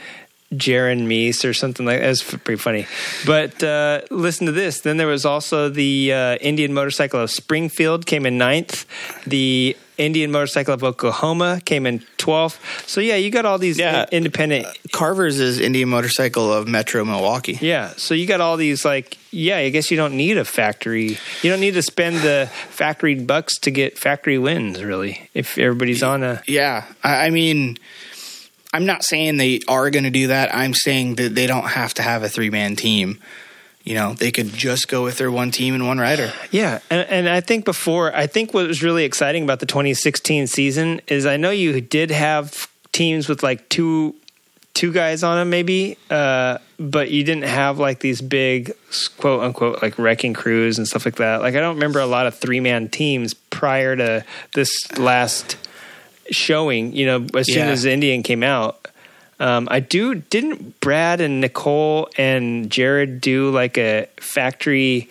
Jaron 0.57 1.05
Mees 1.05 1.45
or 1.45 1.53
something 1.53 1.85
like 1.85 1.99
that. 1.99 2.09
It's 2.09 2.23
pretty 2.23 2.57
funny. 2.57 2.87
But 3.25 3.63
uh, 3.63 4.01
listen 4.09 4.45
to 4.47 4.51
this. 4.51 4.81
Then 4.81 4.97
there 4.97 5.07
was 5.07 5.25
also 5.25 5.69
the 5.69 6.13
uh, 6.13 6.35
Indian 6.37 6.73
Motorcycle 6.73 7.21
of 7.21 7.31
Springfield 7.31 8.05
came 8.05 8.25
in 8.25 8.37
ninth. 8.37 8.85
The 9.25 9.75
Indian 9.97 10.31
Motorcycle 10.31 10.73
of 10.73 10.83
Oklahoma 10.83 11.61
came 11.65 11.85
in 11.85 11.99
12th. 12.17 12.57
So, 12.87 13.01
yeah, 13.01 13.15
you 13.15 13.29
got 13.29 13.45
all 13.45 13.57
these 13.57 13.77
Yeah. 13.77 14.03
in- 14.11 14.17
independent. 14.17 14.65
Uh, 14.65 14.71
Carver's 14.91 15.39
is 15.39 15.59
Indian 15.59 15.89
motorcycle 15.89 16.51
of 16.51 16.67
Metro 16.67 17.03
Milwaukee. 17.05 17.57
Yeah, 17.61 17.91
so 17.97 18.13
you 18.13 18.25
got 18.25 18.41
all 18.41 18.57
these 18.57 18.85
like, 18.85 19.17
yeah, 19.31 19.57
I 19.57 19.69
guess 19.69 19.91
you 19.91 19.97
don't 19.97 20.15
need 20.15 20.37
a 20.37 20.45
factory. 20.45 21.17
You 21.41 21.49
don't 21.51 21.59
need 21.59 21.73
to 21.75 21.81
spend 21.81 22.17
the 22.17 22.49
factory 22.69 23.15
bucks 23.15 23.57
to 23.59 23.71
get 23.71 23.97
factory 23.97 24.37
wins, 24.37 24.83
really. 24.83 25.29
If 25.33 25.57
everybody's 25.57 26.03
on 26.03 26.23
a 26.23 26.41
Yeah, 26.47 26.85
I, 27.03 27.27
I 27.27 27.29
mean, 27.29 27.77
I'm 28.73 28.85
not 28.85 29.03
saying 29.03 29.37
they 29.37 29.59
are 29.67 29.89
going 29.91 30.03
to 30.05 30.09
do 30.09 30.27
that. 30.27 30.53
I'm 30.55 30.73
saying 30.73 31.15
that 31.15 31.35
they 31.35 31.45
don't 31.47 31.67
have 31.67 31.93
to 31.95 32.01
have 32.01 32.23
a 32.23 32.29
three 32.29 32.49
man 32.49 32.75
team. 32.75 33.19
You 33.83 33.95
know, 33.95 34.13
they 34.13 34.31
could 34.31 34.47
just 34.53 34.87
go 34.87 35.03
with 35.03 35.17
their 35.17 35.29
one 35.29 35.51
team 35.51 35.73
and 35.75 35.85
one 35.85 35.97
rider. 35.97 36.31
Yeah, 36.51 36.79
and, 36.89 37.05
and 37.09 37.29
I 37.29 37.41
think 37.41 37.65
before, 37.65 38.15
I 38.15 38.27
think 38.27 38.53
what 38.53 38.65
was 38.65 38.81
really 38.81 39.03
exciting 39.03 39.43
about 39.43 39.59
the 39.59 39.65
2016 39.65 40.47
season 40.47 41.01
is 41.07 41.25
I 41.25 41.35
know 41.35 41.51
you 41.51 41.81
did 41.81 42.09
have 42.11 42.69
teams 42.93 43.27
with 43.27 43.43
like 43.43 43.67
two 43.69 44.15
two 44.73 44.91
guys 44.91 45.21
on 45.21 45.37
them, 45.37 45.49
maybe, 45.51 45.97
uh, 46.09 46.57
but 46.79 47.11
you 47.11 47.23
didn't 47.23 47.43
have 47.43 47.77
like 47.77 47.99
these 47.99 48.21
big 48.21 48.71
quote 49.17 49.41
unquote 49.41 49.81
like 49.83 49.99
wrecking 49.99 50.33
crews 50.33 50.77
and 50.77 50.87
stuff 50.87 51.05
like 51.05 51.17
that. 51.17 51.41
Like 51.41 51.53
I 51.55 51.59
don't 51.59 51.75
remember 51.75 51.99
a 51.99 52.05
lot 52.07 52.25
of 52.25 52.35
three 52.35 52.59
man 52.61 52.87
teams 52.87 53.33
prior 53.33 53.95
to 53.97 54.23
this 54.55 54.71
last 54.97 55.57
showing. 56.31 56.93
You 56.95 57.05
know, 57.05 57.27
as 57.35 57.47
soon 57.47 57.65
Yeah. 57.67 57.71
as 57.71 57.83
Indian 57.85 58.23
came 58.23 58.43
out. 58.43 58.87
Um, 59.39 59.67
I 59.71 59.79
do. 59.79 60.15
Didn't 60.15 60.79
Brad 60.79 61.19
and 61.21 61.41
Nicole 61.41 62.09
and 62.17 62.69
Jared 62.69 63.19
do 63.21 63.49
like 63.51 63.77
a 63.77 64.07
factory 64.17 65.09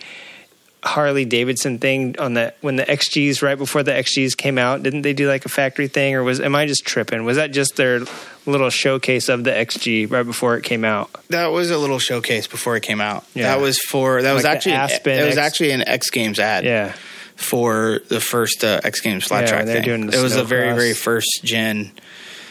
Harley 0.83 1.23
Davidson 1.23 1.79
thing 1.79 2.15
on 2.19 2.33
the 2.33 2.53
when 2.61 2.75
the 2.75 2.83
XGs 2.83 3.41
right 3.41 3.57
before 3.57 3.83
the 3.83 3.91
XGs 3.91 4.35
came 4.35 4.57
out? 4.57 4.83
Didn't 4.83 5.03
they 5.03 5.13
do 5.13 5.27
like 5.27 5.45
a 5.45 5.49
factory 5.49 5.87
thing, 5.87 6.15
or 6.15 6.23
was 6.23 6.39
am 6.41 6.55
I 6.55 6.65
just 6.65 6.85
tripping? 6.85 7.23
Was 7.25 7.37
that 7.37 7.51
just 7.51 7.75
their 7.77 8.01
little 8.45 8.69
showcase 8.69 9.29
of 9.29 9.43
the 9.45 9.51
XG 9.51 10.11
right 10.11 10.23
before 10.25 10.57
it 10.57 10.63
came 10.63 10.83
out? 10.83 11.09
That 11.29 11.47
was 11.47 11.71
a 11.71 11.77
little 11.77 11.99
showcase 11.99 12.47
before 12.47 12.75
it 12.75 12.81
came 12.83 12.99
out. 12.99 13.23
Yeah. 13.33 13.43
That 13.55 13.61
was 13.61 13.79
for 13.79 14.21
that 14.21 14.33
was 14.33 14.43
Like 14.43 14.51
the 14.51 14.57
actually 14.57 14.73
Aspen 14.73 15.19
it 15.19 15.25
was 15.25 15.37
X- 15.37 15.47
actually 15.47 15.71
an 15.71 15.87
X 15.87 16.09
Games 16.09 16.37
ad. 16.39 16.65
Yeah, 16.65 16.93
For 17.37 17.99
the 18.09 18.19
first 18.19 18.63
uh, 18.65 18.81
X 18.83 18.99
Games 18.99 19.25
flat 19.25 19.41
Yeah, 19.43 19.47
track 19.47 19.65
they're 19.65 19.75
thing. 19.75 19.83
doing 19.85 20.07
the 20.07 20.17
it 20.19 20.21
was 20.21 20.35
the 20.35 20.43
very 20.43 20.73
very 20.73 20.93
first 20.93 21.41
gen. 21.43 21.91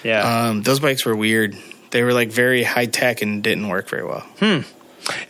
yeah. 0.05 0.49
Um, 0.49 0.63
those 0.63 0.81
bikes 0.81 1.05
were 1.05 1.17
weird. 1.17 1.57
They 1.91 2.03
were 2.03 2.13
like 2.13 2.31
very 2.31 2.63
high 2.63 2.87
tech 2.87 3.23
and 3.23 3.43
didn't 3.43 3.69
work 3.69 3.89
very 3.89 4.05
well. 4.05 4.25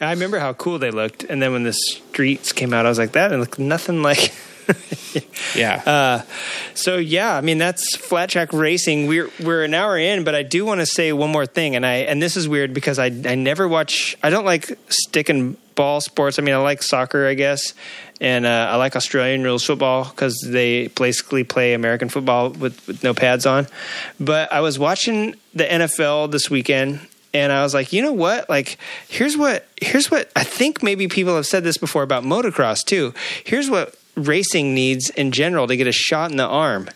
I 0.00 0.10
remember 0.10 0.38
how 0.38 0.52
cool 0.52 0.78
they 0.78 0.90
looked, 0.90 1.24
and 1.24 1.40
then 1.40 1.52
when 1.52 1.62
the 1.62 1.72
streets 1.72 2.52
came 2.52 2.72
out, 2.74 2.86
I 2.86 2.88
was 2.88 2.98
like, 2.98 3.12
that 3.12 3.32
looked 3.32 3.58
nothing 3.58 4.02
like. 4.02 4.32
Yeah. 5.54 5.82
Uh, 5.84 6.22
so 6.74 6.96
yeah, 6.96 7.36
I 7.36 7.40
mean 7.40 7.58
that's 7.58 7.96
flat 7.96 8.30
track 8.30 8.52
racing. 8.52 9.06
We're 9.06 9.30
we're 9.40 9.64
an 9.64 9.74
hour 9.74 9.98
in, 9.98 10.24
but 10.24 10.34
I 10.34 10.42
do 10.42 10.64
want 10.64 10.80
to 10.80 10.86
say 10.86 11.12
one 11.12 11.30
more 11.30 11.46
thing, 11.46 11.76
and 11.76 11.84
I 11.84 11.96
and 11.96 12.22
this 12.22 12.36
is 12.36 12.48
weird 12.48 12.72
because 12.72 12.98
I 12.98 13.06
I 13.06 13.34
never 13.34 13.68
watch. 13.68 14.16
I 14.22 14.30
don't 14.30 14.44
like 14.44 14.78
stick 14.88 15.28
and 15.28 15.56
ball 15.74 16.00
sports. 16.00 16.38
I 16.38 16.42
mean, 16.42 16.54
I 16.54 16.58
like 16.58 16.82
soccer, 16.82 17.26
I 17.26 17.34
guess, 17.34 17.74
and 18.20 18.46
uh, 18.46 18.68
I 18.70 18.76
like 18.76 18.96
Australian 18.96 19.42
rules 19.42 19.64
football 19.64 20.04
because 20.04 20.38
they 20.46 20.88
basically 20.88 21.44
play 21.44 21.74
American 21.74 22.08
football 22.08 22.50
with, 22.50 22.86
with 22.86 23.02
no 23.02 23.14
pads 23.14 23.46
on. 23.46 23.66
But 24.20 24.52
I 24.52 24.60
was 24.60 24.78
watching 24.78 25.34
the 25.54 25.64
NFL 25.64 26.30
this 26.30 26.50
weekend, 26.50 27.00
and 27.34 27.52
I 27.52 27.62
was 27.62 27.74
like, 27.74 27.92
you 27.92 28.02
know 28.02 28.12
what? 28.12 28.48
Like, 28.48 28.78
here's 29.08 29.36
what 29.36 29.66
here's 29.80 30.10
what 30.10 30.30
I 30.36 30.44
think 30.44 30.82
maybe 30.82 31.08
people 31.08 31.36
have 31.36 31.46
said 31.46 31.64
this 31.64 31.78
before 31.78 32.02
about 32.02 32.24
motocross 32.24 32.84
too. 32.84 33.14
Here's 33.44 33.70
what 33.70 33.94
racing 34.14 34.74
needs 34.74 35.08
in 35.10 35.32
general 35.32 35.66
to 35.66 35.76
get 35.76 35.86
a 35.86 35.92
shot 35.92 36.30
in 36.30 36.36
the 36.36 36.46
arm 36.46 36.88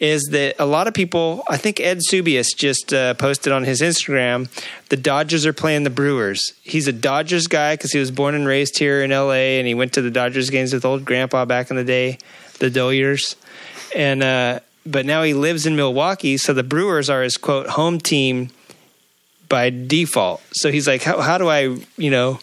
is 0.00 0.22
that 0.32 0.54
a 0.58 0.66
lot 0.66 0.88
of 0.88 0.94
people 0.94 1.44
I 1.48 1.56
think 1.56 1.80
Ed 1.80 2.00
Subius 2.10 2.56
just 2.56 2.92
uh, 2.92 3.14
posted 3.14 3.52
on 3.52 3.64
his 3.64 3.80
Instagram 3.80 4.48
the 4.88 4.96
Dodgers 4.96 5.46
are 5.46 5.52
playing 5.52 5.84
the 5.84 5.90
Brewers. 5.90 6.52
He's 6.62 6.88
a 6.88 6.92
Dodgers 6.92 7.46
guy 7.46 7.76
cuz 7.76 7.92
he 7.92 7.98
was 7.98 8.10
born 8.10 8.34
and 8.34 8.46
raised 8.46 8.78
here 8.78 9.02
in 9.02 9.10
LA 9.10 9.58
and 9.58 9.66
he 9.66 9.74
went 9.74 9.92
to 9.92 10.02
the 10.02 10.10
Dodgers 10.10 10.50
games 10.50 10.72
with 10.72 10.84
old 10.84 11.04
grandpa 11.04 11.44
back 11.44 11.70
in 11.70 11.76
the 11.76 11.84
day, 11.84 12.18
the 12.58 12.70
Doyers. 12.70 13.36
And 13.94 14.22
uh 14.22 14.60
but 14.84 15.06
now 15.06 15.22
he 15.22 15.34
lives 15.34 15.66
in 15.66 15.76
Milwaukee 15.76 16.36
so 16.36 16.52
the 16.52 16.62
Brewers 16.62 17.08
are 17.08 17.22
his 17.22 17.36
quote 17.36 17.68
home 17.68 18.00
team 18.00 18.50
by 19.48 19.70
default. 19.70 20.42
So 20.52 20.72
he's 20.72 20.88
like 20.88 21.02
how 21.02 21.20
how 21.20 21.38
do 21.38 21.48
I, 21.48 21.76
you 21.96 22.10
know, 22.10 22.40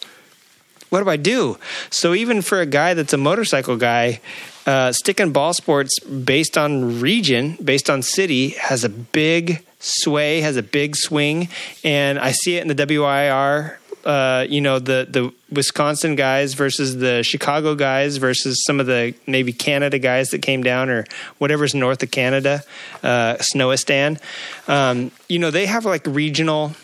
what 0.93 1.03
do 1.03 1.09
I 1.09 1.17
do? 1.17 1.57
So 1.89 2.13
even 2.13 2.43
for 2.43 2.61
a 2.61 2.67
guy 2.67 2.93
that's 2.93 3.13
a 3.13 3.17
motorcycle 3.17 3.77
guy, 3.77 4.21
uh, 4.67 4.91
stick 4.91 5.19
and 5.19 5.33
ball 5.33 5.55
sports 5.55 5.97
based 5.99 6.55
on 6.55 6.99
region, 7.01 7.57
based 7.63 7.89
on 7.89 8.03
city, 8.03 8.49
has 8.49 8.83
a 8.83 8.89
big 8.89 9.65
sway, 9.79 10.41
has 10.41 10.55
a 10.55 10.61
big 10.61 10.95
swing, 10.95 11.49
and 11.83 12.19
I 12.19 12.31
see 12.31 12.57
it 12.57 12.61
in 12.61 12.67
the 12.67 12.75
WIR. 12.75 13.79
Uh, 14.05 14.45
you 14.47 14.61
know 14.61 14.77
the 14.79 15.07
the 15.09 15.33
Wisconsin 15.49 16.15
guys 16.15 16.53
versus 16.53 16.97
the 16.97 17.23
Chicago 17.23 17.73
guys 17.73 18.17
versus 18.17 18.61
some 18.65 18.79
of 18.79 18.85
the 18.85 19.15
maybe 19.25 19.51
Canada 19.51 19.97
guys 19.97 20.29
that 20.29 20.43
came 20.43 20.61
down 20.61 20.89
or 20.89 21.05
whatever's 21.39 21.73
north 21.73 22.03
of 22.03 22.11
Canada, 22.11 22.63
uh, 23.01 23.37
Snowistan. 23.37 24.19
Um, 24.67 25.09
you 25.27 25.39
know 25.39 25.49
they 25.49 25.65
have 25.65 25.85
like 25.85 26.05
regional 26.05 26.75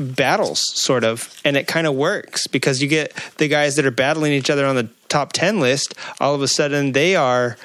battles, 0.00 0.62
sort 0.74 1.04
of, 1.04 1.32
and 1.44 1.56
it 1.56 1.66
kind 1.66 1.86
of 1.86 1.94
works 1.94 2.46
because 2.46 2.82
you 2.82 2.88
get 2.88 3.14
the 3.36 3.48
guys 3.48 3.76
that 3.76 3.86
are 3.86 3.90
battling 3.90 4.32
each 4.32 4.50
other 4.50 4.66
on 4.66 4.74
the 4.76 4.88
top 5.08 5.32
ten 5.32 5.60
list. 5.60 5.94
All 6.20 6.34
of 6.34 6.42
a 6.42 6.48
sudden, 6.48 6.92
they 6.92 7.14
are 7.16 7.56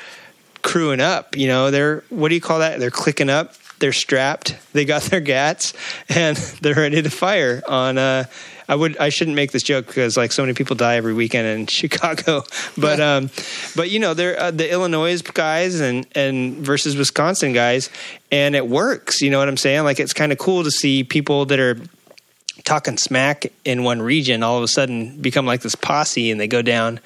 crewing 0.62 1.00
up. 1.00 1.38
You 1.38 1.48
know, 1.48 1.72
they're 1.72 2.04
what 2.10 2.30
do 2.30 2.36
you 2.36 2.42
call 2.42 2.60
that? 2.60 2.80
They're 2.80 2.92
clicking 2.92 3.30
up. 3.30 3.54
They're 3.80 3.94
strapped. 3.94 4.56
They 4.74 4.86
got 4.86 5.04
their 5.04 5.20
gats, 5.20 5.74
and 6.10 6.38
they're 6.62 6.76
ready 6.76 7.02
to 7.02 7.10
fire 7.10 7.62
on. 7.68 7.98
Uh, 7.98 8.26
I 8.68 8.76
would. 8.76 8.98
I 8.98 9.10
shouldn't 9.10 9.36
make 9.36 9.52
this 9.52 9.64
joke 9.64 9.86
because 9.86 10.18
like 10.18 10.32
so 10.32 10.42
many 10.42 10.54
people 10.54 10.76
die 10.76 10.96
every 10.96 11.14
weekend 11.14 11.48
in 11.48 11.68
Chicago, 11.68 12.44
but 12.78 13.00
um, 13.00 13.30
but 13.76 13.90
you 13.90 14.00
know 14.00 14.14
they're 14.14 14.40
uh, 14.40 14.52
the 14.52 14.72
Illinois 14.72 15.22
guys 15.22 15.80
and 15.80 16.08
and 16.16 16.58
versus 16.58 16.96
Wisconsin 16.96 17.54
guys, 17.54 17.90
and 18.32 18.56
it 18.56 18.68
works. 18.68 19.22
You 19.22 19.30
know 19.30 19.40
what 19.40 19.48
I'm 19.48 19.58
saying? 19.58 19.84
Like 19.84 20.00
it's 20.00 20.14
kind 20.14 20.32
of 20.32 20.38
cool 20.38 20.64
to 20.64 20.72
see 20.72 21.04
people 21.04 21.46
that 21.46 21.60
are 21.60 21.78
talking 22.66 22.98
smack 22.98 23.46
in 23.64 23.84
one 23.84 24.02
region 24.02 24.44
all 24.44 24.58
of 24.58 24.64
a 24.64 24.68
sudden 24.68 25.22
become 25.22 25.46
like 25.46 25.62
this 25.62 25.76
posse 25.76 26.32
and 26.32 26.40
they 26.40 26.48
go 26.48 26.62
down 26.62 27.00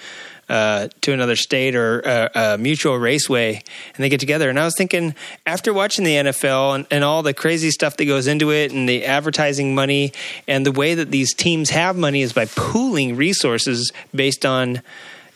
uh, 0.50 0.88
to 1.02 1.14
another 1.14 1.36
state 1.36 1.76
or 1.76 2.00
a, 2.00 2.32
a 2.34 2.58
mutual 2.58 2.98
raceway 2.98 3.54
and 3.54 4.04
they 4.04 4.10
get 4.10 4.20
together. 4.20 4.50
And 4.50 4.60
I 4.60 4.66
was 4.66 4.74
thinking, 4.76 5.14
after 5.46 5.72
watching 5.72 6.06
the 6.06 6.16
NFL 6.16 6.76
and, 6.76 6.88
and 6.90 7.04
all 7.04 7.22
the 7.22 7.36
crazy 7.36 7.70
stuff 7.70 7.98
that 7.98 8.06
goes 8.06 8.26
into 8.26 8.52
it 8.52 8.72
and 8.72 8.90
the 8.90 9.06
advertising 9.06 9.76
money 9.76 10.12
and 10.48 10.66
the 10.66 10.72
way 10.72 10.96
that 10.96 11.12
these 11.12 11.36
teams 11.36 11.70
have 11.70 11.96
money 11.96 12.24
is 12.24 12.34
by 12.34 12.46
pooling 12.56 13.16
resources 13.16 13.92
based 14.14 14.44
on 14.44 14.82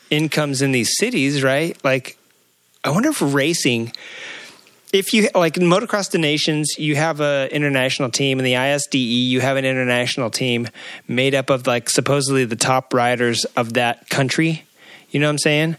incomes 0.10 0.64
in 0.64 0.72
these 0.72 0.98
cities, 0.98 1.44
right? 1.44 1.78
Like, 1.84 2.18
I 2.84 2.90
wonder 2.90 3.10
if 3.10 3.22
racing 3.22 3.94
if 4.94 5.12
you 5.12 5.28
like 5.34 5.56
motocross 5.56 6.12
the 6.12 6.20
nations 6.20 6.78
you 6.78 6.96
have 6.96 7.20
an 7.20 7.50
international 7.50 8.10
team. 8.10 8.40
In 8.40 8.46
the 8.46 8.54
isde 8.54 8.94
you 8.94 9.42
have 9.42 9.58
an 9.58 9.66
international 9.66 10.30
team 10.30 10.70
made 11.08 11.36
up 11.36 11.50
of 11.50 11.68
like 11.68 11.90
supposedly 11.90 12.46
the 12.46 12.56
top 12.56 12.94
riders 12.94 13.44
of 13.58 13.74
that 13.74 14.10
country. 14.10 14.64
You 15.10 15.20
know 15.20 15.26
what 15.26 15.32
i'm 15.32 15.38
saying? 15.40 15.76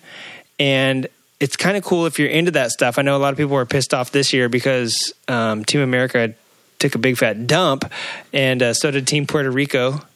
And 0.59 1.07
it's 1.41 1.57
kind 1.57 1.77
of 1.77 1.85
cool 1.85 2.07
if 2.07 2.19
you're 2.19 2.29
into 2.29 2.51
that 2.53 2.71
stuff. 2.71 2.99
I 2.99 3.03
know 3.03 3.17
a 3.17 3.19
lot 3.19 3.33
of 3.33 3.39
people 3.39 3.55
were 3.55 3.67
pissed 3.67 3.95
off 3.95 4.11
this 4.11 4.33
year 4.33 4.49
because 4.49 5.13
um, 5.29 5.65
team 5.65 5.81
america 5.81 6.35
took 6.81 6.95
a 6.97 6.99
big 6.99 7.17
fat 7.17 7.47
dump 7.47 7.91
and 8.33 8.63
uh, 8.63 8.75
so 8.75 8.91
did 8.91 9.07
team 9.07 9.27
puerto 9.27 9.51
rico. 9.51 10.03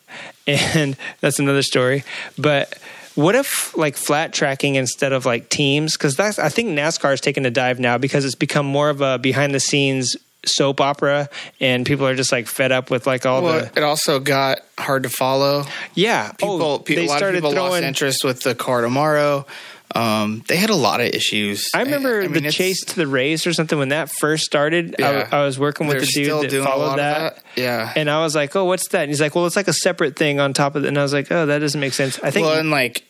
And 0.46 0.96
that's 1.20 1.38
another 1.38 1.61
story. 1.61 2.05
But 2.38 2.78
what 3.19 3.35
if 3.35 3.77
like 3.77 3.97
flat 3.97 4.33
tracking 4.33 4.77
instead 4.77 5.12
of 5.12 5.27
like 5.27 5.49
teams? 5.49 5.97
Because 5.97 6.14
that's 6.14 6.39
I 6.39 6.51
think 6.51 6.69
NASCAR 6.69 7.12
is 7.12 7.21
taking 7.21 7.45
a 7.47 7.51
dive 7.51 7.81
now 7.81 7.99
because 7.99 8.25
it's 8.25 8.37
become 8.37 8.64
more 8.64 8.91
of 8.91 9.01
a 9.01 9.19
behind 9.19 9.53
the 9.53 9.59
scenes 9.59 10.16
soap 10.47 10.81
opera, 10.81 11.29
and 11.59 11.85
people 11.85 12.07
are 12.07 12.14
just 12.14 12.31
like 12.31 12.47
fed 12.47 12.71
up 12.71 12.93
with 12.93 13.09
like 13.09 13.27
all 13.27 13.43
Well, 13.43 13.61
the 13.62 13.73
it 13.77 13.83
also 13.83 14.21
got 14.21 14.61
hard 14.79 15.03
to 15.03 15.09
follow. 15.09 15.64
yeah. 15.95 16.31
People, 16.31 16.62
oh, 16.62 16.79
people 16.79 17.03
they 17.03 17.07
a 17.07 17.11
lot 17.11 17.14
of 17.16 17.19
started 17.19 17.39
people 17.39 17.55
lost 17.55 17.83
interest 17.83 18.23
with 18.23 18.43
the 18.43 18.55
car 18.55 18.83
tomorrow. 18.83 19.45
Um, 19.95 20.43
they 20.49 20.57
had 20.57 20.68
a 20.70 20.74
lot 20.74 21.01
of 21.01 21.07
issues. 21.07 21.70
I 21.74 21.82
remember 21.82 22.28
mean, 22.28 22.43
the 22.43 22.51
chase 22.51 22.84
to 22.86 22.97
the 22.97 23.07
race 23.07 23.47
or 23.47 23.55
something 23.55 23.78
when 23.78 23.89
that 23.89 24.11
first 24.11 24.45
started. 24.45 24.97
Yeah. 24.99 25.28
I, 25.32 25.39
I 25.39 25.45
was 25.45 25.59
working 25.59 25.86
with 25.86 25.97
They're 25.97 26.05
the 26.41 26.49
dude 26.49 26.51
that 26.51 26.64
followed 26.64 26.99
that. 26.99 27.36
that. 27.36 27.45
Yeah. 27.57 27.93
And 27.97 28.11
I 28.11 28.20
was 28.20 28.34
like, 28.34 28.55
"Oh, 28.55 28.64
what's 28.66 28.89
that?" 28.89 29.03
And 29.03 29.11
he's 29.11 29.20
like, 29.20 29.34
"Well, 29.34 29.47
it's 29.47 29.57
like 29.57 29.68
a 29.68 29.72
separate 29.72 30.14
thing 30.16 30.41
on 30.41 30.53
top 30.53 30.76
of 30.76 30.84
it." 30.84 30.89
And 30.89 30.99
I 30.99 31.03
was 31.03 31.14
like, 31.14 31.32
"Oh, 31.32 31.47
that 31.47 31.61
doesn't 31.61 31.80
make 31.80 31.95
sense." 31.95 32.18
I 32.22 32.30
think 32.30 32.47
well, 32.47 32.59
and 32.59 32.70
like 32.70 33.05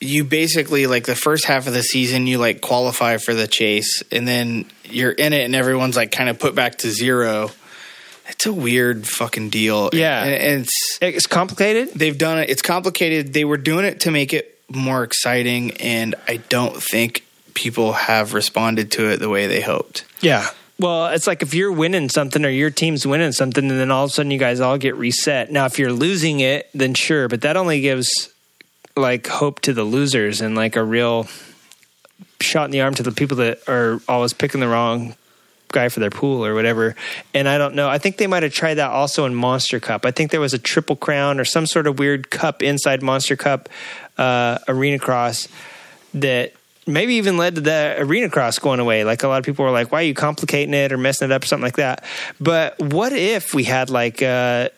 you 0.00 0.24
basically 0.24 0.86
like 0.88 1.04
the 1.06 1.14
first 1.14 1.44
half 1.46 1.68
of 1.68 1.72
the 1.72 1.82
season, 1.82 2.26
you 2.26 2.38
like 2.38 2.60
qualify 2.60 3.18
for 3.18 3.32
the 3.32 3.46
chase, 3.46 4.02
and 4.10 4.26
then 4.26 4.66
you're 4.84 5.12
in 5.12 5.32
it, 5.32 5.44
and 5.44 5.54
everyone's 5.54 5.96
like 5.96 6.10
kind 6.10 6.28
of 6.28 6.40
put 6.40 6.56
back 6.56 6.78
to 6.78 6.90
zero. 6.90 7.50
It's 8.28 8.46
a 8.46 8.52
weird 8.52 9.06
fucking 9.06 9.50
deal. 9.50 9.90
Yeah. 9.92 10.24
and, 10.24 10.34
and 10.34 10.62
it's 10.62 10.98
it's 11.00 11.26
complicated. 11.26 11.90
they've 11.94 12.16
done 12.18 12.38
it. 12.40 12.50
It's 12.50 12.62
complicated. 12.62 13.32
They 13.32 13.44
were 13.44 13.58
doing 13.58 13.84
it 13.84 14.00
to 14.00 14.10
make 14.10 14.32
it 14.32 14.53
more 14.68 15.04
exciting, 15.04 15.72
and 15.72 16.14
I 16.26 16.38
don't 16.38 16.82
think 16.82 17.24
people 17.54 17.92
have 17.92 18.34
responded 18.34 18.90
to 18.92 19.10
it 19.10 19.18
the 19.18 19.28
way 19.28 19.46
they 19.46 19.60
hoped. 19.60 20.04
Yeah. 20.20 20.48
Well, 20.78 21.06
it's 21.08 21.26
like 21.26 21.42
if 21.42 21.54
you're 21.54 21.70
winning 21.70 22.08
something 22.08 22.44
or 22.44 22.48
your 22.48 22.70
team's 22.70 23.06
winning 23.06 23.32
something, 23.32 23.70
and 23.70 23.78
then 23.78 23.90
all 23.90 24.04
of 24.04 24.10
a 24.10 24.12
sudden 24.12 24.32
you 24.32 24.38
guys 24.38 24.60
all 24.60 24.76
get 24.76 24.96
reset. 24.96 25.52
Now, 25.52 25.66
if 25.66 25.78
you're 25.78 25.92
losing 25.92 26.40
it, 26.40 26.68
then 26.74 26.94
sure, 26.94 27.28
but 27.28 27.42
that 27.42 27.56
only 27.56 27.80
gives 27.80 28.30
like 28.96 29.26
hope 29.26 29.60
to 29.60 29.72
the 29.72 29.84
losers 29.84 30.40
and 30.40 30.54
like 30.54 30.76
a 30.76 30.82
real 30.82 31.28
shot 32.40 32.64
in 32.64 32.70
the 32.70 32.80
arm 32.80 32.94
to 32.94 33.02
the 33.02 33.12
people 33.12 33.36
that 33.38 33.68
are 33.68 34.00
always 34.08 34.32
picking 34.32 34.60
the 34.60 34.68
wrong 34.68 35.14
guy 35.74 35.88
for 35.88 36.00
their 36.00 36.10
pool 36.10 36.44
or 36.44 36.54
whatever. 36.54 36.94
And 37.34 37.48
I 37.48 37.58
don't 37.58 37.74
know. 37.74 37.88
I 37.88 37.98
think 37.98 38.16
they 38.16 38.26
might 38.26 38.44
have 38.44 38.52
tried 38.52 38.74
that 38.74 38.90
also 38.90 39.26
in 39.26 39.34
Monster 39.34 39.80
Cup. 39.80 40.06
I 40.06 40.12
think 40.12 40.30
there 40.30 40.40
was 40.40 40.54
a 40.54 40.58
triple 40.58 40.96
crown 40.96 41.40
or 41.40 41.44
some 41.44 41.66
sort 41.66 41.86
of 41.86 41.98
weird 41.98 42.30
cup 42.30 42.62
inside 42.62 43.02
Monster 43.02 43.36
Cup 43.36 43.68
uh, 44.18 44.58
arena 44.68 44.98
cross 44.98 45.48
that 46.14 46.52
maybe 46.86 47.14
even 47.14 47.36
led 47.36 47.54
to 47.54 47.60
the 47.60 47.96
arena 47.98 48.28
cross 48.28 48.58
going 48.58 48.80
away. 48.80 49.04
Like 49.04 49.22
a 49.22 49.28
lot 49.28 49.38
of 49.38 49.44
people 49.44 49.64
were 49.64 49.70
like, 49.70 49.90
why 49.90 50.00
are 50.00 50.04
you 50.04 50.14
complicating 50.14 50.74
it 50.74 50.92
or 50.92 50.98
messing 50.98 51.30
it 51.30 51.32
up 51.32 51.42
or 51.42 51.46
something 51.46 51.64
like 51.64 51.76
that? 51.76 52.04
But 52.40 52.78
what 52.78 53.12
if 53.12 53.54
we 53.54 53.64
had 53.64 53.90
like, 53.90 54.22
uh, 54.22 54.68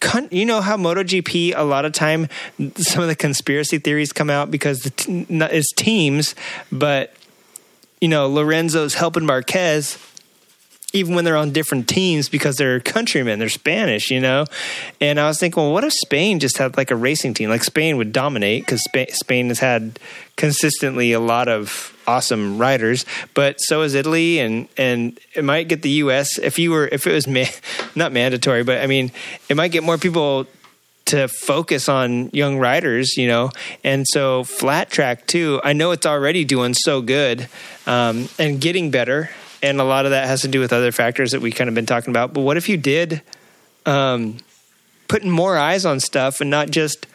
con- 0.00 0.28
you 0.30 0.44
know 0.44 0.60
how 0.60 0.76
MotoGP 0.76 1.54
a 1.56 1.62
lot 1.62 1.84
of 1.84 1.92
time 1.92 2.28
some 2.76 3.02
of 3.02 3.08
the 3.08 3.16
conspiracy 3.16 3.78
theories 3.78 4.12
come 4.12 4.30
out 4.30 4.50
because 4.50 4.82
the 4.82 4.90
t- 4.90 5.26
it's 5.28 5.72
teams, 5.72 6.34
but 6.70 7.14
you 8.00 8.08
know 8.08 8.28
Lorenzo's 8.28 8.94
helping 8.94 9.26
Marquez 9.26 9.98
even 10.96 11.14
when 11.14 11.24
they're 11.24 11.36
on 11.36 11.52
different 11.52 11.88
teams 11.88 12.28
because 12.28 12.56
they're 12.56 12.80
countrymen, 12.80 13.38
they're 13.38 13.48
Spanish, 13.48 14.10
you 14.10 14.20
know. 14.20 14.46
And 15.00 15.20
I 15.20 15.28
was 15.28 15.38
thinking, 15.38 15.62
well, 15.62 15.72
what 15.72 15.84
if 15.84 15.92
Spain 15.92 16.40
just 16.40 16.58
had 16.58 16.76
like 16.76 16.90
a 16.90 16.96
racing 16.96 17.34
team? 17.34 17.50
Like 17.50 17.64
Spain 17.64 17.96
would 17.98 18.12
dominate 18.12 18.64
because 18.64 18.82
Spa- 18.82 19.12
Spain 19.12 19.48
has 19.48 19.58
had 19.58 20.00
consistently 20.36 21.12
a 21.12 21.20
lot 21.20 21.48
of 21.48 21.96
awesome 22.06 22.58
riders, 22.58 23.04
but 23.34 23.60
so 23.60 23.82
is 23.82 23.94
Italy, 23.94 24.38
and 24.38 24.68
and 24.76 25.18
it 25.34 25.44
might 25.44 25.68
get 25.68 25.82
the 25.82 25.90
U.S. 25.90 26.38
if 26.38 26.58
you 26.58 26.70
were 26.70 26.88
if 26.90 27.06
it 27.06 27.12
was 27.12 27.26
ma- 27.26 27.44
not 27.94 28.12
mandatory, 28.12 28.64
but 28.64 28.80
I 28.80 28.86
mean, 28.86 29.12
it 29.48 29.56
might 29.56 29.72
get 29.72 29.82
more 29.82 29.98
people 29.98 30.46
to 31.06 31.28
focus 31.28 31.88
on 31.88 32.30
young 32.32 32.58
riders, 32.58 33.16
you 33.16 33.28
know, 33.28 33.50
and 33.84 34.04
so 34.08 34.42
flat 34.44 34.90
track 34.90 35.26
too. 35.26 35.60
I 35.62 35.72
know 35.72 35.92
it's 35.92 36.06
already 36.06 36.44
doing 36.44 36.74
so 36.74 37.00
good 37.00 37.48
um, 37.86 38.28
and 38.38 38.60
getting 38.60 38.90
better, 38.90 39.30
and 39.66 39.80
a 39.80 39.84
lot 39.84 40.04
of 40.04 40.12
that 40.12 40.26
has 40.26 40.42
to 40.42 40.48
do 40.48 40.60
with 40.60 40.72
other 40.72 40.92
factors 40.92 41.32
that 41.32 41.40
we 41.40 41.50
kind 41.50 41.68
of 41.68 41.74
been 41.74 41.86
talking 41.86 42.10
about. 42.10 42.32
But 42.32 42.42
what 42.42 42.56
if 42.56 42.68
you 42.68 42.76
did 42.76 43.22
um, 43.84 44.38
putting 45.08 45.30
more 45.30 45.56
eyes 45.56 45.84
on 45.84 46.00
stuff 46.00 46.40
and 46.40 46.50
not 46.50 46.70
just 46.70 47.06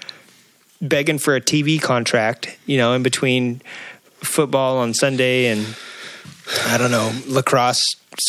begging 0.82 1.20
for 1.20 1.36
a 1.36 1.42
TV 1.42 1.82
contract, 1.82 2.58
you 2.66 2.78
know, 2.78 2.94
in 2.94 3.04
between 3.04 3.62
football 4.20 4.78
on 4.78 4.94
Sunday 4.94 5.48
and 5.48 5.76
I 6.68 6.78
don't 6.78 6.92
know 6.92 7.12
lacrosse 7.28 7.82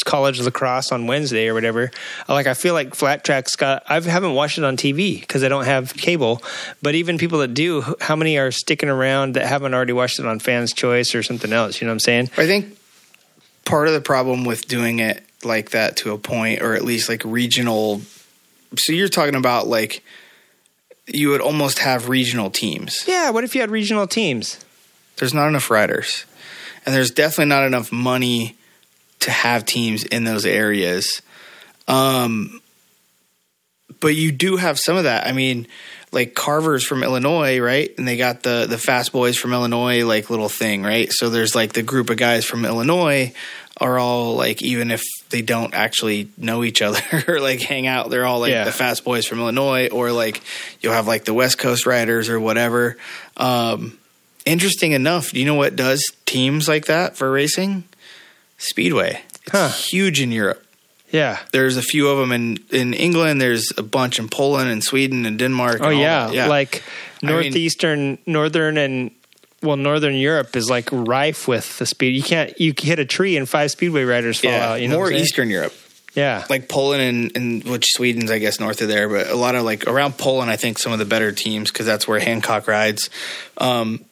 college 0.04 0.40
lacrosse 0.40 0.92
on 0.92 1.06
Wednesday 1.06 1.48
or 1.48 1.54
whatever. 1.54 1.90
Like 2.28 2.46
I 2.46 2.54
feel 2.54 2.74
like 2.74 2.94
Flat 2.94 3.24
Track's 3.24 3.56
got. 3.56 3.82
I 3.88 4.00
haven't 4.00 4.34
watched 4.34 4.58
it 4.58 4.64
on 4.64 4.76
TV 4.76 5.20
because 5.20 5.42
I 5.42 5.48
don't 5.48 5.64
have 5.64 5.94
cable. 5.94 6.42
But 6.82 6.94
even 6.94 7.18
people 7.18 7.40
that 7.40 7.54
do, 7.54 7.96
how 8.00 8.16
many 8.16 8.38
are 8.38 8.50
sticking 8.50 8.88
around 8.88 9.34
that 9.34 9.46
haven't 9.46 9.74
already 9.74 9.92
watched 9.92 10.18
it 10.18 10.26
on 10.26 10.38
Fans 10.38 10.72
Choice 10.72 11.14
or 11.14 11.22
something 11.22 11.52
else? 11.52 11.80
You 11.80 11.86
know 11.86 11.90
what 11.90 11.96
I'm 11.96 12.00
saying? 12.00 12.30
I 12.36 12.46
think 12.46 12.78
part 13.64 13.88
of 13.88 13.94
the 13.94 14.00
problem 14.00 14.44
with 14.44 14.66
doing 14.68 14.98
it 15.00 15.24
like 15.44 15.70
that 15.70 15.96
to 15.98 16.12
a 16.12 16.18
point, 16.18 16.62
or 16.62 16.74
at 16.74 16.84
least 16.84 17.08
like 17.08 17.22
regional. 17.24 18.02
So 18.76 18.92
you're 18.92 19.08
talking 19.08 19.34
about 19.34 19.66
like 19.66 20.02
you 21.06 21.30
would 21.30 21.40
almost 21.40 21.80
have 21.80 22.08
regional 22.08 22.50
teams. 22.50 23.04
Yeah. 23.06 23.30
What 23.30 23.44
if 23.44 23.54
you 23.54 23.60
had 23.60 23.70
regional 23.70 24.06
teams? 24.06 24.64
There's 25.16 25.34
not 25.34 25.48
enough 25.48 25.70
riders, 25.70 26.24
and 26.84 26.94
there's 26.94 27.10
definitely 27.10 27.46
not 27.46 27.64
enough 27.64 27.92
money 27.92 28.56
to 29.20 29.30
have 29.30 29.64
teams 29.64 30.04
in 30.04 30.24
those 30.24 30.44
areas. 30.44 31.22
Um, 31.86 32.60
but 34.00 34.14
you 34.16 34.32
do 34.32 34.56
have 34.56 34.78
some 34.78 34.96
of 34.96 35.04
that. 35.04 35.26
I 35.26 35.32
mean, 35.32 35.66
like 36.12 36.34
Carver's 36.34 36.84
from 36.84 37.02
Illinois, 37.02 37.58
right? 37.58 37.90
And 37.98 38.06
they 38.06 38.16
got 38.16 38.42
the 38.42 38.66
the 38.68 38.78
Fast 38.78 39.12
Boys 39.12 39.36
from 39.36 39.52
Illinois, 39.52 40.04
like 40.04 40.30
little 40.30 40.48
thing, 40.48 40.82
right? 40.82 41.10
So 41.12 41.30
there's 41.30 41.54
like 41.54 41.72
the 41.72 41.82
group 41.82 42.10
of 42.10 42.16
guys 42.18 42.44
from 42.44 42.64
Illinois 42.64 43.32
are 43.80 43.98
all 43.98 44.36
like, 44.36 44.60
even 44.62 44.90
if 44.90 45.02
they 45.30 45.40
don't 45.42 45.72
actually 45.74 46.28
know 46.36 46.62
each 46.62 46.82
other 46.82 47.00
or 47.26 47.40
like 47.40 47.60
hang 47.60 47.86
out, 47.86 48.10
they're 48.10 48.26
all 48.26 48.40
like 48.40 48.50
Yeah. 48.52 48.64
the 48.64 48.72
Fast 48.72 49.02
Boys 49.04 49.26
from 49.26 49.40
Illinois, 49.40 49.88
or 49.88 50.12
like 50.12 50.40
you'll 50.80 50.92
have 50.92 51.06
like 51.08 51.24
the 51.24 51.34
West 51.34 51.58
Coast 51.58 51.86
Riders 51.86 52.28
or 52.28 52.38
whatever. 52.38 52.96
Um, 53.38 53.98
interesting 54.44 54.92
enough, 54.92 55.30
do 55.32 55.40
you 55.40 55.46
know 55.46 55.54
what 55.54 55.74
does 55.76 56.04
teams 56.26 56.68
like 56.68 56.84
that 56.86 57.16
for 57.16 57.30
racing? 57.30 57.84
Speedway. 58.58 59.22
It's 59.42 59.50
Huh. 59.50 59.70
huge 59.70 60.20
in 60.20 60.30
Europe. 60.30 60.64
Yeah. 61.12 61.38
There's 61.52 61.76
a 61.76 61.82
few 61.82 62.08
of 62.08 62.18
them 62.18 62.32
in, 62.32 62.58
in 62.70 62.94
England. 62.94 63.40
There's 63.40 63.70
a 63.76 63.82
bunch 63.82 64.18
in 64.18 64.28
Poland 64.28 64.70
and 64.70 64.82
Sweden 64.82 65.26
and 65.26 65.38
Denmark. 65.38 65.80
Oh 65.82 65.90
and 65.90 66.00
yeah. 66.00 66.28
that. 66.28 66.48
Like 66.48 66.82
I 67.22 67.26
mean- 67.26 67.34
northeastern, 67.34 68.18
northern, 68.26 68.78
and 68.78 69.10
well, 69.62 69.76
northern 69.76 70.14
Europe 70.14 70.56
is 70.56 70.68
like 70.68 70.88
rife 70.90 71.46
with 71.46 71.78
the 71.78 71.86
speed. 71.86 72.16
You 72.16 72.22
can't 72.22 72.58
you 72.58 72.74
hit 72.76 72.98
a 72.98 73.04
tree 73.04 73.36
and 73.36 73.48
five 73.48 73.70
speedway 73.70 74.04
riders 74.04 74.40
fall 74.40 74.50
yeah, 74.50 74.70
out. 74.72 74.80
You 74.80 74.88
know, 74.88 74.96
more 74.96 75.04
what 75.04 75.08
I'm 75.08 75.12
saying? 75.18 75.24
Eastern 75.24 75.50
Europe. 75.50 75.74
Yeah. 76.14 76.44
like 76.50 76.68
Poland 76.68 77.02
and, 77.02 77.36
and 77.36 77.64
which 77.64 77.86
Sweden's 77.92 78.30
I 78.30 78.38
guess 78.38 78.60
north 78.60 78.82
of 78.82 78.88
there, 78.88 79.08
but 79.08 79.28
a 79.28 79.34
lot 79.36 79.54
of 79.54 79.62
like 79.62 79.86
around 79.86 80.18
Poland, 80.18 80.50
I 80.50 80.56
think 80.56 80.78
some 80.78 80.92
of 80.92 80.98
the 80.98 81.06
better 81.06 81.32
teams 81.32 81.72
because 81.72 81.86
that's 81.86 82.06
where 82.06 82.20
Hancock 82.20 82.68
rides. 82.68 83.08
Um, 83.56 84.04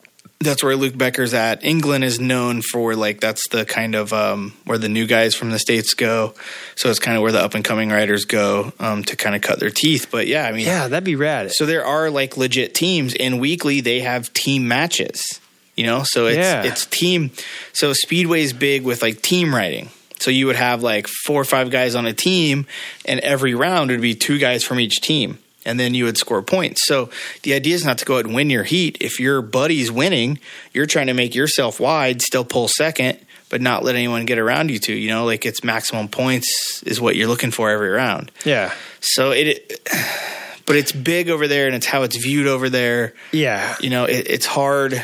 that's 0.43 0.63
where 0.65 0.75
Luke 0.75 0.97
Becker's 0.97 1.35
at. 1.35 1.63
England 1.65 2.03
is 2.03 2.19
known 2.19 2.63
for 2.63 2.95
like 2.97 3.21
that's 3.21 3.47
the 3.49 3.65
kind 3.67 3.95
of 3.95 4.13
um, 4.13 4.55
where 4.65 4.79
the 4.79 4.89
new 4.89 5.07
guys 5.07 5.35
from 5.35 5.51
the 5.51 5.59
states 5.59 5.93
go. 5.95 6.35
So 6.77 6.89
it's 6.89 6.99
kind 6.99 7.17
of 7.17 7.23
where 7.23 7.31
the 7.33 7.41
up 7.41 7.55
and 7.55 7.63
coming 7.65 7.91
riders 7.91 8.25
go 8.25 8.73
um, 8.81 9.05
to 9.05 9.17
kind 9.17 9.37
of 9.37 9.43
cut 9.43 9.61
their 9.61 9.71
teeth. 9.71 10.09
But 10.11 10.27
yeah, 10.27 10.47
I 10.47 10.53
mean, 10.53 10.67
yeah, 10.67 10.89
that'd 10.89 11.05
be 11.05 11.17
rad. 11.17 11.53
so 11.53 11.67
there 11.67 11.85
are 11.85 12.09
like 12.11 12.37
legit 12.39 12.75
teams, 12.75 13.15
and 13.15 13.39
weekly 13.41 13.81
they 13.83 14.01
have 14.01 14.33
team 14.33 14.67
matches. 14.67 15.41
You 15.77 15.87
know, 15.87 16.03
so 16.05 16.27
it's 16.27 16.37
Yeah. 16.39 16.63
it's 16.65 16.85
team. 16.87 17.31
So 17.73 17.93
Speedway's 17.93 18.53
big 18.53 18.83
with 18.83 19.03
like 19.03 19.23
team 19.23 19.55
riding. 19.55 19.91
So 20.19 20.31
you 20.31 20.47
would 20.47 20.57
have 20.57 20.83
like 20.83 21.07
four 21.07 21.41
or 21.41 21.45
five 21.45 21.71
guys 21.71 21.95
on 21.95 22.05
a 22.07 22.13
team, 22.13 22.67
and 23.07 23.21
every 23.21 23.55
round 23.55 23.91
would 23.91 24.03
be 24.03 24.15
two 24.15 24.39
guys 24.39 24.63
from 24.65 24.79
each 24.81 25.01
team, 25.01 25.39
and 25.65 25.79
then 25.79 25.95
you 25.95 26.05
would 26.07 26.17
score 26.17 26.43
points. 26.43 26.87
So 26.87 27.11
the 27.43 27.55
idea 27.55 27.75
is 27.75 27.85
not 27.85 27.99
to 27.99 28.05
go 28.05 28.19
out 28.19 28.25
and 28.25 28.35
win 28.35 28.51
your 28.51 28.65
heat. 28.65 28.97
If 29.01 29.21
your 29.21 29.43
buddy's 29.43 29.91
winning, 29.93 30.39
you're 30.73 30.87
trying 30.87 31.09
to 31.09 31.15
make 31.15 31.35
yourself 31.35 31.79
wide, 31.81 32.23
still 32.23 32.45
pull 32.45 32.69
second, 32.69 33.19
but 33.51 33.61
not 33.61 33.83
let 33.85 33.95
anyone 33.95 34.25
get 34.27 34.39
around 34.39 34.71
you 34.71 34.79
too. 34.79 34.95
You 34.95 35.09
know, 35.11 35.25
like 35.25 35.45
it's 35.45 35.63
maximum 35.65 36.09
points 36.09 36.83
is 36.87 37.01
what 37.01 37.17
you're 37.17 37.29
looking 37.29 37.51
for 37.51 37.69
every 37.71 37.91
round. 37.91 38.31
yeah. 38.45 38.73
So 39.01 39.33
it, 39.33 39.81
but 40.67 40.77
it's 40.77 40.93
big 40.93 41.29
over 41.31 41.49
there, 41.49 41.67
and 41.67 41.75
it's 41.75 41.87
how 41.87 42.03
it's 42.05 42.17
viewed 42.17 42.47
over 42.47 42.69
there. 42.71 43.13
Yeah. 43.33 43.77
You 43.81 43.91
know, 43.91 44.05
it, 44.05 44.27
it's 44.29 44.47
hard. 44.47 44.95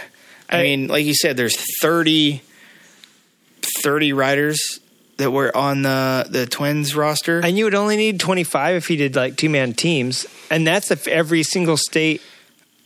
I, 0.48 0.58
I- 0.58 0.62
mean, 0.62 0.86
like 0.88 1.04
you 1.04 1.14
said, 1.14 1.36
there's 1.36 1.56
30, 1.82 2.40
30 3.82 4.12
riders 4.12 4.80
that 5.18 5.30
were 5.30 5.54
on 5.56 5.82
the 5.82 6.26
the 6.28 6.46
Twins 6.46 6.94
roster. 6.94 7.40
And 7.40 7.56
you 7.56 7.64
would 7.64 7.74
only 7.74 7.96
need 7.96 8.20
25 8.20 8.76
if 8.76 8.86
he 8.86 8.96
did 8.96 9.16
like 9.16 9.36
two 9.36 9.48
man 9.50 9.72
teams. 9.72 10.26
And 10.50 10.66
that's 10.66 10.90
if 10.90 11.08
every 11.08 11.42
single 11.42 11.76
state. 11.76 12.22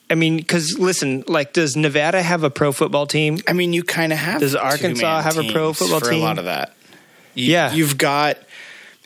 I 0.09 0.17
mean, 0.17 0.39
because 0.39 0.77
listen, 0.79 1.23
like, 1.29 1.53
does 1.53 1.77
Nevada 1.77 2.21
have 2.21 2.43
a 2.43 2.51
pro 2.51 2.73
football 2.73 3.07
team? 3.07 3.39
I 3.47 3.53
mean, 3.53 3.73
you 3.73 3.85
kind 3.85 4.13
of 4.13 4.19
have. 4.19 4.41
Does 4.41 4.57
Arkansas 4.57 5.23
have 5.23 5.39
a 5.39 5.53
pro 5.53 5.73
football 5.73 6.01
for 6.01 6.11
team? 6.11 6.21
A 6.21 6.25
lot 6.25 6.39
of 6.39 6.47
that. 6.47 6.75
You, 7.35 7.53
Yeah. 7.53 7.73
you've 7.73 7.97
got 7.97 8.37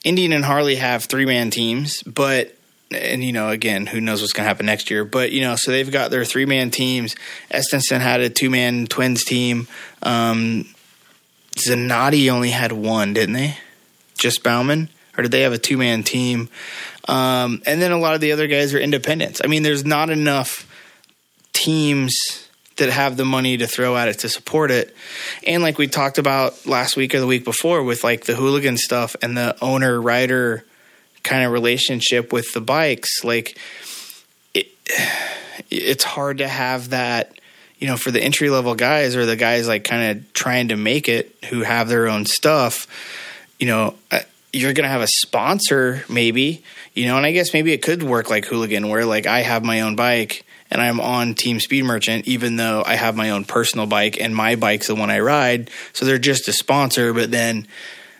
Indian 0.03 0.33
and 0.33 0.45
Harley 0.45 0.77
have 0.77 1.05
three 1.05 1.27
man 1.27 1.51
teams, 1.51 2.03
but 2.05 2.57
and 2.91 3.23
you 3.23 3.33
know, 3.33 3.51
again, 3.51 3.85
who 3.87 4.01
knows 4.01 4.23
what's 4.23 4.33
going 4.33 4.45
to 4.45 4.49
happen 4.49 4.65
next 4.67 4.91
year? 4.91 5.05
But 5.05 5.31
you 5.33 5.43
know, 5.43 5.57
so 5.57 5.73
they've 5.73 5.91
got 5.91 6.11
their 6.11 6.25
three 6.25 6.47
man 6.47 6.71
teams. 6.71 7.17
Estenson 7.51 8.01
had 8.01 8.21
a 8.21 8.31
two 8.31 8.49
man 8.49 8.87
Twins 8.87 9.25
team. 9.25 9.69
Um, 10.03 10.67
Zanotti 11.57 12.31
only 12.31 12.51
had 12.51 12.73
one, 12.73 13.15
didn't 13.15 13.35
they? 13.35 13.59
Just 14.17 14.43
Bauman, 14.43 14.89
or 15.17 15.23
did 15.23 15.33
they 15.33 15.43
have 15.43 15.53
a 15.53 15.59
two 15.59 15.77
man 15.77 16.03
team? 16.03 16.49
Um, 17.07 17.63
and 17.67 17.81
then 17.81 17.93
a 17.93 17.99
lot 17.99 18.15
of 18.15 18.21
the 18.21 18.33
other 18.33 18.47
guys 18.47 18.75
are 18.75 18.79
independents. 18.79 19.41
I 19.45 19.47
mean, 19.47 19.63
there's 19.63 19.85
not 19.85 20.11
enough 20.11 20.71
teams 21.53 22.17
that 22.77 22.91
have 22.91 23.17
the 23.17 23.25
money 23.25 23.57
to 23.57 23.67
throw 23.67 23.97
at 23.97 24.09
it 24.09 24.21
to 24.21 24.29
support 24.29 24.71
it. 24.71 24.95
And 25.47 25.63
like 25.63 25.79
we 25.79 25.87
talked 25.87 26.19
about 26.19 26.67
last 26.67 26.97
week 26.97 27.15
or 27.15 27.21
the 27.21 27.27
week 27.27 27.45
before 27.45 27.83
with 27.83 28.03
like 28.03 28.25
the 28.25 28.35
hooligan 28.35 28.77
stuff 28.77 29.15
and 29.23 29.37
the 29.37 29.57
owner 29.63 30.01
rider 30.01 30.65
kind 31.23 31.45
of 31.45 31.53
relationship 31.53 32.33
with 32.33 32.53
the 32.53 32.61
bikes, 32.61 33.23
like 33.23 33.59
it, 34.55 34.69
it's 35.71 36.05
hard 36.05 36.39
to 36.39 36.49
have 36.49 36.91
that, 36.91 37.39
you 37.85 37.91
know, 37.91 37.99
for 37.99 38.11
the 38.11 38.23
entry 38.23 38.49
level 38.49 38.75
guys 38.75 39.15
or 39.15 39.27
the 39.27 39.37
guys 39.37 39.69
like 39.69 39.85
kind 39.85 40.17
of 40.17 40.33
trying 40.33 40.69
to 40.69 40.75
make 40.75 41.07
it 41.07 41.37
who 41.51 41.61
have 41.61 41.87
their 41.87 42.09
own 42.09 42.25
stuff, 42.25 42.87
you 43.61 43.67
know, 43.67 43.95
uh, 44.11 44.21
you're 44.55 44.73
going 44.73 44.85
to 44.85 44.89
have 44.89 45.03
a 45.03 45.07
sponsor 45.07 46.03
maybe, 46.09 46.65
you 46.95 47.05
know, 47.05 47.19
and 47.19 47.27
I 47.27 47.33
guess 47.33 47.53
maybe 47.53 47.75
it 47.75 47.83
could 47.83 48.03
work 48.03 48.31
like 48.31 48.47
hooligan 48.47 48.89
where 48.89 49.05
like 49.05 49.27
I 49.27 49.43
have 49.43 49.63
my 49.63 49.83
own 49.83 49.97
bike 49.97 50.47
and 50.71 50.81
I'm 50.81 50.99
on 50.99 51.35
Team 51.35 51.61
Speed 51.61 51.85
Merchant, 51.85 52.27
even 52.27 52.57
though 52.57 52.83
I 52.87 52.95
have 52.95 53.17
my 53.17 53.29
own 53.29 53.45
personal 53.45 53.85
bike 53.85 54.19
and 54.19 54.35
my 54.35 54.57
bike's 54.57 54.87
the 54.87 54.95
one 54.95 55.11
I 55.11 55.21
ride. 55.21 55.69
So 55.93 56.07
they're 56.07 56.17
just 56.17 56.49
a 56.49 56.55
sponsor, 56.55 57.13
but 57.13 57.31
then, 57.31 57.67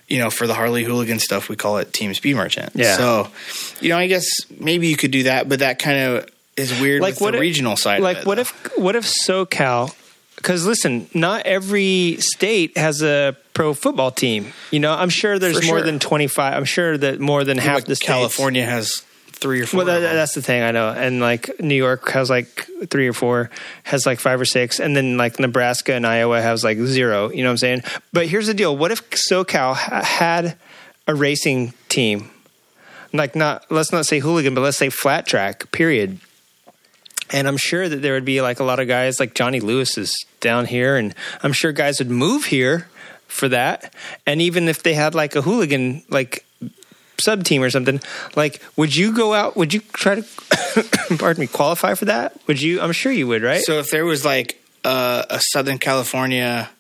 you 0.09 0.19
know, 0.19 0.29
for 0.29 0.47
the 0.47 0.53
Harley 0.53 0.85
Hooligan 0.85 1.21
stuff, 1.21 1.49
we 1.49 1.57
call 1.57 1.79
it 1.79 1.91
Team 1.91 2.13
Speed 2.13 2.37
Merchant. 2.37 2.73
Yeah. 2.75 2.99
So, 2.99 3.29
you 3.81 3.89
know, 3.89 3.97
I 3.97 4.09
guess 4.09 4.27
maybe 4.61 4.89
you 4.89 4.97
could 4.99 5.11
do 5.11 5.23
that, 5.23 5.49
but 5.49 5.61
that 5.61 5.79
kind 5.79 5.99
of 6.01 6.29
is 6.57 6.81
weird 6.81 7.03
Like 7.03 7.15
with 7.15 7.21
what 7.21 7.31
the 7.33 7.37
if- 7.39 7.41
regional 7.43 7.77
side. 7.77 8.01
Like, 8.03 8.19
it, 8.19 8.27
what 8.27 8.37
though. 8.37 8.43
if 8.43 8.79
what 8.79 8.97
if 8.97 9.05
SoCal? 9.05 9.95
Because 10.37 10.67
listen, 10.67 11.09
not 11.15 11.47
every 11.47 12.17
state 12.21 12.77
has 12.77 13.03
a 13.03 13.37
pro 13.55 13.73
football 13.73 14.11
team. 14.11 14.53
You 14.73 14.81
know, 14.81 14.93
I'm 14.93 15.09
sure 15.09 15.39
there's 15.39 15.59
For 15.61 15.65
more 15.67 15.79
sure. 15.79 15.87
than 15.87 15.99
25. 16.01 16.53
I'm 16.55 16.65
sure 16.65 16.99
that 16.99 17.21
more 17.21 17.45
than 17.45 17.57
half 17.57 17.77
Like 17.77 17.85
the 17.87 17.97
states. 17.97 18.07
California 18.07 18.65
has 18.65 19.03
three 19.31 19.61
or 19.63 19.67
four. 19.67 19.85
Well, 19.85 20.01
that, 20.01 20.13
that's 20.13 20.35
the 20.35 20.43
thing 20.43 20.63
I 20.63 20.71
know, 20.73 20.89
and 20.91 21.21
like 21.21 21.61
New 21.61 21.75
York 21.77 22.11
has 22.11 22.29
like 22.31 22.69
three 22.91 23.07
or 23.09 23.13
four, 23.13 23.49
has 23.85 24.07
like 24.07 24.19
five 24.21 24.41
or 24.41 24.45
six, 24.45 24.81
and 24.81 24.97
then 24.97 25.17
like 25.17 25.39
Nebraska 25.39 25.95
and 25.95 26.07
Iowa 26.07 26.43
has 26.43 26.63
like 26.65 26.79
zero. 26.79 27.31
You 27.31 27.43
know 27.43 27.49
what 27.49 27.53
I'm 27.53 27.59
saying? 27.59 27.83
But 28.13 28.27
here's 28.27 28.47
the 28.49 28.55
deal: 28.55 28.77
what 28.77 28.91
if 28.91 29.09
SoCal 29.11 29.75
ha- 29.77 30.03
had 30.03 30.57
a 31.07 31.15
racing 31.15 31.75
team, 31.89 32.29
like 33.13 33.35
not 33.37 33.71
let's 33.71 33.93
not 33.93 34.05
say 34.07 34.19
hooligan, 34.19 34.55
but 34.55 34.63
let's 34.63 34.77
say 34.77 34.89
flat 34.91 35.27
track. 35.27 35.71
Period. 35.73 36.19
And 37.31 37.49
I'm 37.49 37.57
sure 37.57 37.89
that 37.89 37.97
there 37.97 38.15
would 38.15 38.25
be 38.25 38.41
like 38.41 38.61
a 38.61 38.65
lot 38.65 38.81
of 38.81 38.89
guys 38.89 39.19
like 39.19 39.35
Johnny 39.35 39.61
Lewis 39.61 39.97
is 39.97 40.25
down 40.41 40.67
here, 40.67 40.97
and 40.97 41.15
I'm 41.43 41.53
sure 41.53 41.73
guys 41.73 41.99
would 41.99 42.11
move 42.11 42.47
here 42.47 42.89
for 43.27 43.49
that. 43.49 43.95
And 44.27 44.41
even 44.41 44.69
if 44.69 44.83
they 44.83 44.95
had 44.95 45.15
like 45.15 45.35
a 45.35 45.43
hooligan 45.43 46.03
like 46.09 46.45
sub 47.21 47.45
team 47.45 47.63
or 47.63 47.71
something, 47.71 48.01
like 48.37 48.63
would 48.77 48.95
you 48.95 49.13
go 49.13 49.35
out? 49.35 49.57
Would 49.57 49.75
you 49.75 49.81
try 49.93 50.17
to, 50.17 51.17
pardon 51.19 51.41
me, 51.41 51.47
qualify 51.47 51.95
for 51.95 52.05
that? 52.07 52.39
Would 52.47 52.61
you? 52.61 52.81
I'm 52.81 52.93
sure 52.93 53.13
you 53.13 53.27
would, 53.27 53.43
right? 53.43 53.63
So 53.63 53.79
if 53.79 53.91
there 53.91 54.05
was 54.05 54.25
like 54.25 54.63
a, 54.85 55.25
a 55.31 55.41
Southern 55.53 55.79
California 55.79 56.71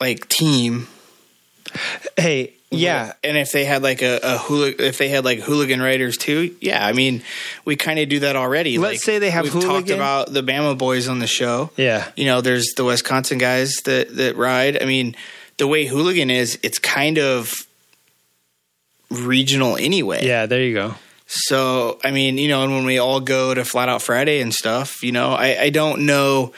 like 0.00 0.28
team, 0.28 0.88
hey, 2.16 2.55
yeah, 2.70 3.12
and 3.22 3.36
if 3.36 3.52
they 3.52 3.64
had 3.64 3.82
like 3.82 4.02
a, 4.02 4.18
a 4.22 4.38
hooligan, 4.38 4.84
if 4.84 4.98
they 4.98 5.08
had 5.08 5.24
like 5.24 5.38
hooligan 5.40 5.80
riders 5.80 6.16
too, 6.16 6.54
yeah. 6.60 6.84
I 6.84 6.92
mean, 6.92 7.22
we 7.64 7.76
kind 7.76 7.98
of 7.98 8.08
do 8.08 8.18
that 8.20 8.36
already. 8.36 8.76
Let's 8.78 8.94
Like, 8.94 9.00
say 9.00 9.18
they 9.18 9.30
have 9.30 9.44
we've 9.44 9.62
talked 9.62 9.90
about 9.90 10.32
the 10.32 10.42
Bama 10.42 10.76
boys 10.76 11.08
on 11.08 11.18
the 11.20 11.26
show. 11.26 11.70
yeah, 11.76 12.10
You 12.16 12.24
know, 12.26 12.40
there's 12.40 12.74
the 12.76 12.84
Wisconsin 12.84 13.38
guys 13.38 13.76
that 13.84 14.16
that 14.16 14.36
ride. 14.36 14.82
I 14.82 14.86
mean, 14.86 15.14
the 15.58 15.66
way 15.66 15.86
hooligan 15.86 16.28
is, 16.30 16.58
it's 16.62 16.78
kind 16.78 17.18
of 17.18 17.52
regional 19.10 19.76
anyway. 19.76 20.26
yeah. 20.26 20.46
There 20.46 20.60
you 20.62 20.74
go. 20.74 20.94
So, 21.28 21.98
I 22.04 22.10
mean, 22.12 22.38
you 22.38 22.48
know, 22.48 22.62
and 22.62 22.72
when 22.72 22.84
we 22.84 22.98
all 22.98 23.20
go 23.20 23.52
to 23.52 23.64
Flat 23.64 23.88
Out 23.88 24.00
Friday 24.02 24.40
and 24.40 24.54
stuff, 24.54 25.02
you 25.02 25.10
know, 25.12 25.30
I, 25.32 25.60
I 25.62 25.70
don't 25.70 26.06
know. 26.06 26.52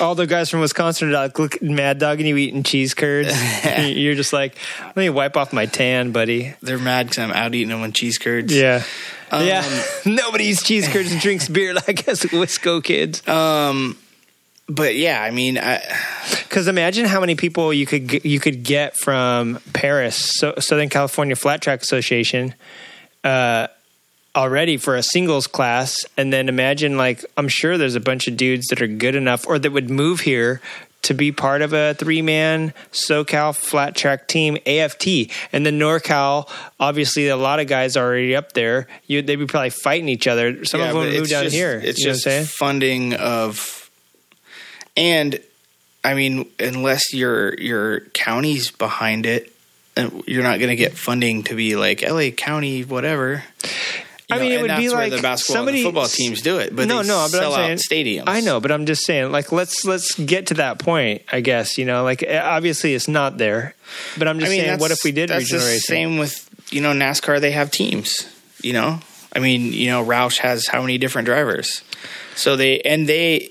All 0.00 0.14
the 0.14 0.26
guys 0.26 0.50
from 0.50 0.60
Wisconsin 0.60 1.08
are 1.08 1.12
like 1.12 1.38
look, 1.38 1.62
mad 1.62 1.98
Dog 1.98 2.18
and 2.18 2.28
you 2.28 2.36
eating 2.36 2.62
cheese 2.62 2.94
curds. 2.94 3.32
You're 3.78 4.14
just 4.14 4.32
like, 4.32 4.56
let 4.84 4.96
me 4.96 5.10
wipe 5.10 5.36
off 5.36 5.52
my 5.52 5.66
tan, 5.66 6.12
buddy. 6.12 6.54
They're 6.62 6.78
mad 6.78 7.06
because 7.06 7.18
I'm 7.18 7.32
out 7.32 7.54
eating 7.54 7.68
them 7.68 7.80
with 7.80 7.94
cheese 7.94 8.18
curds. 8.18 8.54
Yeah. 8.54 8.82
Um, 9.30 9.46
yeah, 9.46 9.84
nobody 10.06 10.44
eats 10.44 10.62
cheese 10.62 10.88
curds 10.88 11.10
and 11.10 11.20
drinks 11.20 11.48
beer 11.48 11.74
like 11.74 12.08
us 12.08 12.24
Wisco 12.24 12.82
kids. 12.82 13.26
Um, 13.26 13.96
but 14.68 14.94
yeah, 14.94 15.22
I 15.22 15.30
mean, 15.30 15.58
I, 15.58 15.82
Because 16.42 16.68
imagine 16.68 17.04
how 17.06 17.20
many 17.20 17.34
people 17.34 17.72
you 17.72 17.86
could 17.86 18.06
get, 18.06 18.24
you 18.24 18.40
could 18.40 18.62
get 18.62 18.96
from 18.96 19.58
Paris, 19.72 20.32
so, 20.38 20.54
Southern 20.58 20.88
California 20.88 21.36
Flat 21.36 21.60
Track 21.60 21.82
Association, 21.82 22.54
uh, 23.24 23.66
already 24.34 24.76
for 24.76 24.96
a 24.96 25.02
singles 25.02 25.46
class, 25.46 25.96
and 26.16 26.32
then 26.32 26.48
imagine 26.48 26.96
like 26.96 27.24
I'm 27.36 27.48
sure 27.48 27.78
there's 27.78 27.94
a 27.94 28.00
bunch 28.00 28.28
of 28.28 28.36
dudes 28.36 28.66
that 28.68 28.82
are 28.82 28.86
good 28.86 29.14
enough 29.14 29.46
or 29.46 29.58
that 29.58 29.72
would 29.72 29.90
move 29.90 30.20
here 30.20 30.60
to 31.04 31.14
be 31.14 31.30
part 31.32 31.60
of 31.60 31.72
a 31.72 31.94
three 31.94 32.22
man 32.22 32.72
SoCal 32.92 33.54
Flat 33.54 33.94
Track 33.94 34.26
team 34.26 34.56
AFT, 34.66 35.30
and 35.52 35.64
then 35.64 35.78
NorCal. 35.78 36.48
Obviously, 36.80 37.28
a 37.28 37.36
lot 37.36 37.60
of 37.60 37.66
guys 37.66 37.96
are 37.96 38.04
already 38.04 38.34
up 38.34 38.52
there. 38.52 38.88
You, 39.06 39.22
they'd 39.22 39.36
be 39.36 39.46
probably 39.46 39.70
fighting 39.70 40.08
each 40.08 40.26
other. 40.26 40.64
Some 40.64 40.80
yeah, 40.80 40.88
of 40.88 40.94
them 40.94 41.10
move 41.10 41.28
down 41.28 41.44
just, 41.44 41.54
here. 41.54 41.80
It's 41.82 42.00
you 42.00 42.06
know 42.06 42.12
just 42.12 42.26
what 42.26 42.32
I'm 42.32 42.36
saying? 42.36 42.46
funding 42.46 43.14
of, 43.14 43.90
and 44.96 45.38
I 46.02 46.14
mean, 46.14 46.50
unless 46.58 47.12
your 47.14 47.54
your 47.54 48.00
county's 48.00 48.70
behind 48.70 49.26
it, 49.26 49.52
you're 50.26 50.42
not 50.42 50.58
going 50.58 50.70
to 50.70 50.76
get 50.76 50.96
funding 50.96 51.44
to 51.44 51.54
be 51.54 51.76
like 51.76 52.02
LA 52.02 52.30
County, 52.30 52.82
whatever. 52.82 53.44
You 54.28 54.36
I 54.36 54.38
mean, 54.38 54.48
know, 54.50 54.54
it 54.54 54.62
would 54.62 54.76
be 54.78 54.88
like 54.88 55.12
the 55.12 55.20
basketball 55.20 55.56
somebody- 55.56 55.78
and 55.78 55.84
the 55.84 55.88
football 55.88 56.06
teams 56.06 56.40
do 56.40 56.58
it, 56.58 56.74
but 56.74 56.88
no, 56.88 57.02
they 57.02 57.08
no, 57.08 57.26
but 57.30 57.38
sell 57.38 57.54
I'm 57.54 57.72
out 57.72 57.78
saying 57.80 58.06
stadiums. 58.06 58.24
I 58.26 58.40
know, 58.40 58.58
but 58.58 58.72
I'm 58.72 58.86
just 58.86 59.04
saying, 59.04 59.30
like, 59.32 59.52
let's 59.52 59.84
let's 59.84 60.14
get 60.14 60.46
to 60.46 60.54
that 60.54 60.78
point. 60.78 61.22
I 61.30 61.40
guess 61.40 61.76
you 61.76 61.84
know, 61.84 62.04
like, 62.04 62.22
eh, 62.22 62.40
obviously 62.40 62.94
it's 62.94 63.06
not 63.06 63.36
there, 63.36 63.74
but 64.16 64.26
I'm 64.26 64.38
just 64.38 64.50
saying, 64.50 64.78
what 64.78 64.90
if 64.90 65.04
we 65.04 65.12
did 65.12 65.28
That's 65.28 65.50
the 65.50 65.60
same 65.60 66.16
with 66.16 66.48
you 66.70 66.80
know 66.80 66.92
NASCAR. 66.92 67.38
They 67.40 67.50
have 67.50 67.70
teams. 67.70 68.26
You 68.62 68.72
know, 68.72 69.00
I 69.36 69.40
mean, 69.40 69.74
you 69.74 69.88
know, 69.88 70.02
Roush 70.02 70.38
has 70.38 70.68
how 70.68 70.80
many 70.80 70.96
different 70.96 71.26
drivers? 71.26 71.82
So 72.34 72.56
they 72.56 72.80
and 72.80 73.06
they 73.06 73.50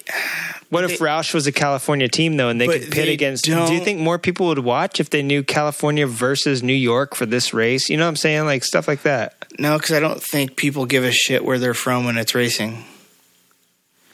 What 0.70 0.84
if 0.86 0.98
they- 0.98 1.06
Roush 1.06 1.36
was 1.36 1.45
a 1.45 1.52
California 1.52 2.08
team 2.08 2.36
though, 2.36 2.50
and 2.50 2.60
they 2.60 2.66
could 2.66 2.82
pit 2.82 3.06
they 3.06 3.14
against? 3.14 3.44
Do 3.45 3.52
you 3.52 3.80
think 3.80 4.00
more 4.00 4.18
people 4.18 4.48
would 4.48 4.58
watch 4.60 5.00
if 5.00 5.12
they 5.12 5.22
knew 5.22 5.44
California 5.44 6.08
versus 6.08 6.64
New 6.64 6.74
York 6.74 7.14
for 7.14 7.28
this 7.28 7.54
race? 7.54 7.90
You 7.90 7.98
know 7.98 8.06
what 8.06 8.10
I'm 8.10 8.16
saying? 8.16 8.45
Like 8.45 8.64
stuff 8.64 8.88
like 8.88 9.04
that. 9.04 9.43
No, 9.59 9.77
because 9.77 9.91
I 9.91 9.99
don't 9.99 10.21
think 10.21 10.55
people 10.55 10.85
give 10.85 11.03
a 11.03 11.11
shit 11.11 11.45
where 11.45 11.59
they're 11.59 11.73
from 11.73 12.05
when 12.05 12.17
it's 12.17 12.34
racing. 12.34 12.84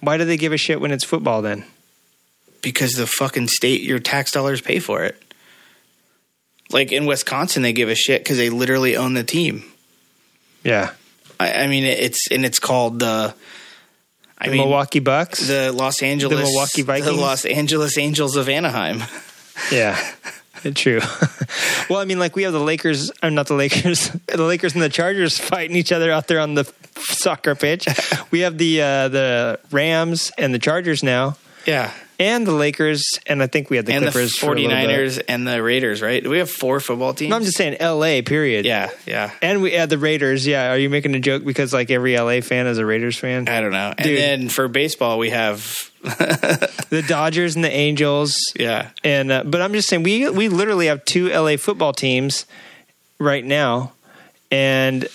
Why 0.02 0.18
do 0.18 0.26
they 0.26 0.38
give 0.38 0.54
a 0.54 0.58
shit 0.58 0.82
when 0.82 0.92
it's 0.92 1.04
football 1.04 1.42
then? 1.42 1.66
Because 2.62 2.94
the 2.94 3.08
fucking 3.08 3.48
state, 3.48 3.82
your 3.82 4.00
tax 4.00 4.32
dollars 4.32 4.62
pay 4.62 4.80
for 4.80 5.04
it. 5.04 5.22
Like 6.72 6.92
in 6.92 7.06
Wisconsin, 7.06 7.64
they 7.64 7.74
give 7.74 7.90
a 7.90 7.96
shit 7.96 8.22
because 8.24 8.38
they 8.38 8.50
literally 8.50 8.96
own 8.96 9.14
the 9.14 9.24
team. 9.24 9.64
Yeah, 10.64 10.92
I, 11.40 11.64
I 11.64 11.68
mean, 11.68 11.84
it's 11.86 12.28
and 12.32 12.46
it's 12.46 12.60
called 12.60 13.00
the. 13.00 13.34
I 14.38 14.46
the 14.46 14.52
mean, 14.52 14.62
Milwaukee 14.62 15.00
Bucks. 15.00 15.48
the 15.48 15.72
Los 15.72 16.02
Angeles, 16.04 16.38
the 16.38 16.44
Milwaukee 16.44 16.82
Vikings? 16.82 17.06
the 17.06 17.14
Los 17.14 17.46
Angeles 17.46 17.98
Angels 17.98 18.36
of 18.36 18.50
Anaheim. 18.50 19.04
Yeah, 19.74 20.00
true. 20.76 21.00
well, 21.90 22.00
I 22.00 22.06
mean, 22.06 22.20
like 22.20 22.36
we 22.36 22.44
have 22.44 22.54
the 22.54 22.60
Lakers. 22.60 23.12
I'm 23.22 23.36
not 23.36 23.48
the 23.48 23.56
Lakers. 23.56 24.12
The 24.28 24.44
Lakers 24.44 24.74
and 24.74 24.82
the 24.82 24.90
Chargers 24.90 25.38
fighting 25.38 25.76
each 25.76 25.92
other 25.92 26.12
out 26.12 26.28
there 26.28 26.40
on 26.40 26.54
the 26.54 26.72
soccer 26.96 27.56
pitch. 27.56 27.88
We 28.32 28.42
have 28.42 28.58
the 28.58 28.82
uh, 28.82 29.08
the 29.10 29.60
Rams 29.72 30.32
and 30.38 30.54
the 30.54 30.60
Chargers 30.60 31.04
now, 31.04 31.36
Yeah, 31.66 31.92
and 32.20 32.46
the 32.46 32.52
Lakers, 32.52 33.04
and 33.26 33.42
I 33.42 33.48
think 33.48 33.70
we 33.70 33.78
had 33.78 33.86
the 33.86 33.94
and 33.94 34.06
the 34.06 34.12
Clippers. 34.12 34.38
for 34.38 34.54
a 34.54 34.56
49ers 34.58 35.22
and 35.28 35.48
the 35.48 35.64
Raiders. 35.64 36.02
Right? 36.02 36.22
Do 36.24 36.30
we 36.30 36.40
have 36.40 36.52
four 36.52 36.80
football 36.80 37.14
teams? 37.14 37.30
No, 37.30 37.38
I'm 37.38 37.44
just 37.44 37.58
saying 37.58 37.78
L.A. 37.80 38.22
Period. 38.22 38.66
yeah, 38.66 38.90
yeah. 39.08 39.32
And 39.42 39.62
we 39.62 39.72
had 39.72 39.90
the 39.90 39.98
Raiders. 39.98 40.46
Yeah, 40.46 40.72
are 40.72 40.78
you 40.78 40.90
making 40.90 41.16
a 41.16 41.20
joke 41.20 41.46
because 41.46 41.74
like 41.74 41.90
every 41.90 42.18
LA 42.18 42.42
fan 42.42 42.68
is 42.68 42.78
a 42.78 42.86
Raiders 42.86 43.18
fan? 43.18 43.48
I 43.48 43.62
don't 43.62 43.72
know. 43.72 43.94
And 43.98 44.08
then 44.18 44.50
for 44.50 44.68
baseball, 44.68 45.18
we 45.18 45.30
have 45.30 45.92
The 46.04 47.04
Dodgers 47.08 47.56
and 47.56 47.64
the 47.64 47.72
Angels. 47.72 48.36
yeah. 48.60 48.90
And 49.04 49.32
uh, 49.32 49.44
but 49.46 49.62
I'm 49.62 49.74
just 49.74 49.88
saying 49.88 50.04
we 50.04 50.30
we 50.30 50.50
literally 50.50 50.88
have 50.88 51.06
two 51.06 51.30
LA 51.30 51.58
football 51.58 51.94
teams 51.94 52.46
right 53.20 53.44
now, 53.46 53.94
and 54.52 55.08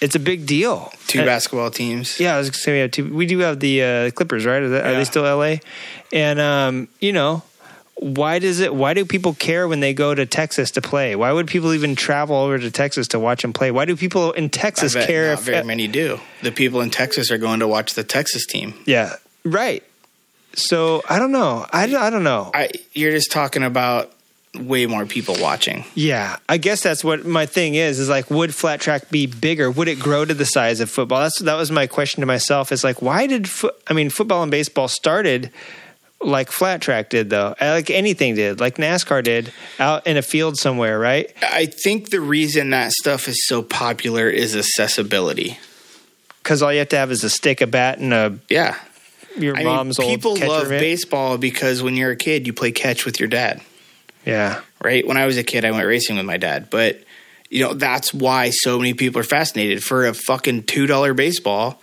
it's 0.00 0.14
a 0.14 0.18
big 0.20 0.46
deal. 0.46 0.92
Two 1.06 1.20
And- 1.20 1.26
basketball 1.26 1.70
teams. 1.70 2.18
Yeah, 2.18 2.34
I 2.34 2.38
was 2.38 2.50
gonna 2.50 2.58
say 2.58 2.72
we 2.72 2.78
have 2.80 2.90
two. 2.90 3.14
We 3.14 3.26
do 3.26 3.38
have 3.40 3.60
the 3.60 3.82
uh, 3.82 4.10
Clippers, 4.10 4.44
right? 4.44 4.62
Are, 4.62 4.68
they, 4.68 4.80
are 4.80 4.94
they 4.94 5.04
still 5.04 5.22
LA? 5.24 5.56
And 6.14 6.40
um, 6.40 6.88
you 7.00 7.12
know, 7.12 7.42
why 7.96 8.38
does 8.38 8.60
it? 8.60 8.74
Why 8.74 8.94
do 8.94 9.04
people 9.04 9.34
care 9.34 9.68
when 9.68 9.80
they 9.80 9.92
go 9.92 10.14
to 10.14 10.24
Texas 10.26 10.70
to 10.72 10.80
play? 10.80 11.14
Why 11.16 11.30
would 11.32 11.46
people 11.48 11.74
even 11.74 11.94
travel 11.96 12.36
over 12.36 12.58
to 12.58 12.70
Texas 12.70 13.08
to 13.08 13.18
watch 13.18 13.42
them 13.42 13.52
play? 13.52 13.70
Why 13.70 13.84
do 13.84 13.96
people 13.96 14.32
in 14.32 14.48
Texas 14.48 14.94
care 14.94 15.30
not 15.30 15.40
if? 15.40 15.44
very 15.44 15.64
many 15.64 15.88
do. 15.88 16.20
The 16.42 16.52
people 16.52 16.80
in 16.80 16.90
Texas 16.90 17.30
are 17.30 17.38
going 17.38 17.60
to 17.60 17.68
watch 17.68 17.94
the 17.94 18.04
Texas 18.04 18.46
team. 18.46 18.74
Yeah, 18.86 19.16
right. 19.44 19.82
So 20.54 21.02
I 21.08 21.18
don't 21.18 21.32
know. 21.32 21.66
I, 21.72 21.86
don't- 21.86 22.00
I 22.02 22.10
don't 22.10 22.22
know. 22.24 22.50
I 22.54 22.70
you're 22.92 23.10
just 23.10 23.32
talking 23.32 23.64
about 23.64 24.12
way 24.54 24.86
more 24.86 25.04
people 25.04 25.34
watching. 25.40 25.84
Yeah, 25.96 26.36
I 26.48 26.58
guess 26.58 26.80
that's 26.80 27.02
what 27.02 27.26
my 27.26 27.44
thing 27.46 27.74
is. 27.74 27.98
Is 27.98 28.08
like, 28.08 28.30
would 28.30 28.54
flat 28.54 28.80
track 28.80 29.10
be 29.10 29.26
bigger? 29.26 29.68
Would 29.68 29.88
it 29.88 29.98
grow 29.98 30.24
to 30.24 30.32
the 30.32 30.46
size 30.46 30.78
of 30.78 30.88
football? 30.88 31.22
That's 31.22 31.40
that 31.40 31.54
was 31.56 31.72
my 31.72 31.88
question 31.88 32.20
to 32.20 32.26
myself. 32.26 32.70
Is 32.70 32.84
like, 32.84 33.02
why 33.02 33.26
did 33.26 33.48
fo- 33.48 33.72
I 33.88 33.94
mean 33.94 34.10
football 34.10 34.42
and 34.44 34.50
baseball 34.52 34.86
started 34.86 35.50
like 36.24 36.50
flat 36.50 36.80
track 36.80 37.10
did 37.10 37.30
though, 37.30 37.54
Uh, 37.60 37.72
like 37.72 37.90
anything 37.90 38.34
did, 38.34 38.60
like 38.60 38.76
NASCAR 38.76 39.22
did, 39.22 39.52
out 39.78 40.06
in 40.06 40.16
a 40.16 40.22
field 40.22 40.56
somewhere, 40.58 40.98
right? 40.98 41.30
I 41.42 41.66
think 41.66 42.10
the 42.10 42.20
reason 42.20 42.70
that 42.70 42.92
stuff 42.92 43.28
is 43.28 43.46
so 43.46 43.62
popular 43.62 44.28
is 44.28 44.56
accessibility. 44.56 45.58
Because 46.42 46.62
all 46.62 46.72
you 46.72 46.80
have 46.80 46.88
to 46.90 46.96
have 46.98 47.10
is 47.10 47.24
a 47.24 47.30
stick, 47.30 47.60
a 47.60 47.66
bat, 47.66 47.98
and 47.98 48.12
a 48.12 48.38
Yeah. 48.50 48.76
your 49.38 49.56
I 49.56 49.64
mom's 49.64 49.98
mean, 49.98 50.08
people 50.10 50.36
love 50.36 50.68
mitt. 50.68 50.80
baseball 50.80 51.38
because 51.38 51.82
when 51.82 51.96
you're 51.96 52.10
a 52.12 52.16
kid, 52.16 52.46
you 52.46 52.52
play 52.52 52.70
catch 52.72 53.04
with 53.04 53.18
your 53.18 53.28
dad. 53.28 53.60
Yeah, 54.26 54.60
right? 54.82 55.06
When 55.06 55.16
I 55.16 55.26
was 55.26 55.36
a 55.36 55.42
kid, 55.44 55.64
I 55.64 55.70
went 55.70 55.86
racing 55.86 56.16
with 56.16 56.24
my 56.26 56.36
dad, 56.38 56.68
but 56.70 57.00
you 57.50 57.62
know 57.62 57.74
that's 57.74 58.12
why 58.14 58.50
so 58.50 58.78
many 58.78 58.94
people 58.94 59.20
are 59.20 59.24
fascinated. 59.24 59.82
For 59.84 60.06
a 60.06 60.14
fucking 60.14 60.62
two 60.64 60.86
dollar 60.86 61.12
baseball, 61.14 61.80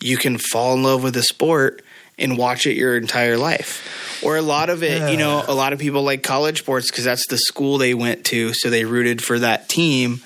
you 0.00 0.16
can 0.16 0.36
fall 0.38 0.74
in 0.74 0.82
love 0.82 1.02
with 1.02 1.16
a 1.16 1.22
sport 1.22 1.82
and 2.18 2.36
watch 2.36 2.66
it 2.66 2.74
your 2.76 2.96
entire 2.96 3.36
life. 3.36 4.20
Or 4.24 4.36
a 4.36 4.42
lot 4.42 4.68
of 4.70 4.82
it, 4.82 5.10
you 5.12 5.16
know, 5.16 5.44
a 5.46 5.54
lot 5.54 5.72
of 5.72 5.78
people 5.78 6.02
like 6.02 6.22
college 6.24 6.58
sports 6.60 6.90
because 6.90 7.04
that's 7.04 7.26
the 7.28 7.38
school 7.38 7.78
they 7.78 7.94
went 7.94 8.24
to, 8.26 8.52
so 8.52 8.68
they 8.70 8.84
rooted 8.84 9.22
for 9.22 9.38
that 9.38 9.68
team, 9.68 10.20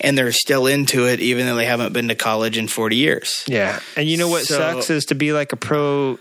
and 0.00 0.16
they're 0.16 0.32
still 0.32 0.66
into 0.66 1.06
it 1.06 1.20
even 1.20 1.44
though 1.46 1.56
they 1.56 1.66
haven't 1.66 1.92
been 1.92 2.08
to 2.08 2.14
college 2.14 2.56
in 2.56 2.68
forty 2.68 2.96
years. 2.96 3.44
yeah. 3.46 3.80
And 3.96 4.08
you 4.08 4.16
know 4.16 4.28
what 4.28 4.46
So- 4.46 4.56
sucks 4.56 4.88
is 4.90 5.04
to 5.06 5.14
be 5.14 5.32
like 5.34 5.52
a 5.52 5.56
pro 5.56 6.18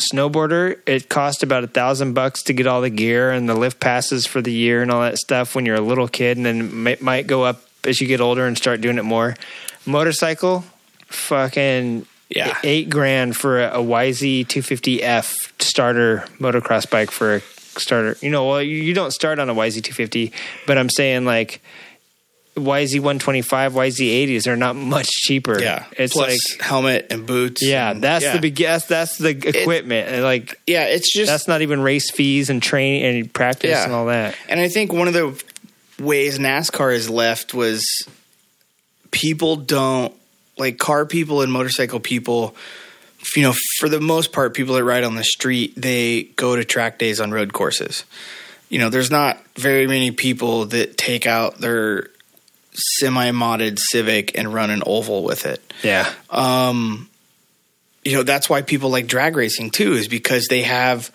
snowboarder. 0.00 0.78
It 0.86 1.08
costs 1.08 1.42
about 1.42 1.64
a 1.64 1.68
thousand 1.68 2.14
bucks 2.14 2.42
to 2.44 2.52
get 2.52 2.66
all 2.66 2.80
the 2.80 2.90
gear 2.90 3.30
and 3.32 3.48
the 3.48 3.54
lift 3.54 3.80
passes 3.80 4.26
for 4.26 4.40
the 4.40 4.52
year 4.52 4.80
and 4.82 4.90
all 4.92 5.00
that 5.02 5.18
stuff 5.18 5.54
when 5.54 5.66
you're 5.66 5.76
a 5.76 5.80
little 5.80 6.08
kid, 6.08 6.36
and 6.36 6.46
then 6.46 6.86
it 6.86 7.02
might 7.02 7.26
go 7.26 7.44
up 7.44 7.62
as 7.84 8.00
you 8.00 8.06
get 8.06 8.20
older 8.20 8.46
and 8.46 8.56
start 8.56 8.80
doing 8.80 8.98
it 8.98 9.04
more. 9.04 9.34
Motorcycle, 9.86 10.64
fucking 11.06 12.06
Yeah. 12.28 12.58
eight 12.62 12.90
grand 12.90 13.36
for 13.36 13.60
a, 13.60 13.80
a 13.80 13.82
YZ 13.82 14.46
250F 14.46 15.62
starter 15.62 16.24
motocross 16.38 16.88
bike 16.90 17.10
for 17.10 17.36
a 17.36 17.40
starter. 17.80 18.16
You 18.20 18.30
know, 18.30 18.46
well, 18.46 18.62
you, 18.62 18.92
don't 18.92 19.12
start 19.12 19.38
on 19.38 19.48
a 19.48 19.54
YZ 19.54 19.82
250, 19.82 20.32
but 20.66 20.76
I'm 20.78 20.90
saying 20.90 21.24
like. 21.24 21.62
YZ 22.56 22.94
125, 22.96 23.74
YZ 23.74 24.26
80s 24.26 24.48
are 24.48 24.56
not 24.56 24.74
much 24.74 25.06
cheaper. 25.06 25.60
Yeah, 25.60 25.84
it's 25.92 26.12
Plus 26.14 26.30
like 26.30 26.60
helmet 26.60 27.06
and 27.10 27.24
boots. 27.24 27.62
yeah, 27.62 27.92
and- 27.92 28.02
that's 28.02 28.24
yeah. 28.24 28.32
the 28.32 28.40
big. 28.40 28.56
That's, 28.56 28.86
that's 28.86 29.16
the 29.16 29.28
equipment. 29.28 30.08
And, 30.08 30.24
like 30.24 30.60
Yeah, 30.66 30.86
it's 30.86 31.12
just 31.12 31.30
that's 31.30 31.46
not 31.46 31.62
even 31.62 31.80
race 31.80 32.10
fees 32.10 32.50
and 32.50 32.60
training 32.60 33.04
and 33.04 33.32
practice 33.32 33.70
Yeah. 33.70 33.84
and 33.84 33.92
all 33.92 34.06
that. 34.06 34.34
And 34.48 34.58
I 34.58 34.68
think 34.68 34.92
one 34.92 35.06
of 35.06 35.14
the 35.14 35.40
ways 36.02 36.40
NASCAR 36.40 36.92
is 36.92 37.08
left 37.08 37.54
was 37.54 37.86
people 39.12 39.54
don't 39.54 40.12
like 40.58 40.78
car 40.78 41.06
people 41.06 41.42
and 41.42 41.52
motorcycle 41.52 42.00
people. 42.00 42.54
You 43.34 43.42
know, 43.42 43.54
for 43.78 43.88
the 43.88 44.00
most 44.00 44.32
part, 44.32 44.54
people 44.54 44.76
that 44.76 44.84
ride 44.84 45.04
on 45.04 45.16
the 45.16 45.24
street 45.24 45.74
they 45.76 46.24
go 46.36 46.56
to 46.56 46.64
track 46.64 46.98
days 46.98 47.20
on 47.20 47.30
road 47.30 47.52
courses. 47.52 48.04
You 48.68 48.78
know, 48.78 48.90
there's 48.90 49.10
not 49.10 49.42
very 49.56 49.86
many 49.86 50.10
people 50.10 50.66
that 50.66 50.96
take 50.96 51.26
out 51.26 51.58
their 51.58 52.08
semi-modded 52.72 53.78
Civic 53.78 54.38
and 54.38 54.52
run 54.54 54.70
an 54.70 54.82
oval 54.86 55.24
with 55.24 55.46
it 55.46 55.60
Yeah, 55.82 56.10
um, 56.30 57.08
you 58.04 58.12
know 58.12 58.22
that's 58.22 58.48
why 58.48 58.62
people 58.62 58.90
like 58.90 59.06
drag 59.06 59.36
racing 59.36 59.70
too 59.70 59.92
is 59.92 60.08
because 60.08 60.46
they 60.48 60.62
have 60.62 61.10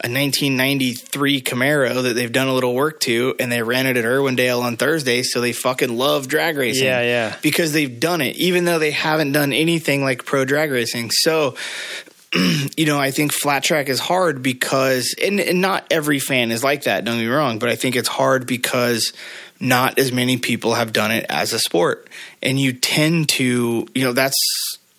a 0.00 0.06
1993 0.06 1.42
Camaro 1.42 2.02
that 2.04 2.14
they've 2.14 2.30
done 2.30 2.46
a 2.46 2.54
little 2.54 2.72
work 2.74 3.00
to 3.00 3.34
and 3.40 3.50
they 3.50 3.62
ran 3.62 3.86
it 3.86 3.96
at 3.96 4.04
Irwindale 4.04 4.62
on 4.62 4.76
Thursday 4.76 5.22
so 5.24 5.40
they 5.40 5.52
fucking 5.52 5.96
love 5.96 6.28
drag 6.28 6.56
racing 6.56 6.84
Yeah, 6.86 7.00
yeah. 7.02 7.36
because 7.42 7.72
they've 7.72 7.98
done 7.98 8.20
it 8.20 8.36
even 8.36 8.64
though 8.64 8.78
they 8.78 8.92
haven't 8.92 9.32
done 9.32 9.52
anything 9.52 10.02
like 10.04 10.24
pro 10.24 10.44
drag 10.44 10.70
racing 10.70 11.10
so 11.10 11.56
you 12.76 12.86
know 12.86 13.00
I 13.00 13.10
think 13.10 13.32
flat 13.32 13.64
track 13.64 13.88
is 13.88 13.98
hard 13.98 14.40
because 14.42 15.16
and, 15.20 15.40
and 15.40 15.60
not 15.60 15.84
every 15.90 16.20
fan 16.20 16.52
is 16.52 16.62
like 16.62 16.84
that 16.84 17.04
don't 17.04 17.16
get 17.16 17.24
me 17.24 17.26
wrong 17.28 17.58
but 17.58 17.68
I 17.68 17.74
think 17.74 17.96
it's 17.96 18.08
hard 18.08 18.46
because 18.46 19.12
not 19.58 19.98
as 19.98 20.12
many 20.12 20.36
people 20.36 20.74
have 20.74 20.92
done 20.92 21.10
it 21.10 21.26
as 21.28 21.52
a 21.52 21.58
sport 21.58 22.08
and 22.40 22.60
you 22.60 22.72
tend 22.72 23.30
to 23.30 23.88
you 23.94 24.04
know 24.04 24.12
that's 24.12 24.36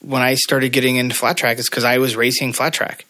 when 0.01 0.21
I 0.21 0.35
started 0.35 0.69
getting 0.73 0.95
into 0.95 1.13
flat 1.15 1.37
track 1.37 1.57
is 1.57 1.69
because 1.69 1.83
I 1.83 1.97
was 1.97 2.15
racing 2.15 2.53
flat 2.53 2.71
track. 2.73 3.05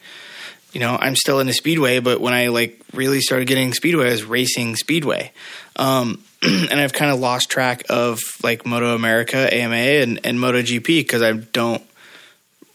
You 0.71 0.79
know, 0.79 0.97
I'm 0.99 1.15
still 1.15 1.39
into 1.39 1.53
speedway, 1.53 1.99
but 1.99 2.21
when 2.21 2.33
I 2.33 2.49
like 2.49 2.79
really 2.93 3.21
started 3.21 3.47
getting 3.47 3.73
speedway, 3.73 4.07
I 4.07 4.11
was 4.11 4.23
racing 4.23 4.75
speedway. 4.75 5.31
Um, 5.75 6.23
and 6.41 6.79
I've 6.79 6.93
kind 6.93 7.11
of 7.11 7.19
lost 7.19 7.49
track 7.49 7.83
of 7.89 8.19
like 8.43 8.65
Moto 8.65 8.93
America, 8.95 9.51
AMA, 9.53 9.75
and, 9.75 10.19
and 10.23 10.39
Moto 10.39 10.61
GP 10.61 10.85
because 10.85 11.21
I 11.21 11.33
don't 11.33 11.83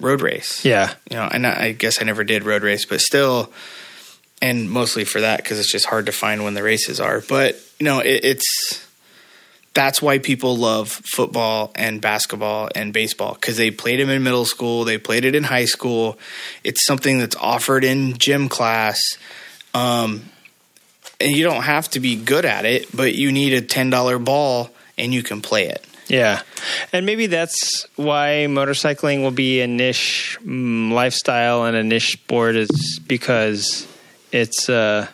road 0.01 0.21
race. 0.21 0.65
yeah, 0.65 0.95
You 1.11 1.17
know, 1.17 1.29
and 1.31 1.47
I 1.47 1.67
I 1.67 1.73
guess 1.73 2.01
I 2.01 2.05
never 2.05 2.25
did 2.25 2.45
road 2.45 2.63
race, 2.63 2.85
but 2.85 3.01
still, 3.01 3.53
and 4.43 4.71
mostly 4.71 5.05
for 5.05 5.21
that 5.21 5.39
because 5.39 5.59
it's 5.59 5.71
just 5.73 5.87
hard 5.87 6.07
to 6.07 6.13
find 6.13 6.45
when 6.45 6.55
the 6.55 6.63
races 6.63 7.01
are. 7.01 7.21
But 7.21 7.59
you 7.79 7.85
know, 7.85 8.01
it, 8.01 8.25
it's 8.25 8.84
that's 9.75 10.01
why 10.01 10.19
people 10.19 10.57
love 10.57 10.89
football 10.89 11.73
and 11.75 12.01
basketball 12.01 12.69
and 12.75 12.93
baseball 12.93 13.35
because 13.35 13.57
they 13.57 13.71
played 13.71 14.01
them 14.01 14.09
in 14.09 14.23
middle 14.23 14.45
school, 14.45 14.85
they 14.85 14.99
played 14.99 15.25
it 15.25 15.35
in 15.35 15.43
high 15.43 15.65
school. 15.65 16.19
It's 16.63 16.87
something 16.87 17.19
that's 17.19 17.37
offered 17.37 17.85
in 17.85 18.17
gym 18.17 18.49
class. 18.49 19.01
Um, 19.75 20.23
and 21.21 21.37
you 21.37 21.45
don't 21.45 21.63
have 21.63 21.91
to 21.91 22.01
be 22.01 22.17
good 22.17 22.45
at 22.45 22.65
it, 22.65 22.95
but 22.95 23.15
you 23.15 23.33
need 23.33 23.53
a 23.53 23.61
ten 23.61 23.91
dollar 23.91 24.19
ball 24.19 24.71
and 24.97 25.13
you 25.13 25.23
can 25.23 25.41
play 25.43 25.67
it. 25.67 25.85
yeah. 26.09 26.43
And 26.93 27.05
maybe 27.07 27.27
that's 27.27 27.87
why 27.97 28.47
motorcycling 28.49 29.23
will 29.23 29.33
be 29.33 29.61
a 29.61 29.67
niche 29.67 30.39
mm, 30.45 30.93
lifestyle 30.93 31.65
and 31.65 31.77
a 31.77 31.83
niche 31.83 32.13
sport 32.13 32.57
is 32.57 33.01
because 33.07 33.89
it's 34.31 34.69
uh 34.69 35.09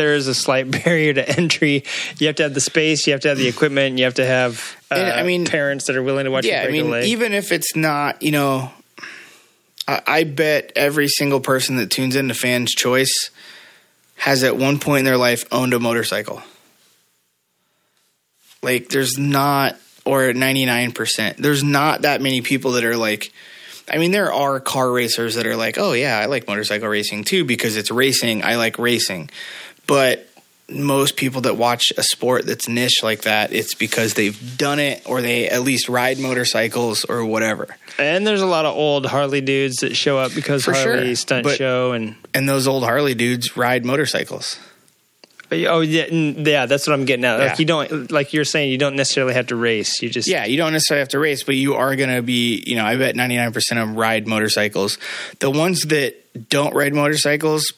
there 0.00 0.14
is 0.14 0.28
a 0.28 0.34
slight 0.34 0.70
barrier 0.84 1.12
to 1.12 1.28
entry. 1.28 1.84
You 2.18 2.28
have 2.28 2.36
to 2.36 2.44
have 2.44 2.54
the 2.54 2.60
space, 2.60 3.06
you 3.06 3.12
have 3.12 3.20
to 3.22 3.28
have 3.28 3.38
the 3.38 3.48
equipment, 3.48 3.98
you 3.98 4.04
have 4.04 4.14
to 4.14 4.26
have 4.26 4.76
uh, 4.90 4.94
And, 4.94 5.12
I 5.12 5.22
mean- 5.22 5.44
parents 5.44 5.86
that 5.86 5.96
are 5.96 6.02
willing 6.02 6.24
to 6.24 6.30
watch 6.30 6.46
yeah, 6.46 6.64
I 6.66 6.70
mean, 6.70 6.92
even 7.04 7.34
if 7.34 7.52
it's 7.52 7.76
not, 7.76 8.22
you 8.22 8.30
know, 8.32 8.70
I, 9.86 10.02
I 10.06 10.24
bet 10.24 10.72
every 10.74 11.08
single 11.08 11.40
person 11.40 11.76
that 11.76 11.90
tunes 11.90 12.16
into 12.16 12.34
Fans 12.34 12.72
Choice 12.74 13.30
has 14.16 14.42
at 14.42 14.56
one 14.56 14.78
point 14.78 15.00
in 15.00 15.04
their 15.04 15.16
life 15.18 15.44
owned 15.52 15.74
a 15.74 15.80
motorcycle. 15.80 16.42
Like, 18.62 18.88
there's 18.88 19.18
not, 19.18 19.76
or 20.04 20.20
99%, 20.32 21.36
there's 21.36 21.62
not 21.62 22.02
that 22.02 22.20
many 22.20 22.40
people 22.42 22.72
that 22.72 22.84
are 22.84 22.96
like, 22.96 23.32
I 23.90 23.98
mean, 23.98 24.12
there 24.12 24.32
are 24.32 24.60
car 24.60 24.90
racers 24.90 25.34
that 25.34 25.46
are 25.46 25.56
like, 25.56 25.78
oh, 25.78 25.92
yeah, 25.92 26.18
I 26.18 26.26
like 26.26 26.46
motorcycle 26.46 26.88
racing 26.88 27.24
too 27.24 27.44
because 27.44 27.76
it's 27.76 27.90
racing. 27.90 28.44
I 28.44 28.56
like 28.56 28.78
racing. 28.78 29.30
But 29.90 30.26
most 30.68 31.16
people 31.16 31.40
that 31.40 31.56
watch 31.56 31.92
a 31.98 32.02
sport 32.04 32.46
that's 32.46 32.68
niche 32.68 33.02
like 33.02 33.22
that, 33.22 33.52
it's 33.52 33.74
because 33.74 34.14
they've 34.14 34.56
done 34.56 34.78
it 34.78 35.02
or 35.04 35.20
they 35.20 35.48
at 35.48 35.62
least 35.62 35.88
ride 35.88 36.20
motorcycles 36.20 37.04
or 37.04 37.24
whatever. 37.24 37.66
And 37.98 38.24
there's 38.24 38.40
a 38.40 38.46
lot 38.46 38.66
of 38.66 38.76
old 38.76 39.04
Harley 39.04 39.40
dudes 39.40 39.78
that 39.78 39.96
show 39.96 40.16
up 40.16 40.32
because 40.32 40.64
For 40.64 40.72
Harley 40.72 41.06
sure, 41.06 41.14
stunt 41.16 41.42
but- 41.44 41.56
show 41.58 41.90
and 41.90 42.14
And 42.32 42.48
those 42.48 42.68
old 42.68 42.84
Harley 42.84 43.14
dudes 43.14 43.56
ride 43.56 43.84
motorcycles. 43.84 44.60
oh 45.50 45.80
yeah, 45.80 46.06
mm, 46.06 46.46
yeah, 46.46 46.66
that's 46.66 46.86
what 46.86 46.94
I'm 46.94 47.04
getting 47.04 47.24
at. 47.24 47.40
Like 47.40 47.48
Yeah. 47.48 47.56
you 47.58 47.64
don't 47.64 48.12
like 48.12 48.32
you're 48.32 48.44
saying 48.44 48.70
you 48.70 48.78
don't 48.78 48.94
necessarily 48.94 49.34
have 49.34 49.48
to 49.48 49.56
race. 49.56 50.00
You 50.00 50.08
just 50.08 50.28
Yeah, 50.28 50.44
you 50.44 50.56
don't 50.56 50.72
necessarily 50.72 51.00
have 51.00 51.08
to 51.08 51.18
race, 51.18 51.42
but 51.42 51.56
you 51.56 51.74
are 51.74 51.96
going 51.96 52.14
to 52.14 52.22
be, 52.22 52.62
you 52.64 52.76
know, 52.76 52.84
I 52.84 52.94
bet 52.94 53.16
99% 53.16 53.56
of 53.56 53.88
them 53.88 53.96
ride 53.96 54.28
motorcycles. 54.28 54.98
The 55.40 55.50
ones 55.50 55.80
that 55.86 56.14
don't 56.48 56.72
ride 56.76 56.94
motorcycles 56.94 57.72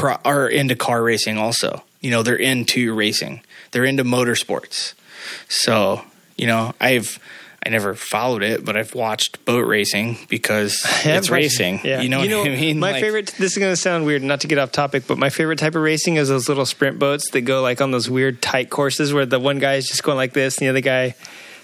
pro- 0.00 0.16
are 0.24 0.48
into 0.48 0.74
car 0.74 1.02
racing 1.02 1.38
also. 1.38 1.82
You 2.00 2.10
know, 2.10 2.22
they're 2.22 2.36
into 2.36 2.94
racing, 2.94 3.42
they're 3.72 3.84
into 3.84 4.04
motorsports. 4.04 4.94
So, 5.48 6.02
you 6.36 6.46
know, 6.46 6.74
I've. 6.80 7.18
I 7.62 7.68
never 7.68 7.94
followed 7.94 8.42
it, 8.42 8.64
but 8.64 8.74
I've 8.78 8.94
watched 8.94 9.44
boat 9.44 9.66
racing 9.66 10.16
because 10.30 10.82
it's 11.04 11.28
racing. 11.28 11.80
Yeah. 11.84 12.00
You 12.00 12.08
know 12.08 12.20
what 12.20 12.30
I 12.48 12.56
mean? 12.56 12.78
My 12.78 12.92
Like- 12.92 13.02
favorite. 13.02 13.34
This 13.38 13.52
is 13.52 13.58
going 13.58 13.70
to 13.70 13.76
sound 13.76 14.06
weird, 14.06 14.22
not 14.22 14.40
to 14.40 14.46
get 14.46 14.56
off 14.56 14.72
topic, 14.72 15.02
but 15.06 15.18
my 15.18 15.28
favorite 15.28 15.58
type 15.58 15.74
of 15.74 15.82
racing 15.82 16.16
is 16.16 16.30
those 16.30 16.48
little 16.48 16.64
sprint 16.64 16.98
boats 16.98 17.30
that 17.32 17.42
go 17.42 17.60
like 17.60 17.82
on 17.82 17.90
those 17.90 18.08
weird 18.08 18.40
tight 18.40 18.70
courses 18.70 19.12
where 19.12 19.26
the 19.26 19.38
one 19.38 19.58
guy 19.58 19.74
is 19.74 19.86
just 19.86 20.02
going 20.02 20.16
like 20.16 20.32
this, 20.32 20.56
and 20.56 20.64
the 20.64 20.70
other 20.70 20.80
guy. 20.80 21.14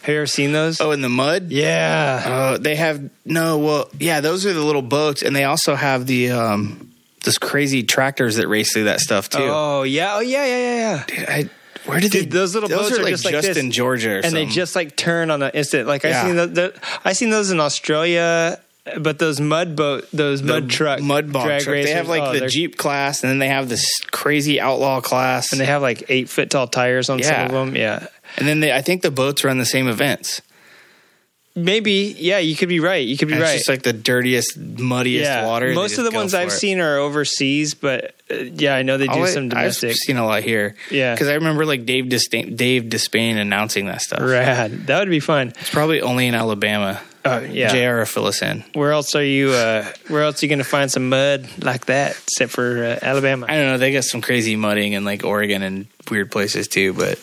Have 0.03 0.13
you 0.13 0.17
ever 0.21 0.27
seen 0.27 0.53
those? 0.53 0.83
Oh, 0.83 0.91
in 0.91 1.01
the 1.01 1.09
mud? 1.09 1.51
Yeah. 1.51 2.23
Uh, 2.27 2.59
they 2.59 2.77
have 2.77 3.09
no. 3.25 3.57
Well, 3.59 3.89
yeah, 3.99 4.21
those 4.21 4.45
are 4.45 4.53
the 4.53 4.63
little 4.63 4.83
boats, 4.83 5.23
and 5.23 5.35
they 5.35 5.45
also 5.45 5.75
have 5.75 6.07
the 6.07 6.31
um, 6.33 6.93
those 7.27 7.39
crazy 7.39 7.83
tractors 7.83 8.37
that 8.37 8.49
race 8.49 8.73
through 8.73 8.85
that 8.85 9.01
stuff 9.01 9.29
too. 9.29 9.39
Oh 9.43 9.83
yeah. 9.83 10.15
Oh 10.17 10.21
yeah. 10.21 10.47
Yeah. 10.47 10.57
Yeah. 10.57 10.77
Yeah. 10.77 11.05
Dude, 11.07 11.29
I, 11.29 11.51
where 11.85 12.01
did 12.01 12.13
Dude, 12.13 12.31
they? 12.31 12.39
those 12.39 12.55
little 12.55 12.69
boats 12.69 12.99
are 12.99 13.03
like 13.03 13.13
just 13.13 13.25
like 13.25 13.33
just 13.33 13.49
this. 13.49 13.57
in 13.57 13.71
Georgia, 13.71 14.17
or 14.17 14.21
and 14.25 14.35
they 14.35 14.47
just 14.47 14.75
like 14.75 14.97
turn 14.97 15.31
on 15.31 15.41
the 15.41 15.55
instant. 15.57 15.87
Like 15.87 16.05
I 16.05 16.25
seen 16.25 16.37
the, 16.37 16.47
the 16.47 16.81
I 17.05 17.13
seen 17.13 17.31
those 17.31 17.51
in 17.51 17.61
Australia, 17.61 18.59
but 18.99 19.19
those 19.19 19.41
mud 19.41 19.77
boat, 19.77 20.09
those 20.13 20.43
The 20.43 20.61
mud 20.61 20.71
truck, 20.71 21.01
mud 21.01 21.33
bog 21.33 21.47
drag 21.47 21.63
truck. 21.63 21.75
They 21.75 21.91
have 21.93 22.09
like 22.09 22.23
oh, 22.23 22.39
the 22.39 22.49
Jeep 22.49 22.77
class, 22.77 23.23
and 23.23 23.31
then 23.31 23.39
they 23.39 23.49
have 23.49 23.69
this 23.69 23.87
crazy 24.11 24.61
outlaw 24.61 25.01
class, 25.01 25.53
and 25.53 25.61
they 25.61 25.67
have 25.67 25.83
like 25.83 26.05
eight 26.09 26.29
foot 26.29 26.51
tall 26.51 26.67
tires 26.67 27.09
on 27.09 27.23
some 27.23 27.47
of 27.47 27.53
them. 27.53 27.77
Yeah, 27.77 28.09
and 28.37 28.49
then 28.49 28.61
they, 28.61 28.73
I 28.73 28.83
think 28.83 29.03
the 29.03 29.11
boats 29.11 29.45
run 29.45 29.59
the 29.59 29.67
same 29.67 29.87
events. 29.87 30.43
Maybe. 31.57 32.15
Yeah, 32.19 32.39
you 32.39 32.55
could 32.55 32.69
be 32.69 32.79
right. 32.81 33.07
You 33.07 33.17
could 33.17 33.29
be 33.29 33.35
And 33.35 33.43
right. 33.43 33.51
It's 33.55 33.61
just 33.67 33.69
like 33.69 33.83
the 33.83 33.93
dirtiest, 33.93 34.57
muddiest 34.59 35.25
yeah, 35.25 35.47
water. 35.47 35.73
Most 35.73 35.99
of 35.99 36.05
the 36.05 36.11
ones 36.13 36.35
I've 36.35 36.49
it. 36.49 36.53
seen 36.53 36.79
are 36.81 36.99
overseas, 36.99 37.75
but 37.75 38.15
uh, 38.31 38.35
yeah, 38.35 38.75
I 38.77 38.83
know 38.83 38.99
they 38.99 39.07
do 39.09 39.13
All 39.15 39.27
some 39.27 39.49
domestic. 39.49 39.91
I've 39.91 39.97
seen 39.97 40.17
a 40.17 40.25
lot 40.27 40.43
here. 40.43 40.77
Yeah. 40.91 41.15
because 41.15 41.29
I 41.29 41.35
remember 41.35 41.65
like 41.67 41.87
Dave 41.87 42.09
Disdain, 42.09 42.55
Dave 42.55 42.85
Despain 42.85 43.37
announcing 43.37 43.87
that 43.87 44.03
stuff. 44.03 44.21
Rad. 44.21 44.87
That 44.87 45.01
would 45.01 45.11
be 45.11 45.21
fun. 45.21 45.49
It's 45.49 45.71
probably 45.71 46.01
only 46.03 46.27
in 46.29 46.35
Alabama. 46.35 47.01
Oh 47.25 47.41
yeah. 47.41 47.73
JR 48.01 48.05
fill 48.05 48.27
us 48.27 48.41
in. 48.41 48.63
Where 48.75 48.93
else 48.93 49.17
are 49.17 49.25
you? 49.25 49.51
Uh, 49.51 49.85
where 50.07 50.23
else 50.23 50.41
are 50.41 50.47
you 50.47 50.49
going 50.49 50.61
to 50.61 50.65
find 50.65 50.89
some 50.93 51.09
mud 51.09 51.49
like 51.61 51.87
that, 51.87 52.13
except 52.13 52.53
for 52.53 52.85
uh, 52.85 52.99
Alabama? 53.03 53.47
I 53.49 53.55
don't 53.57 53.67
know. 53.67 53.79
They 53.79 53.91
got 53.93 54.05
some 54.05 54.21
crazy 54.21 54.55
mudding 54.55 54.93
in 54.93 55.05
like 55.05 55.25
Oregon 55.25 55.63
and 55.63 55.89
weird 56.09 56.31
places 56.31 56.69
too, 56.69 56.93
but 56.93 57.19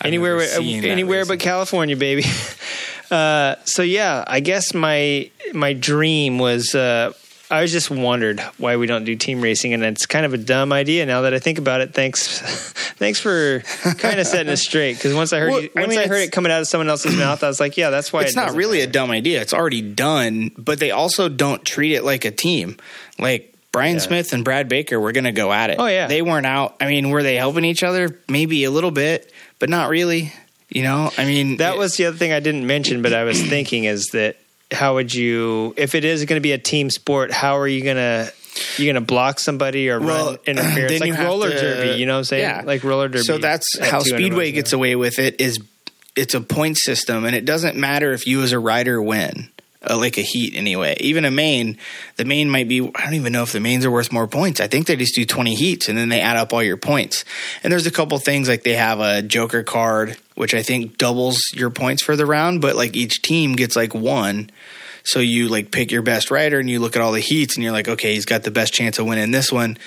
I've 0.00 0.06
anywhere, 0.06 0.38
never 0.38 0.38
where- 0.38 0.56
seen 0.58 0.82
that 0.82 0.88
anywhere 0.88 1.24
but 1.24 1.38
California, 1.38 1.96
baby. 1.96 2.24
Uh, 3.10 3.56
so 3.64 3.82
yeah, 3.82 4.24
I 4.26 4.40
guess 4.40 4.74
my 4.74 5.30
my 5.52 5.72
dream 5.72 6.38
was. 6.38 6.74
Uh, 6.74 7.12
I 7.50 7.62
was 7.62 7.72
just 7.72 7.90
wondered 7.90 8.40
why 8.58 8.76
we 8.76 8.86
don't 8.86 9.04
do 9.04 9.16
team 9.16 9.40
racing, 9.40 9.72
and 9.72 9.82
it's 9.82 10.04
kind 10.04 10.26
of 10.26 10.34
a 10.34 10.36
dumb 10.36 10.70
idea 10.70 11.06
now 11.06 11.22
that 11.22 11.32
I 11.32 11.38
think 11.38 11.56
about 11.58 11.80
it. 11.80 11.94
Thanks, 11.94 12.40
thanks 12.98 13.18
for 13.20 13.60
kind 13.96 14.20
of 14.20 14.26
setting 14.32 14.52
us 14.52 14.60
straight. 14.60 14.96
Because 14.96 15.14
once 15.14 15.32
I 15.32 15.38
heard 15.38 15.50
Well, 15.52 15.62
you, 15.62 15.70
I 15.74 15.80
once 15.80 15.90
mean, 15.90 15.98
I 16.00 16.06
heard 16.08 16.20
it 16.20 16.30
coming 16.30 16.52
out 16.52 16.60
of 16.60 16.68
someone 16.68 16.90
else's 16.90 17.16
mouth, 17.18 17.42
I 17.42 17.46
was 17.48 17.58
like, 17.58 17.78
yeah, 17.78 17.88
that's 17.88 18.12
why 18.12 18.22
it's 18.24 18.32
it 18.32 18.36
not 18.36 18.54
really 18.54 18.82
a 18.82 18.86
dumb 18.86 19.10
idea. 19.10 19.40
It's 19.40 19.54
already 19.54 19.80
done, 19.80 20.50
but 20.58 20.78
they 20.78 20.90
also 20.90 21.30
don't 21.30 21.64
treat 21.64 21.94
it 21.94 22.04
like 22.04 22.26
a 22.26 22.30
team. 22.30 22.76
Like 23.18 23.54
Bryan 23.72 23.94
Yeah. 23.94 24.00
Smith 24.00 24.34
and 24.34 24.44
Brad 24.44 24.68
Baker 24.68 25.00
were 25.00 25.12
going 25.12 25.24
to 25.24 25.32
go 25.32 25.50
at 25.50 25.70
it. 25.70 25.76
Oh, 25.78 25.86
yeah. 25.86 26.06
they 26.06 26.20
weren't 26.20 26.44
out. 26.46 26.76
I 26.82 26.86
mean, 26.88 27.08
were 27.08 27.22
they 27.22 27.36
helping 27.36 27.64
each 27.64 27.82
other? 27.82 28.20
Maybe 28.28 28.64
a 28.64 28.70
little 28.70 28.90
bit, 28.90 29.32
but 29.58 29.70
not 29.70 29.88
really. 29.88 30.34
You 30.68 30.82
know, 30.82 31.10
I 31.16 31.24
mean, 31.24 31.56
That 31.58 31.78
was 31.78 31.96
the 31.96 32.06
other 32.06 32.16
thing 32.16 32.32
I 32.32 32.40
didn't 32.40 32.66
mention, 32.66 33.00
but 33.02 33.12
I 33.12 33.24
was 33.24 33.40
thinking 33.48 33.84
is 33.84 34.06
that 34.12 34.36
how 34.70 34.94
would 34.94 35.14
you, 35.14 35.72
if 35.76 35.94
it 35.94 36.04
is 36.04 36.24
going 36.26 36.36
to 36.38 36.42
be 36.42 36.52
a 36.52 36.58
team 36.58 36.90
sport, 36.90 37.30
how 37.32 37.58
are 37.58 37.68
you 37.68 37.82
going 37.82 37.96
to 37.96 38.32
you're 38.76 38.92
going 38.92 39.02
to 39.02 39.06
block 39.06 39.38
somebody 39.38 39.88
or 39.88 40.00
Well, 40.00 40.26
run 40.30 40.38
interference 40.46 40.98
then 40.98 41.06
you 41.06 41.12
like 41.12 41.18
have 41.20 41.26
roller 41.28 41.50
to- 41.50 41.56
derby? 41.60 41.98
You 42.00 42.06
know 42.06 42.14
what 42.14 42.18
I'm 42.18 42.24
saying? 42.24 42.42
yeah. 42.42 42.62
Like 42.64 42.84
roller 42.84 43.08
derby. 43.08 43.22
So 43.24 43.38
that's 43.38 43.78
how 43.78 44.00
Speedway 44.00 44.52
gets 44.52 44.72
away 44.72 44.94
with 44.96 45.18
it. 45.18 45.40
Is 45.40 45.58
it's 46.16 46.34
a 46.34 46.40
point 46.40 46.76
system, 46.76 47.24
and 47.24 47.34
it 47.36 47.44
doesn't 47.44 47.76
matter 47.76 48.12
if 48.12 48.26
you 48.26 48.42
as 48.42 48.52
a 48.52 48.58
rider 48.58 49.00
win. 49.00 49.48
Uh, 49.88 49.96
like 49.96 50.18
a 50.18 50.22
heat 50.22 50.54
anyway. 50.56 50.96
Even 50.98 51.24
a 51.24 51.30
main, 51.30 51.78
the 52.16 52.24
main 52.24 52.50
might 52.50 52.66
be. 52.66 52.80
I 52.80 53.04
don't 53.04 53.14
even 53.14 53.32
know 53.32 53.44
if 53.44 53.52
the 53.52 53.60
mains 53.60 53.84
are 53.84 53.92
worth 53.92 54.10
more 54.10 54.26
points. 54.26 54.60
I 54.60 54.66
think 54.66 54.88
they 54.88 54.96
just 54.96 55.14
do 55.14 55.24
twenty 55.24 55.54
heats 55.54 55.88
and 55.88 55.96
then 55.96 56.08
they 56.08 56.20
add 56.20 56.36
up 56.36 56.52
all 56.52 56.64
your 56.64 56.76
points. 56.76 57.24
And 57.62 57.72
there's 57.72 57.86
a 57.86 57.92
couple 57.92 58.18
things 58.18 58.48
like 58.48 58.64
they 58.64 58.74
have 58.74 58.98
a 58.98 59.22
Joker 59.22 59.62
card, 59.62 60.16
which 60.38 60.54
I 60.54 60.62
think 60.62 60.96
doubles 60.98 61.40
your 61.52 61.68
points 61.70 62.02
for 62.02 62.14
the 62.16 62.24
round, 62.24 62.60
but 62.60 62.76
like 62.76 62.94
each 62.96 63.22
team 63.22 63.56
gets 63.56 63.74
like 63.74 63.92
one. 63.92 64.50
So 65.02 65.18
you 65.20 65.48
like 65.48 65.70
pick 65.72 65.90
your 65.90 66.02
best 66.02 66.30
rider 66.30 66.60
and 66.60 66.70
you 66.70 66.78
look 66.80 66.94
at 66.94 67.02
all 67.02 67.12
the 67.12 67.20
heats 67.20 67.56
and 67.56 67.64
you're 67.64 67.72
like, 67.72 67.88
okay, 67.88 68.14
he's 68.14 68.24
got 68.24 68.42
the 68.44 68.50
best 68.50 68.72
chance 68.72 68.98
of 68.98 69.06
winning 69.06 69.30
this 69.32 69.50
one. 69.50 69.78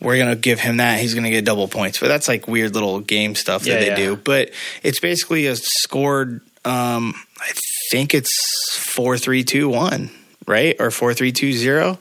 We're 0.00 0.18
gonna 0.18 0.36
give 0.36 0.60
him 0.60 0.76
that. 0.76 1.00
He's 1.00 1.14
gonna 1.14 1.30
get 1.30 1.44
double 1.44 1.66
points. 1.66 1.98
But 1.98 2.08
that's 2.08 2.28
like 2.28 2.46
weird 2.46 2.74
little 2.74 3.00
game 3.00 3.34
stuff 3.34 3.62
that 3.62 3.68
Yeah, 3.70 3.78
they 3.80 3.86
yeah. 3.88 3.96
do. 3.96 4.16
But 4.16 4.50
it's 4.82 5.00
basically 5.00 5.46
a 5.46 5.56
scored. 5.56 6.40
Um, 6.64 7.14
I 7.40 7.52
think 7.90 8.14
it's 8.14 8.76
four 8.78 9.16
three 9.18 9.42
two 9.44 9.68
one, 9.68 10.10
right, 10.46 10.76
or 10.78 10.90
four 10.90 11.14
three 11.14 11.32
two 11.32 11.52
zero. 11.52 11.98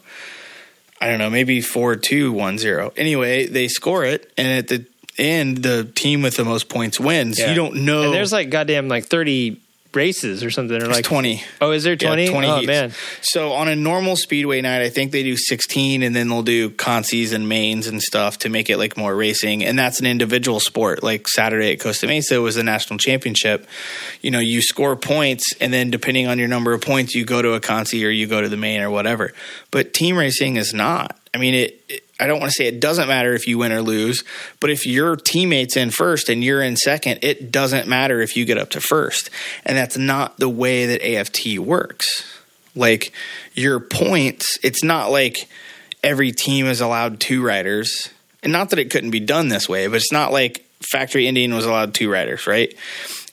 I 0.99 1.07
don't 1.09 1.19
know, 1.19 1.29
maybe 1.29 1.61
four 1.61 1.95
two 1.95 2.31
one 2.33 2.57
zero. 2.57 2.91
Anyway, 2.97 3.45
they 3.47 3.67
score 3.67 4.03
it, 4.05 4.31
and 4.37 4.47
at 4.47 4.67
the 4.67 4.85
end, 5.17 5.57
the 5.59 5.85
team 5.85 6.21
with 6.21 6.35
the 6.37 6.45
most 6.45 6.69
points 6.69 6.99
wins. 6.99 7.39
Yeah. 7.39 7.49
You 7.49 7.55
don't 7.55 7.85
know. 7.85 8.03
And 8.03 8.13
there's 8.13 8.31
like 8.33 8.49
goddamn 8.49 8.87
like 8.87 9.05
30 9.05 9.61
races 9.93 10.43
or 10.43 10.51
something. 10.51 10.75
Or 10.81 10.87
like 10.87 11.05
20. 11.05 11.41
Oh, 11.61 11.71
is 11.71 11.85
there 11.85 11.93
Yeah, 11.93 12.07
20? 12.09 12.27
20 12.27 12.47
oh 12.47 12.55
heats. 12.57 12.67
man. 12.67 12.91
So 13.21 13.53
on 13.53 13.69
a 13.69 13.77
normal 13.77 14.17
speedway 14.17 14.59
night, 14.59 14.81
I 14.81 14.89
think 14.89 15.13
they 15.13 15.23
do 15.23 15.37
16 15.37 16.03
and 16.03 16.13
then 16.13 16.27
they'll 16.27 16.43
do 16.43 16.69
consies 16.69 17.31
and 17.33 17.47
mains 17.47 17.87
and 17.87 18.01
stuff 18.01 18.39
to 18.39 18.49
make 18.49 18.69
it 18.69 18.77
like 18.77 18.97
more 18.97 19.15
racing. 19.15 19.63
And 19.63 19.79
that's 19.79 20.01
an 20.01 20.05
individual 20.05 20.59
sport. 20.59 21.01
Like 21.01 21.29
Saturday 21.29 21.71
at 21.71 21.79
Costa 21.79 22.07
Mesa 22.07 22.41
was 22.41 22.55
the 22.55 22.63
national 22.63 22.99
championship. 22.99 23.67
You 24.21 24.31
know, 24.31 24.39
you 24.39 24.61
score 24.61 24.97
points 24.97 25.45
and 25.61 25.71
then 25.73 25.91
depending 25.91 26.27
on 26.27 26.39
your 26.39 26.49
number 26.49 26.73
of 26.73 26.81
points, 26.81 27.15
you 27.15 27.23
go 27.23 27.41
to 27.41 27.53
a 27.53 27.61
consi 27.61 28.05
or 28.05 28.09
you 28.09 28.27
go 28.27 28.41
to 28.41 28.49
the 28.49 28.57
main 28.57 28.81
or 28.81 28.89
whatever. 28.89 29.31
But 29.71 29.93
team 29.93 30.17
racing 30.17 30.57
is 30.57 30.73
not. 30.73 31.17
I 31.33 31.37
mean, 31.37 31.53
it, 31.53 31.81
it 31.87 32.04
I 32.19 32.27
don't 32.27 32.39
want 32.39 32.51
to 32.51 32.55
say 32.55 32.67
it 32.67 32.79
doesn't 32.79 33.09
matter 33.09 33.33
if 33.33 33.45
you 33.45 33.57
win 33.57 33.73
or 33.73 33.81
lose, 33.81 34.23
but 34.61 34.69
if 34.69 34.85
your 34.85 35.17
teammate's 35.17 35.75
in 35.75 35.89
first 35.89 36.29
and 36.29 36.43
you're 36.43 36.61
in 36.61 36.77
second, 36.77 37.19
it 37.23 37.51
doesn't 37.51 37.87
matter 37.87 38.21
if 38.21 38.37
you 38.37 38.45
get 38.45 38.57
up 38.57 38.69
to 38.71 38.81
first. 38.81 39.29
And 39.65 39.77
that's 39.77 39.97
not 39.97 40.37
the 40.37 40.47
way 40.47 40.85
that 40.85 41.05
AFT 41.05 41.59
works. 41.59 42.23
Like 42.73 43.11
your 43.53 43.81
points, 43.81 44.57
it's 44.63 44.83
not 44.83 45.11
like 45.11 45.49
every 46.03 46.31
team 46.31 46.67
is 46.67 46.79
allowed 46.79 47.19
two 47.19 47.43
riders. 47.43 48.09
And 48.43 48.53
not 48.53 48.69
that 48.69 48.79
it 48.79 48.91
couldn't 48.91 49.11
be 49.11 49.19
done 49.19 49.49
this 49.49 49.67
way, 49.67 49.87
but 49.87 49.97
it's 49.97 50.11
not 50.11 50.31
like 50.31 50.65
Factory 50.81 51.27
Indian 51.27 51.53
was 51.53 51.65
allowed 51.65 51.93
two 51.93 52.09
riders, 52.09 52.47
right? 52.47 52.73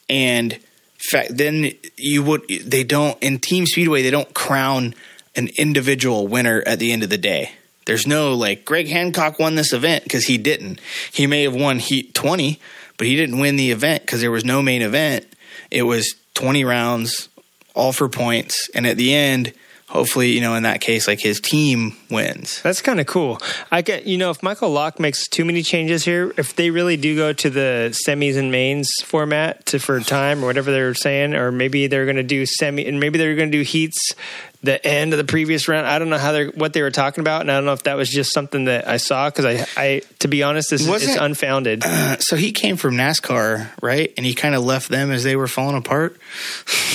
And 0.08 0.58
fa- 0.98 1.26
then 1.30 1.72
you 1.96 2.22
would 2.24 2.48
they 2.48 2.82
don't 2.82 3.20
in 3.22 3.38
Team 3.38 3.66
Speedway 3.66 4.02
they 4.02 4.10
don't 4.10 4.32
crown 4.34 4.94
an 5.36 5.50
individual 5.56 6.26
winner 6.26 6.62
at 6.66 6.78
the 6.78 6.92
end 6.92 7.02
of 7.02 7.10
the 7.10 7.18
day. 7.18 7.52
There's 7.86 8.06
no 8.06 8.34
like 8.34 8.64
Greg 8.64 8.88
Hancock 8.88 9.38
won 9.38 9.54
this 9.54 9.72
event 9.72 10.04
because 10.04 10.26
he 10.26 10.38
didn't. 10.38 10.80
He 11.12 11.26
may 11.26 11.42
have 11.42 11.54
won 11.54 11.78
Heat 11.78 12.14
20, 12.14 12.60
but 12.96 13.06
he 13.06 13.16
didn't 13.16 13.38
win 13.38 13.56
the 13.56 13.70
event 13.70 14.02
because 14.02 14.20
there 14.20 14.30
was 14.30 14.44
no 14.44 14.62
main 14.62 14.82
event. 14.82 15.26
It 15.70 15.82
was 15.82 16.14
20 16.34 16.64
rounds, 16.64 17.28
all 17.74 17.92
for 17.92 18.08
points, 18.08 18.70
and 18.74 18.86
at 18.86 18.96
the 18.96 19.14
end, 19.14 19.52
hopefully, 19.92 20.32
you 20.32 20.40
know, 20.40 20.54
in 20.54 20.62
that 20.62 20.80
case, 20.80 21.06
like 21.06 21.20
his 21.20 21.38
team 21.38 21.94
wins. 22.10 22.62
That's 22.62 22.80
kind 22.80 22.98
of 22.98 23.06
cool. 23.06 23.38
I 23.70 23.82
get, 23.82 24.06
you 24.06 24.16
know, 24.16 24.30
if 24.30 24.42
Michael 24.42 24.70
Lock 24.70 24.98
makes 24.98 25.28
too 25.28 25.44
many 25.44 25.62
changes 25.62 26.04
here, 26.04 26.32
if 26.38 26.56
they 26.56 26.70
really 26.70 26.96
do 26.96 27.14
go 27.14 27.34
to 27.34 27.50
the 27.50 27.94
semis 28.06 28.38
and 28.38 28.50
mains 28.50 28.88
format 29.04 29.66
to 29.66 29.78
for 29.78 30.00
time 30.00 30.42
or 30.42 30.46
whatever 30.46 30.70
they're 30.70 30.94
saying, 30.94 31.34
or 31.34 31.52
maybe 31.52 31.88
they're 31.88 32.06
going 32.06 32.16
to 32.16 32.22
do 32.22 32.46
semi 32.46 32.86
and 32.86 33.00
maybe 33.00 33.18
they're 33.18 33.36
going 33.36 33.50
to 33.50 33.58
do 33.58 33.62
heats 33.62 34.14
the 34.62 34.84
end 34.86 35.12
of 35.12 35.18
the 35.18 35.24
previous 35.24 35.66
round. 35.66 35.86
I 35.86 35.98
don't 35.98 36.08
know 36.08 36.18
how 36.18 36.32
they're 36.32 36.50
what 36.50 36.72
they 36.72 36.82
were 36.82 36.90
talking 36.90 37.20
about, 37.20 37.40
and 37.40 37.50
I 37.50 37.54
don't 37.54 37.64
know 37.64 37.72
if 37.72 37.82
that 37.84 37.96
was 37.96 38.08
just 38.08 38.32
something 38.32 38.66
that 38.66 38.86
I 38.86 38.96
saw 38.96 39.28
because 39.28 39.44
I, 39.44 39.66
I, 39.76 40.02
to 40.20 40.28
be 40.28 40.42
honest, 40.42 40.70
this 40.70 40.86
is 40.86 41.16
unfounded. 41.16 41.82
Uh, 41.84 42.18
so 42.18 42.36
he 42.36 42.52
came 42.52 42.76
from 42.76 42.94
NASCAR, 42.94 43.70
right? 43.82 44.12
And 44.16 44.24
he 44.24 44.34
kind 44.34 44.54
of 44.54 44.64
left 44.64 44.88
them 44.88 45.10
as 45.10 45.24
they 45.24 45.36
were 45.36 45.48
falling 45.48 45.76
apart. 45.76 46.16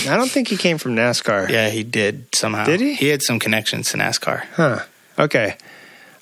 I 0.08 0.16
don't 0.16 0.32
think 0.32 0.48
he 0.48 0.58
came 0.58 0.78
from 0.78 0.96
NASCAR. 0.96 1.50
Yeah, 1.50 1.70
he 1.70 1.84
did 1.84 2.34
somehow. 2.34 2.66
Did 2.66 2.80
he? 2.80 2.94
He 2.94 3.08
had 3.08 3.22
some 3.22 3.40
connections 3.40 3.92
to 3.92 3.98
NASCAR. 3.98 4.46
Huh. 4.54 4.84
Okay. 5.20 5.58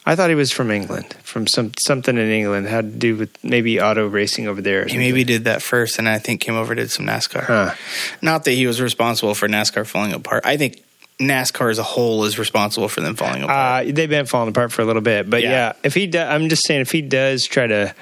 I 0.08 0.16
thought 0.16 0.30
he 0.30 0.36
was 0.36 0.52
from 0.52 0.70
England, 0.70 1.16
from 1.24 1.48
some 1.48 1.72
something 1.80 2.16
in 2.16 2.30
England 2.30 2.68
had 2.68 2.92
to 2.92 2.98
do 2.98 3.16
with 3.16 3.44
maybe 3.44 3.82
auto 3.82 4.08
racing 4.08 4.48
over 4.48 4.62
there. 4.62 4.86
He 4.86 5.00
maybe 5.00 5.24
did 5.24 5.46
that 5.46 5.64
first, 5.64 5.98
and 5.98 6.08
I 6.08 6.20
think 6.20 6.42
came 6.42 6.54
over 6.54 6.76
did 6.76 6.92
some 6.92 7.08
NASCAR. 7.08 7.46
Huh. 7.46 7.74
Not 8.22 8.44
that 8.44 8.52
he 8.52 8.68
was 8.68 8.80
responsible 8.80 9.34
for 9.34 9.48
NASCAR 9.48 9.88
falling 9.88 10.14
apart. 10.14 10.46
I 10.46 10.58
think 10.58 10.84
NASCAR 11.20 11.72
as 11.72 11.80
a 11.80 11.84
whole 11.84 12.26
is 12.26 12.38
responsible 12.38 12.90
for 12.90 13.02
them 13.02 13.16
falling 13.16 13.44
apart. 13.44 13.88
Uh, 13.88 13.92
they've 13.92 14.10
been 14.10 14.26
falling 14.26 14.50
apart 14.50 14.72
for 14.72 14.82
a 14.82 14.86
little 14.86 15.02
bit, 15.02 15.30
but 15.30 15.42
yeah, 15.44 15.50
Yeah. 15.52 15.74
if 15.84 15.94
he, 15.94 16.08
do, 16.08 16.20
I'm 16.20 16.50
just 16.50 16.66
saying, 16.68 16.82
if 16.82 16.92
he 16.92 17.02
does 17.02 17.44
try 17.46 17.68
to 17.68 17.96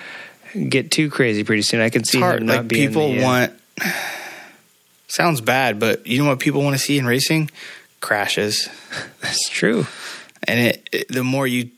get 0.69 0.89
too 0.91 1.09
crazy 1.09 1.43
pretty 1.43 1.61
soon, 1.61 1.79
I 1.81 1.89
can 1.89 2.03
see 2.03 2.19
him 2.19 2.45
not 2.45 2.57
Like 2.57 2.67
being 2.67 2.87
people 2.89 3.09
the, 3.13 3.19
uh, 3.19 3.23
want. 3.23 3.53
Sounds 5.07 5.41
bad, 5.41 5.79
but 5.79 6.07
you 6.07 6.17
know 6.21 6.27
what 6.29 6.39
people 6.39 6.63
want 6.63 6.75
to 6.75 6.81
see 6.81 6.97
in 6.97 7.05
racing? 7.05 7.51
Crashes. 8.01 8.67
That's 9.21 9.47
true. 9.49 9.85
and 10.47 10.59
it, 10.59 10.89
it- 10.91 11.07
the 11.09 11.23
more 11.23 11.45
you 11.47 11.69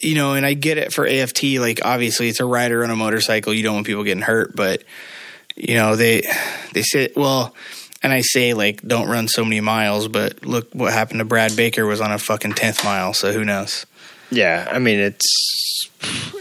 you 0.00 0.14
know 0.14 0.34
and 0.34 0.46
i 0.46 0.54
get 0.54 0.78
it 0.78 0.92
for 0.92 1.04
aft 1.04 1.42
like 1.58 1.80
obviously 1.84 2.28
it's 2.28 2.38
a 2.38 2.44
rider 2.44 2.84
on 2.84 2.90
a 2.90 2.94
motorcycle 2.96 3.52
you 3.52 3.64
don't 3.64 3.74
want 3.74 3.86
people 3.86 4.04
getting 4.04 4.22
hurt 4.22 4.54
but 4.54 4.84
you 5.56 5.74
know 5.74 5.96
they 5.96 6.22
they 6.74 6.82
say 6.82 7.10
well 7.16 7.52
and 8.04 8.12
i 8.12 8.20
say 8.20 8.54
like 8.54 8.80
don't 8.82 9.08
run 9.08 9.26
so 9.26 9.42
many 9.44 9.60
miles 9.60 10.06
but 10.06 10.44
look 10.46 10.72
what 10.72 10.92
happened 10.92 11.18
to 11.18 11.24
brad 11.24 11.56
baker 11.56 11.84
was 11.86 12.00
on 12.00 12.12
a 12.12 12.18
fucking 12.18 12.52
10th 12.52 12.84
mile 12.84 13.12
so 13.12 13.32
who 13.32 13.44
knows 13.44 13.84
Yeah, 14.30 14.68
I 14.70 14.78
mean 14.78 15.00
it's 15.00 15.88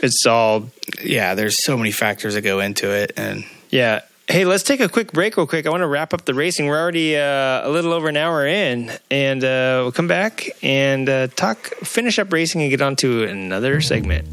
it's 0.02 0.26
all 0.28 0.70
yeah 1.04 1.34
there's 1.36 1.64
so 1.64 1.78
many 1.78 1.92
factors 1.92 2.34
that 2.36 2.42
go 2.42 2.60
into 2.60 2.92
it 2.92 3.14
and 3.18 3.44
yeah. 3.70 4.02
Hey, 4.28 4.46
let's 4.46 4.64
take 4.64 4.80
a 4.80 4.88
quick 4.88 5.12
break, 5.12 5.36
real 5.36 5.46
quick. 5.46 5.66
I 5.66 5.70
want 5.70 5.82
to 5.82 5.88
wrap 5.88 6.14
up 6.14 6.24
the 6.26 6.34
racing. 6.34 6.68
We're 6.68 6.80
already 6.80 7.18
uh, 7.18 7.68
a 7.68 7.70
little 7.70 7.92
over 7.92 8.08
an 8.08 8.16
hour 8.16 8.48
in, 8.48 8.90
and 9.12 9.44
uh, 9.44 9.84
we'll 9.84 9.92
come 9.92 10.08
back 10.08 10.50
and 10.64 11.10
uh, 11.10 11.28
talk, 11.28 11.58
finish 11.84 12.18
up 12.20 12.32
racing, 12.32 12.62
and 12.62 12.70
get 12.70 12.82
on 12.82 12.96
to 12.98 13.26
another 13.26 13.82
segment. 13.82 14.26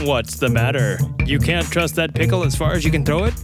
What's 0.00 0.38
the 0.38 0.48
matter? 0.48 0.98
You 1.24 1.38
can't 1.38 1.66
trust 1.70 1.94
that 1.94 2.12
pickle 2.12 2.42
as 2.42 2.56
far 2.56 2.72
as 2.72 2.84
you 2.84 2.90
can 2.90 3.04
throw 3.04 3.24
it? 3.24 3.34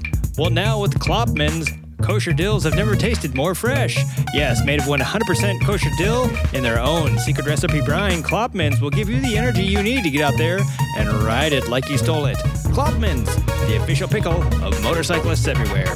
Well, 0.40 0.48
now 0.48 0.80
with 0.80 0.98
Klopman's, 0.98 1.68
kosher 2.00 2.32
dills 2.32 2.64
have 2.64 2.74
never 2.74 2.96
tasted 2.96 3.34
more 3.34 3.54
fresh. 3.54 4.02
Yes, 4.32 4.64
made 4.64 4.80
of 4.80 4.86
100% 4.86 5.66
kosher 5.66 5.90
dill 5.98 6.30
in 6.54 6.62
their 6.62 6.80
own 6.80 7.18
secret 7.18 7.44
recipe 7.44 7.82
brine, 7.82 8.22
Klopman's 8.22 8.80
will 8.80 8.88
give 8.88 9.10
you 9.10 9.20
the 9.20 9.36
energy 9.36 9.62
you 9.64 9.82
need 9.82 10.02
to 10.02 10.08
get 10.08 10.22
out 10.22 10.38
there 10.38 10.60
and 10.96 11.12
ride 11.24 11.52
it 11.52 11.68
like 11.68 11.90
you 11.90 11.98
stole 11.98 12.24
it. 12.24 12.38
Klopman's, 12.72 13.28
the 13.66 13.78
official 13.82 14.08
pickle 14.08 14.42
of 14.64 14.82
motorcyclists 14.82 15.46
everywhere. 15.46 15.94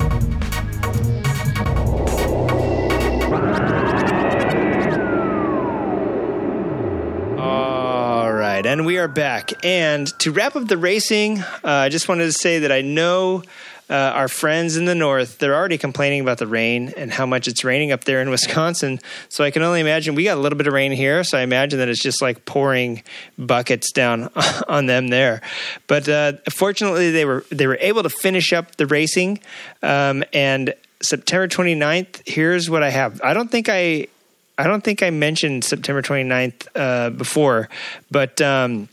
And 8.74 8.84
we 8.84 8.98
are 8.98 9.06
back. 9.06 9.52
And 9.64 10.08
to 10.18 10.32
wrap 10.32 10.56
up 10.56 10.66
the 10.66 10.76
racing, 10.76 11.38
uh, 11.40 11.58
I 11.62 11.90
just 11.90 12.08
wanted 12.08 12.24
to 12.24 12.32
say 12.32 12.58
that 12.58 12.72
I 12.72 12.80
know 12.80 13.44
uh, 13.90 13.94
our 13.94 14.28
friends 14.28 14.76
in 14.76 14.86
the 14.86 14.94
north, 14.94 15.38
they're 15.38 15.54
already 15.54 15.76
complaining 15.76 16.20
about 16.20 16.38
the 16.38 16.46
rain 16.46 16.92
and 16.96 17.12
how 17.12 17.26
much 17.26 17.46
it's 17.48 17.64
raining 17.64 17.92
up 17.92 18.04
there 18.04 18.22
in 18.22 18.30
Wisconsin. 18.30 18.98
So 19.28 19.44
I 19.44 19.50
can 19.50 19.62
only 19.62 19.80
imagine 19.80 20.14
we 20.14 20.24
got 20.24 20.38
a 20.38 20.40
little 20.40 20.56
bit 20.56 20.66
of 20.66 20.72
rain 20.72 20.92
here, 20.92 21.22
so 21.24 21.36
I 21.36 21.42
imagine 21.42 21.78
that 21.78 21.88
it's 21.88 22.02
just 22.02 22.22
like 22.22 22.46
pouring 22.46 23.02
buckets 23.38 23.92
down 23.92 24.30
on 24.68 24.86
them 24.86 25.08
there. 25.08 25.42
But 25.86 26.08
uh, 26.08 26.32
fortunately, 26.50 27.10
they 27.10 27.24
were 27.24 27.44
they 27.50 27.66
were 27.66 27.78
able 27.80 28.02
to 28.02 28.10
finish 28.10 28.52
up 28.52 28.76
the 28.76 28.86
racing. 28.86 29.40
Um, 29.82 30.24
and 30.32 30.74
September 31.02 31.46
29th, 31.46 32.26
here's 32.26 32.70
what 32.70 32.82
I 32.82 32.90
have. 32.90 33.20
I 33.22 33.34
don't 33.34 33.50
think 33.50 33.68
I 33.68 34.08
I 34.56 34.64
don't 34.64 34.82
think 34.82 35.02
I 35.02 35.10
mentioned 35.10 35.64
September 35.64 36.00
29th 36.00 36.68
uh, 36.74 37.10
before, 37.10 37.68
but 38.10 38.40
um, 38.40 38.88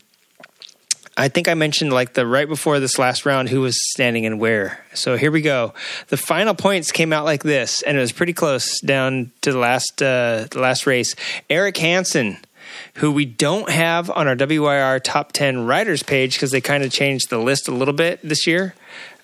I 1.16 1.28
think 1.28 1.46
I 1.46 1.54
mentioned 1.54 1.92
like 1.92 2.14
the 2.14 2.26
right 2.26 2.48
before 2.48 2.80
this 2.80 2.98
last 2.98 3.26
round 3.26 3.50
who 3.50 3.60
was 3.60 3.78
standing 3.90 4.24
and 4.24 4.40
where. 4.40 4.84
So 4.94 5.16
here 5.16 5.30
we 5.30 5.42
go. 5.42 5.74
The 6.08 6.16
final 6.16 6.54
points 6.54 6.90
came 6.90 7.12
out 7.12 7.24
like 7.24 7.42
this, 7.42 7.82
and 7.82 7.98
it 7.98 8.00
was 8.00 8.12
pretty 8.12 8.32
close 8.32 8.80
down 8.80 9.30
to 9.42 9.52
the 9.52 9.58
last 9.58 10.02
uh, 10.02 10.46
the 10.50 10.60
last 10.60 10.86
race. 10.86 11.14
Eric 11.50 11.76
Hansen. 11.76 12.38
Who 12.96 13.12
we 13.12 13.26
don't 13.26 13.68
have 13.68 14.08
on 14.08 14.28
our 14.28 14.36
WIR 14.36 14.98
top 15.00 15.32
10 15.32 15.66
riders 15.66 16.02
page 16.02 16.34
because 16.34 16.52
they 16.52 16.60
kind 16.62 16.82
of 16.82 16.90
changed 16.90 17.28
the 17.28 17.38
list 17.38 17.68
a 17.68 17.72
little 17.72 17.92
bit 17.92 18.20
this 18.22 18.46
year 18.46 18.74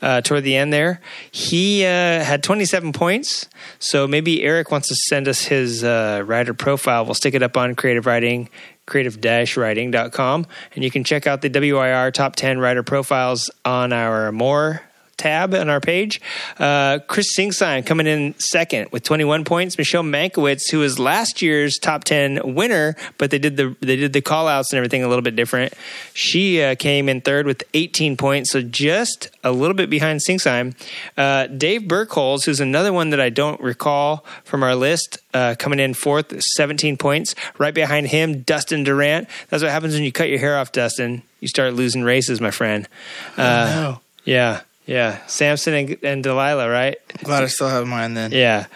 uh, 0.02 0.20
toward 0.20 0.44
the 0.44 0.56
end 0.56 0.72
there. 0.72 1.00
He 1.30 1.84
uh, 1.84 2.22
had 2.22 2.42
27 2.42 2.92
points. 2.92 3.48
So 3.78 4.06
maybe 4.06 4.42
Eric 4.42 4.70
wants 4.70 4.88
to 4.88 4.94
send 4.94 5.28
us 5.28 5.44
his 5.44 5.82
uh, 5.82 6.22
rider 6.26 6.54
profile. 6.54 7.04
We'll 7.04 7.14
stick 7.14 7.34
it 7.34 7.42
up 7.42 7.56
on 7.56 7.74
creative 7.74 8.06
riding, 8.06 8.48
creative-riding.com. 8.88 10.46
And 10.74 10.84
you 10.84 10.90
can 10.90 11.04
check 11.04 11.26
out 11.26 11.42
the 11.42 11.48
WIR 11.48 12.10
top 12.10 12.34
10 12.34 12.58
Writer 12.58 12.82
profiles 12.82 13.50
on 13.64 13.92
our 13.92 14.32
more 14.32 14.82
tab 15.18 15.54
on 15.54 15.68
our 15.68 15.80
page. 15.80 16.20
Uh, 16.58 17.00
Chris 17.06 17.36
Singsign 17.36 17.84
coming 17.84 18.06
in 18.06 18.34
second 18.38 18.90
with 18.92 19.02
21 19.02 19.44
points. 19.44 19.76
Michelle 19.76 20.02
Mankiewicz, 20.02 20.70
who 20.70 20.78
was 20.78 20.98
last 20.98 21.42
year's 21.42 21.78
top 21.78 22.04
10 22.04 22.54
winner, 22.54 22.96
but 23.18 23.30
they 23.30 23.38
did 23.38 23.56
the 23.56 23.76
they 23.80 23.96
did 23.96 24.12
the 24.12 24.20
call 24.20 24.48
outs 24.48 24.72
and 24.72 24.78
everything 24.78 25.02
a 25.02 25.08
little 25.08 25.22
bit 25.22 25.36
different. 25.36 25.74
She 26.14 26.62
uh, 26.62 26.74
came 26.76 27.08
in 27.08 27.20
third 27.20 27.46
with 27.46 27.64
18 27.74 28.16
points, 28.16 28.52
so 28.52 28.62
just 28.62 29.28
a 29.44 29.52
little 29.52 29.74
bit 29.74 29.90
behind 29.90 30.20
Singsign. 30.26 30.74
Uh, 31.16 31.46
Dave 31.46 31.82
Burkholz, 31.82 32.44
who's 32.44 32.60
another 32.60 32.92
one 32.92 33.10
that 33.10 33.20
I 33.20 33.30
don't 33.30 33.60
recall 33.60 34.24
from 34.44 34.62
our 34.62 34.74
list, 34.74 35.18
uh, 35.34 35.54
coming 35.58 35.80
in 35.80 35.94
fourth, 35.94 36.40
17 36.42 36.96
points. 36.96 37.34
Right 37.58 37.74
behind 37.74 38.08
him, 38.08 38.42
Dustin 38.42 38.84
Durant. 38.84 39.28
That's 39.48 39.62
what 39.62 39.72
happens 39.72 39.94
when 39.94 40.04
you 40.04 40.12
cut 40.12 40.28
your 40.28 40.38
hair 40.38 40.58
off, 40.58 40.72
Dustin. 40.72 41.22
You 41.40 41.48
start 41.48 41.74
losing 41.74 42.02
races, 42.02 42.40
my 42.40 42.50
friend. 42.50 42.88
Uh, 43.36 43.72
no. 43.74 44.00
yeah, 44.24 44.62
yeah. 44.88 45.24
Samson 45.26 45.74
and, 45.74 45.96
and 46.02 46.22
Delilah, 46.22 46.68
right? 46.68 46.96
glad 47.22 47.42
i 47.42 47.46
still 47.46 47.68
have 47.68 47.86
mine 47.86 48.14
then 48.14 48.32
Yeah. 48.32 48.66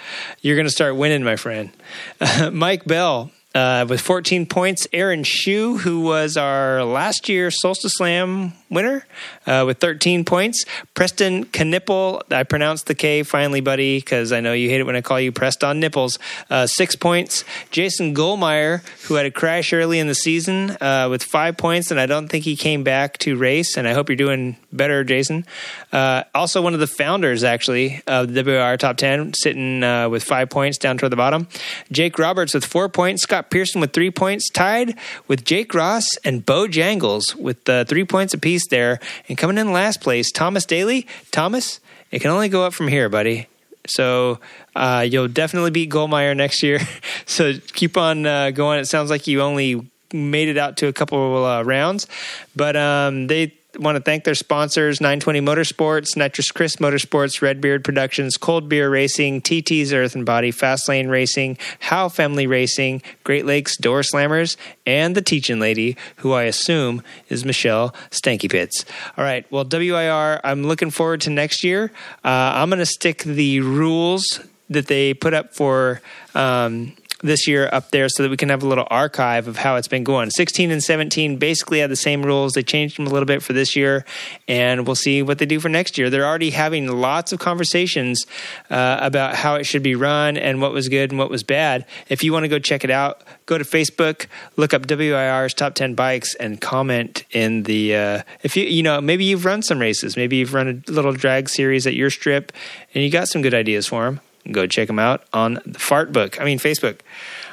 You're 0.43 0.57
going 0.57 0.67
to 0.67 0.73
start 0.73 0.95
winning, 0.95 1.25
my 1.25 1.37
friend. 1.37 1.71
Mike 2.53 2.85
Bell 2.85 3.31
uh, 3.55 3.87
with 3.89 4.01
14 4.01 4.47
points. 4.47 4.87
Aaron 4.93 5.25
Shue, 5.25 5.79
who 5.79 6.01
was 6.01 6.37
our 6.37 6.85
last 6.85 7.29
year 7.29 7.51
Solstice 7.51 7.95
Slam 7.95 8.53
winner, 8.71 9.07
uh, 9.47 9.65
with 9.67 9.79
13 9.79 10.25
points. 10.25 10.65
Preston 10.95 11.47
Knipple, 11.47 12.23
I 12.33 12.45
pronounced 12.45 12.87
the 12.87 12.95
K 12.95 13.23
finally, 13.23 13.61
buddy, 13.61 13.99
because 13.99 14.33
I 14.33 14.41
know 14.41 14.53
you 14.53 14.69
hate 14.69 14.81
it 14.81 14.85
when 14.85 14.97
I 14.97 15.01
call 15.01 15.21
you 15.21 15.33
Preston 15.33 15.81
nipples. 15.81 16.19
Uh, 16.51 16.67
six 16.67 16.97
points. 16.97 17.45
Jason 17.71 18.15
Goldmeyer, 18.15 18.85
who 19.07 19.15
had 19.15 19.27
a 19.27 19.31
crash 19.31 19.73
early 19.73 19.99
in 19.99 20.07
the 20.07 20.15
season 20.15 20.77
uh, 20.81 21.09
with 21.11 21.23
five 21.23 21.57
points, 21.57 21.91
and 21.91 21.99
I 21.99 22.07
don't 22.07 22.29
think 22.29 22.45
he 22.45 22.57
came 22.57 22.83
back 22.83 23.19
to 23.19 23.37
race. 23.37 23.77
And 23.77 23.89
I 23.89 23.93
hope 23.93 24.09
you're 24.09 24.17
doing 24.17 24.57
better, 24.73 25.05
Jason. 25.05 25.45
Uh, 25.93 26.25
also, 26.35 26.63
one 26.63 26.75
of 26.75 26.81
the 26.81 26.87
founders, 26.87 27.45
actually, 27.45 28.03
of 28.07 28.33
the 28.33 28.43
WR 28.43 28.77
Top 28.77 28.97
10, 28.97 29.35
sitting 29.35 29.83
uh, 29.83 30.09
with 30.09 30.23
five 30.23 30.51
points 30.51 30.79
down 30.79 30.99
toward 30.99 31.13
the 31.13 31.17
bottom. 31.17 31.49
Jake 31.91 32.19
Roberts 32.19 32.55
with 32.55 32.65
four 32.65 32.89
points. 32.89 33.23
Scott 33.23 33.51
Pearson 33.51 33.81
with 33.81 33.93
three 33.93 34.11
points, 34.11 34.51
tied 34.51 34.97
with 35.29 35.45
Jake 35.45 35.75
Ross 35.75 36.07
and 36.25 36.45
Bo 36.45 36.67
Jangles 36.67 37.37
with 37.37 37.69
uh, 37.69 37.85
three 37.85 38.05
points 38.05 38.35
apiece 38.35 38.67
there. 38.69 38.99
And 39.33 39.39
coming 39.39 39.57
in 39.57 39.73
last 39.73 40.03
place, 40.03 40.31
Thomas 40.31 40.67
Daly. 40.67 41.07
Thomas, 41.31 41.81
it 42.11 42.19
can 42.19 42.31
only 42.31 42.51
go 42.51 42.67
up 42.67 42.75
from 42.75 42.87
here, 42.87 43.09
buddy. 43.09 43.47
So 43.87 44.41
uh, 44.77 45.07
you'll 45.09 45.29
definitely 45.29 45.71
beat 45.71 45.89
Goldmeyer 45.89 46.37
next 46.37 46.63
year. 46.63 46.81
so 47.25 47.55
keep 47.73 47.97
on 47.97 48.27
uh, 48.27 48.51
going. 48.51 48.81
It 48.81 48.89
sounds 48.89 49.09
like 49.09 49.27
you 49.27 49.41
only 49.41 49.89
made 50.13 50.49
it 50.49 50.59
out 50.59 50.77
to 50.77 50.87
a 50.87 50.93
couple 50.93 51.47
uh, 51.47 51.63
rounds, 51.63 52.09
but 52.55 52.77
um, 52.77 53.27
they 53.27 53.55
want 53.79 53.97
to 53.97 54.03
thank 54.03 54.25
their 54.25 54.35
sponsors 54.35 55.01
920 55.01 55.41
Motorsports, 55.41 56.17
Nitrous 56.17 56.51
Chris 56.51 56.77
Motorsports, 56.77 57.41
Redbeard 57.41 57.85
Productions, 57.85 58.37
Cold 58.37 58.69
Beer 58.69 58.91
Racing, 58.91 59.41
TT's 59.43 59.93
Earth 59.93 60.15
and 60.15 60.27
Body, 60.27 60.53
Fastlane 60.53 61.11
Racing, 61.11 61.59
How 61.81 62.09
Family 62.09 62.47
Racing, 62.47 63.03
Great 63.25 63.47
Lakes 63.47 63.77
Door 63.77 64.03
Slammers, 64.03 64.57
and 64.87 65.15
the 65.15 65.23
Teaching 65.23 65.59
Lady, 65.59 65.97
who 66.17 66.33
I 66.33 66.45
assume 66.45 67.03
is 67.29 67.45
Michelle 67.45 67.95
Stanky 68.11 68.51
Pits. 68.51 68.85
All 69.17 69.25
right, 69.25 69.51
well, 69.51 69.65
WIR, 69.65 70.41
I'm 70.45 70.65
looking 70.65 70.91
forward 70.91 71.21
to 71.23 71.31
next 71.31 71.65
year. 71.65 71.91
Uh, 72.25 72.53
I'm 72.55 72.69
going 72.69 72.79
to 72.79 72.87
stick 72.87 73.23
the 73.23 73.61
rules 73.61 74.41
that 74.71 74.87
they 74.87 75.15
put 75.15 75.35
up 75.35 75.55
for 75.55 76.01
um, 76.35 76.95
this 77.23 77.47
year 77.47 77.69
up 77.73 77.91
there 77.91 78.09
so 78.09 78.23
that 78.23 78.31
we 78.31 78.37
can 78.37 78.49
have 78.49 78.63
a 78.63 78.67
little 78.67 78.87
archive 78.91 79.49
of 79.49 79.57
how 79.57 79.77
it's 79.77 79.89
been 79.89 80.05
going. 80.05 80.31
16 80.31 80.71
and 80.71 80.83
17 80.83 81.37
basically 81.37 81.79
had 81.79 81.91
the 81.91 81.97
same 81.97 82.23
rules. 82.23 82.53
They 82.53 82.63
changed 82.63 82.99
them 82.99 83.07
a 83.07 83.11
little 83.11 83.27
bit 83.27 83.43
for 83.43 83.53
this 83.53 83.77
year, 83.77 84.05
and 84.49 84.87
we'll 84.87 84.97
see 84.97 85.23
what 85.23 85.39
they 85.39 85.47
do 85.47 85.61
for 85.61 85.69
next 85.69 85.97
year. 85.97 86.11
They're 86.11 86.27
already 86.27 86.51
having 86.51 86.89
lots 86.89 87.33
of 87.33 87.39
conversations 87.39 88.27
uh, 88.71 88.99
about 89.01 89.37
how 89.37 89.55
it 89.55 89.65
should 89.65 89.83
be 89.83 89.95
run 89.95 90.37
and 90.37 90.61
what 90.61 90.73
was 90.73 90.89
good 90.89 91.11
and 91.11 91.19
what 91.19 91.31
was 91.31 91.43
bad. 91.43 91.87
If 92.09 92.25
you 92.25 92.33
want 92.33 92.45
to 92.45 92.49
go 92.49 92.59
check 92.59 92.85
it 92.85 92.91
out, 92.91 93.23
go 93.47 93.57
to 93.57 93.65
Facebook, 93.65 94.27
look 94.57 94.75
up 94.75 94.87
WIR's 94.89 95.55
top 95.55 95.75
10 95.75 95.95
bikes, 95.95 96.35
and 96.35 96.61
comment 96.61 97.25
in 97.31 97.63
the. 97.65 97.97
Uh, 97.97 98.23
if 98.43 98.57
you, 98.57 98.65
you 98.65 98.83
know, 98.83 99.01
maybe 99.01 99.25
you've 99.25 99.45
run 99.45 99.63
some 99.63 99.79
races, 99.79 100.17
maybe 100.17 100.37
you've 100.37 100.55
run 100.55 100.83
a 100.87 100.91
little 100.91 101.13
drag 101.13 101.49
series 101.49 101.87
at 101.87 101.95
your 101.95 102.11
strip, 102.11 102.53
and 102.95 103.05
you 103.05 103.11
got 103.11 103.29
some 103.29 103.43
good 103.43 103.55
ideas 103.55 103.87
for 103.87 104.05
them. 104.05 104.21
Go 104.51 104.67
check 104.67 104.89
them 104.89 104.99
out 104.99 105.25
on 105.33 105.61
the 105.65 105.79
Fart 105.79 106.13
Book. 106.13 106.41
I 106.41 106.45
mean, 106.45 106.59
Facebook. 106.59 106.99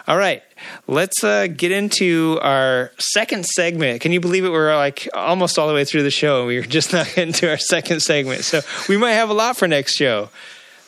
All 0.07 0.18
right, 0.18 0.41
let's 0.88 1.24
uh, 1.24 1.45
get 1.45 1.72
into 1.72 2.40
our 2.41 2.91
second 2.98 3.45
segment. 3.45 4.02
Can 4.02 4.11
you 4.11 4.20
believe 4.20 4.44
it? 4.44 4.49
We're 4.49 4.76
like 4.76 5.07
almost 5.14 5.60
all 5.60 5.68
the 5.68 5.74
way 5.76 5.86
through 5.86 6.02
the 6.02 6.10
show, 6.10 6.40
and 6.40 6.48
we 6.48 6.57
are 6.57 6.64
just 6.64 6.94
not 6.94 7.16
into 7.18 7.48
our 7.48 7.57
second 7.60 7.99
segment. 7.99 8.44
So 8.44 8.61
we 8.88 8.98
might 8.98 9.14
have 9.14 9.30
a 9.30 9.34
lot 9.34 9.56
for 9.56 9.68
next 9.68 9.95
show. 9.95 10.30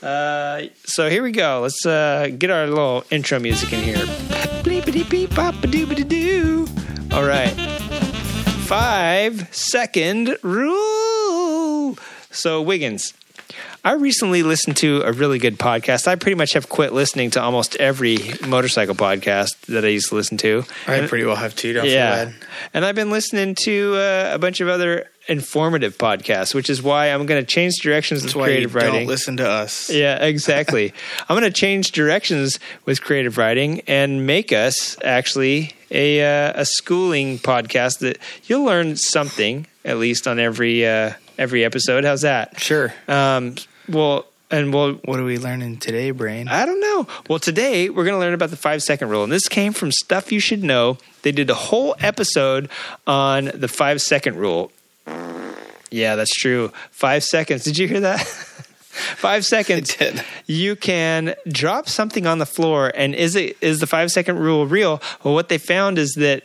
Uh, 0.02 0.64
so 0.86 1.10
here 1.10 1.22
we 1.22 1.32
go. 1.32 1.60
Let's 1.62 1.86
uh, 1.86 2.30
get 2.36 2.50
our 2.50 2.66
little 2.66 3.04
intro 3.12 3.40
music 3.40 3.72
in 3.72 3.84
here. 3.84 4.04
All 7.12 7.26
right. 7.26 7.54
Five 8.66 9.54
second 9.54 10.38
rule. 10.42 11.98
So 12.32 12.62
Wiggins, 12.62 13.14
I 13.84 13.94
recently 13.94 14.44
listened 14.44 14.78
to 14.78 15.02
a 15.02 15.12
really 15.12 15.40
good 15.40 15.58
podcast. 15.58 16.08
I 16.08 16.16
pretty 16.16 16.36
much 16.36 16.54
have 16.54 16.70
quit 16.70 16.94
listening 16.94 17.32
to 17.32 17.42
almost 17.42 17.76
every 17.78 18.18
motorcycle 18.48 18.94
podcast 18.94 19.60
that 19.68 19.84
I 19.84 19.88
used 19.88 20.10
to 20.10 20.16
listen 20.16 20.38
to. 20.38 20.64
I 20.88 21.08
pretty 21.08 21.26
well 21.26 21.36
have 21.36 21.56
two. 21.56 21.74
Don't 21.74 21.88
yeah, 21.88 22.32
and 22.76 22.86
I've 22.86 22.94
been 22.94 23.10
listening 23.10 23.56
to 23.64 23.96
uh, 23.96 24.36
a 24.36 24.38
bunch 24.38 24.62
of 24.62 24.68
other 24.68 25.10
informative 25.28 25.98
podcasts, 25.98 26.54
which 26.54 26.70
is 26.70 26.82
why 26.84 27.08
I'm 27.08 27.26
going 27.26 27.42
to 27.42 27.46
change 27.46 27.78
directions 27.82 28.22
That's 28.22 28.36
with 28.36 28.44
creative 28.44 28.76
riding. 28.76 28.94
don't 28.94 29.08
listen 29.08 29.38
to 29.38 29.50
us. 29.50 29.90
Yeah, 29.90 30.24
exactly. 30.24 30.94
I'm 31.30 31.40
going 31.40 31.52
to 31.52 31.60
change 31.60 31.92
directions 31.92 32.60
with 32.86 33.02
creative 33.02 33.40
riding 33.40 33.82
and 33.88 34.28
make 34.28 34.54
us 34.54 34.96
actually 35.04 35.74
a 35.90 36.22
uh, 36.22 36.54
a 36.62 36.66
schooling 36.66 37.40
podcast 37.40 38.00
that 38.00 38.20
you'll 38.44 38.64
learn 38.64 38.96
something 38.96 39.66
at 39.84 39.98
least 39.98 40.28
on 40.28 40.38
every 40.38 40.86
uh, 40.86 41.14
every 41.40 41.66
episode. 41.66 42.06
How's 42.06 42.22
that? 42.22 42.60
Sure. 42.60 42.94
Um, 43.08 43.56
well, 43.92 44.26
and 44.50 44.74
we'll 44.74 44.94
What 45.06 45.20
are 45.20 45.24
we 45.24 45.38
learning 45.38 45.78
today, 45.78 46.12
Brain? 46.12 46.48
I 46.48 46.66
don't 46.66 46.82
know. 46.82 47.08
Well, 47.30 47.40
today 47.40 47.90
we're 47.90 48.04
going 48.04 48.16
to 48.16 48.20
learn 48.20 48.34
about 48.34 48.50
the 48.50 48.58
five 48.58 48.84
second 48.84 49.10
rule. 49.10 49.24
And 49.24 49.32
this 49.32 49.48
came 49.48 49.74
from 49.74 49.92
Stuff 49.92 50.32
You 50.32 50.40
Should 50.40 50.64
Know. 50.64 50.98
They 51.22 51.32
did 51.32 51.50
a 51.50 51.56
whole 51.56 51.96
episode 52.00 52.70
on 53.08 53.52
the 53.54 53.68
five 53.68 54.02
second 54.02 54.36
rule. 54.36 54.72
Yeah, 55.90 56.16
that's 56.16 56.34
true. 56.34 56.72
Five 56.92 57.24
seconds. 57.24 57.64
Did 57.64 57.78
you 57.78 57.88
hear 57.88 58.02
that? 58.02 58.20
five 58.26 59.46
seconds. 59.46 59.96
You 60.48 60.76
can 60.76 61.36
drop 61.48 61.88
something 61.88 62.28
on 62.28 62.40
the 62.40 62.46
floor. 62.46 62.92
And 62.94 63.16
is 63.16 63.36
it 63.36 63.58
is 63.62 63.80
the 63.80 63.88
five 63.88 64.12
second 64.12 64.40
rule 64.40 64.68
real? 64.68 65.02
Well, 65.24 65.34
what 65.34 65.50
they 65.50 65.58
found 65.58 65.98
is 65.98 66.14
that 66.14 66.44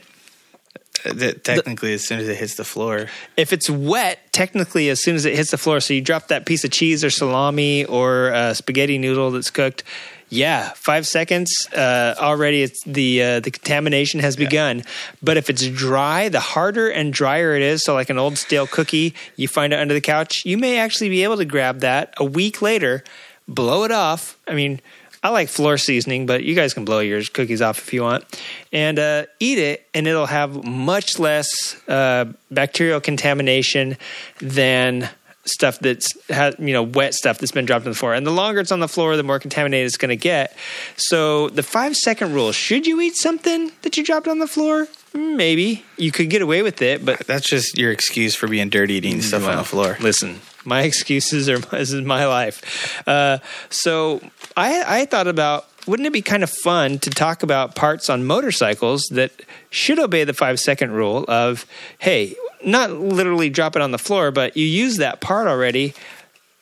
that 1.04 1.44
technically, 1.44 1.94
as 1.94 2.06
soon 2.06 2.20
as 2.20 2.28
it 2.28 2.36
hits 2.36 2.54
the 2.54 2.64
floor, 2.64 3.06
if 3.36 3.52
it's 3.52 3.68
wet, 3.70 4.32
technically, 4.32 4.88
as 4.88 5.02
soon 5.02 5.14
as 5.14 5.24
it 5.24 5.34
hits 5.34 5.50
the 5.50 5.58
floor, 5.58 5.80
so 5.80 5.94
you 5.94 6.00
drop 6.00 6.28
that 6.28 6.46
piece 6.46 6.64
of 6.64 6.70
cheese 6.70 7.04
or 7.04 7.10
salami 7.10 7.84
or 7.84 8.32
uh, 8.32 8.54
spaghetti 8.54 8.98
noodle 8.98 9.30
that's 9.30 9.50
cooked, 9.50 9.84
yeah, 10.28 10.72
five 10.74 11.06
seconds 11.06 11.68
uh, 11.72 12.16
already. 12.18 12.62
It's 12.62 12.82
the 12.84 13.22
uh, 13.22 13.40
the 13.40 13.50
contamination 13.50 14.20
has 14.20 14.36
begun. 14.36 14.82
But 15.22 15.36
if 15.36 15.48
it's 15.48 15.66
dry, 15.68 16.28
the 16.28 16.40
harder 16.40 16.88
and 16.88 17.12
drier 17.12 17.54
it 17.54 17.62
is, 17.62 17.84
so 17.84 17.94
like 17.94 18.10
an 18.10 18.18
old 18.18 18.36
stale 18.36 18.66
cookie, 18.66 19.14
you 19.36 19.46
find 19.46 19.72
it 19.72 19.78
under 19.78 19.94
the 19.94 20.00
couch, 20.00 20.44
you 20.44 20.58
may 20.58 20.78
actually 20.78 21.10
be 21.10 21.22
able 21.22 21.36
to 21.36 21.44
grab 21.44 21.80
that 21.80 22.14
a 22.16 22.24
week 22.24 22.60
later, 22.60 23.04
blow 23.46 23.84
it 23.84 23.92
off. 23.92 24.38
I 24.48 24.54
mean. 24.54 24.80
I 25.26 25.30
like 25.30 25.48
floor 25.48 25.76
seasoning, 25.76 26.24
but 26.24 26.44
you 26.44 26.54
guys 26.54 26.72
can 26.72 26.84
blow 26.84 27.00
your 27.00 27.20
cookies 27.20 27.60
off 27.60 27.78
if 27.78 27.92
you 27.92 28.02
want, 28.02 28.24
and 28.72 28.96
uh, 28.96 29.26
eat 29.40 29.58
it, 29.58 29.84
and 29.92 30.06
it'll 30.06 30.26
have 30.26 30.62
much 30.62 31.18
less 31.18 31.76
uh, 31.88 32.26
bacterial 32.52 33.00
contamination 33.00 33.96
than 34.38 35.10
stuff 35.44 35.80
that's 35.80 36.08
has 36.28 36.54
you 36.60 36.72
know 36.72 36.84
wet 36.84 37.12
stuff 37.12 37.38
that's 37.38 37.50
been 37.50 37.64
dropped 37.64 37.86
on 37.86 37.90
the 37.90 37.98
floor. 37.98 38.14
And 38.14 38.24
the 38.24 38.30
longer 38.30 38.60
it's 38.60 38.70
on 38.70 38.78
the 38.78 38.86
floor, 38.86 39.16
the 39.16 39.24
more 39.24 39.40
contaminated 39.40 39.86
it's 39.88 39.96
going 39.96 40.10
to 40.10 40.16
get. 40.16 40.56
So 40.96 41.48
the 41.48 41.64
five 41.64 41.96
second 41.96 42.32
rule: 42.32 42.52
should 42.52 42.86
you 42.86 43.00
eat 43.00 43.16
something 43.16 43.72
that 43.82 43.96
you 43.96 44.04
dropped 44.04 44.28
on 44.28 44.38
the 44.38 44.46
floor? 44.46 44.86
Maybe 45.12 45.84
you 45.96 46.12
could 46.12 46.30
get 46.30 46.40
away 46.40 46.62
with 46.62 46.82
it, 46.82 47.04
but 47.04 47.26
that's 47.26 47.48
just 47.48 47.76
your 47.76 47.90
excuse 47.90 48.36
for 48.36 48.46
being 48.46 48.68
dirty 48.68 48.94
eating 48.94 49.22
stuff 49.22 49.44
on 49.44 49.56
the 49.56 49.64
floor. 49.64 49.96
Listen, 49.98 50.40
my 50.66 50.82
excuses 50.90 51.48
are 51.48 51.58
this 51.58 51.92
is 51.92 52.02
my 52.02 52.26
life. 52.26 53.02
Uh, 53.08 53.38
so 53.70 54.20
I, 54.56 55.00
I 55.00 55.04
thought 55.04 55.26
about 55.26 55.66
wouldn't 55.86 56.06
it 56.06 56.12
be 56.12 56.22
kind 56.22 56.42
of 56.42 56.50
fun 56.50 56.98
to 57.00 57.10
talk 57.10 57.42
about 57.42 57.74
parts 57.74 58.10
on 58.10 58.24
motorcycles 58.24 59.04
that 59.12 59.30
should 59.70 59.98
obey 59.98 60.24
the 60.24 60.34
five 60.34 60.58
second 60.58 60.92
rule 60.92 61.24
of 61.28 61.64
hey, 61.98 62.34
not 62.64 62.90
literally 62.90 63.50
drop 63.50 63.76
it 63.76 63.82
on 63.82 63.92
the 63.92 63.98
floor, 63.98 64.30
but 64.30 64.56
you 64.56 64.66
use 64.66 64.96
that 64.96 65.20
part 65.20 65.46
already. 65.46 65.94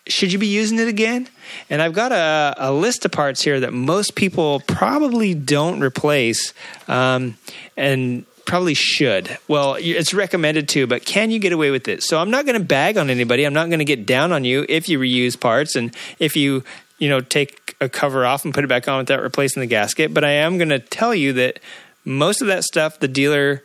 Should 0.07 0.33
you 0.33 0.39
be 0.39 0.49
using 0.49 0.79
it 0.79 0.89
again? 0.89 1.29
And 1.71 1.81
I've 1.81 1.95
got 1.95 2.12
a, 2.12 2.55
a 2.59 2.73
list 2.73 3.07
of 3.07 3.12
parts 3.12 3.43
here 3.43 3.61
that 3.61 3.73
most 3.73 4.15
people 4.15 4.61
probably 4.66 5.33
don't 5.33 5.83
replace, 5.83 6.53
um, 6.89 7.39
and 7.75 8.27
probably 8.45 8.75
should. 8.75 9.39
Well, 9.49 9.77
it's 9.79 10.12
recommended 10.12 10.69
to, 10.71 10.87
but 10.87 11.07
can 11.07 11.31
you 11.31 11.39
get 11.39 11.53
away 11.53 11.71
with 11.71 11.89
it? 11.89 12.03
So 12.03 12.19
I'm 12.19 12.31
not 12.31 12.45
going 12.45 12.59
to 12.59 12.65
bag 12.65 12.99
on 12.99 13.09
anybody. 13.09 13.45
I'm 13.45 13.55
not 13.55 13.69
going 13.69 13.79
to 13.79 13.87
get 13.87 14.05
down 14.05 14.33
on 14.33 14.45
you 14.45 14.66
if 14.69 14.91
you 14.91 14.99
reuse 14.99 15.41
parts 15.41 15.75
and 15.75 15.95
if 16.19 16.37
you, 16.37 16.62
you 16.99 17.09
know, 17.09 17.21
take 17.21 17.64
a 17.81 17.89
cover 17.89 18.25
off 18.25 18.45
and 18.45 18.55
put 18.55 18.65
it 18.65 18.69
back 18.69 18.89
on 18.89 18.99
without 18.99 19.23
replacing 19.23 19.61
the 19.61 19.67
gasket. 19.67 20.15
But 20.15 20.25
I 20.25 20.31
am 20.31 20.59
going 20.59 20.71
to 20.71 20.79
tell 20.79 21.15
you 21.15 21.33
that 21.35 21.61
most 22.05 22.41
of 22.41 22.49
that 22.49 22.65
stuff 22.65 23.01
the 23.01 23.09
dealer 23.09 23.63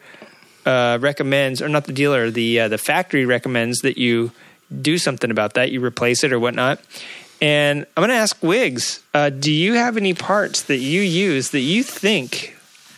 uh, 0.66 0.98
recommends, 1.02 1.62
or 1.62 1.70
not 1.70 1.86
the 1.86 1.94
dealer, 1.94 2.30
the 2.30 2.62
uh, 2.62 2.68
the 2.68 2.78
factory 2.78 3.26
recommends 3.26 3.80
that 3.80 3.98
you 3.98 4.32
do 4.82 4.98
something 4.98 5.32
about 5.32 5.56
that. 5.56 5.72
You 5.72 5.84
replace 5.84 6.24
it 6.24 6.32
or 6.32 6.40
whatnot. 6.40 6.80
And 7.42 7.86
I'm 7.96 8.02
going 8.02 8.10
to 8.10 8.16
ask 8.16 8.42
Wiggs, 8.44 9.02
uh, 9.14 9.30
do 9.30 9.52
you 9.52 9.76
have 9.76 9.96
any 9.96 10.14
parts 10.14 10.64
that 10.64 10.80
you 10.80 11.02
use 11.02 11.52
that 11.52 11.62
you 11.62 11.84
think 11.84 12.56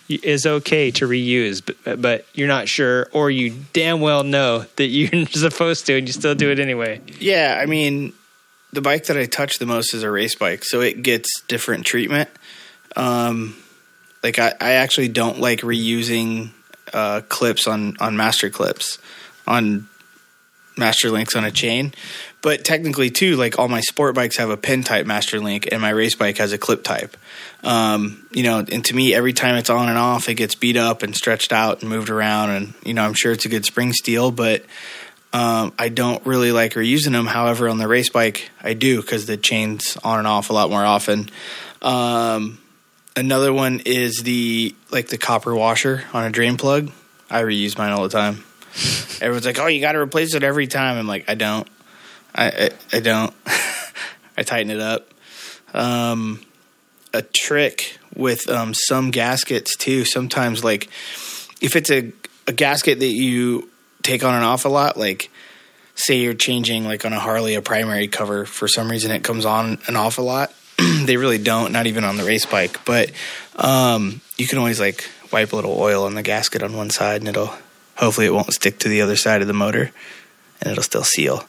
is 0.10 0.46
okay 0.46 0.92
to 0.92 1.08
reuse, 1.08 1.62
but, 1.64 2.02
but 2.02 2.26
you're 2.34 2.48
not 2.48 2.68
sure, 2.68 3.08
or 3.14 3.32
you 3.32 3.56
damn 3.72 4.02
well 4.02 4.24
know 4.24 4.66
that 4.76 4.88
you're 4.88 5.26
supposed 5.28 5.86
to, 5.86 5.98
and 5.98 6.08
you 6.08 6.14
still 6.14 6.36
do 6.36 6.52
it 6.52 6.60
anyway. 6.60 7.00
Yeah, 7.20 7.60
I 7.62 7.66
mean, 7.66 8.14
the 8.73 8.81
bike 8.81 9.06
that 9.06 9.18
I 9.18 9.26
touch 9.26 9.60
the 9.60 9.65
most 9.65 9.93
is 9.93 10.03
a 10.03 10.11
race 10.11 10.35
bike, 10.35 10.64
so 10.64 10.81
it 10.81 11.03
gets 11.03 11.41
different 11.48 11.85
treatment. 11.85 12.30
Um, 12.95 13.56
like 14.23 14.39
I, 14.39 14.53
I 14.60 14.72
actually 14.73 15.07
don't 15.07 15.39
like 15.39 15.61
reusing 15.61 16.49
uh, 16.93 17.22
clips 17.27 17.68
on 17.68 17.98
on 17.99 18.18
master 18.18 18.49
clips 18.49 18.98
on 19.48 19.88
master 20.77 21.10
links 21.10 21.35
on 21.35 21.43
a 21.43 21.52
chain. 21.52 21.93
But 22.41 22.65
technically, 22.65 23.11
too, 23.11 23.35
like 23.35 23.60
all 23.60 23.68
my 23.68 23.81
sport 23.81 24.15
bikes 24.15 24.38
have 24.38 24.49
a 24.49 24.57
pin 24.57 24.84
type 24.84 25.06
master 25.06 25.39
link, 25.39 25.69
and 25.72 25.80
my 25.80 25.91
race 25.91 26.15
bike 26.15 26.38
has 26.39 26.53
a 26.53 26.57
clip 26.57 26.84
type. 26.84 27.15
Um, 27.64 28.26
you 28.31 28.41
know, 28.41 28.60
and 28.60 28.84
to 28.85 28.95
me, 28.95 29.14
every 29.14 29.34
time 29.34 29.57
it's 29.57 29.69
on 29.69 29.89
and 29.89 29.98
off, 29.98 30.27
it 30.27 30.35
gets 30.35 30.56
beat 30.56 30.77
up 30.77 31.03
and 31.03 31.15
stretched 31.15 31.53
out 31.53 31.81
and 31.81 31.89
moved 31.89 32.10
around. 32.10 32.49
And 32.49 32.73
you 32.84 32.95
know, 32.95 33.03
I'm 33.03 33.14
sure 33.14 33.31
it's 33.31 33.45
a 33.45 33.49
good 33.49 33.65
spring 33.65 33.93
steel, 33.93 34.31
but 34.31 34.65
um, 35.34 35.74
I 35.80 35.90
don't 35.90 36.26
really 36.26 36.52
like 36.52 36.74
reusing 36.74 37.14
them. 37.14 37.26
However, 37.26 37.70
on 37.70 37.78
the 37.78 37.88
race 37.88 38.10
bike, 38.10 38.49
I 38.62 38.74
do 38.74 39.02
because 39.02 39.26
the 39.26 39.38
chain's 39.38 39.98
on 40.03 40.20
and 40.20 40.28
off 40.28 40.49
a 40.49 40.53
lot 40.53 40.70
more 40.70 40.84
often. 40.84 41.30
Um, 41.82 42.60
another 43.16 43.53
one 43.53 43.82
is 43.86 44.24
the 44.24 44.76
like 44.91 45.08
the 45.08 45.18
copper 45.18 45.56
washer 45.56 46.03
on 46.14 46.26
a 46.26 46.30
drain 46.30 46.58
plug. 46.58 46.91
I 47.30 47.44
reuse 47.44 47.78
mine 47.78 47.91
all 47.91 48.03
the 48.03 48.10
time. 48.10 48.44
Everyone's 49.22 49.45
like, 49.45 49.60
"Oh, 49.60 49.68
you 49.68 49.80
got 49.80 49.94
to 49.94 49.99
replace 49.99 50.36
it 50.36 50.44
every 50.44 50.68
time." 50.68 50.98
I'm 50.98 51.08
like, 51.08 51.30
"I 51.30 51.36
don't. 51.36 51.68
I 52.36 52.48
I, 52.48 52.70
I 52.94 52.99
don't. 52.99 53.34
I 54.38 54.44
tighten 54.44 54.70
it 54.70 54.82
up." 54.82 55.14
Um, 55.74 56.41
a 57.14 57.22
trick 57.22 57.98
with 58.16 58.49
um, 58.49 58.74
some 58.74 59.12
gaskets 59.12 59.78
too. 59.78 60.03
Sometimes, 60.03 60.62
like 60.62 60.90
if 61.62 61.78
it's 61.78 61.90
a 61.90 62.12
a 62.48 62.53
gasket 62.53 62.99
that 62.99 63.14
you 63.14 63.70
take 64.03 64.23
on 64.23 64.36
and 64.36 64.44
off 64.44 64.65
a 64.65 64.69
lot, 64.69 64.98
like 64.98 65.30
say 65.95 66.19
you're 66.19 66.34
changing 66.34 66.86
like 66.86 67.06
on 67.06 67.14
a 67.14 67.19
Harley 67.19 67.56
a 67.56 67.61
primary 67.61 68.07
cover 68.07 68.45
for 68.45 68.68
some 68.68 68.90
reason 68.90 69.11
it 69.11 69.23
comes 69.23 69.45
on 69.45 69.80
and 69.88 69.98
off 69.98 70.18
a 70.18 70.22
lot. 70.22 70.53
they 71.06 71.18
really 71.18 71.38
don't, 71.38 71.72
not 71.72 71.88
even 71.88 72.03
on 72.03 72.18
the 72.18 72.23
race 72.23 72.45
bike. 72.45 72.84
But 72.86 73.11
um, 73.56 74.22
you 74.38 74.48
can 74.48 74.57
always 74.57 74.80
like 74.80 75.10
wipe 75.32 75.53
a 75.53 75.56
little 75.56 75.78
oil 75.80 76.06
on 76.06 76.15
the 76.15 76.23
gasket 76.23 76.64
on 76.64 76.76
one 76.76 76.90
side, 76.90 77.22
and 77.22 77.28
it'll 77.28 77.53
hopefully 77.95 78.28
it 78.28 78.34
won't 78.34 78.53
stick 78.53 78.80
to 78.80 78.90
the 78.90 79.02
other 79.02 79.15
side 79.15 79.41
of 79.41 79.48
the 79.48 79.53
motor, 79.53 79.91
and 80.61 80.72
it'll 80.72 80.84
still 80.84 81.03
seal. 81.03 81.45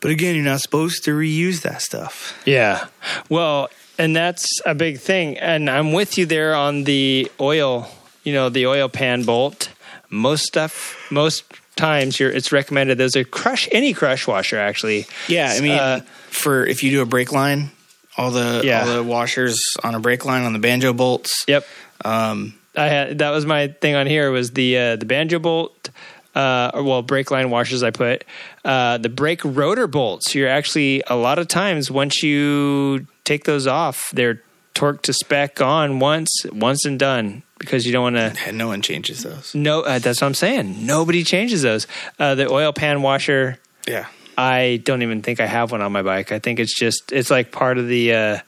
But 0.00 0.10
again, 0.10 0.34
you're 0.34 0.44
not 0.44 0.60
supposed 0.60 1.04
to 1.04 1.12
reuse 1.12 1.62
that 1.62 1.80
stuff. 1.80 2.40
Yeah. 2.44 2.86
Well, 3.28 3.70
and 3.98 4.16
that's 4.16 4.60
a 4.66 4.74
big 4.74 4.98
thing. 4.98 5.38
And 5.38 5.70
I'm 5.70 5.92
with 5.92 6.18
you 6.18 6.26
there 6.26 6.54
on 6.54 6.84
the 6.84 7.30
oil, 7.40 7.88
you 8.24 8.32
know, 8.32 8.48
the 8.48 8.66
oil 8.66 8.88
pan 8.88 9.22
bolt. 9.22 9.70
Most 10.10 10.44
stuff, 10.44 10.96
most 11.10 11.44
times, 11.76 12.18
you're, 12.20 12.30
it's 12.30 12.52
recommended. 12.52 12.98
There's 12.98 13.16
a 13.16 13.24
crush, 13.24 13.68
any 13.72 13.92
crush 13.94 14.26
washer 14.26 14.58
actually. 14.58 15.06
Yeah, 15.28 15.52
I 15.56 15.60
mean, 15.60 15.72
Uh, 15.72 16.00
for 16.30 16.66
if 16.66 16.82
you 16.82 16.90
do 16.90 17.02
a 17.02 17.06
brake 17.06 17.32
line, 17.32 17.70
all 18.16 18.30
the 18.30 18.62
Yeah. 18.64 18.82
all 18.86 18.94
the 18.94 19.02
washers 19.02 19.58
on 19.82 19.94
a 19.94 20.00
brake 20.00 20.24
line 20.24 20.42
on 20.42 20.52
the 20.52 20.58
banjo 20.58 20.92
bolts. 20.92 21.44
Yep. 21.48 21.66
Um, 22.04 22.54
I 22.76 22.88
had 22.88 23.18
that 23.18 23.30
was 23.30 23.44
my 23.46 23.68
thing 23.68 23.94
on 23.94 24.06
here 24.06 24.30
was 24.30 24.52
the 24.52 24.76
uh, 24.78 24.96
the 24.96 25.04
banjo 25.04 25.38
bolt, 25.38 25.90
uh, 26.34 26.70
or 26.74 26.82
well 26.82 27.02
brake 27.02 27.30
line 27.30 27.50
washers 27.50 27.82
I 27.82 27.90
put, 27.90 28.24
uh, 28.64 28.98
the 28.98 29.08
brake 29.08 29.40
rotor 29.44 29.86
bolts. 29.86 30.34
You're 30.34 30.48
actually 30.48 31.02
a 31.06 31.16
lot 31.16 31.38
of 31.38 31.48
times 31.48 31.90
once 31.90 32.22
you 32.22 33.06
take 33.24 33.44
those 33.44 33.66
off, 33.66 34.10
they're 34.12 34.42
torqued 34.74 35.02
to 35.02 35.12
spec 35.12 35.60
on 35.60 35.98
once, 36.00 36.30
once 36.50 36.84
and 36.86 36.98
done 36.98 37.42
because 37.62 37.86
you 37.86 37.92
don't 37.92 38.14
want 38.14 38.36
to. 38.36 38.52
no 38.52 38.66
one 38.66 38.82
changes 38.82 39.22
those. 39.22 39.54
No, 39.54 39.82
uh, 39.82 40.00
that's 40.00 40.20
what 40.20 40.26
I'm 40.26 40.34
saying. 40.34 40.84
Nobody 40.84 41.22
changes 41.22 41.62
those. 41.62 41.86
Uh, 42.18 42.34
the 42.34 42.50
oil 42.50 42.72
pan 42.72 43.02
washer. 43.02 43.58
Yeah. 43.86 44.06
I 44.36 44.80
don't 44.84 45.02
even 45.02 45.22
think 45.22 45.38
I 45.40 45.46
have 45.46 45.70
one 45.70 45.80
on 45.80 45.92
my 45.92 46.02
bike. 46.02 46.32
I 46.32 46.40
think 46.40 46.58
it's 46.58 46.76
just 46.76 47.12
it's 47.12 47.30
like 47.30 47.52
part 47.52 47.78
of 47.78 47.86
the 47.86 48.14
uh 48.14 48.38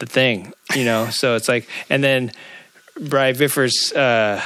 the 0.00 0.06
thing, 0.06 0.52
you 0.74 0.84
know. 0.84 1.10
so 1.10 1.36
it's 1.36 1.48
like 1.48 1.68
and 1.88 2.02
then 2.02 2.32
Bry 3.00 3.32
Viffer's 3.32 3.92
uh 3.92 4.42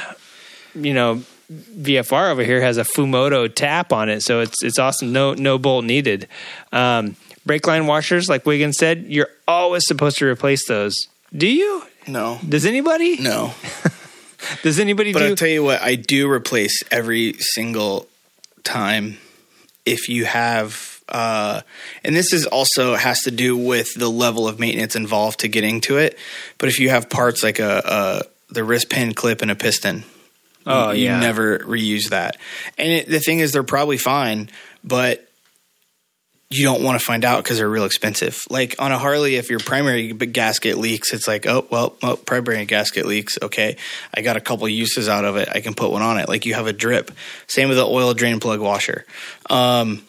you 0.75 0.93
know 0.93 1.23
VFR 1.51 2.31
over 2.31 2.43
here 2.43 2.61
has 2.61 2.77
a 2.77 2.83
Fumoto 2.83 3.53
tap 3.53 3.91
on 3.91 4.09
it, 4.09 4.21
so 4.21 4.41
it's 4.41 4.63
it's 4.63 4.77
awesome. 4.77 5.11
No 5.13 5.33
no 5.33 5.57
bolt 5.57 5.85
needed. 5.85 6.27
Um 6.71 7.15
brake 7.45 7.65
line 7.65 7.87
washers, 7.87 8.29
like 8.29 8.45
Wiggins 8.45 8.77
said, 8.77 9.05
you're 9.07 9.29
always 9.47 9.87
supposed 9.87 10.17
to 10.19 10.25
replace 10.25 10.67
those. 10.67 10.95
Do 11.35 11.47
you? 11.47 11.83
No. 12.07 12.39
Does 12.47 12.65
anybody? 12.65 13.17
No. 13.17 13.53
Does 14.63 14.79
anybody 14.79 15.13
But 15.13 15.19
do? 15.19 15.25
I'll 15.25 15.35
tell 15.35 15.47
you 15.47 15.63
what, 15.63 15.81
I 15.81 15.95
do 15.95 16.29
replace 16.29 16.83
every 16.91 17.33
single 17.33 18.07
time 18.63 19.17
if 19.85 20.09
you 20.09 20.25
have 20.25 21.03
uh 21.07 21.61
and 22.03 22.15
this 22.15 22.33
is 22.33 22.47
also 22.47 22.95
has 22.95 23.21
to 23.21 23.29
do 23.29 23.55
with 23.55 23.93
the 23.93 24.09
level 24.09 24.47
of 24.47 24.59
maintenance 24.59 24.95
involved 24.95 25.41
to 25.41 25.47
getting 25.47 25.81
to 25.81 25.97
it. 25.97 26.17
But 26.57 26.69
if 26.69 26.79
you 26.79 26.89
have 26.89 27.09
parts 27.09 27.43
like 27.43 27.59
a, 27.59 27.81
a 27.85 28.53
the 28.53 28.63
wrist 28.63 28.89
pin 28.89 29.13
clip 29.13 29.41
and 29.41 29.51
a 29.51 29.55
piston, 29.55 30.03
Oh, 30.65 30.91
you, 30.91 31.05
you 31.05 31.09
never 31.11 31.59
reuse 31.59 32.09
that. 32.09 32.37
And 32.77 32.91
it, 32.91 33.07
the 33.07 33.19
thing 33.19 33.39
is, 33.39 33.51
they're 33.51 33.63
probably 33.63 33.97
fine, 33.97 34.49
but 34.83 35.27
you 36.49 36.63
don't 36.63 36.83
want 36.83 36.99
to 36.99 37.03
find 37.03 37.25
out 37.25 37.43
because 37.43 37.57
they're 37.57 37.69
real 37.69 37.85
expensive. 37.85 38.43
Like 38.49 38.75
on 38.79 38.91
a 38.91 38.99
Harley, 38.99 39.35
if 39.35 39.49
your 39.49 39.59
primary 39.59 40.13
gasket 40.13 40.77
leaks, 40.77 41.11
it's 41.11 41.27
like, 41.27 41.47
oh 41.47 41.65
well, 41.71 41.95
well, 42.03 42.17
primary 42.17 42.65
gasket 42.65 43.05
leaks. 43.05 43.37
Okay, 43.41 43.77
I 44.13 44.21
got 44.21 44.37
a 44.37 44.41
couple 44.41 44.67
uses 44.69 45.09
out 45.09 45.25
of 45.25 45.37
it. 45.37 45.49
I 45.51 45.61
can 45.61 45.73
put 45.73 45.91
one 45.91 46.03
on 46.03 46.19
it. 46.19 46.29
Like 46.29 46.45
you 46.45 46.53
have 46.53 46.67
a 46.67 46.73
drip. 46.73 47.11
Same 47.47 47.67
with 47.67 47.77
the 47.77 47.85
oil 47.85 48.13
drain 48.13 48.39
plug 48.39 48.59
washer. 48.59 49.05
Um, 49.49 50.03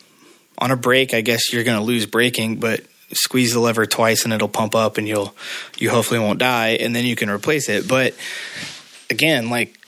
on 0.59 0.71
a 0.71 0.77
brake, 0.77 1.15
I 1.15 1.23
guess 1.23 1.53
you're 1.53 1.65
going 1.65 1.79
to 1.79 1.85
lose 1.85 2.07
braking, 2.07 2.57
but 2.57 2.81
squeeze 3.13 3.53
the 3.53 3.61
lever 3.61 3.87
twice 3.87 4.25
and 4.25 4.33
it'll 4.33 4.49
pump 4.49 4.75
up, 4.75 4.99
and 4.99 5.09
you'll 5.09 5.35
you 5.79 5.89
hopefully 5.91 6.21
won't 6.21 6.39
die, 6.39 6.71
and 6.71 6.95
then 6.95 7.07
you 7.07 7.17
can 7.17 7.31
replace 7.31 7.71
it. 7.71 7.89
But 7.89 8.15
again, 9.09 9.49
like 9.49 9.79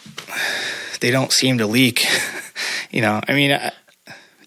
they 1.00 1.10
don't 1.10 1.30
seem 1.30 1.58
to 1.58 1.66
leak. 1.66 2.06
you 2.90 3.02
know, 3.02 3.20
I 3.28 3.34
mean, 3.34 3.52
I- 3.52 3.72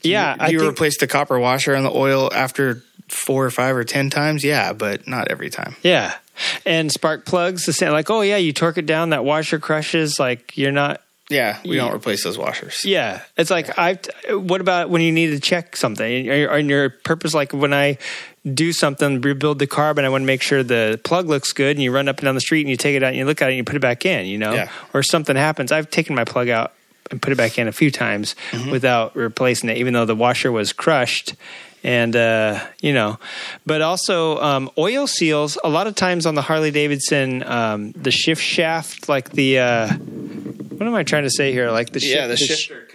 yeah, 0.03 0.35
do 0.35 0.41
I 0.43 0.47
you 0.49 0.59
think- 0.59 0.71
replace 0.71 0.97
the 0.99 1.07
copper 1.07 1.39
washer 1.39 1.75
on 1.75 1.83
the 1.83 1.91
oil 1.91 2.29
after 2.33 2.83
four 3.07 3.45
or 3.45 3.51
five 3.51 3.75
or 3.75 3.83
ten 3.83 4.09
times? 4.09 4.43
Yeah, 4.43 4.73
but 4.73 5.07
not 5.07 5.29
every 5.29 5.49
time. 5.49 5.75
Yeah. 5.83 6.13
And 6.65 6.91
spark 6.91 7.25
plugs, 7.25 7.65
the 7.65 7.73
same 7.73 7.91
like, 7.91 8.09
oh 8.09 8.21
yeah, 8.21 8.37
you 8.37 8.53
torque 8.53 8.77
it 8.77 8.85
down, 8.85 9.09
that 9.11 9.23
washer 9.23 9.59
crushes, 9.59 10.17
like 10.19 10.57
you're 10.57 10.71
not 10.71 11.01
Yeah, 11.29 11.59
we 11.63 11.75
don't 11.75 11.93
replace 11.93 12.23
those 12.23 12.37
washers. 12.37 12.83
Yeah, 12.83 13.21
it's 13.37 13.49
like 13.51 13.77
I. 13.77 13.99
What 14.29 14.59
about 14.61 14.89
when 14.89 15.01
you 15.01 15.11
need 15.11 15.27
to 15.31 15.39
check 15.39 15.75
something? 15.77 16.29
Or 16.29 16.57
your 16.57 16.89
purpose, 16.89 17.33
like 17.33 17.53
when 17.53 17.73
I 17.73 17.97
do 18.51 18.73
something, 18.73 19.21
rebuild 19.21 19.59
the 19.59 19.67
carb, 19.67 19.97
and 19.97 20.05
I 20.05 20.09
want 20.09 20.23
to 20.23 20.25
make 20.25 20.41
sure 20.41 20.63
the 20.63 20.99
plug 21.03 21.27
looks 21.27 21.53
good, 21.53 21.75
and 21.77 21.83
you 21.83 21.91
run 21.91 22.07
up 22.09 22.17
and 22.17 22.25
down 22.25 22.35
the 22.35 22.41
street 22.41 22.61
and 22.61 22.69
you 22.69 22.75
take 22.77 22.95
it 22.95 23.03
out 23.03 23.09
and 23.09 23.17
you 23.17 23.25
look 23.25 23.41
at 23.41 23.49
it 23.49 23.51
and 23.51 23.57
you 23.57 23.63
put 23.63 23.75
it 23.75 23.81
back 23.81 24.05
in, 24.05 24.25
you 24.25 24.37
know, 24.39 24.53
Yeah. 24.53 24.69
or 24.93 25.03
something 25.03 25.35
happens. 25.35 25.71
I've 25.71 25.89
taken 25.91 26.15
my 26.15 26.23
plug 26.23 26.49
out 26.49 26.73
and 27.09 27.21
put 27.21 27.31
it 27.33 27.37
back 27.37 27.57
in 27.57 27.67
a 27.67 27.71
few 27.71 27.89
times 27.91 28.35
Mm-hmm. 28.51 28.71
without 28.71 29.15
replacing 29.15 29.69
it, 29.69 29.77
even 29.77 29.93
though 29.93 30.05
the 30.05 30.15
washer 30.15 30.51
was 30.51 30.73
crushed. 30.73 31.33
And 31.83 32.15
uh, 32.15 32.59
you 32.81 32.93
know, 32.93 33.17
but 33.65 33.81
also 33.81 34.37
um, 34.39 34.69
oil 34.77 35.07
seals. 35.07 35.57
A 35.63 35.69
lot 35.69 35.87
of 35.87 35.95
times 35.95 36.27
on 36.27 36.35
the 36.35 36.43
Harley 36.43 36.69
Davidson, 36.69 37.41
um, 37.43 37.91
the 37.93 38.11
shift 38.11 38.41
shaft, 38.43 39.09
like 39.09 39.31
the 39.31 39.57
uh, 39.59 39.87
what 39.91 40.85
am 40.87 40.93
I 40.93 41.01
trying 41.03 41.23
to 41.23 41.31
say 41.31 41.51
here? 41.51 41.71
Like 41.71 41.89
the 41.91 41.99
Yeah, 41.99 42.27
the 42.27 42.37
sh- 42.37 42.41
shifter. 42.55 42.87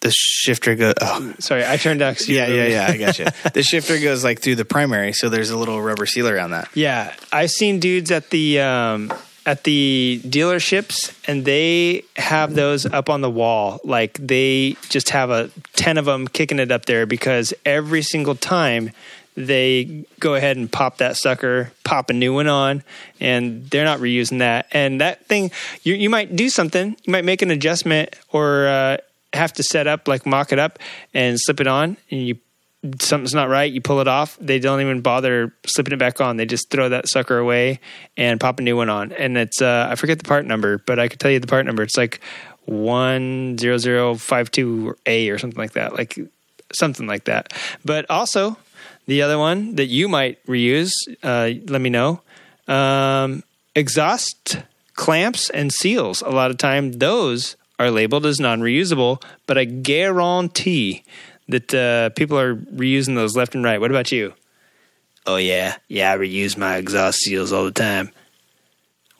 The 0.00 0.10
shifter 0.10 0.74
goes. 0.76 0.94
Oh. 1.00 1.34
Sorry, 1.40 1.64
I 1.66 1.76
turned 1.76 2.00
down. 2.00 2.14
Yeah, 2.26 2.46
yeah, 2.48 2.66
yeah. 2.66 2.86
I 2.88 2.96
got 2.96 3.18
you. 3.18 3.26
the 3.54 3.62
shifter 3.62 3.98
goes 3.98 4.24
like 4.24 4.40
through 4.40 4.56
the 4.56 4.64
primary, 4.64 5.12
so 5.12 5.28
there's 5.28 5.50
a 5.50 5.56
little 5.58 5.80
rubber 5.80 6.06
seal 6.06 6.26
around 6.28 6.50
that. 6.52 6.68
Yeah, 6.74 7.14
I've 7.32 7.50
seen 7.50 7.80
dudes 7.80 8.10
at 8.10 8.30
the 8.30 8.60
um, 8.60 9.12
at 9.46 9.64
the 9.64 10.20
dealerships, 10.24 11.14
and 11.26 11.44
they 11.44 12.04
have 12.16 12.54
those 12.54 12.86
up 12.86 13.08
on 13.08 13.20
the 13.20 13.30
wall. 13.30 13.80
Like 13.84 14.14
they 14.14 14.76
just 14.88 15.10
have 15.10 15.30
a 15.30 15.50
ten 15.74 15.98
of 15.98 16.04
them 16.04 16.28
kicking 16.28 16.58
it 16.58 16.70
up 16.70 16.86
there 16.86 17.06
because 17.06 17.54
every 17.64 18.02
single 18.02 18.34
time 18.34 18.90
they 19.36 20.04
go 20.18 20.34
ahead 20.34 20.56
and 20.56 20.70
pop 20.70 20.98
that 20.98 21.16
sucker, 21.16 21.72
pop 21.84 22.10
a 22.10 22.12
new 22.12 22.34
one 22.34 22.48
on, 22.48 22.82
and 23.20 23.68
they're 23.70 23.84
not 23.84 24.00
reusing 24.00 24.40
that. 24.40 24.66
And 24.72 25.00
that 25.00 25.26
thing, 25.26 25.50
you 25.82 25.94
you 25.94 26.10
might 26.10 26.36
do 26.36 26.50
something, 26.50 26.96
you 27.04 27.10
might 27.12 27.24
make 27.24 27.42
an 27.42 27.50
adjustment 27.50 28.14
or 28.30 28.66
uh, 28.66 28.96
have 29.32 29.52
to 29.54 29.62
set 29.62 29.86
up 29.86 30.08
like 30.08 30.26
mock 30.26 30.52
it 30.52 30.58
up 30.58 30.78
and 31.14 31.40
slip 31.40 31.60
it 31.60 31.66
on, 31.66 31.96
and 32.10 32.26
you 32.26 32.38
something's 33.00 33.34
not 33.34 33.48
right, 33.48 33.70
you 33.70 33.80
pull 33.80 34.00
it 34.00 34.08
off. 34.08 34.38
They 34.40 34.58
don't 34.58 34.80
even 34.80 35.00
bother 35.00 35.54
slipping 35.66 35.92
it 35.92 35.98
back 35.98 36.20
on. 36.20 36.36
They 36.36 36.46
just 36.46 36.70
throw 36.70 36.88
that 36.88 37.08
sucker 37.08 37.38
away 37.38 37.80
and 38.16 38.40
pop 38.40 38.58
a 38.58 38.62
new 38.62 38.76
one 38.76 38.88
on. 38.88 39.12
And 39.12 39.36
it's 39.36 39.60
uh, 39.60 39.88
I 39.90 39.96
forget 39.96 40.18
the 40.18 40.24
part 40.24 40.46
number, 40.46 40.78
but 40.78 40.98
I 40.98 41.08
could 41.08 41.20
tell 41.20 41.30
you 41.30 41.40
the 41.40 41.46
part 41.46 41.66
number. 41.66 41.82
It's 41.82 41.96
like 41.96 42.20
one 42.64 43.58
zero 43.58 43.78
zero 43.78 44.14
five 44.14 44.50
two 44.50 44.96
A 45.06 45.28
or 45.30 45.38
something 45.38 45.58
like 45.58 45.72
that, 45.72 45.94
like 45.94 46.18
something 46.72 47.06
like 47.06 47.24
that. 47.24 47.52
But 47.84 48.08
also 48.10 48.56
the 49.06 49.22
other 49.22 49.38
one 49.38 49.74
that 49.76 49.86
you 49.86 50.08
might 50.08 50.44
reuse, 50.46 50.92
uh, 51.22 51.50
let 51.68 51.80
me 51.80 51.90
know. 51.90 52.22
Um, 52.66 53.42
exhaust 53.74 54.58
clamps 54.94 55.50
and 55.50 55.72
seals. 55.72 56.22
A 56.22 56.30
lot 56.30 56.50
of 56.50 56.58
time 56.58 56.92
those 56.92 57.56
are 57.78 57.90
labeled 57.90 58.26
as 58.26 58.38
non-reusable, 58.38 59.22
but 59.46 59.56
I 59.56 59.64
guarantee 59.64 61.02
that 61.50 61.74
uh, 61.74 62.10
people 62.10 62.38
are 62.38 62.56
reusing 62.56 63.14
those 63.14 63.36
left 63.36 63.54
and 63.54 63.64
right. 63.64 63.80
What 63.80 63.90
about 63.90 64.12
you? 64.12 64.34
Oh 65.26 65.36
yeah, 65.36 65.76
yeah, 65.88 66.12
I 66.12 66.16
reuse 66.16 66.56
my 66.56 66.76
exhaust 66.76 67.20
seals 67.20 67.52
all 67.52 67.64
the 67.64 67.70
time. 67.70 68.10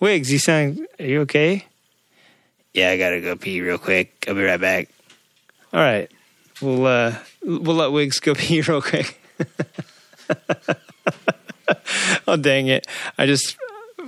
Wiggs, 0.01 0.33
you 0.33 0.39
sound 0.39 0.87
are 0.99 1.05
you 1.05 1.21
okay? 1.23 1.67
Yeah, 2.73 2.91
I 2.91 2.99
gotta 2.99 3.21
go 3.21 3.37
pee 3.37 3.61
real 3.61 3.79
quick. 3.79 4.25
I'll 4.27 4.35
be 4.35 4.43
right 4.43 4.61
back. 4.61 4.89
All 5.73 5.81
right, 5.81 6.11
we'll 6.63 6.87
uh, 6.87 7.17
we'll 7.43 7.77
let 7.77 7.93
Wiggs 7.93 8.21
go 8.21 8.35
pee 8.35 8.63
real 8.63 8.81
quick. 8.81 9.21
oh 12.27 12.37
dang 12.37 12.69
it! 12.69 12.87
I 13.19 13.27
just 13.27 13.57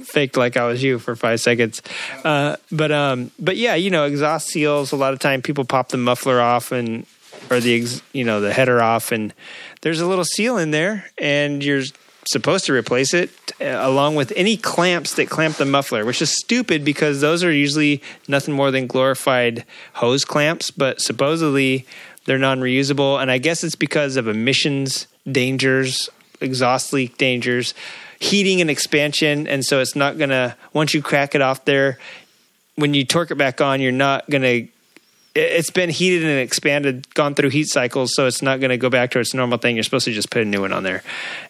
faked 0.05 0.37
like 0.37 0.57
I 0.57 0.67
was 0.67 0.83
you 0.83 0.99
for 0.99 1.15
five 1.15 1.41
seconds. 1.41 1.83
Uh, 2.25 2.57
but 2.71 2.91
um, 2.91 3.31
but 3.39 3.57
yeah, 3.57 3.75
you 3.75 3.91
know, 3.91 4.07
exhaust 4.07 4.49
seals. 4.49 4.93
A 4.93 4.97
lot 4.97 5.13
of 5.13 5.19
time 5.19 5.43
people 5.43 5.65
pop 5.65 5.91
the 5.91 5.99
muffler 5.99 6.41
off 6.41 6.73
and 6.73 7.07
or 7.53 7.61
the 7.61 7.87
you 8.13 8.25
know 8.25 8.41
the 8.41 8.53
header 8.53 8.83
off, 8.83 9.13
and 9.13 9.35
there's 9.83 10.01
a 10.01 10.07
little 10.07 10.25
seal 10.25 10.57
in 10.57 10.71
there, 10.71 11.11
and 11.19 11.63
you're 11.63 11.83
supposed 12.25 12.67
to 12.67 12.73
replace 12.73 13.15
it 13.15 13.31
uh, 13.61 13.79
along 13.81 14.15
with 14.15 14.33
any 14.37 14.57
clamps 14.57 15.15
that 15.15 15.29
clamp 15.29 15.57
the 15.57 15.65
muffler, 15.65 16.05
which 16.05 16.23
is 16.23 16.31
stupid 16.31 16.85
because 16.85 17.21
those 17.21 17.43
are 17.43 17.53
usually 17.53 18.01
nothing 18.29 18.55
more 18.55 18.71
than 18.71 18.87
glorified 18.87 19.65
hose 19.95 20.25
clamps, 20.25 20.71
but 20.71 21.01
supposedly 21.01 21.87
they're 22.25 22.39
non-reusable, 22.39 23.21
and 23.21 23.31
I 23.31 23.39
guess 23.39 23.65
it's 23.65 23.75
because 23.75 24.17
of 24.17 24.29
emissions 24.29 25.09
dangers, 25.31 26.09
exhaust 26.41 26.93
leak 26.93 27.19
dangers, 27.19 27.75
heating 28.19 28.61
and 28.61 28.71
expansion, 28.71 29.47
and 29.47 29.65
so 29.65 29.81
it's 29.81 29.97
not 29.97 30.19
gonna 30.19 30.57
once 30.73 30.95
you 30.95 31.03
crack 31.03 31.35
it 31.35 31.43
off 31.43 31.65
there, 31.65 31.99
when 32.77 32.95
you 32.95 33.05
torque 33.05 33.31
it 33.31 33.37
back 33.37 33.61
on, 33.61 33.81
you're 33.81 33.93
not 33.93 34.29
gonna 34.31 34.63
it's 35.35 35.71
been 35.71 35.89
heated 35.91 36.25
and 36.25 36.41
expanded, 36.41 37.13
gone 37.15 37.35
through 37.35 37.51
heat 37.51 37.69
cycles, 37.69 38.13
so 38.15 38.27
it's 38.27 38.43
not 38.43 38.61
going 38.61 38.71
to 38.71 38.77
go 38.77 38.91
back 38.91 39.13
to 39.13 39.19
its 39.21 39.33
normal 39.35 39.59
thing. 39.59 39.77
You're 39.77 39.83
supposed 39.83 40.05
to 40.05 40.13
just 40.13 40.31
put 40.31 40.43
a 40.43 40.45
new 40.45 40.61
one 40.61 40.73
on 40.73 40.83
there. 40.83 41.03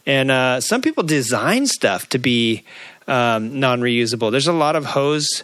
And 0.07 0.31
uh, 0.31 0.61
some 0.61 0.83
people 0.83 1.03
design 1.03 1.67
stuff 1.67 2.09
to 2.11 2.19
be 2.19 2.65
um, 3.09 3.59
non-reusable. 3.59 4.31
There's 4.31 4.47
a 4.47 4.53
lot 4.53 4.77
of 4.77 4.85
hose, 4.85 5.43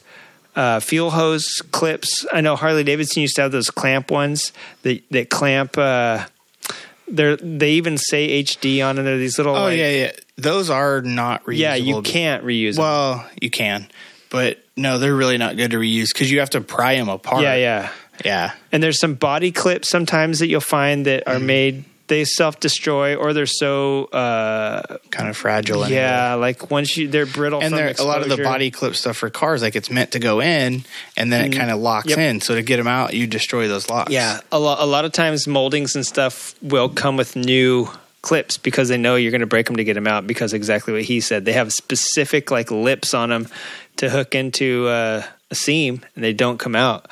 uh, 0.55 0.78
fuel 0.81 1.10
hose 1.10 1.62
clips. 1.73 2.24
I 2.32 2.40
know 2.40 2.55
Harley 2.55 2.85
Davidson 2.85 3.23
used 3.23 3.36
to 3.36 3.43
have 3.43 3.52
those 3.52 3.70
clamp 3.70 4.10
ones 4.10 4.52
that 4.82 5.02
that 5.10 5.31
clamp. 5.31 5.77
Uh, 5.77 6.27
They're 7.09 7.36
they 7.36 7.73
even 7.73 7.98
say 7.98 8.43
HD 8.44 8.85
on 8.86 8.98
it. 8.98 9.02
They're 9.02 9.19
these 9.19 9.39
little. 9.39 9.56
Oh 9.56 9.65
like- 9.65 9.78
yeah, 9.78 9.90
yeah. 9.90 10.12
Those 10.36 10.70
are 10.70 11.01
not 11.02 11.44
reusable. 11.44 11.59
yeah. 11.59 11.74
You 11.74 12.02
can't 12.02 12.44
reuse 12.44 12.77
them. 12.77 12.85
Well, 12.85 13.28
you 13.43 13.51
can, 13.51 13.89
but 14.31 14.59
no, 14.77 14.98
they're 14.98 15.15
really 15.16 15.39
not 15.39 15.56
good 15.56 15.73
to 15.73 15.78
reuse 15.78 16.12
because 16.12 16.31
you 16.31 16.39
have 16.39 16.51
to 16.51 16.60
pry 16.60 16.94
them 16.94 17.09
apart. 17.09 17.43
Yeah, 17.43 17.56
yeah. 17.56 17.90
Yeah. 18.24 18.53
And 18.73 18.82
there's 18.82 18.99
some 18.99 19.15
body 19.15 19.53
clips 19.53 19.89
sometimes 19.89 20.39
that 20.40 20.49
you'll 20.49 20.61
find 20.61 21.07
that 21.07 21.24
Mm-hmm. 21.27 21.36
are 21.36 21.45
made 21.45 21.85
they 22.09 22.24
self 22.24 22.59
destroy 22.59 23.16
or 23.16 23.35
they're 23.35 23.45
so 23.45 24.05
uh 24.07 24.97
Kind 25.11 25.28
of 25.28 25.36
fragile. 25.36 25.85
anyway. 25.85 26.01
yeah 26.01 26.35
like 26.35 26.70
once 26.70 26.97
you 26.97 27.07
they're 27.09 27.27
brittle 27.27 27.61
and 27.61 27.69
from 27.69 27.77
there, 27.77 27.95
a 27.99 28.03
lot 28.03 28.23
of 28.23 28.31
the 28.31 28.43
body 28.43 28.70
clip 28.70 28.95
stuff 28.97 29.19
for 29.19 29.28
cars, 29.28 29.61
like 29.61 29.77
it's 29.77 29.90
meant 29.90 30.12
to 30.12 30.19
go 30.19 30.40
in, 30.40 30.85
and 31.19 31.31
then 31.31 31.45
it 31.53 31.57
kind 31.57 31.70
of 31.70 31.78
locks 31.81 32.09
Yep. 32.09 32.19
in. 32.19 32.40
So 32.40 32.55
to 32.55 32.62
get 32.62 32.78
them 32.78 32.86
out, 32.86 33.12
you 33.12 33.27
destroy 33.27 33.69
those 33.69 33.90
locks. 33.90 34.11
Yeah, 34.11 34.40
a 34.51 34.59
lot. 34.59 34.81
A 34.81 34.86
lot 34.86 35.05
of 35.05 35.12
times, 35.12 35.47
moldings 35.47 35.97
and 35.97 36.07
stuff 36.07 36.55
will 36.62 36.89
come 36.89 37.19
with 37.19 37.36
new 37.36 37.89
clips 38.23 38.57
because 38.57 38.89
they 38.89 38.97
know 38.97 39.15
you're 39.16 39.31
going 39.31 39.40
to 39.43 39.47
break 39.47 39.66
them 39.66 39.77
to 39.77 39.85
get 39.85 39.93
them 39.95 40.07
out. 40.07 40.27
Because 40.27 40.55
exactly 40.55 40.95
what 40.95 41.03
he 41.03 41.20
said, 41.20 41.45
they 41.45 41.53
have 41.53 41.73
specific 41.74 42.51
like 42.51 42.70
lips 42.70 43.12
on 43.12 43.28
them 43.28 43.49
to 43.97 44.09
hook 44.09 44.35
into 44.35 44.89
uh, 44.89 45.23
a 45.51 45.55
seam, 45.55 46.03
and 46.15 46.25
they 46.25 46.33
don't 46.33 46.59
come 46.59 46.77
out. 46.77 47.11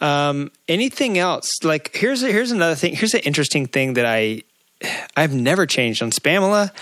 Um, 0.00 0.50
anything 0.68 1.18
else? 1.18 1.50
Like 1.62 1.94
here's 1.94 2.22
a, 2.22 2.30
here's 2.30 2.50
another 2.50 2.74
thing. 2.74 2.94
Here's 2.94 3.14
an 3.14 3.20
interesting 3.20 3.66
thing 3.66 3.94
that 3.94 4.06
I 4.06 4.42
I've 5.16 5.34
never 5.34 5.66
changed 5.66 6.02
on 6.02 6.10
Spamula, 6.10 6.72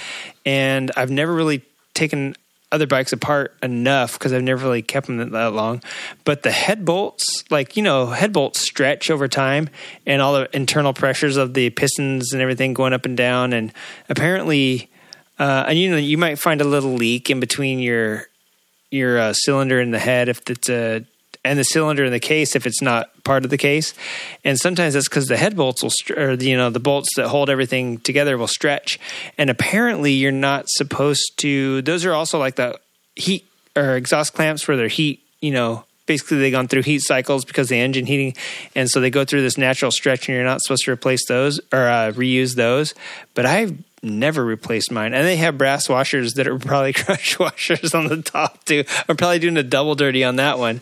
and 0.44 0.90
I've 0.96 1.10
never 1.10 1.32
really 1.32 1.62
taken 1.94 2.34
other 2.72 2.86
bikes 2.86 3.12
apart 3.12 3.56
enough 3.62 4.12
because 4.12 4.32
I've 4.32 4.42
never 4.42 4.64
really 4.64 4.82
kept 4.82 5.08
them 5.08 5.30
that 5.30 5.52
long. 5.52 5.82
But 6.24 6.42
the 6.42 6.52
head 6.52 6.84
bolts, 6.84 7.44
like 7.50 7.76
you 7.76 7.82
know, 7.82 8.06
head 8.06 8.32
bolts 8.32 8.60
stretch 8.60 9.10
over 9.10 9.28
time, 9.28 9.68
and 10.06 10.22
all 10.22 10.34
the 10.34 10.54
internal 10.54 10.92
pressures 10.92 11.36
of 11.36 11.54
the 11.54 11.70
pistons 11.70 12.32
and 12.32 12.40
everything 12.40 12.74
going 12.74 12.92
up 12.92 13.04
and 13.06 13.16
down, 13.16 13.52
and 13.52 13.72
apparently, 14.08 14.90
uh, 15.38 15.64
and 15.68 15.78
you 15.78 15.90
know, 15.90 15.96
you 15.96 16.18
might 16.18 16.38
find 16.38 16.60
a 16.60 16.64
little 16.64 16.92
leak 16.92 17.30
in 17.30 17.40
between 17.40 17.78
your 17.78 18.26
your 18.90 19.18
uh, 19.18 19.32
cylinder 19.32 19.80
in 19.80 19.90
the 19.90 19.98
head 19.98 20.28
if 20.28 20.48
it's 20.50 20.68
a 20.68 21.04
and 21.42 21.58
the 21.58 21.64
cylinder 21.64 22.04
in 22.04 22.12
the 22.12 22.20
case 22.20 22.54
if 22.54 22.66
it's 22.66 22.82
not 22.82 23.10
part 23.24 23.44
of 23.44 23.50
the 23.50 23.56
case. 23.56 23.94
And 24.44 24.58
sometimes 24.58 24.94
that's 24.94 25.08
because 25.08 25.26
the 25.26 25.36
head 25.36 25.56
bolts 25.56 25.82
will 25.82 25.90
str- 25.90 26.18
or 26.18 26.32
you 26.34 26.56
know 26.56 26.70
the 26.70 26.80
bolts 26.80 27.08
that 27.16 27.28
hold 27.28 27.50
everything 27.50 27.98
together 27.98 28.36
will 28.36 28.48
stretch. 28.48 28.98
And 29.38 29.50
apparently 29.50 30.12
you're 30.12 30.32
not 30.32 30.68
supposed 30.68 31.32
to 31.38 31.82
those 31.82 32.04
are 32.04 32.12
also 32.12 32.38
like 32.38 32.56
the 32.56 32.78
heat 33.16 33.44
or 33.76 33.96
exhaust 33.96 34.34
clamps 34.34 34.62
for 34.62 34.76
their 34.76 34.88
heat 34.88 35.22
you 35.40 35.52
know 35.52 35.84
basically 36.06 36.38
they've 36.38 36.52
gone 36.52 36.66
through 36.66 36.82
heat 36.82 37.00
cycles 37.00 37.44
because 37.44 37.68
the 37.68 37.78
engine 37.78 38.04
heating 38.04 38.34
and 38.74 38.90
so 38.90 39.00
they 39.00 39.10
go 39.10 39.24
through 39.24 39.42
this 39.42 39.56
natural 39.56 39.92
stretch 39.92 40.28
and 40.28 40.34
you're 40.34 40.44
not 40.44 40.60
supposed 40.60 40.84
to 40.84 40.90
replace 40.90 41.24
those 41.28 41.60
or 41.72 41.86
uh, 41.88 42.12
reuse 42.12 42.56
those. 42.56 42.94
But 43.34 43.46
i've 43.46 43.78
never 44.02 44.44
replaced 44.44 44.90
mine 44.90 45.12
and 45.12 45.26
they 45.26 45.36
have 45.36 45.58
brass 45.58 45.88
washers 45.88 46.34
that 46.34 46.46
are 46.46 46.58
probably 46.58 46.92
crush 47.04 47.38
washers 47.38 47.94
on 47.94 48.06
the 48.08 48.22
top 48.22 48.64
too 48.64 48.82
i'm 49.08 49.16
probably 49.16 49.38
doing 49.38 49.56
a 49.58 49.62
double 49.62 49.94
dirty 49.94 50.24
on 50.24 50.36
that 50.36 50.58
one 50.58 50.80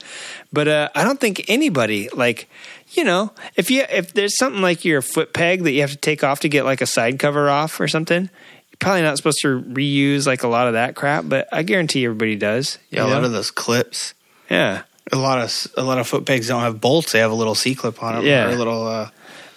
but 0.52 0.68
uh, 0.68 0.88
i 0.94 1.02
don't 1.02 1.20
think 1.20 1.44
anybody 1.48 2.08
like 2.10 2.48
you 2.92 3.02
know 3.02 3.32
if 3.56 3.70
you 3.70 3.84
if 3.90 4.12
there's 4.12 4.36
something 4.36 4.62
like 4.62 4.84
your 4.84 5.02
foot 5.02 5.32
peg 5.32 5.64
that 5.64 5.72
you 5.72 5.80
have 5.80 5.90
to 5.90 5.96
take 5.96 6.22
off 6.22 6.40
to 6.40 6.48
get 6.48 6.64
like 6.64 6.80
a 6.80 6.86
side 6.86 7.18
cover 7.18 7.50
off 7.50 7.80
or 7.80 7.88
something 7.88 8.22
you're 8.70 8.78
probably 8.78 9.02
not 9.02 9.16
supposed 9.16 9.38
to 9.42 9.60
reuse 9.62 10.24
like 10.26 10.44
a 10.44 10.48
lot 10.48 10.68
of 10.68 10.74
that 10.74 10.94
crap 10.94 11.24
but 11.26 11.48
i 11.52 11.64
guarantee 11.64 12.04
everybody 12.04 12.36
does 12.36 12.78
yeah. 12.90 13.04
A 13.04 13.08
lot 13.08 13.24
of 13.24 13.32
those 13.32 13.50
clips. 13.50 14.14
yeah 14.48 14.82
A 15.10 15.16
lot 15.16 15.40
of 15.40 15.66
a 15.76 15.82
lot 15.82 15.98
of 15.98 16.06
foot 16.06 16.24
pegs 16.24 16.46
don't 16.48 16.62
have 16.62 16.80
bolts; 16.80 17.12
they 17.12 17.18
have 17.18 17.30
a 17.32 17.34
little 17.34 17.54
C 17.54 17.74
clip 17.74 18.00
on 18.02 18.14
them. 18.14 18.24
Yeah. 18.26 18.46
or 18.46 18.50
a 18.50 18.54
little. 18.56 18.86
Uh, 18.86 19.08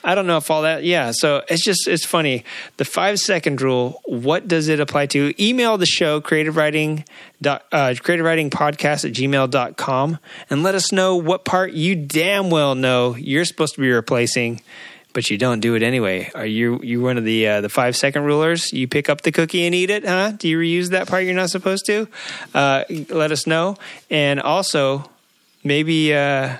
I 0.04 0.16
don't 0.16 0.28
know 0.28 0.38
if 0.38 0.50
all 0.50 0.64
that. 0.64 0.84
Yeah, 0.84 1.12
so 1.14 1.44
it's 1.48 1.64
just 1.64 1.88
it's 1.88 2.06
funny. 2.06 2.44
The 2.78 2.86
five 2.86 3.20
second 3.20 3.62
rule. 3.62 4.02
What 4.06 4.48
does 4.48 4.68
it 4.68 4.80
apply 4.80 5.08
to? 5.08 5.34
Email 5.42 5.78
the 5.78 5.86
show 5.86 6.22
creative 6.22 6.58
riding 6.58 7.06
uh, 7.46 7.96
creative 8.02 8.26
riding 8.26 8.50
podcast 8.50 9.06
at 9.06 9.14
gmail.com 9.14 10.18
and 10.50 10.64
let 10.64 10.76
us 10.76 10.92
know 10.92 11.16
what 11.16 11.46
part 11.46 11.74
you 11.74 11.96
damn 11.96 12.50
well 12.50 12.76
know 12.76 13.16
you're 13.16 13.46
supposed 13.46 13.76
to 13.76 13.82
be 13.82 13.92
replacing. 13.92 14.62
But 15.14 15.30
you 15.30 15.38
don't 15.38 15.60
do 15.60 15.76
it 15.76 15.84
anyway. 15.84 16.32
Are 16.34 16.46
you 16.46 16.80
you 16.82 17.02
one 17.02 17.18
of 17.18 17.26
the 17.26 17.46
uh, 17.46 17.62
the 17.62 17.70
five 17.70 17.96
second 17.98 18.24
rulers? 18.24 18.72
You 18.72 18.88
pick 18.88 19.10
up 19.10 19.22
the 19.22 19.32
cookie 19.32 19.66
and 19.66 19.76
eat 19.76 19.90
it, 19.90 20.06
huh? 20.06 20.32
Do 20.32 20.48
you 20.48 20.58
reuse 20.58 20.92
that 20.92 21.08
part 21.08 21.26
you're 21.26 21.34
not 21.34 21.50
supposed 21.50 21.86
to? 21.88 22.08
Uh, 22.54 22.86
let 23.10 23.32
us 23.32 23.46
know. 23.46 23.76
And 24.10 24.40
also, 24.40 25.10
maybe 25.66 26.14
uh, 26.14 26.58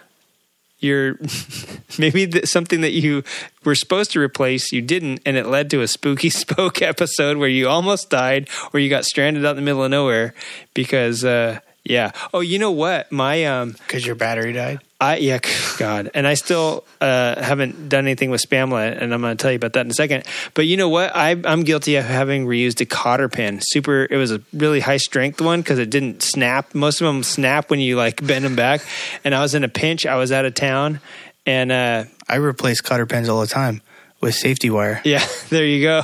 you're 0.82 1.18
maybe 2.00 2.28
th- 2.28 2.46
something 2.46 2.82
that 2.82 2.92
you 2.92 3.24
were 3.64 3.76
supposed 3.76 4.12
to 4.12 4.20
replace 4.20 4.72
you 4.72 4.82
didn't 4.82 5.22
and 5.26 5.38
it 5.38 5.46
led 5.48 5.70
to 5.70 5.82
a 5.82 5.88
spooky 5.88 6.30
spoke 6.42 6.82
episode 6.82 7.38
where 7.38 7.50
you 7.50 7.70
almost 7.70 8.10
died 8.10 8.50
or 8.74 8.80
you 8.80 8.90
got 8.90 9.06
stranded 9.06 9.46
out 9.46 9.52
in 9.52 9.56
the 9.58 9.62
middle 9.62 9.84
of 9.84 9.92
nowhere 9.92 10.34
because 10.74 11.24
uh 11.24 11.60
yeah 11.84 12.12
oh 12.34 12.40
you 12.40 12.60
know 12.60 12.72
what 12.72 13.12
my 13.12 13.46
um 13.46 13.72
because 13.72 14.06
your 14.06 14.16
battery 14.16 14.54
died. 14.54 14.80
I 15.02 15.18
yeah, 15.18 15.40
God, 15.80 16.12
and 16.14 16.28
I 16.28 16.36
still 16.36 16.86
uh, 17.02 17.42
haven't 17.42 17.90
done 17.90 18.06
anything 18.06 18.30
with 18.30 18.48
Spamlet, 18.48 19.02
and 19.02 19.12
I'm 19.14 19.22
going 19.22 19.36
to 19.36 19.42
tell 19.42 19.52
you 19.52 19.56
about 19.56 19.74
that 19.74 19.84
in 19.84 19.90
a 19.90 19.96
second. 19.96 20.26
But 20.54 20.68
you 20.68 20.78
know 20.78 20.90
what? 20.90 21.14
I, 21.16 21.32
I'm 21.44 21.64
guilty 21.64 21.96
of 21.96 22.06
having 22.06 22.46
reused 22.46 22.80
a 22.82 22.86
cotter 22.86 23.28
pin. 23.28 23.60
Super, 23.62 24.08
it 24.10 24.18
was 24.18 24.32
a 24.32 24.42
really 24.54 24.80
high 24.80 24.98
strength 24.98 25.42
one 25.42 25.62
because 25.62 25.80
it 25.80 25.90
didn't 25.90 26.22
snap. 26.22 26.76
Most 26.76 27.02
of 27.02 27.08
them 27.08 27.24
snap 27.24 27.72
when 27.72 27.80
you 27.80 27.98
like 27.98 28.26
bend 28.26 28.46
them 28.46 28.56
back. 28.56 28.82
And 29.24 29.34
I 29.34 29.42
was 29.42 29.56
in 29.56 29.64
a 29.64 29.70
pinch. 29.70 30.06
I 30.06 30.18
was 30.18 30.32
out 30.32 30.46
of 30.46 30.54
town, 30.54 31.00
and 31.48 31.72
uh, 31.72 32.04
I 32.30 32.36
replace 32.36 32.80
cotter 32.80 33.08
pins 33.08 33.28
all 33.28 33.42
the 33.42 33.48
time 33.48 33.82
with 34.22 34.36
safety 34.36 34.70
wire. 34.70 35.02
yeah, 35.04 35.26
there 35.50 35.66
you 35.66 35.82
go. 35.84 36.04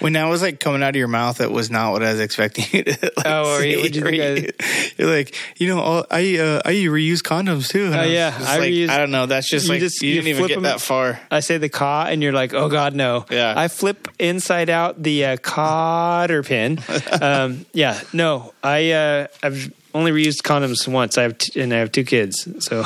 When 0.00 0.14
that 0.14 0.24
was 0.24 0.42
like 0.42 0.58
coming 0.60 0.82
out 0.82 0.90
of 0.90 0.96
your 0.96 1.08
mouth, 1.08 1.40
it 1.40 1.50
was 1.50 1.70
not 1.70 1.92
what 1.92 2.02
I 2.02 2.10
was 2.12 2.20
expecting 2.20 2.64
you 2.72 2.82
to. 2.84 2.90
Like, 3.16 3.26
Oh, 3.26 3.58
you- 3.58 3.60
say. 3.60 3.76
what'd 3.76 3.96
you 3.96 4.02
think 4.02 4.94
You're 4.98 5.08
like, 5.16 5.34
you 5.60 5.68
know, 5.68 5.80
all- 5.80 6.06
I 6.10 6.36
uh, 6.38 6.60
I 6.64 6.72
reuse 6.90 7.20
condoms 7.22 7.68
too. 7.68 7.90
Oh, 7.94 7.98
I 7.98 8.06
yeah, 8.06 8.36
I 8.38 8.58
like, 8.58 8.70
reuse- 8.72 8.88
I 8.90 8.98
don't 8.98 9.10
know. 9.12 9.26
That's 9.26 9.48
just 9.48 9.66
you 9.66 9.72
like 9.72 9.80
just- 9.80 10.02
you 10.02 10.08
you 10.10 10.14
didn't 10.16 10.28
even 10.28 10.46
get 10.48 10.54
them- 10.54 10.62
that 10.64 10.80
far. 10.80 11.20
I 11.30 11.40
say 11.40 11.58
the 11.58 11.68
caw, 11.68 12.06
and 12.08 12.22
you're 12.22 12.32
like, 12.32 12.52
oh 12.52 12.68
God, 12.68 12.94
no. 12.94 13.24
Yeah. 13.30 13.54
I 13.56 13.68
flip 13.68 14.08
inside 14.18 14.68
out 14.68 15.00
the 15.02 15.24
uh, 15.24 15.36
cotter 15.36 16.42
pin. 16.42 16.80
um, 17.22 17.64
yeah, 17.72 18.00
no. 18.12 18.52
I 18.62 18.90
uh, 18.90 19.26
I've 19.42 19.72
only 19.94 20.10
reused 20.10 20.42
condoms 20.42 20.88
once. 20.88 21.16
I 21.18 21.22
have 21.22 21.38
t- 21.38 21.60
and 21.60 21.72
I 21.72 21.76
have 21.78 21.92
two 21.92 22.04
kids, 22.04 22.48
so. 22.64 22.82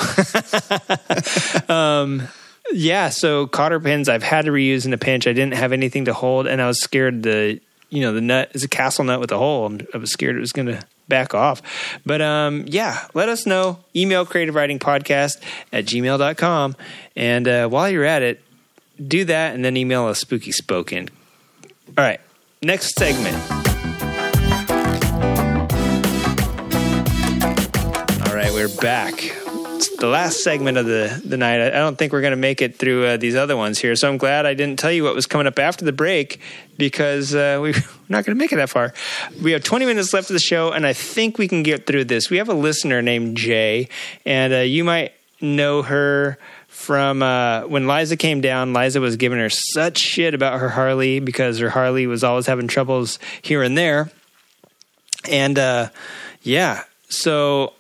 um, 1.72 2.28
yeah, 2.72 3.08
so 3.08 3.46
cotter 3.46 3.80
pins 3.80 4.08
I've 4.08 4.22
had 4.22 4.46
to 4.46 4.50
reuse 4.50 4.86
in 4.86 4.92
a 4.92 4.98
pinch. 4.98 5.26
I 5.26 5.32
didn't 5.32 5.54
have 5.54 5.72
anything 5.72 6.06
to 6.06 6.12
hold, 6.12 6.46
and 6.46 6.60
I 6.60 6.66
was 6.66 6.80
scared 6.80 7.22
the 7.22 7.60
you 7.90 8.00
know 8.00 8.12
the 8.12 8.20
nut 8.20 8.50
is 8.54 8.64
a 8.64 8.68
castle 8.68 9.04
nut 9.04 9.20
with 9.20 9.32
a 9.32 9.38
hole. 9.38 9.72
I 9.94 9.98
was 9.98 10.10
scared 10.10 10.36
it 10.36 10.40
was 10.40 10.52
going 10.52 10.66
to 10.66 10.82
back 11.08 11.34
off. 11.34 11.62
But 12.04 12.20
um, 12.20 12.64
yeah, 12.66 13.06
let 13.14 13.28
us 13.28 13.46
know. 13.46 13.78
Email 13.94 14.26
creative 14.26 14.54
riding 14.54 14.78
podcast 14.78 15.40
at 15.72 15.84
gmail.com. 15.86 16.76
And 17.14 17.48
uh, 17.48 17.68
while 17.68 17.88
you're 17.88 18.04
at 18.04 18.22
it, 18.22 18.42
do 19.04 19.24
that 19.26 19.54
and 19.54 19.64
then 19.64 19.76
email 19.76 20.08
a 20.08 20.14
spooky 20.14 20.52
spoken. 20.52 21.08
All 21.96 22.04
right, 22.04 22.20
next 22.62 22.96
segment. 22.96 23.36
All 28.26 28.34
right, 28.34 28.52
we're 28.52 28.74
back. 28.80 29.45
The 29.76 30.06
last 30.06 30.42
segment 30.42 30.78
of 30.78 30.86
the, 30.86 31.20
the 31.24 31.36
night. 31.36 31.60
I, 31.60 31.70
don't 31.70 31.96
think 31.96 32.12
we're 32.12 32.22
going 32.22 32.32
to 32.32 32.36
make 32.36 32.62
it 32.62 32.76
through 32.76 33.04
uh, 33.04 33.16
these 33.16 33.34
other 33.34 33.56
ones 33.56 33.78
here. 33.78 33.94
So 33.94 34.08
I'm 34.08 34.16
glad 34.16 34.46
I 34.46 34.54
didn't 34.54 34.78
tell 34.78 34.92
you 34.92 35.04
what 35.04 35.14
was 35.14 35.26
coming 35.26 35.46
up 35.46 35.58
after 35.58 35.84
the 35.84 35.92
break 35.92 36.40
because 36.78 37.34
uh, 37.34 37.58
we, 37.62 37.72
we're 37.72 37.82
not 38.08 38.24
going 38.24 38.34
to 38.36 38.38
make 38.38 38.52
it 38.52 38.56
that 38.56 38.70
far. 38.70 38.94
We 39.42 39.52
have 39.52 39.62
20 39.62 39.84
minutes 39.84 40.14
left 40.14 40.30
of 40.30 40.34
the 40.34 40.40
show, 40.40 40.72
and 40.72 40.86
I 40.86 40.92
think 40.92 41.36
we 41.36 41.46
can 41.46 41.62
get 41.62 41.86
through 41.86 42.04
this. 42.04 42.30
We 42.30 42.38
have 42.38 42.48
a 42.48 42.54
listener 42.54 43.02
named 43.02 43.36
Jay, 43.36 43.88
and 44.24 44.52
uh, 44.52 44.58
you 44.58 44.82
might 44.82 45.12
know 45.40 45.82
her 45.82 46.38
from 46.68 47.22
uh, 47.22 47.62
when 47.62 47.86
Liza 47.86 48.16
came 48.16 48.40
down. 48.40 48.72
Liza 48.72 49.00
was 49.00 49.16
giving 49.16 49.38
her 49.38 49.50
such 49.50 49.98
shit 49.98 50.34
about 50.34 50.60
her 50.60 50.70
Harley 50.70 51.20
because 51.20 51.58
her 51.58 51.70
Harley 51.70 52.06
was 52.06 52.24
always 52.24 52.46
having 52.46 52.68
troubles 52.68 53.18
here 53.42 53.62
and 53.62 53.76
there. 53.76 54.10
And 55.28 55.58
uh, 55.58 55.88
yeah, 56.42 56.84
so 57.08 57.72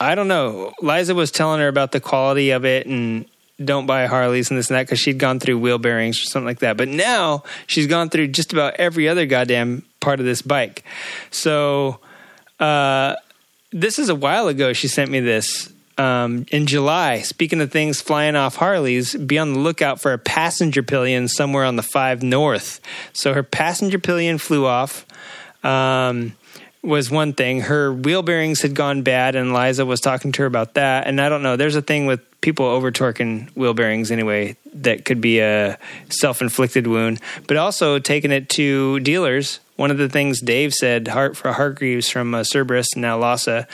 I 0.00 0.14
don't 0.14 0.28
know. 0.28 0.72
Liza 0.80 1.14
was 1.14 1.30
telling 1.30 1.60
her 1.60 1.68
about 1.68 1.92
the 1.92 2.00
quality 2.00 2.50
of 2.50 2.64
it 2.64 2.86
and 2.86 3.26
don't 3.62 3.84
buy 3.84 4.06
Harleys 4.06 4.50
and 4.50 4.58
this 4.58 4.70
and 4.70 4.76
that 4.76 4.86
because 4.86 4.98
she'd 4.98 5.18
gone 5.18 5.38
through 5.38 5.58
wheel 5.58 5.78
bearings 5.78 6.18
or 6.20 6.24
something 6.24 6.46
like 6.46 6.60
that. 6.60 6.78
But 6.78 6.88
now 6.88 7.44
she's 7.66 7.86
gone 7.86 8.08
through 8.08 8.28
just 8.28 8.54
about 8.54 8.76
every 8.76 9.08
other 9.08 9.26
goddamn 9.26 9.84
part 10.00 10.18
of 10.18 10.26
this 10.26 10.40
bike. 10.40 10.82
So 11.30 12.00
uh, 12.58 13.16
this 13.72 13.98
is 13.98 14.08
a 14.08 14.14
while 14.14 14.48
ago. 14.48 14.72
She 14.72 14.88
sent 14.88 15.10
me 15.10 15.20
this. 15.20 15.70
Um, 15.98 16.46
in 16.50 16.66
July, 16.66 17.20
speaking 17.20 17.60
of 17.60 17.70
things 17.70 18.00
flying 18.00 18.34
off 18.34 18.56
Harleys, 18.56 19.14
be 19.14 19.38
on 19.38 19.52
the 19.52 19.58
lookout 19.58 20.00
for 20.00 20.14
a 20.14 20.18
passenger 20.18 20.82
pillion 20.82 21.28
somewhere 21.28 21.66
on 21.66 21.76
the 21.76 21.82
5 21.82 22.22
North. 22.22 22.80
So 23.12 23.34
her 23.34 23.42
passenger 23.42 23.98
pillion 23.98 24.38
flew 24.38 24.64
off. 24.64 25.04
Um, 25.62 26.32
was 26.82 27.10
one 27.10 27.34
thing. 27.34 27.60
Her 27.60 27.92
wheel 27.92 28.22
bearings 28.22 28.62
had 28.62 28.74
gone 28.74 29.02
bad, 29.02 29.34
and 29.36 29.52
Liza 29.52 29.84
was 29.84 30.00
talking 30.00 30.32
to 30.32 30.42
her 30.42 30.46
about 30.46 30.74
that. 30.74 31.06
And 31.06 31.20
I 31.20 31.28
don't 31.28 31.42
know. 31.42 31.56
There's 31.56 31.76
a 31.76 31.82
thing 31.82 32.06
with 32.06 32.20
people 32.40 32.64
over 32.66 32.90
torquing 32.90 33.50
wheel 33.54 33.74
bearings 33.74 34.10
anyway 34.10 34.56
that 34.74 35.04
could 35.04 35.20
be 35.20 35.40
a 35.40 35.78
self 36.08 36.40
inflicted 36.40 36.86
wound, 36.86 37.20
but 37.46 37.56
also 37.56 37.98
taking 37.98 38.32
it 38.32 38.48
to 38.50 39.00
dealers. 39.00 39.60
One 39.76 39.90
of 39.90 39.98
the 39.98 40.08
things 40.08 40.40
Dave 40.42 40.74
said 40.74 41.08
Hart 41.08 41.36
for 41.36 41.52
Hargreaves 41.52 42.08
from 42.08 42.34
uh, 42.34 42.44
Cerberus 42.44 42.96
now 42.96 43.18
Lhasa, 43.18 43.66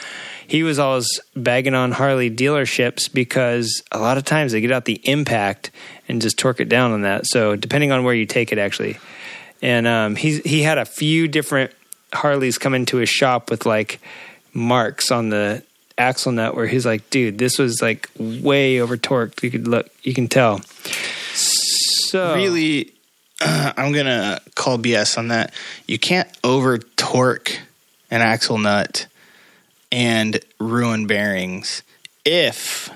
he 0.47 0.63
was 0.63 0.79
always 0.79 1.21
bagging 1.35 1.75
on 1.75 1.93
Harley 1.93 2.31
dealerships 2.31 3.13
because 3.13 3.83
a 3.91 3.99
lot 3.99 4.17
of 4.17 4.25
times 4.25 4.53
they 4.53 4.61
get 4.61 4.71
out 4.71 4.85
the 4.85 5.01
impact 5.03 5.73
and 6.09 6.23
just 6.23 6.39
torque 6.39 6.61
it 6.61 6.69
down 6.69 6.93
on 6.93 7.03
that. 7.03 7.27
So 7.27 7.57
depending 7.57 7.91
on 7.91 8.05
where 8.05 8.15
you 8.15 8.25
take 8.25 8.53
it, 8.53 8.59
actually, 8.59 8.99
and 9.63 9.87
um, 9.87 10.17
he 10.17 10.39
he 10.41 10.63
had 10.63 10.79
a 10.79 10.85
few 10.85 11.27
different 11.29 11.73
Harleys 12.13 12.59
come 12.59 12.75
into 12.75 12.99
his 12.99 13.09
shop 13.09 13.51
with 13.51 13.67
like 13.67 14.01
marks 14.53 15.11
on 15.11 15.29
the 15.29 15.63
axle 15.99 16.33
nut 16.33 16.55
where 16.55 16.67
he's 16.67 16.87
like, 16.87 17.09
dude, 17.11 17.39
this 17.39 17.59
was 17.59 17.81
like 17.83 18.09
way 18.19 18.81
over 18.81 18.97
torqued. 18.97 19.43
You 19.43 19.51
could 19.51 19.69
look, 19.69 19.91
you 20.03 20.15
can 20.15 20.29
tell. 20.29 20.61
So 21.33 22.35
Really, 22.35 22.93
I'm 23.41 23.93
gonna 23.93 24.41
call 24.55 24.79
BS 24.79 25.19
on 25.19 25.29
that. 25.29 25.53
You 25.87 25.99
can't 25.99 26.29
over 26.45 26.79
torque 26.79 27.59
an 28.11 28.23
axle 28.23 28.59
nut 28.59 29.07
and 29.91 30.41
ruin 30.59 31.07
bearings 31.07 31.83
if 32.25 32.91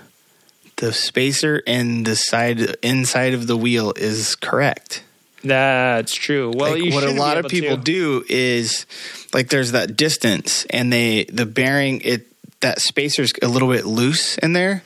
the 0.76 0.92
spacer 0.92 1.58
in 1.58 2.04
the 2.04 2.16
side 2.16 2.76
inside 2.82 3.34
of 3.34 3.46
the 3.46 3.56
wheel 3.56 3.92
is 3.96 4.34
correct. 4.34 5.02
That's 5.42 6.14
true. 6.14 6.52
Well, 6.54 6.78
like 6.78 6.92
what 6.92 7.04
a 7.04 7.12
lot 7.12 7.38
of 7.38 7.46
people 7.50 7.76
to. 7.76 7.82
do 7.82 8.24
is 8.28 8.86
like 9.32 9.48
there's 9.48 9.72
that 9.72 9.96
distance 9.96 10.64
and 10.70 10.92
they 10.92 11.24
the 11.24 11.46
bearing 11.46 12.00
it 12.02 12.26
that 12.60 12.80
spacer's 12.80 13.32
a 13.42 13.48
little 13.48 13.68
bit 13.70 13.86
loose 13.86 14.36
in 14.38 14.52
there 14.52 14.82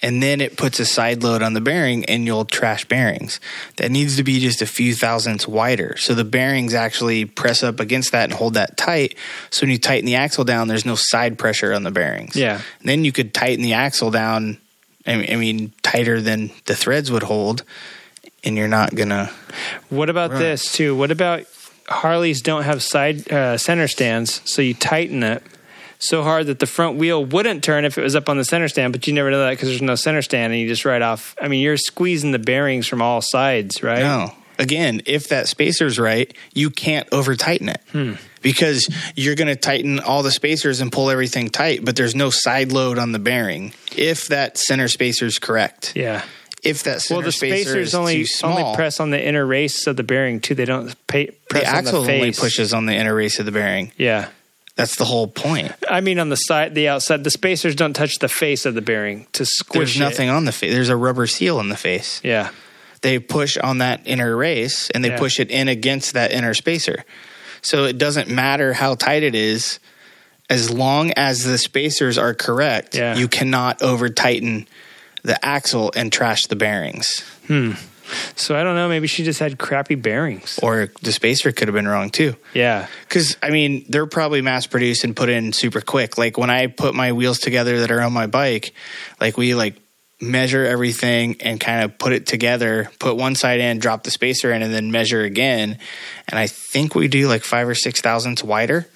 and 0.00 0.22
then 0.22 0.40
it 0.40 0.56
puts 0.56 0.78
a 0.78 0.84
side 0.86 1.22
load 1.24 1.42
on 1.42 1.52
the 1.54 1.60
bearing 1.60 2.04
and 2.06 2.24
you'll 2.24 2.44
trash 2.44 2.84
bearings 2.86 3.40
that 3.76 3.90
needs 3.90 4.16
to 4.16 4.22
be 4.22 4.38
just 4.38 4.62
a 4.62 4.66
few 4.66 4.94
thousandths 4.94 5.46
wider 5.46 5.94
so 5.98 6.14
the 6.14 6.24
bearings 6.24 6.72
actually 6.72 7.24
press 7.26 7.62
up 7.62 7.80
against 7.80 8.12
that 8.12 8.24
and 8.24 8.32
hold 8.32 8.54
that 8.54 8.76
tight 8.78 9.14
so 9.50 9.64
when 9.66 9.70
you 9.70 9.78
tighten 9.78 10.06
the 10.06 10.14
axle 10.14 10.44
down 10.44 10.68
there's 10.68 10.86
no 10.86 10.94
side 10.94 11.36
pressure 11.36 11.74
on 11.74 11.82
the 11.82 11.90
bearings 11.90 12.34
Yeah. 12.36 12.62
and 12.80 12.88
then 12.88 13.04
you 13.04 13.12
could 13.12 13.34
tighten 13.34 13.62
the 13.62 13.74
axle 13.74 14.10
down 14.10 14.56
I 15.06 15.16
mean, 15.16 15.32
I 15.32 15.36
mean 15.36 15.72
tighter 15.82 16.20
than 16.22 16.50
the 16.66 16.74
threads 16.76 17.10
would 17.10 17.24
hold 17.24 17.62
and 18.48 18.56
you're 18.56 18.66
not 18.68 18.94
gonna 18.94 19.30
What 19.90 20.10
about 20.10 20.32
Right. 20.32 20.38
this 20.40 20.72
too? 20.72 20.96
What 20.96 21.10
about 21.10 21.44
Harleys 21.88 22.42
don't 22.42 22.64
have 22.64 22.82
side 22.82 23.30
uh, 23.32 23.56
center 23.56 23.88
stands, 23.88 24.40
so 24.44 24.60
you 24.62 24.74
tighten 24.74 25.22
it 25.22 25.42
so 26.00 26.22
hard 26.22 26.46
that 26.46 26.58
the 26.60 26.66
front 26.66 26.96
wheel 26.96 27.24
wouldn't 27.24 27.64
turn 27.64 27.84
if 27.84 27.96
it 27.98 28.02
was 28.02 28.14
up 28.14 28.28
on 28.28 28.36
the 28.36 28.44
center 28.44 28.68
stand, 28.68 28.92
but 28.92 29.06
you 29.06 29.12
never 29.12 29.30
know 29.30 29.40
that 29.40 29.50
because 29.50 29.68
there's 29.68 29.82
no 29.82 29.94
center 29.96 30.22
stand, 30.22 30.52
and 30.52 30.60
you 30.62 30.68
just 30.68 30.84
ride 30.84 31.02
off. 31.02 31.34
I 31.40 31.48
mean, 31.48 31.60
you're 31.62 31.76
squeezing 31.76 32.30
the 32.32 32.38
bearings 32.38 32.86
from 32.86 33.00
all 33.02 33.20
sides, 33.20 33.82
right? 33.82 34.00
No. 34.00 34.32
Again, 34.60 35.02
if 35.06 35.28
that 35.28 35.46
spacer's 35.48 35.98
right, 36.00 36.32
you 36.52 36.68
can't 36.70 37.08
over 37.12 37.34
tighten 37.36 37.68
it 37.68 37.80
Hmm. 37.92 38.12
because 38.42 38.88
you're 39.16 39.34
going 39.36 39.48
to 39.48 39.54
tighten 39.56 39.98
all 40.00 40.22
the 40.24 40.30
spacers 40.32 40.80
and 40.80 40.90
pull 40.92 41.10
everything 41.10 41.48
tight, 41.48 41.84
but 41.84 41.94
there's 41.96 42.14
no 42.16 42.30
side 42.30 42.70
load 42.72 42.98
on 42.98 43.12
the 43.12 43.18
bearing 43.20 43.72
if 43.96 44.26
that 44.28 44.58
center 44.58 44.88
spacer's 44.88 45.38
correct. 45.38 45.92
Yeah. 45.96 46.22
If 46.64 46.82
that 46.84 47.02
center 47.02 47.18
Well, 47.18 47.24
the 47.24 47.32
spacer 47.32 47.70
spacers 47.70 47.94
only 47.94 48.24
small, 48.24 48.58
only 48.58 48.76
press 48.76 48.98
on 49.00 49.10
the 49.10 49.24
inner 49.24 49.46
race 49.46 49.86
of 49.86 49.96
the 49.96 50.02
bearing 50.02 50.40
too. 50.40 50.54
They 50.54 50.64
don't 50.64 50.94
pay, 51.06 51.26
the 51.26 51.32
press 51.50 51.68
on 51.72 51.84
the 51.84 51.90
face. 52.04 52.20
only 52.20 52.32
pushes 52.32 52.72
on 52.74 52.86
the 52.86 52.94
inner 52.94 53.14
race 53.14 53.38
of 53.38 53.46
the 53.46 53.52
bearing. 53.52 53.92
Yeah. 53.96 54.28
That's 54.74 54.96
the 54.96 55.04
whole 55.04 55.26
point. 55.26 55.72
I 55.90 56.00
mean, 56.00 56.18
on 56.20 56.28
the 56.28 56.36
side, 56.36 56.74
the 56.74 56.88
outside, 56.88 57.24
the 57.24 57.30
spacers 57.30 57.74
don't 57.74 57.94
touch 57.94 58.18
the 58.20 58.28
face 58.28 58.64
of 58.64 58.74
the 58.74 58.80
bearing 58.82 59.26
to 59.32 59.44
squish. 59.44 59.74
There's 59.78 59.96
it. 59.96 60.00
nothing 60.00 60.28
on 60.28 60.44
the 60.44 60.52
face. 60.52 60.72
There's 60.72 60.88
a 60.88 60.96
rubber 60.96 61.26
seal 61.26 61.58
in 61.60 61.68
the 61.68 61.76
face. 61.76 62.20
Yeah. 62.22 62.50
They 63.02 63.18
push 63.18 63.56
on 63.56 63.78
that 63.78 64.02
inner 64.04 64.36
race 64.36 64.88
and 64.90 65.04
they 65.04 65.10
Yeah. 65.10 65.18
push 65.18 65.38
it 65.40 65.50
in 65.50 65.68
against 65.68 66.14
that 66.14 66.32
inner 66.32 66.54
spacer. 66.54 67.04
So 67.62 67.84
it 67.84 67.98
doesn't 67.98 68.28
matter 68.28 68.72
how 68.72 68.94
tight 68.94 69.22
it 69.24 69.34
is, 69.34 69.78
as 70.50 70.70
long 70.70 71.12
as 71.16 71.44
the 71.44 71.58
spacers 71.58 72.16
are 72.18 72.34
correct, 72.34 72.94
Yeah. 72.94 73.16
you 73.16 73.26
cannot 73.28 73.82
over 73.82 74.08
tighten 74.08 74.68
the 75.28 75.44
axle 75.44 75.92
and 75.94 76.10
trashed 76.10 76.48
the 76.48 76.56
bearings. 76.56 77.20
Hmm. 77.46 77.72
So 78.34 78.56
I 78.56 78.64
don't 78.64 78.74
know. 78.74 78.88
Maybe 78.88 79.06
she 79.06 79.22
just 79.22 79.38
had 79.38 79.58
crappy 79.58 79.94
bearings. 79.94 80.58
Or 80.62 80.88
the 81.02 81.12
spacer 81.12 81.52
could 81.52 81.68
have 81.68 81.74
been 81.74 81.86
wrong 81.86 82.08
too. 82.08 82.34
Yeah. 82.54 82.86
Because, 83.06 83.36
I 83.42 83.50
mean, 83.50 83.84
they're 83.90 84.06
probably 84.06 84.40
mass 84.40 84.66
produced 84.66 85.04
and 85.04 85.14
put 85.14 85.28
in 85.28 85.52
super 85.52 85.82
quick. 85.82 86.16
Like 86.16 86.38
when 86.38 86.48
I 86.48 86.68
put 86.68 86.94
my 86.94 87.12
wheels 87.12 87.38
together 87.38 87.80
that 87.80 87.90
are 87.90 88.00
on 88.00 88.14
my 88.14 88.26
bike, 88.26 88.72
like 89.20 89.36
we 89.36 89.54
like 89.54 89.76
measure 90.18 90.64
everything 90.64 91.36
and 91.40 91.60
kind 91.60 91.84
of 91.84 91.98
put 91.98 92.14
it 92.14 92.26
together, 92.26 92.90
put 92.98 93.16
one 93.16 93.34
side 93.34 93.60
in, 93.60 93.78
drop 93.78 94.04
the 94.04 94.10
spacer 94.10 94.50
in, 94.50 94.62
and 94.62 94.72
then 94.72 94.90
measure 94.90 95.20
again. 95.20 95.78
And 96.26 96.38
I 96.38 96.46
think 96.46 96.94
we 96.94 97.08
do 97.08 97.28
like 97.28 97.42
five 97.42 97.68
or 97.68 97.74
six 97.74 98.00
thousandths 98.00 98.42
wider. 98.42 98.88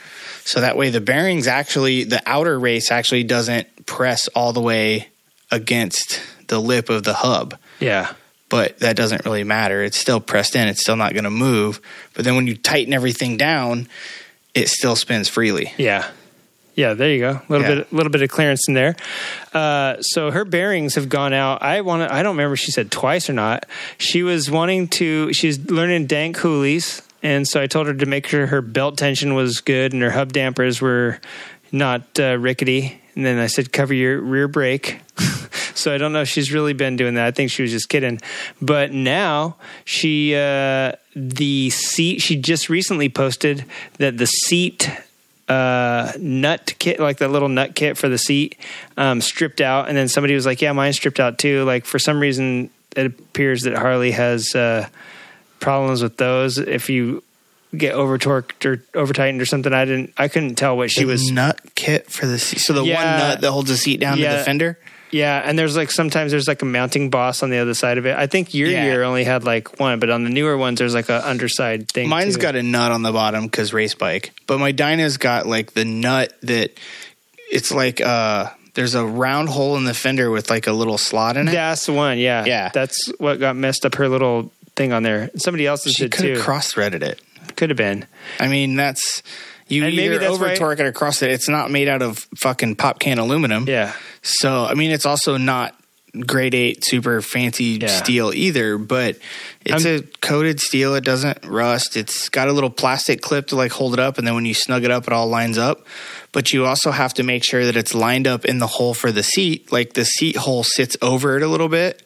So 0.44 0.62
that 0.62 0.78
way 0.78 0.88
the 0.88 1.02
bearings 1.02 1.46
actually, 1.46 2.04
the 2.04 2.22
outer 2.24 2.58
race 2.58 2.90
actually 2.90 3.24
doesn't 3.24 3.84
press 3.84 4.28
all 4.28 4.54
the 4.54 4.62
way 4.62 5.11
against 5.52 6.20
the 6.48 6.58
lip 6.58 6.88
of 6.90 7.04
the 7.04 7.14
hub 7.14 7.56
Yeah. 7.78 8.12
but 8.48 8.78
that 8.80 8.96
doesn't 8.96 9.24
really 9.24 9.44
matter. 9.44 9.82
It's 9.84 9.96
still 9.96 10.20
pressed 10.20 10.56
in. 10.56 10.66
It's 10.68 10.80
still 10.80 10.96
not 10.96 11.12
going 11.12 11.24
to 11.24 11.30
move. 11.30 11.80
But 12.14 12.24
then 12.24 12.34
when 12.36 12.46
you 12.46 12.56
tighten 12.56 12.92
everything 12.92 13.36
down, 13.36 13.88
it 14.54 14.68
still 14.68 14.96
spins 14.96 15.28
freely. 15.28 15.72
Yeah. 15.78 16.08
Yeah, 16.74 16.94
there 16.94 17.10
you 17.10 17.18
go. 17.20 17.30
A 17.30 17.42
little 17.52 17.68
Yeah. 17.68 17.74
bit, 17.76 17.92
a 17.92 17.94
little 17.94 18.10
bit 18.10 18.22
of 18.22 18.30
clearance 18.30 18.66
in 18.66 18.72
there. 18.74 18.96
Uh, 19.52 19.96
so 20.00 20.30
her 20.30 20.44
bearings 20.46 20.94
have 20.94 21.10
gone 21.10 21.34
out. 21.34 21.62
I 21.62 21.82
want. 21.82 22.10
I 22.10 22.22
don't 22.22 22.32
remember 22.36 22.54
if 22.54 22.60
she 22.60 22.70
said 22.72 22.90
twice 22.90 23.28
or 23.28 23.34
not. 23.34 23.66
She 23.98 24.22
was 24.22 24.50
wanting 24.50 24.88
to. 24.88 25.34
She's 25.34 25.58
learning 25.70 26.06
dank 26.06 26.34
coolies, 26.36 27.02
and 27.22 27.46
so 27.46 27.60
I 27.60 27.66
told 27.66 27.88
her 27.88 27.94
to 27.94 28.06
make 28.06 28.26
sure 28.26 28.46
her 28.46 28.62
belt 28.62 28.96
tension 28.96 29.34
was 29.34 29.60
good 29.60 29.92
and 29.92 30.00
her 30.00 30.12
hub 30.12 30.32
dampers 30.32 30.80
were 30.80 31.20
not 31.72 32.18
uh, 32.18 32.38
rickety. 32.38 33.01
And 33.14 33.26
then 33.26 33.38
I 33.38 33.46
said, 33.46 33.72
cover 33.72 33.92
your 33.92 34.20
rear 34.20 34.48
brake. 34.48 35.00
so 35.74 35.94
I 35.94 35.98
don't 35.98 36.12
know 36.12 36.22
if 36.22 36.28
she's 36.28 36.52
really 36.52 36.72
been 36.72 36.96
doing 36.96 37.14
that. 37.14 37.26
I 37.26 37.30
think 37.30 37.50
she 37.50 37.62
was 37.62 37.70
just 37.70 37.88
kidding. 37.88 38.20
But 38.60 38.92
now 38.92 39.56
she, 39.84 40.34
uh, 40.34 40.92
the 41.14 41.70
seat, 41.70 42.22
she 42.22 42.36
just 42.36 42.68
recently 42.68 43.08
posted 43.08 43.64
that 43.98 44.16
the 44.16 44.26
seat 44.26 44.90
uh, 45.48 46.12
nut 46.18 46.74
kit, 46.78 47.00
like 47.00 47.18
the 47.18 47.28
little 47.28 47.48
nut 47.48 47.74
kit 47.74 47.98
for 47.98 48.08
the 48.08 48.18
seat, 48.18 48.56
um, 48.96 49.20
stripped 49.20 49.60
out. 49.60 49.88
And 49.88 49.96
then 49.96 50.08
somebody 50.08 50.34
was 50.34 50.46
like, 50.46 50.62
yeah, 50.62 50.72
mine 50.72 50.92
stripped 50.94 51.20
out 51.20 51.38
too. 51.38 51.64
Like 51.64 51.84
for 51.84 51.98
some 51.98 52.18
reason, 52.18 52.70
it 52.96 53.06
appears 53.06 53.62
that 53.62 53.74
Harley 53.74 54.12
has 54.12 54.54
uh, 54.54 54.88
problems 55.60 56.02
with 56.02 56.16
those. 56.16 56.58
If 56.58 56.88
you 56.88 57.22
get 57.76 57.94
over 57.94 58.18
torqued 58.18 58.64
or 58.66 58.82
over 58.94 59.12
tightened 59.12 59.40
or 59.40 59.46
something, 59.46 59.72
I 59.72 59.84
didn't, 59.84 60.12
I 60.18 60.28
couldn't 60.28 60.56
tell 60.56 60.76
what 60.76 60.90
she 60.90 61.00
The 61.00 61.06
was. 61.06 61.30
nut 61.30 61.58
kit 61.74 62.10
for 62.10 62.26
the 62.26 62.38
seat. 62.38 62.60
So 62.60 62.72
the 62.74 62.84
Yeah. 62.84 62.96
one 63.18 63.28
nut 63.28 63.40
that 63.40 63.50
holds 63.50 63.70
the 63.70 63.76
seat 63.76 64.00
down 64.00 64.18
to 64.18 64.22
the 64.22 64.42
fender. 64.44 64.78
Yeah, 65.10 65.42
and 65.44 65.58
there's 65.58 65.76
like 65.76 65.90
sometimes 65.90 66.30
there's 66.32 66.48
like 66.48 66.62
a 66.62 66.64
mounting 66.64 67.10
boss 67.10 67.42
on 67.42 67.50
the 67.50 67.58
other 67.58 67.74
side 67.74 67.98
of 67.98 68.06
it. 68.06 68.16
I 68.16 68.26
think 68.26 68.54
your 68.54 68.68
Yeah. 68.70 68.84
year 68.84 69.02
only 69.02 69.24
had 69.24 69.44
like 69.44 69.78
one, 69.78 69.98
but 69.98 70.08
on 70.08 70.24
the 70.24 70.30
newer 70.30 70.56
ones 70.56 70.78
there's 70.78 70.94
like 70.94 71.10
a 71.10 71.28
underside 71.28 71.90
thing. 71.92 72.08
Mine's 72.08 72.36
too. 72.36 72.40
got 72.40 72.56
a 72.56 72.62
nut 72.62 72.92
on 72.92 73.02
the 73.02 73.12
bottom 73.12 73.44
because 73.44 73.74
race 73.74 73.94
bike, 73.94 74.32
but 74.46 74.58
my 74.58 74.72
Dyna's 74.72 75.18
got 75.18 75.46
like 75.46 75.74
the 75.74 75.84
nut 75.84 76.32
that 76.42 76.70
it's 77.50 77.70
like 77.72 78.00
uh 78.00 78.48
there's 78.74 78.94
a 78.94 79.04
round 79.04 79.50
hole 79.50 79.76
in 79.76 79.84
the 79.84 79.92
fender 79.92 80.30
with 80.30 80.48
like 80.48 80.66
a 80.66 80.72
little 80.72 80.96
slot 80.96 81.36
in 81.36 81.46
it. 81.46 81.52
That's 81.52 81.84
the 81.84 81.92
one. 81.92 82.18
Yeah, 82.18 82.46
Yeah. 82.46 82.70
That's 82.72 83.12
what 83.18 83.38
got 83.38 83.54
messed 83.54 83.84
up 83.84 83.96
her 83.96 84.08
little 84.08 84.50
thing 84.76 84.94
on 84.94 85.02
there. 85.02 85.28
Somebody 85.36 85.66
else's 85.66 85.92
She 85.92 86.04
did 86.04 86.12
could 86.12 86.22
too. 86.22 86.32
have 86.36 86.42
cross 86.42 86.70
threaded 86.72 87.02
it. 87.02 87.20
Could 87.56 87.70
have 87.70 87.76
been. 87.76 88.06
I 88.40 88.48
mean, 88.48 88.76
that's 88.76 89.22
you 89.68 89.84
And 89.84 89.96
maybe 89.96 90.18
that's 90.18 90.30
over 90.32 90.54
torque 90.56 90.80
it 90.80 90.86
or 90.86 90.92
cross 90.92 91.22
it. 91.22 91.30
It's 91.30 91.48
not 91.48 91.70
made 91.70 91.88
out 91.88 92.02
of 92.02 92.18
fucking 92.36 92.76
pop 92.76 92.98
can 93.00 93.18
aluminum. 93.18 93.66
Yeah. 93.68 93.92
So 94.22 94.64
I 94.64 94.74
mean, 94.74 94.90
it's 94.90 95.06
also 95.06 95.36
not 95.36 95.74
grade 96.26 96.54
eight 96.54 96.84
super 96.84 97.22
fancy 97.22 97.78
Yeah. 97.80 97.86
steel 97.88 98.32
either, 98.34 98.76
but 98.76 99.16
it's 99.64 99.86
I'm- 99.86 99.96
a 100.00 100.02
coated 100.20 100.60
steel. 100.60 100.94
It 100.94 101.04
doesn't 101.04 101.38
rust. 101.46 101.96
It's 101.96 102.28
got 102.28 102.48
a 102.48 102.52
little 102.52 102.68
plastic 102.68 103.22
clip 103.22 103.46
to 103.48 103.56
like 103.56 103.72
hold 103.72 103.94
it 103.94 103.98
up, 104.00 104.18
and 104.18 104.26
then 104.26 104.34
when 104.34 104.44
you 104.44 104.52
snug 104.52 104.84
it 104.84 104.90
up, 104.90 105.06
it 105.06 105.12
all 105.14 105.26
lines 105.28 105.56
up. 105.56 105.86
But 106.32 106.52
you 106.52 106.66
also 106.66 106.90
have 106.90 107.14
to 107.14 107.22
make 107.22 107.44
sure 107.44 107.64
that 107.64 107.76
it's 107.76 107.94
lined 107.94 108.26
up 108.26 108.44
in 108.44 108.58
the 108.58 108.66
hole 108.66 108.92
for 108.94 109.10
the 109.10 109.22
seat. 109.22 109.72
Like 109.72 109.94
the 109.94 110.04
seat 110.04 110.36
hole 110.36 110.64
sits 110.64 110.96
over 111.00 111.36
it 111.38 111.42
a 111.42 111.48
little 111.48 111.68
bit. 111.70 112.02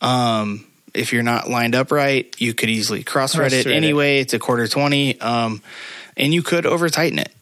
Um, 0.00 0.64
if 0.94 1.12
you're 1.12 1.22
not 1.22 1.48
lined 1.48 1.74
up 1.74 1.90
right, 1.90 2.34
you 2.38 2.54
could 2.54 2.68
easily 2.68 3.02
cross 3.02 3.34
thread 3.34 3.52
it 3.52 3.66
anyway. 3.66 4.20
It's 4.20 4.34
a 4.34 4.38
quarter 4.38 4.66
twenty, 4.68 5.20
um, 5.20 5.62
and 6.16 6.32
you 6.34 6.42
could 6.42 6.66
over 6.66 6.88
tighten 6.88 7.18
it. 7.18 7.32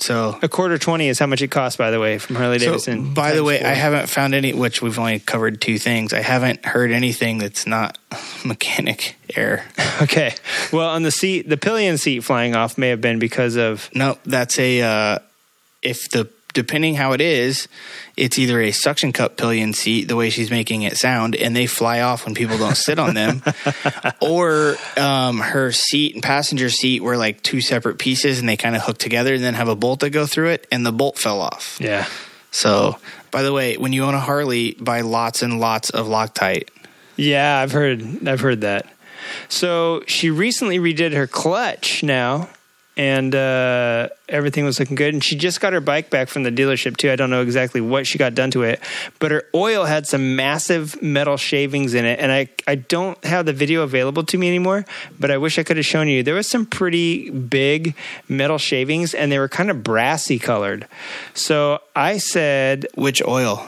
So, 0.00 0.38
A 0.42 0.48
quarter 0.48 0.78
twenty 0.78 1.08
is 1.08 1.18
how 1.18 1.26
much 1.26 1.42
it 1.42 1.48
costs, 1.48 1.76
by 1.76 1.90
the 1.90 1.98
way, 1.98 2.18
from 2.18 2.36
Harley 2.36 2.60
so 2.60 2.66
Davidson. 2.66 3.14
by 3.14 3.32
the 3.34 3.42
way, 3.42 3.58
four. 3.58 3.66
I 3.66 3.72
haven't 3.72 4.08
found 4.08 4.32
any. 4.32 4.52
Which 4.52 4.80
we've 4.80 4.96
only 4.96 5.18
covered 5.18 5.60
two 5.60 5.76
things. 5.76 6.12
I 6.12 6.20
haven't 6.20 6.64
heard 6.64 6.92
anything 6.92 7.38
that's 7.38 7.66
not 7.66 7.98
mechanic 8.44 9.16
error. 9.34 9.64
Okay. 10.00 10.32
Well, 10.72 10.90
on 10.90 11.02
the 11.02 11.10
seat, 11.10 11.48
the 11.48 11.56
pillion 11.56 11.98
seat 11.98 12.20
flying 12.20 12.54
off 12.54 12.78
may 12.78 12.90
have 12.90 13.00
been 13.00 13.18
because 13.18 13.56
of 13.56 13.90
No, 13.92 14.16
that's 14.24 14.56
a 14.60 14.80
uh, 14.80 15.18
if 15.82 16.08
the 16.10 16.30
depending 16.54 16.94
how 16.94 17.12
it 17.12 17.20
is, 17.20 17.68
it's 18.16 18.38
either 18.38 18.60
a 18.60 18.70
suction 18.72 19.12
cup 19.12 19.36
pillion 19.36 19.72
seat, 19.72 20.08
the 20.08 20.16
way 20.16 20.30
she's 20.30 20.50
making 20.50 20.82
it 20.82 20.96
sound, 20.96 21.36
and 21.36 21.54
they 21.54 21.66
fly 21.66 22.00
off 22.00 22.24
when 22.24 22.34
people 22.34 22.58
don't 22.58 22.76
sit 22.76 22.98
on 22.98 23.14
them, 23.14 23.42
or 24.20 24.76
um, 24.96 25.38
her 25.40 25.72
seat 25.72 26.14
and 26.14 26.22
passenger 26.22 26.70
seat 26.70 27.02
were 27.02 27.16
like 27.16 27.42
two 27.42 27.60
separate 27.60 27.98
pieces 27.98 28.40
and 28.40 28.48
they 28.48 28.56
kind 28.56 28.74
of 28.74 28.82
hook 28.82 28.98
together 28.98 29.34
and 29.34 29.44
then 29.44 29.54
have 29.54 29.68
a 29.68 29.76
bolt 29.76 30.00
that 30.00 30.10
go 30.10 30.26
through 30.26 30.48
it, 30.50 30.66
and 30.72 30.84
the 30.84 30.92
bolt 30.92 31.18
fell 31.18 31.40
off. 31.40 31.78
yeah. 31.80 32.06
So, 32.50 32.98
by 33.30 33.42
the 33.42 33.52
way, 33.52 33.76
when 33.76 33.92
you 33.92 34.04
own 34.04 34.14
a 34.14 34.20
Harley, 34.20 34.72
buy 34.72 35.02
lots 35.02 35.42
and 35.42 35.60
lots 35.60 35.90
of 35.90 36.06
Loctite. 36.06 36.70
Yeah, 37.16 37.58
I've 37.58 37.72
heard 37.72 38.26
I've 38.26 38.40
heard 38.40 38.62
that. 38.62 38.86
So 39.48 40.02
she 40.06 40.30
recently 40.30 40.78
redid 40.78 41.12
her 41.12 41.26
clutch 41.26 42.02
now, 42.02 42.48
and 42.98 43.32
uh, 43.34 44.08
everything 44.28 44.64
was 44.64 44.80
looking 44.80 44.96
good. 44.96 45.14
And 45.14 45.22
she 45.24 45.36
just 45.36 45.60
got 45.60 45.72
her 45.72 45.80
bike 45.80 46.10
back 46.10 46.28
from 46.28 46.42
the 46.42 46.50
dealership 46.50 46.96
too. 46.96 47.10
I 47.10 47.16
don't 47.16 47.30
know 47.30 47.40
exactly 47.42 47.80
what 47.80 48.06
she 48.06 48.18
got 48.18 48.34
done 48.34 48.50
to 48.50 48.64
it, 48.64 48.80
but 49.20 49.30
her 49.30 49.44
oil 49.54 49.84
had 49.84 50.06
some 50.06 50.34
massive 50.36 51.00
metal 51.00 51.36
shavings 51.36 51.94
in 51.94 52.04
it, 52.04 52.18
and 52.18 52.30
I 52.32 52.48
I 52.66 52.74
don't 52.74 53.22
have 53.24 53.46
the 53.46 53.52
video 53.54 53.82
available 53.82 54.24
to 54.24 54.36
me 54.36 54.48
anymore. 54.48 54.84
But 55.18 55.30
I 55.30 55.38
wish 55.38 55.58
I 55.58 55.62
could 55.62 55.76
have 55.78 55.86
shown 55.86 56.08
you. 56.08 56.22
There 56.22 56.34
was 56.34 56.48
some 56.48 56.66
pretty 56.66 57.30
big 57.30 57.94
metal 58.28 58.58
shavings, 58.58 59.14
and 59.14 59.30
they 59.32 59.38
were 59.38 59.48
kind 59.48 59.70
of 59.70 59.82
brassy 59.82 60.38
colored. 60.38 60.86
So 61.34 61.80
I 61.94 62.18
said, 62.18 62.86
Which 62.96 63.22
oil? 63.22 63.64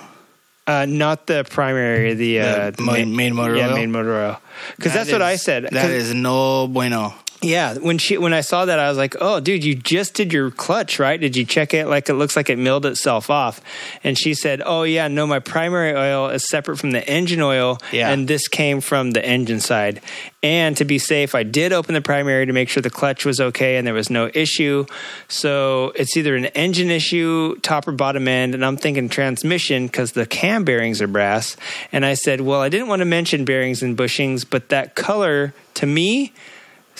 uh, 0.66 0.86
not 0.86 1.26
the 1.26 1.44
primary, 1.48 2.14
the, 2.14 2.40
uh, 2.40 2.70
The 2.70 2.82
main, 2.82 3.16
main 3.16 3.34
motor 3.34 3.56
yeah, 3.56 3.68
oil? 3.68 3.74
main 3.74 3.90
motor 3.90 4.14
oil. 4.14 4.40
Because 4.76 4.92
That 4.92 4.98
that's 5.06 5.12
what 5.12 5.22
I 5.22 5.36
said. 5.36 5.68
That 5.70 5.90
is 5.90 6.12
no 6.14 6.66
bueno. 6.68 7.14
Yeah. 7.42 7.74
When 7.78 7.98
she 7.98 8.18
when 8.18 8.32
I 8.34 8.42
saw 8.42 8.64
that, 8.66 8.78
I 8.78 8.88
was 8.88 8.98
like, 8.98 9.16
"Oh, 9.20 9.40
dude, 9.40 9.64
you 9.64 9.74
just 9.74 10.14
did 10.14 10.32
your 10.32 10.50
clutch, 10.50 10.98
right? 10.98 11.18
Did 11.20 11.36
you 11.36 11.44
check 11.44 11.72
it? 11.72 11.86
Like 11.86 12.08
it 12.08 12.14
looks 12.14 12.36
like 12.36 12.50
it 12.50 12.58
milled 12.58 12.84
itself 12.86 13.30
off." 13.30 13.60
And 14.04 14.18
she 14.18 14.34
said, 14.34 14.62
"Oh 14.64 14.82
yeah, 14.82 15.08
no, 15.08 15.26
my 15.26 15.38
primary 15.38 15.94
oil 15.94 16.28
is 16.28 16.46
separate 16.48 16.76
from 16.78 16.90
the 16.90 17.06
engine 17.08 17.40
oil, 17.40 17.78
Yeah. 17.92 18.10
and 18.10 18.28
this 18.28 18.46
came 18.48 18.80
from 18.80 19.12
the 19.12 19.24
engine 19.24 19.60
side." 19.60 20.00
And 20.42 20.76
to 20.78 20.84
be 20.86 20.98
safe, 20.98 21.34
I 21.34 21.42
did 21.42 21.72
open 21.72 21.94
the 21.94 22.00
primary 22.00 22.46
to 22.46 22.52
make 22.52 22.68
sure 22.70 22.82
the 22.82 22.88
clutch 22.88 23.26
was 23.26 23.40
okay 23.40 23.76
and 23.76 23.86
there 23.86 23.92
was 23.92 24.08
no 24.08 24.30
issue. 24.32 24.86
So 25.28 25.92
it's 25.94 26.16
either 26.16 26.34
an 26.34 26.46
engine 26.46 26.90
issue, 26.90 27.56
top 27.60 27.86
or 27.86 27.92
bottom 27.92 28.26
end, 28.26 28.54
and 28.54 28.64
I'm 28.64 28.76
thinking 28.78 29.08
transmission 29.10 29.86
because 29.86 30.12
the 30.12 30.24
cam 30.26 30.64
bearings 30.64 31.02
are 31.02 31.06
brass. 31.06 31.56
And 31.92 32.04
I 32.06 32.14
said, 32.14 32.40
"Well, 32.40 32.60
I 32.60 32.68
didn't 32.68 32.88
want 32.88 33.00
to 33.00 33.06
mention 33.06 33.44
bearings 33.44 33.82
and 33.82 33.96
bushings, 33.96 34.44
but 34.48 34.68
that 34.70 34.94
color 34.94 35.52
to 35.74 35.86
me." 35.86 36.32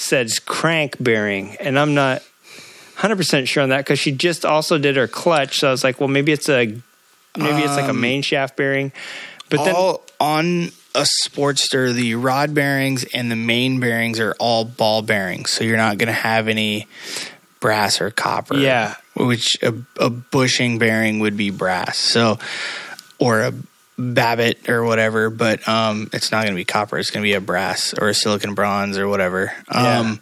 Says 0.01 0.39
crank 0.39 0.97
bearing, 0.98 1.56
and 1.56 1.78
I'm 1.78 1.94
not 1.94 2.22
100% 2.97 3.47
sure 3.47 3.62
on 3.62 3.68
that 3.68 3.78
because 3.78 3.98
she 3.98 4.12
just 4.12 4.44
also 4.44 4.78
did 4.78 4.97
her 4.97 5.06
clutch. 5.06 5.60
So 5.60 5.68
I 5.68 5.70
was 5.70 5.85
like, 5.85 6.01
well, 6.01 6.09
maybe 6.09 6.32
it's 6.32 6.48
a 6.48 6.66
maybe 7.36 7.62
it's 7.62 7.77
like 7.77 7.86
a 7.86 7.90
um, 7.90 8.01
main 8.01 8.22
shaft 8.22 8.56
bearing. 8.56 8.93
But 9.48 9.64
then 9.64 9.74
on 10.20 10.70
a 10.94 11.06
Sportster, 11.27 11.93
the 11.93 12.14
rod 12.14 12.55
bearings 12.55 13.05
and 13.05 13.31
the 13.31 13.36
main 13.36 13.81
bearings 13.81 14.20
are 14.20 14.35
all 14.39 14.64
ball 14.64 15.02
bearings, 15.02 15.51
so 15.51 15.64
you're 15.64 15.77
not 15.77 15.98
going 15.98 16.09
to 16.09 16.12
have 16.12 16.48
any 16.48 16.86
brass 17.59 18.01
or 18.01 18.10
copper. 18.10 18.56
Yeah. 18.56 18.94
which 19.14 19.59
a, 19.62 19.74
a 19.98 20.10
bushing 20.10 20.78
bearing 20.78 21.20
would 21.20 21.36
be 21.36 21.51
brass. 21.51 21.98
So, 21.98 22.39
or 23.18 23.40
a 23.40 23.52
Babbitt 24.01 24.68
or 24.68 24.82
whatever, 24.85 25.28
but 25.28 25.66
um, 25.68 26.09
it's 26.12 26.32
not 26.32 26.43
going 26.43 26.55
to 26.55 26.56
be 26.56 26.64
copper. 26.64 26.98
It's 26.98 27.10
going 27.10 27.22
to 27.22 27.28
be 27.28 27.35
a 27.35 27.40
brass 27.40 27.94
or 27.94 28.09
a 28.09 28.14
silicon 28.14 28.55
bronze 28.55 28.97
or 28.97 29.06
whatever. 29.09 29.52
Um, 29.68 30.20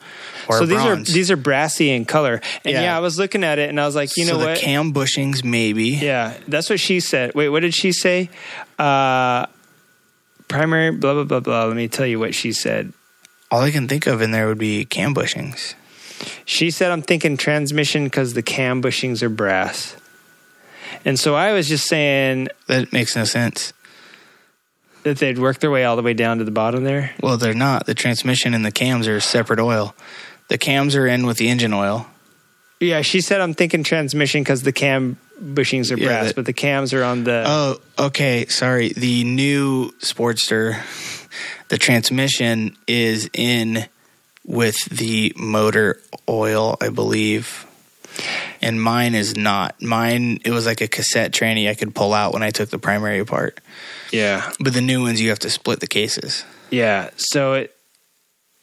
or 0.49 0.59
so 0.59 0.67
these 0.67 0.83
bronze. 0.83 1.09
are 1.09 1.13
these 1.13 1.31
are 1.31 1.37
brassy 1.37 1.91
in 1.91 2.05
color, 2.05 2.41
and 2.65 2.73
yeah. 2.73 2.83
Yeah. 2.83 2.97
I 2.97 3.01
was 3.01 3.19
looking 3.19 3.45
at 3.45 3.59
it 3.59 3.69
and 3.69 3.81
I 3.81 3.87
was 3.87 3.95
like, 3.95 4.17
you 4.17 4.25
so 4.25 4.33
know 4.33 4.39
the 4.41 4.47
what? 4.47 4.59
cam 4.59 4.93
bushings 4.93 5.45
maybe. 5.45 5.91
yeah, 5.91 6.35
that's 6.49 6.69
what 6.69 6.81
she 6.81 7.01
said. 7.01 7.35
Wait, 7.35 7.49
what 7.51 7.61
did 7.61 7.75
she 7.75 7.93
say? 7.93 8.31
Uh, 8.79 9.47
primary, 10.49 10.91
blah 10.91 11.15
blah 11.15 11.25
blah 11.25 11.41
blah. 11.41 11.65
Let 11.67 11.77
me 11.77 11.89
tell 11.89 12.07
you 12.07 12.19
what 12.19 12.35
she 12.35 12.53
said. 12.53 12.93
All 13.51 13.61
I 13.61 13.71
can 13.71 13.89
think 13.89 14.07
of 14.07 14.21
in 14.21 14.31
there 14.33 14.49
would 14.49 14.59
be 14.59 14.85
cam 14.85 15.15
bushings. 15.15 15.75
She 16.45 16.71
said, 16.71 16.91
I'm 16.91 17.03
thinking 17.03 17.37
transmission 17.37 18.05
because 18.05 18.35
the 18.35 18.43
cam 18.43 18.83
bushings 18.83 19.23
are 19.23 19.29
brass. 19.29 19.97
And 21.05 21.19
so 21.19 21.35
I 21.35 21.53
was 21.53 21.69
just 21.69 21.87
saying 21.87 22.49
That 22.67 22.93
makes 22.93 23.15
no 23.17 23.25
sense. 23.25 23.73
that 25.05 25.19
they'd 25.19 25.39
work 25.39 25.59
their 25.61 25.71
way 25.71 25.85
all 25.85 25.97
the 25.97 26.03
way 26.03 26.15
down 26.15 26.39
to 26.39 26.45
the 26.45 26.51
bottom 26.51 26.85
there. 26.85 27.13
Well, 27.23 27.37
they're 27.37 27.55
not. 27.55 27.87
The 27.87 27.95
transmission 27.95 28.55
and 28.55 28.65
the 28.65 28.73
cams 28.73 29.09
are 29.09 29.21
separate 29.21 29.61
oil. 29.61 29.95
The 30.49 30.59
cams 30.59 30.97
are 30.97 31.07
in 31.07 31.27
with 31.27 31.37
the 31.39 31.49
engine 31.49 31.73
oil. 31.73 32.07
Yeah, 32.81 33.03
she 33.03 33.21
said 33.21 33.41
I'm 33.41 33.55
thinking 33.55 33.83
transmission 33.85 34.43
because 34.43 34.63
the 34.63 34.73
cam 34.73 35.17
bushings 35.43 35.91
are 35.93 35.99
Yeah, 35.99 36.07
brass, 36.07 36.27
that- 36.29 36.37
but 36.37 36.47
the 36.47 36.53
cams 36.53 36.93
are 36.95 37.03
on 37.05 37.25
the. 37.25 37.45
Oh, 37.47 37.81
okay. 37.99 38.47
Sorry. 38.47 38.91
The 38.93 39.25
new 39.25 39.91
Sportster, 40.01 40.81
the 41.69 41.79
transmission 41.79 42.77
is 42.87 43.29
in 43.33 43.87
with 44.47 44.77
the 44.87 45.33
motor 45.37 46.01
oil, 46.29 46.77
I 46.81 46.89
believe. 46.91 47.67
And 48.61 48.83
mine 48.83 49.15
is 49.15 49.37
not. 49.37 49.81
Mine, 49.81 50.41
it 50.45 50.51
was 50.51 50.67
like 50.67 50.81
a 50.81 50.89
cassette 50.89 51.33
tranny 51.33 51.69
I 51.69 51.75
could 51.75 51.95
pull 51.95 52.13
out 52.13 52.33
when 52.33 52.43
I 52.43 52.51
took 52.51 52.71
the 52.71 52.79
primary 52.79 53.19
apart. 53.21 53.61
yeah, 54.13 54.51
But 54.61 54.75
the 54.75 54.81
new 54.81 55.03
ones, 55.03 55.21
you 55.21 55.29
have 55.31 55.39
to 55.41 55.51
split 55.51 55.81
the 55.81 55.87
cases. 55.87 56.45
yeah. 56.71 57.11
So 57.17 57.55
it, 57.55 57.75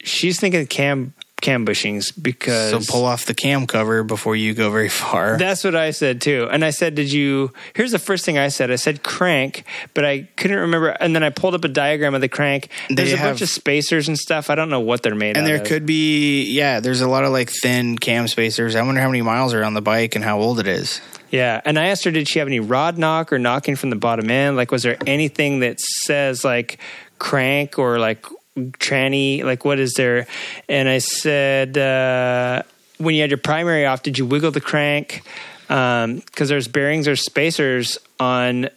she's 0.04 0.38
thinking 0.38 0.66
cam 0.66 1.14
cam 1.42 1.66
bushings 1.66 2.12
because 2.20 2.70
So 2.86 2.92
pull 2.92 3.04
off 3.04 3.26
the 3.26 3.34
cam 3.34 3.66
cover 3.66 4.02
before 4.02 4.34
you 4.36 4.54
go 4.54 4.70
very 4.70 4.88
far. 4.88 5.36
That's 5.36 5.64
what 5.64 5.76
I 5.76 5.90
said 5.90 6.20
too. 6.22 6.48
And 6.50 6.64
I 6.64 6.70
said, 6.70 6.94
Did 6.94 7.12
you? 7.12 7.52
Here's 7.74 7.92
the 7.92 7.98
first 7.98 8.24
thing 8.24 8.38
I 8.38 8.48
said. 8.48 8.70
I 8.70 8.76
said 8.76 9.02
crank, 9.02 9.64
but 9.94 10.04
I 10.04 10.28
couldn't 10.36 10.58
remember. 10.58 10.88
And 10.88 11.14
then 11.14 11.22
I 11.22 11.30
pulled 11.30 11.54
up 11.54 11.64
a 11.64 11.68
diagram 11.68 12.14
of 12.14 12.20
the 12.22 12.28
crank. 12.28 12.68
There's 12.88 13.10
They 13.10 13.16
a 13.16 13.20
bunch 13.20 13.42
of 13.42 13.48
spacers 13.50 14.08
and 14.08 14.18
stuff. 14.18 14.48
I 14.50 14.54
don't 14.54 14.70
know 14.70 14.80
what 14.80 15.02
they're 15.02 15.14
made 15.14 15.32
of. 15.32 15.38
and 15.38 15.46
there 15.46 15.60
of. 15.60 15.64
could 15.64 15.84
be, 15.84 16.50
yeah, 16.50 16.80
there's 16.80 17.02
a 17.02 17.08
lot 17.08 17.24
of 17.24 17.32
like 17.32 17.50
thin 17.50 17.98
cam 17.98 18.28
spacers. 18.28 18.74
I 18.74 18.82
wonder 18.82 19.00
how 19.00 19.08
many 19.08 19.22
miles 19.22 19.52
are 19.52 19.62
on 19.62 19.74
the 19.74 19.82
bike 19.82 20.16
and 20.16 20.24
how 20.24 20.38
old 20.40 20.58
it 20.58 20.66
is. 20.66 21.00
Yeah. 21.30 21.60
And 21.64 21.78
I 21.78 21.86
asked 21.88 22.04
her, 22.04 22.10
Did 22.10 22.28
she 22.28 22.38
have 22.38 22.48
any 22.48 22.60
rod 22.60 22.96
knock 22.98 23.32
or 23.32 23.38
knocking 23.38 23.76
from 23.76 23.90
the 23.90 23.96
bottom 23.96 24.30
end? 24.30 24.56
Like, 24.56 24.70
was 24.70 24.82
there 24.84 24.96
anything 25.06 25.60
that 25.60 25.80
says 25.80 26.44
like 26.44 26.78
crank 27.18 27.78
or 27.78 27.98
like 27.98 28.24
tranny? 28.56 29.44
Like, 29.44 29.64
what 29.64 29.78
is 29.78 29.94
there? 29.94 30.26
And 30.68 30.88
I 30.88 30.98
said, 30.98 31.76
uh, 31.78 32.62
When 32.98 33.14
you 33.14 33.20
had 33.20 33.30
your 33.30 33.38
primary 33.38 33.86
off, 33.86 34.02
did 34.02 34.18
you 34.18 34.26
wiggle 34.26 34.50
the 34.50 34.60
crank? 34.60 35.22
Um 35.68 36.16
because 36.16 36.48
there's 36.48 36.68
bearings 36.68 37.08
or 37.08 37.16
spacers 37.16 37.98
on 38.20 38.68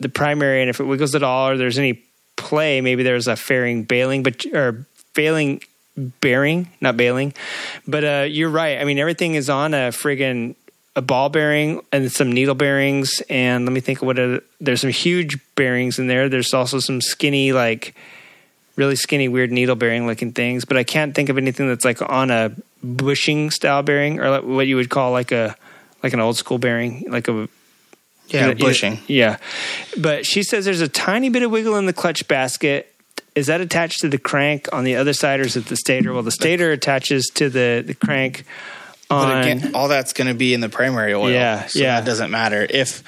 the 0.00 0.08
primary, 0.08 0.62
and 0.62 0.70
if 0.70 0.80
it 0.80 0.84
wiggles 0.84 1.14
at 1.14 1.22
all 1.22 1.50
or 1.50 1.56
there's 1.56 1.78
any 1.78 2.02
play, 2.36 2.80
maybe 2.80 3.02
there's 3.02 3.26
a 3.26 3.36
fairing 3.36 3.82
bailing, 3.82 4.22
but 4.22 4.46
or 4.46 4.86
failing 5.12 5.60
bearing, 5.96 6.68
not 6.80 6.96
bailing. 6.96 7.34
But 7.86 8.04
uh, 8.04 8.26
you're 8.28 8.48
right. 8.48 8.80
I 8.80 8.84
mean, 8.84 8.98
everything 8.98 9.34
is 9.34 9.50
on 9.50 9.74
a 9.74 9.90
friggin' 9.90 10.54
a 10.96 11.02
ball 11.02 11.28
bearing 11.28 11.80
and 11.92 12.10
some 12.10 12.32
needle 12.32 12.54
bearings. 12.54 13.22
And 13.28 13.64
let 13.64 13.72
me 13.72 13.80
think 13.80 14.02
what 14.02 14.18
a, 14.18 14.42
there's 14.60 14.80
some 14.80 14.90
huge 14.90 15.38
bearings 15.54 15.98
in 15.98 16.08
there. 16.08 16.28
There's 16.28 16.54
also 16.54 16.80
some 16.80 17.00
skinny, 17.00 17.52
like 17.52 17.94
really 18.78 18.96
skinny, 18.96 19.28
weird 19.28 19.50
needle 19.50 19.74
bearing 19.74 20.06
looking 20.06 20.32
things. 20.32 20.64
But 20.64 20.76
I 20.76 20.84
can't 20.84 21.14
think 21.14 21.28
of 21.28 21.36
anything 21.36 21.68
that's 21.68 21.84
like 21.84 22.00
on 22.00 22.30
a 22.30 22.52
bushing 22.82 23.50
style 23.50 23.82
bearing 23.82 24.20
or 24.20 24.30
like 24.30 24.44
what 24.44 24.68
you 24.68 24.76
would 24.76 24.88
call 24.88 25.10
like 25.10 25.32
a 25.32 25.56
like 26.02 26.12
an 26.12 26.20
old 26.20 26.36
school 26.36 26.58
bearing, 26.58 27.04
like 27.08 27.26
a 27.26 27.48
Yeah, 28.28 28.54
bushing. 28.54 29.00
Yeah. 29.08 29.38
But 29.98 30.24
she 30.24 30.42
says 30.44 30.64
there's 30.64 30.80
a 30.80 30.88
tiny 30.88 31.28
bit 31.28 31.42
of 31.42 31.50
wiggle 31.50 31.76
in 31.76 31.86
the 31.86 31.92
clutch 31.92 32.28
basket. 32.28 32.94
Is 33.34 33.48
that 33.48 33.60
attached 33.60 34.00
to 34.00 34.08
the 34.08 34.18
crank 34.18 34.68
on 34.72 34.84
the 34.84 34.96
other 34.96 35.12
side 35.12 35.40
or 35.40 35.44
is 35.44 35.56
it 35.56 35.66
the 35.66 35.76
stator? 35.76 36.12
Well, 36.12 36.22
the 36.22 36.30
stator 36.30 36.70
attaches 36.70 37.26
to 37.34 37.50
the, 37.50 37.82
the 37.84 37.94
crank 37.94 38.44
on. 39.10 39.28
But 39.28 39.40
again, 39.42 39.74
all 39.74 39.88
that's 39.88 40.12
going 40.12 40.28
to 40.28 40.34
be 40.34 40.54
in 40.54 40.60
the 40.60 40.68
primary 40.68 41.14
oil. 41.14 41.30
Yeah, 41.30 41.66
so 41.66 41.80
yeah. 41.80 42.00
That 42.00 42.06
doesn't 42.06 42.30
matter 42.30 42.66
if. 42.68 43.02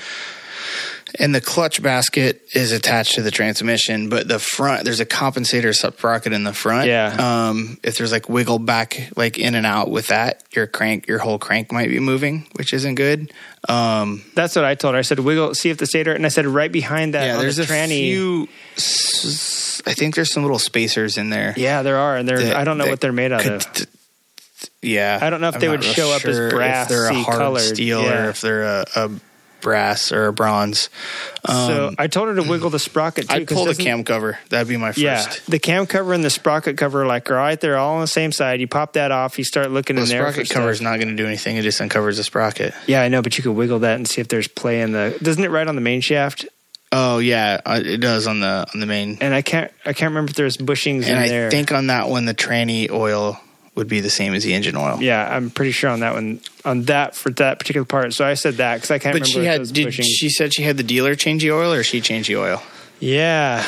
And 1.18 1.34
the 1.34 1.40
clutch 1.40 1.82
basket 1.82 2.42
is 2.54 2.72
attached 2.72 3.14
to 3.16 3.22
the 3.22 3.30
transmission, 3.30 4.08
but 4.08 4.28
the 4.28 4.38
front 4.38 4.84
there's 4.84 5.00
a 5.00 5.06
compensator 5.06 5.74
sprocket 5.74 6.32
in 6.32 6.44
the 6.44 6.52
front. 6.52 6.86
Yeah. 6.86 7.48
Um, 7.48 7.78
if 7.82 7.98
there's 7.98 8.12
like 8.12 8.28
wiggle 8.28 8.58
back, 8.58 9.10
like 9.16 9.38
in 9.38 9.54
and 9.54 9.66
out 9.66 9.90
with 9.90 10.08
that, 10.08 10.44
your 10.52 10.66
crank, 10.66 11.08
your 11.08 11.18
whole 11.18 11.38
crank 11.38 11.72
might 11.72 11.88
be 11.88 11.98
moving, 11.98 12.46
which 12.56 12.72
isn't 12.72 12.94
good. 12.94 13.32
Um, 13.68 14.22
That's 14.34 14.56
what 14.56 14.64
I 14.64 14.74
told 14.74 14.94
her. 14.94 14.98
I 14.98 15.02
said, 15.02 15.18
wiggle, 15.18 15.54
see 15.54 15.70
if 15.70 15.78
the 15.78 15.86
stator, 15.86 16.12
and 16.12 16.24
I 16.24 16.28
said, 16.28 16.46
right 16.46 16.70
behind 16.72 17.14
that 17.14 17.26
yeah, 17.26 17.36
there's 17.38 17.56
the 17.56 17.64
a 17.64 17.66
tranny. 17.66 17.88
few. 17.88 18.48
I 19.86 19.94
think 19.94 20.14
there's 20.14 20.32
some 20.32 20.42
little 20.42 20.58
spacers 20.58 21.18
in 21.18 21.30
there. 21.30 21.54
yeah, 21.56 21.82
there 21.82 21.96
are. 21.98 22.16
And 22.16 22.28
they're, 22.28 22.38
that- 22.42 22.56
I 22.56 22.64
don't 22.64 22.78
know 22.78 22.86
what 22.86 23.00
they're 23.00 23.12
made 23.12 23.32
out 23.32 23.42
could 23.42 23.52
of. 23.52 23.72
t- 23.72 23.84
Yeah, 24.82 25.18
I 25.20 25.30
don't 25.30 25.40
know 25.40 25.48
if 25.48 25.56
I'm 25.56 25.60
they 25.60 25.68
would 25.68 25.84
show 25.84 26.10
up 26.12 26.24
as 26.24 26.52
brass, 26.52 26.84
if 26.84 26.88
they're 26.96 27.08
a 27.10 27.14
hard 27.14 27.38
colored, 27.38 27.60
steel 27.60 28.02
yeah. 28.02 28.26
or 28.26 28.30
if 28.30 28.40
they're 28.40 28.62
a, 28.62 28.84
a 28.96 29.10
brass 29.60 30.12
or 30.12 30.26
a 30.26 30.32
bronze. 30.32 30.88
so 31.46 31.88
Um, 31.88 31.94
I 31.98 32.06
told 32.06 32.28
her 32.28 32.34
to 32.36 32.42
wiggle 32.42 32.70
the 32.70 32.78
sprocket 32.78 33.28
too. 33.28 33.44
'cause 33.46 33.54
pull 33.56 33.64
the 33.66 33.74
cam 33.74 34.04
cover. 34.04 34.38
That'd 34.48 34.68
be 34.68 34.76
my 34.76 34.88
first. 34.88 34.98
Yeah, 34.98 35.24
the 35.48 35.58
cam 35.58 35.86
cover 35.86 36.12
and 36.12 36.24
the 36.24 36.30
sprocket 36.30 36.76
cover, 36.76 37.06
like, 37.06 37.30
are 37.30 37.34
right 37.34 37.60
there, 37.60 37.76
all 37.76 37.94
on 37.96 38.00
the 38.00 38.06
same 38.06 38.32
side. 38.32 38.60
You 38.60 38.66
pop 38.68 38.94
that 38.94 39.10
off. 39.12 39.38
You 39.38 39.44
start 39.44 39.70
looking 39.70 39.96
The 39.96 40.02
in 40.02 40.08
there. 40.08 40.22
sprocket 40.22 40.48
for 40.48 40.54
cover 40.54 40.70
is 40.70 40.80
not 40.80 40.96
going 40.96 41.08
to 41.08 41.16
do 41.16 41.26
anything. 41.26 41.56
It 41.56 41.62
just 41.62 41.80
uncovers 41.80 42.16
the 42.16 42.24
sprocket. 42.24 42.74
Yeah, 42.86 43.02
I 43.02 43.08
know, 43.08 43.22
but 43.22 43.36
you 43.38 43.42
could 43.44 43.52
wiggle 43.52 43.80
that 43.80 43.96
and 43.96 44.06
see 44.08 44.20
if 44.20 44.28
there's 44.28 44.48
play 44.48 44.80
in 44.80 44.92
the. 44.92 45.16
Doesn't 45.22 45.42
it 45.44 45.50
right 45.50 45.66
on 45.66 45.74
the 45.74 45.80
main 45.80 46.00
shaft? 46.00 46.46
Oh 46.92 47.18
yeah, 47.18 47.60
uh, 47.64 47.80
it 47.84 47.98
does 47.98 48.26
on 48.26 48.40
the 48.40 48.66
on 48.74 48.80
the 48.80 48.86
main. 48.86 49.18
And 49.20 49.32
I 49.32 49.42
can't. 49.42 49.70
I 49.86 49.92
can't 49.92 50.10
remember 50.10 50.30
if 50.30 50.36
there's 50.36 50.56
bushings 50.56 51.02
And 51.04 51.10
in 51.10 51.18
I 51.18 51.28
there. 51.28 51.48
think 51.50 51.70
on 51.70 51.86
that 51.86 52.08
one, 52.08 52.24
the 52.24 52.34
tranny 52.34 52.90
oil 52.90 53.40
would 53.80 53.88
be 53.88 53.98
the 54.00 54.10
same 54.10 54.34
as 54.34 54.44
the 54.44 54.52
engine 54.54 54.76
oil. 54.76 54.98
Yeah, 55.02 55.26
I'm 55.34 55.50
pretty 55.50 55.72
sure 55.72 55.88
on 55.90 56.00
that 56.00 56.12
one, 56.14 56.40
on 56.64 56.82
that 56.84 57.16
for 57.16 57.30
that 57.30 57.58
particular 57.58 57.84
part. 57.84 58.12
So 58.12 58.24
I 58.24 58.34
said 58.34 58.54
that 58.58 58.74
because 58.76 58.90
I 58.92 58.98
can't 58.98 59.14
But 59.18 59.26
remember. 59.26 59.42
she 59.42 59.46
had. 59.46 59.72
Did 59.72 59.86
bushings- 59.88 60.04
she 60.04 60.28
said 60.28 60.54
she 60.54 60.62
had 60.62 60.76
the 60.76 60.82
dealer 60.84 61.14
change 61.16 61.42
the 61.42 61.50
oil, 61.52 61.72
or 61.72 61.82
she 61.82 62.00
changed 62.00 62.28
the 62.28 62.36
oil? 62.36 62.62
Yeah. 63.00 63.64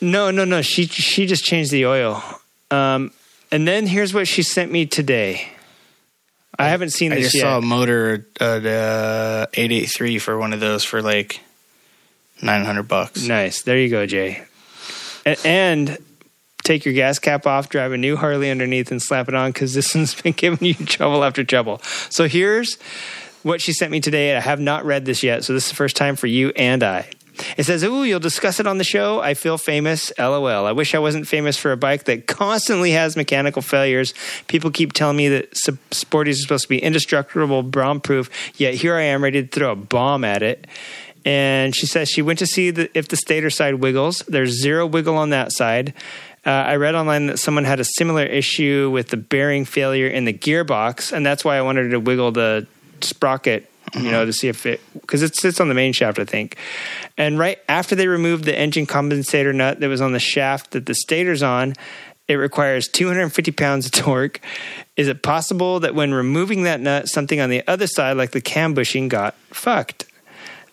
No, 0.00 0.30
no, 0.30 0.44
no. 0.44 0.62
She 0.62 0.86
she 0.86 1.26
just 1.26 1.44
changed 1.44 1.70
the 1.72 1.86
oil. 1.86 2.22
Um, 2.70 3.12
and 3.50 3.66
then 3.68 3.86
here's 3.86 4.14
what 4.14 4.26
she 4.28 4.42
sent 4.42 4.70
me 4.72 4.86
today. 4.86 5.48
I 6.58 6.68
haven't 6.68 6.90
seen 6.90 7.12
I 7.12 7.16
this 7.16 7.24
just 7.32 7.34
yet. 7.36 7.40
saw 7.42 7.58
a 7.58 7.62
motor 7.62 8.26
at 8.40 8.64
uh, 8.66 9.46
eight 9.54 9.72
eight 9.72 9.86
three 9.94 10.18
for 10.18 10.38
one 10.38 10.52
of 10.52 10.60
those 10.60 10.84
for 10.84 11.02
like 11.02 11.40
nine 12.40 12.64
hundred 12.64 12.84
bucks. 12.88 13.26
Nice. 13.26 13.62
There 13.62 13.76
you 13.78 13.88
go, 13.88 14.06
Jay. 14.06 14.42
And, 15.26 15.38
and 15.44 15.98
take 16.64 16.84
your 16.84 16.94
gas 16.94 17.18
cap 17.18 17.46
off, 17.46 17.68
drive 17.68 17.92
a 17.92 17.96
new 17.96 18.16
Harley 18.16 18.50
underneath, 18.50 18.90
and 18.90 19.02
slap 19.02 19.28
it 19.28 19.34
on 19.34 19.52
because 19.52 19.74
this 19.74 19.94
one's 19.94 20.20
been 20.20 20.32
giving 20.32 20.66
you 20.66 20.74
trouble 20.74 21.24
after 21.24 21.44
trouble. 21.44 21.78
So 22.10 22.28
here's 22.28 22.76
what 23.42 23.60
she 23.60 23.72
sent 23.72 23.90
me 23.90 24.00
today. 24.00 24.36
I 24.36 24.40
have 24.40 24.60
not 24.60 24.84
read 24.84 25.04
this 25.04 25.22
yet, 25.22 25.44
so 25.44 25.52
this 25.52 25.64
is 25.64 25.70
the 25.70 25.76
first 25.76 25.96
time 25.96 26.16
for 26.16 26.26
you 26.26 26.50
and 26.56 26.82
I. 26.82 27.08
It 27.56 27.64
says, 27.64 27.82
Ooh, 27.82 28.04
you'll 28.04 28.20
discuss 28.20 28.60
it 28.60 28.66
on 28.66 28.78
the 28.78 28.84
show. 28.84 29.20
I 29.20 29.34
feel 29.34 29.58
famous. 29.58 30.12
LOL. 30.18 30.66
I 30.66 30.72
wish 30.72 30.94
I 30.94 30.98
wasn't 30.98 31.26
famous 31.26 31.56
for 31.56 31.72
a 31.72 31.76
bike 31.76 32.04
that 32.04 32.26
constantly 32.26 32.92
has 32.92 33.16
mechanical 33.16 33.62
failures. 33.62 34.12
People 34.48 34.70
keep 34.70 34.92
telling 34.92 35.16
me 35.16 35.28
that 35.28 35.52
Sporties 35.54 36.32
are 36.32 36.42
supposed 36.42 36.64
to 36.64 36.68
be 36.68 36.78
indestructible, 36.78 37.62
bomb 37.62 38.00
proof, 38.00 38.30
yet 38.56 38.74
here 38.74 38.96
I 38.96 39.02
am 39.04 39.24
ready 39.24 39.42
to 39.42 39.48
throw 39.48 39.72
a 39.72 39.76
bomb 39.76 40.24
at 40.24 40.42
it. 40.42 40.66
And 41.24 41.74
she 41.74 41.86
says 41.86 42.08
she 42.08 42.20
went 42.20 42.40
to 42.40 42.46
see 42.46 42.70
the, 42.70 42.90
if 42.98 43.08
the 43.08 43.16
stator 43.16 43.50
side 43.50 43.76
wiggles. 43.76 44.20
There's 44.28 44.60
zero 44.60 44.86
wiggle 44.86 45.16
on 45.16 45.30
that 45.30 45.52
side. 45.52 45.94
Uh, 46.44 46.50
I 46.50 46.76
read 46.76 46.94
online 46.94 47.26
that 47.26 47.38
someone 47.38 47.64
had 47.64 47.78
a 47.78 47.84
similar 47.84 48.24
issue 48.24 48.90
with 48.92 49.08
the 49.08 49.16
bearing 49.16 49.64
failure 49.64 50.08
in 50.08 50.24
the 50.24 50.32
gearbox, 50.32 51.12
and 51.12 51.24
that's 51.24 51.44
why 51.44 51.56
I 51.56 51.62
wanted 51.62 51.90
to 51.90 52.00
wiggle 52.00 52.32
the 52.32 52.66
sprocket, 53.00 53.70
you 53.94 54.10
know, 54.10 54.24
to 54.24 54.32
see 54.32 54.48
if 54.48 54.66
it 54.66 54.80
because 54.94 55.22
it 55.22 55.36
sits 55.36 55.60
on 55.60 55.68
the 55.68 55.74
main 55.74 55.92
shaft, 55.92 56.18
I 56.18 56.24
think. 56.24 56.56
And 57.16 57.38
right 57.38 57.58
after 57.68 57.94
they 57.94 58.08
removed 58.08 58.44
the 58.44 58.58
engine 58.58 58.86
compensator 58.86 59.54
nut 59.54 59.78
that 59.80 59.88
was 59.88 60.00
on 60.00 60.12
the 60.12 60.20
shaft 60.20 60.72
that 60.72 60.86
the 60.86 60.94
stator's 60.94 61.44
on, 61.44 61.74
it 62.26 62.34
requires 62.34 62.88
250 62.88 63.52
pounds 63.52 63.86
of 63.86 63.92
torque. 63.92 64.40
Is 64.96 65.08
it 65.08 65.22
possible 65.22 65.80
that 65.80 65.94
when 65.94 66.12
removing 66.12 66.64
that 66.64 66.80
nut, 66.80 67.08
something 67.08 67.40
on 67.40 67.50
the 67.50 67.62
other 67.68 67.86
side, 67.86 68.16
like 68.16 68.32
the 68.32 68.40
cam 68.40 68.74
bushing, 68.74 69.08
got 69.08 69.34
fucked? 69.50 70.06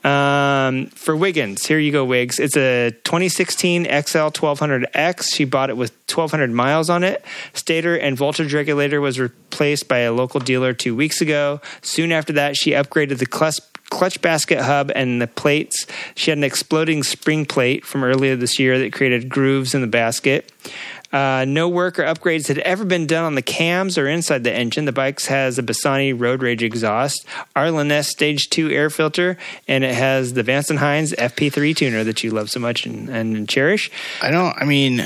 Um, 0.03 0.87
for 0.87 1.15
Wiggins, 1.15 1.65
here 1.65 1.77
you 1.77 1.91
go, 1.91 2.05
Wiggs. 2.05 2.39
It's 2.39 2.55
a 2.55 2.91
2016 3.03 3.83
XL 3.83 3.89
1200X. 3.89 5.35
She 5.35 5.43
bought 5.43 5.69
it 5.69 5.75
with 5.75 5.91
1200 6.07 6.51
miles 6.51 6.89
on 6.89 7.03
it. 7.03 7.23
Stator 7.53 7.95
and 7.95 8.17
voltage 8.17 8.53
regulator 8.53 9.01
was 9.01 9.19
replaced 9.19 9.87
by 9.87 9.99
a 9.99 10.13
local 10.13 10.39
dealer 10.39 10.73
two 10.73 10.95
weeks 10.95 11.19
ago. 11.19 11.59
Soon 11.81 12.11
after 12.11 12.31
that, 12.33 12.55
she 12.55 12.71
upgraded 12.71 13.19
the 13.19 13.25
clutch 13.25 13.59
clutch 13.89 14.21
basket 14.21 14.61
hub 14.61 14.91
and 14.95 15.21
the 15.21 15.27
plates. 15.27 15.87
She 16.15 16.31
had 16.31 16.37
an 16.37 16.43
exploding 16.43 17.03
spring 17.03 17.45
plate 17.45 17.83
from 17.83 18.03
earlier 18.03 18.35
this 18.35 18.59
year 18.59 18.77
that 18.79 18.93
created 18.93 19.29
grooves 19.29 19.73
in 19.73 19.81
the 19.81 19.87
basket. 19.87 20.51
Uh, 21.11 21.45
no 21.47 21.67
work 21.67 21.97
or 21.97 22.03
upgrades 22.03 22.47
had 22.47 22.59
ever 22.59 22.85
been 22.85 23.07
done 23.07 23.23
on 23.23 23.35
the 23.35 23.41
cams 23.41 23.97
or 23.97 24.07
inside 24.07 24.43
the 24.43 24.53
engine. 24.53 24.85
The 24.85 24.91
bike 24.91 25.21
has 25.23 25.57
a 25.57 25.63
Bassani 25.63 26.13
Road 26.17 26.41
Rage 26.41 26.61
exhaust, 26.61 27.25
Arlen 27.55 27.87
Ness 27.87 28.09
Stage 28.09 28.49
2 28.49 28.69
air 28.69 28.89
filter, 28.89 29.37
and 29.67 29.83
it 29.83 29.95
has 29.95 30.33
the 30.33 30.43
Vance 30.43 30.69
& 30.69 30.69
Hines 30.69 31.13
FP3 31.13 31.75
tuner 31.75 32.03
that 32.03 32.23
you 32.23 32.31
love 32.31 32.49
so 32.49 32.59
much 32.59 32.85
and, 32.85 33.09
and 33.09 33.49
cherish. 33.49 33.89
I 34.21 34.29
don't. 34.29 34.55
I 34.57 34.65
mean, 34.65 35.03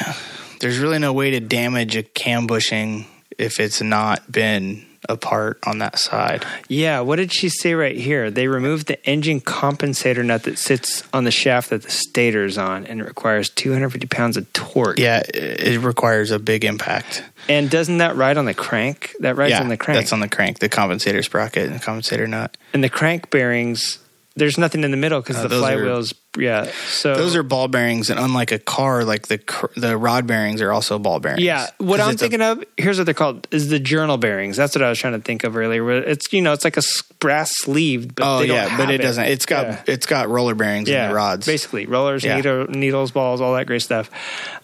there's 0.60 0.80
really 0.80 1.00
no 1.00 1.14
way 1.14 1.32
to 1.32 1.40
damage 1.40 1.96
a 1.96 2.04
cam 2.04 2.48
bushing 2.48 3.06
if 3.38 3.60
it's 3.60 3.82
not 3.82 4.32
been 4.32 4.86
a 5.10 5.18
part 5.18 5.60
on 5.66 5.80
that 5.80 6.00
side. 6.00 6.46
Yeah, 6.68 7.02
what 7.02 7.18
did 7.18 7.32
she 7.32 7.50
say 7.50 7.74
right 7.74 7.96
here? 7.96 8.32
They 8.32 8.48
removed 8.48 8.88
the 8.88 9.04
engine 9.06 9.42
compensator 9.42 10.24
nut 10.24 10.44
that 10.44 10.58
sits 10.58 11.04
on 11.14 11.24
the 11.24 11.32
shaft 11.32 11.70
that 11.70 11.84
the 11.84 11.92
stator's 11.92 12.58
on, 12.58 12.86
and 12.86 13.02
it 13.02 13.06
requires 13.06 13.50
250 13.50 14.08
pounds 14.08 14.38
of 14.38 14.52
torque. 14.54 15.00
Yeah, 15.00 15.22
it 15.34 15.74
it 15.74 15.80
requires 15.80 16.32
a 16.32 16.40
big 16.40 16.64
impact. 16.66 17.24
And 17.50 17.70
doesn't 17.70 17.98
that 17.98 18.16
ride 18.16 18.38
on 18.38 18.46
the 18.46 18.54
crank? 18.54 19.14
That 19.20 19.36
rides 19.36 19.52
yeah, 19.52 19.62
on 19.62 19.70
the 19.70 19.78
crank. 19.78 20.00
that's 20.00 20.14
on 20.14 20.20
the 20.20 20.30
crank, 20.30 20.60
the 20.60 20.70
compensator 20.70 21.24
sprocket 21.24 21.66
and 21.66 21.76
the 21.76 21.84
compensator 21.84 22.28
nut. 22.28 22.56
and 22.74 22.84
the 22.84 22.90
crank 22.90 23.30
bearings, 23.30 24.00
there's 24.36 24.58
nothing 24.58 24.84
in 24.84 24.90
the 24.92 24.98
middle 24.98 25.22
because 25.22 25.36
Uh, 25.38 25.44
the 25.44 25.48
those 25.50 25.64
are- 25.64 25.78
flywheels. 25.78 26.14
yeah, 26.40 26.66
so 26.90 27.16
Those 27.16 27.36
are 27.36 27.44
ball 27.44 27.68
bearings, 27.68 28.10
and 28.10 28.20
unlike 28.20 28.52
a 28.52 28.58
car, 28.60 29.04
like 29.04 29.28
the 29.28 29.40
the 29.78 29.96
rod 29.96 30.26
bearings 30.26 30.60
are 30.62 30.72
also 30.72 30.98
ball 30.98 31.20
bearings. 31.20 31.44
Yeah, 31.44 31.68
what 31.78 32.00
I'm 32.00 32.12
it's 32.14 32.22
a- 32.22 32.26
thinking 32.26 32.42
of 32.42 32.64
here's 32.78 32.98
what 32.98 33.06
they're 33.06 33.14
called 33.14 33.48
is 33.52 33.70
the 33.70 33.80
journal 33.80 34.18
bearings. 34.18 34.58
That's 34.58 34.76
what 34.76 34.82
I 34.84 34.90
was 34.90 34.98
trying 34.98 35.14
to 35.14 35.20
think 35.20 35.44
of 35.44 35.56
earlier. 35.56 35.88
It's 35.92 36.32
you 36.34 36.42
know 36.42 36.52
it's 36.54 36.64
like 36.64 36.78
a 36.78 36.82
brass 37.20 37.52
sleeve, 37.58 38.16
but 38.16 38.26
oh 38.26 38.42
yeah, 38.42 38.64
but 38.76 38.86
have 38.86 38.90
it 38.90 38.98
doesn't. 39.00 39.26
It's 39.26 39.46
got 39.46 39.66
Yeah. 39.68 39.80
it's 39.88 40.06
got 40.08 40.30
roller 40.30 40.56
bearings 40.56 40.90
in 40.90 41.10
the 41.10 41.14
rods. 41.14 41.46
basically 41.46 41.86
rollers, 41.86 42.24
Yeah. 42.24 42.36
needle, 42.38 42.66
needles, 42.70 43.12
balls, 43.12 43.40
all 43.40 43.54
that 43.54 43.68
great 43.68 43.84
stuff. 43.84 44.10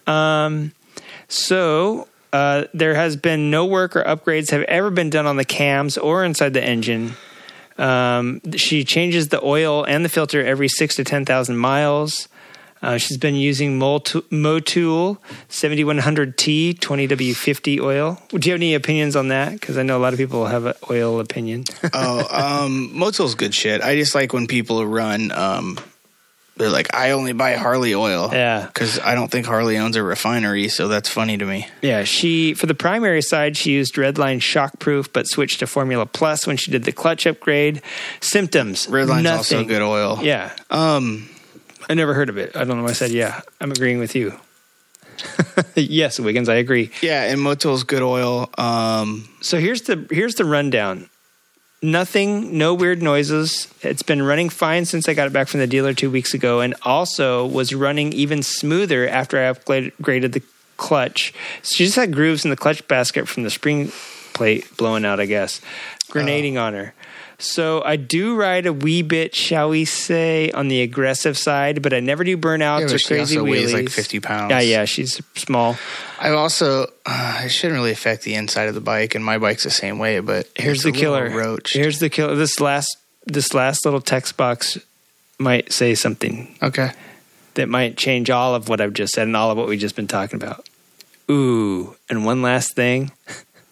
Um, 0.08 0.72
so 1.28 2.08
uh, 2.34 2.66
there 2.74 2.96
has 2.96 3.16
been 3.16 3.50
no 3.52 3.66
work 3.66 3.96
or 3.96 4.04
upgrades 4.04 4.52
have 4.52 4.64
ever 4.64 4.90
been 4.90 5.10
done 5.10 5.26
on 5.28 5.36
the 5.38 5.46
cams 5.46 5.98
or 5.98 6.24
inside 6.26 6.54
the 6.54 6.64
engine. 6.64 7.16
Um, 7.80 8.42
she 8.56 8.84
changes 8.84 9.30
the 9.30 9.44
oil 9.44 9.84
and 9.86 10.04
the 10.04 10.10
filter 10.10 10.46
every 10.46 10.68
six 10.68 10.96
to 10.98 11.04
ten 11.04 11.26
thousand 11.26 11.58
miles. 11.58 12.28
Uh, 12.82 12.98
she's 12.98 13.18
been 13.18 13.36
using 13.36 13.78
Motul 13.78 14.22
Motul 14.30 15.18
7100T 15.50 16.80
20W50 16.80 17.82
oil. 17.82 18.22
Do 18.30 18.38
you 18.48 18.54
have 18.54 18.60
any 18.60 18.74
opinions 18.74 19.16
on 19.18 19.28
that? 19.30 19.52
Because 19.52 19.78
I 19.78 19.84
know 19.84 19.98
a 19.98 20.00
lot 20.00 20.14
of 20.14 20.20
people 20.20 20.46
have 20.46 20.66
an 20.66 20.76
oil 20.90 21.20
opinion. 21.20 21.66
oh, 21.94 22.20
um, 22.32 22.92
Motul's 22.94 23.36
good 23.36 23.54
shit. 23.54 23.82
I 23.82 23.96
just 23.96 24.16
like 24.16 24.32
when 24.32 24.48
people 24.48 24.86
run. 24.86 25.32
Um, 25.32 25.78
they're 26.60 26.70
like, 26.70 26.94
I 26.94 27.12
only 27.12 27.34
buy 27.34 27.54
Harley 27.54 27.96
oil. 27.96 28.30
Yeah. 28.32 28.66
because 28.68 29.00
I 29.00 29.16
don't 29.16 29.32
think 29.32 29.48
Harley 29.48 29.78
owns 29.80 29.96
a 29.96 30.04
refinery, 30.04 30.68
so 30.68 30.88
that's 30.88 31.10
funny 31.10 31.38
to 31.38 31.46
me. 31.46 31.68
Yeah, 31.82 32.04
she 32.04 32.54
for 32.54 32.68
the 32.68 32.76
primary 32.76 33.22
side 33.24 33.58
she 33.58 33.72
used 33.72 33.96
Redline 33.96 34.40
Shockproof, 34.42 35.12
but 35.12 35.26
switched 35.28 35.60
to 35.60 35.68
Formula 35.68 36.06
Plus 36.06 36.46
when 36.46 36.58
she 36.58 36.70
did 36.70 36.84
the 36.84 36.92
clutch 36.92 37.26
upgrade. 37.26 37.82
Symptoms: 38.22 38.86
Redline's 38.88 39.24
nothing. 39.24 39.58
also 39.58 39.64
good 39.64 39.82
oil. 39.82 40.20
Yeah, 40.22 40.52
Um, 40.70 41.28
I 41.90 41.96
never 41.96 42.14
heard 42.14 42.30
of 42.30 42.38
it. 42.38 42.56
I 42.56 42.66
don't 42.66 42.78
know 42.78 42.84
why 42.84 42.90
I 42.90 42.94
said 42.94 43.10
yeah. 43.12 43.42
I'm 43.60 43.72
agreeing 43.72 43.98
with 43.98 44.14
you. 44.16 44.34
yes, 45.76 46.20
Wiggins, 46.20 46.48
I 46.50 46.56
agree. 46.56 46.92
yeah, 47.02 47.24
and 47.26 47.40
Motul's 47.42 47.84
good 47.84 48.02
oil. 48.04 48.50
Um, 48.58 49.28
So 49.42 49.58
here's 49.60 49.82
the 49.84 50.06
here's 50.12 50.36
the 50.36 50.46
rundown. 50.46 51.10
Nothing, 51.82 52.58
no 52.58 52.74
weird 52.74 53.02
noises. 53.02 53.68
It's 53.82 54.04
been 54.04 54.22
running 54.22 54.50
fine 54.50 54.84
since 54.84 55.08
I 55.08 55.14
got 55.14 55.28
it 55.28 55.34
back 55.34 55.48
from 55.48 55.62
the 55.62 55.68
dealer 55.68 55.94
two 55.94 56.12
weeks 56.12 56.34
ago, 56.34 56.60
and 56.60 56.76
also 56.82 57.46
was 57.46 57.74
running 57.74 58.12
even 58.12 58.44
smoother 58.44 59.08
after 59.08 59.38
I 59.38 59.54
upgraded 59.54 60.34
the 60.34 60.42
clutch. 60.76 61.34
She 61.64 61.86
just 61.86 61.96
had 61.96 62.14
grooves 62.14 62.44
in 62.44 62.50
the 62.52 62.58
clutch 62.58 62.86
basket 62.90 63.30
from 63.30 63.44
the 63.44 63.50
spring 63.50 63.92
plate 64.34 64.66
blowing 64.76 65.06
out, 65.06 65.22
I 65.22 65.26
guess, 65.26 65.62
grenading 66.10 66.58
Oh. 66.58 66.64
on 66.64 66.74
her. 66.74 66.94
So 67.42 67.82
I 67.84 67.96
do 67.96 68.36
ride 68.36 68.66
a 68.66 68.74
wee 68.74 69.02
bit, 69.02 69.34
shall 69.34 69.70
we 69.70 69.86
say, 69.86 70.52
on 70.52 70.68
the 70.68 70.82
aggressive 70.82 71.38
side, 71.38 71.82
but 71.82 71.94
I 71.94 72.02
never 72.02 72.26
do 72.26 72.38
burnouts 72.38 72.90
Yeah, 72.90 72.96
or 72.96 72.98
she 72.98 73.08
crazy 73.08 73.38
also 73.38 73.48
wheelies. 73.50 73.52
weighs 73.52 73.74
like 73.74 73.90
50 73.90 74.20
pounds. 74.20 74.52
Yeah, 74.52 74.60
yeah, 74.60 74.86
she's 74.86 75.22
small. 75.36 75.78
I've 76.20 76.34
also 76.34 76.88
uh, 77.06 77.42
it 77.46 77.50
shouldn't 77.50 77.78
really 77.78 77.92
affect 77.92 78.24
the 78.24 78.36
inside 78.36 78.68
of 78.68 78.76
the 78.76 78.82
bike, 78.82 79.16
and 79.16 79.24
my 79.24 79.38
bike's 79.38 79.64
the 79.64 79.72
same 79.72 80.00
way. 80.00 80.20
But 80.20 80.50
Here's 80.56 80.84
the 80.84 80.90
a 80.90 80.92
killer. 80.92 81.30
roach. 81.30 81.74
Here's 81.74 82.00
the 82.00 82.10
killer. 82.10 82.36
This 82.36 82.60
last 82.60 82.98
this 83.26 83.54
last 83.54 83.86
little 83.86 84.02
text 84.02 84.36
box 84.36 84.78
might 85.38 85.72
say 85.72 85.96
something 85.96 86.58
okay. 86.62 86.92
that 87.54 87.70
might 87.70 87.96
change 87.96 88.30
all 88.30 88.54
of 88.54 88.68
what 88.68 88.82
I've 88.82 88.94
just 88.94 89.14
said 89.14 89.28
and 89.28 89.38
all 89.38 89.50
of 89.52 89.58
what 89.58 89.70
we've 89.70 89.80
just 89.80 89.96
been 89.96 90.08
talking 90.08 90.36
about. 90.36 90.68
Ooh, 91.32 91.96
and 92.10 92.26
one 92.26 92.42
last 92.42 92.76
thing. 92.76 93.12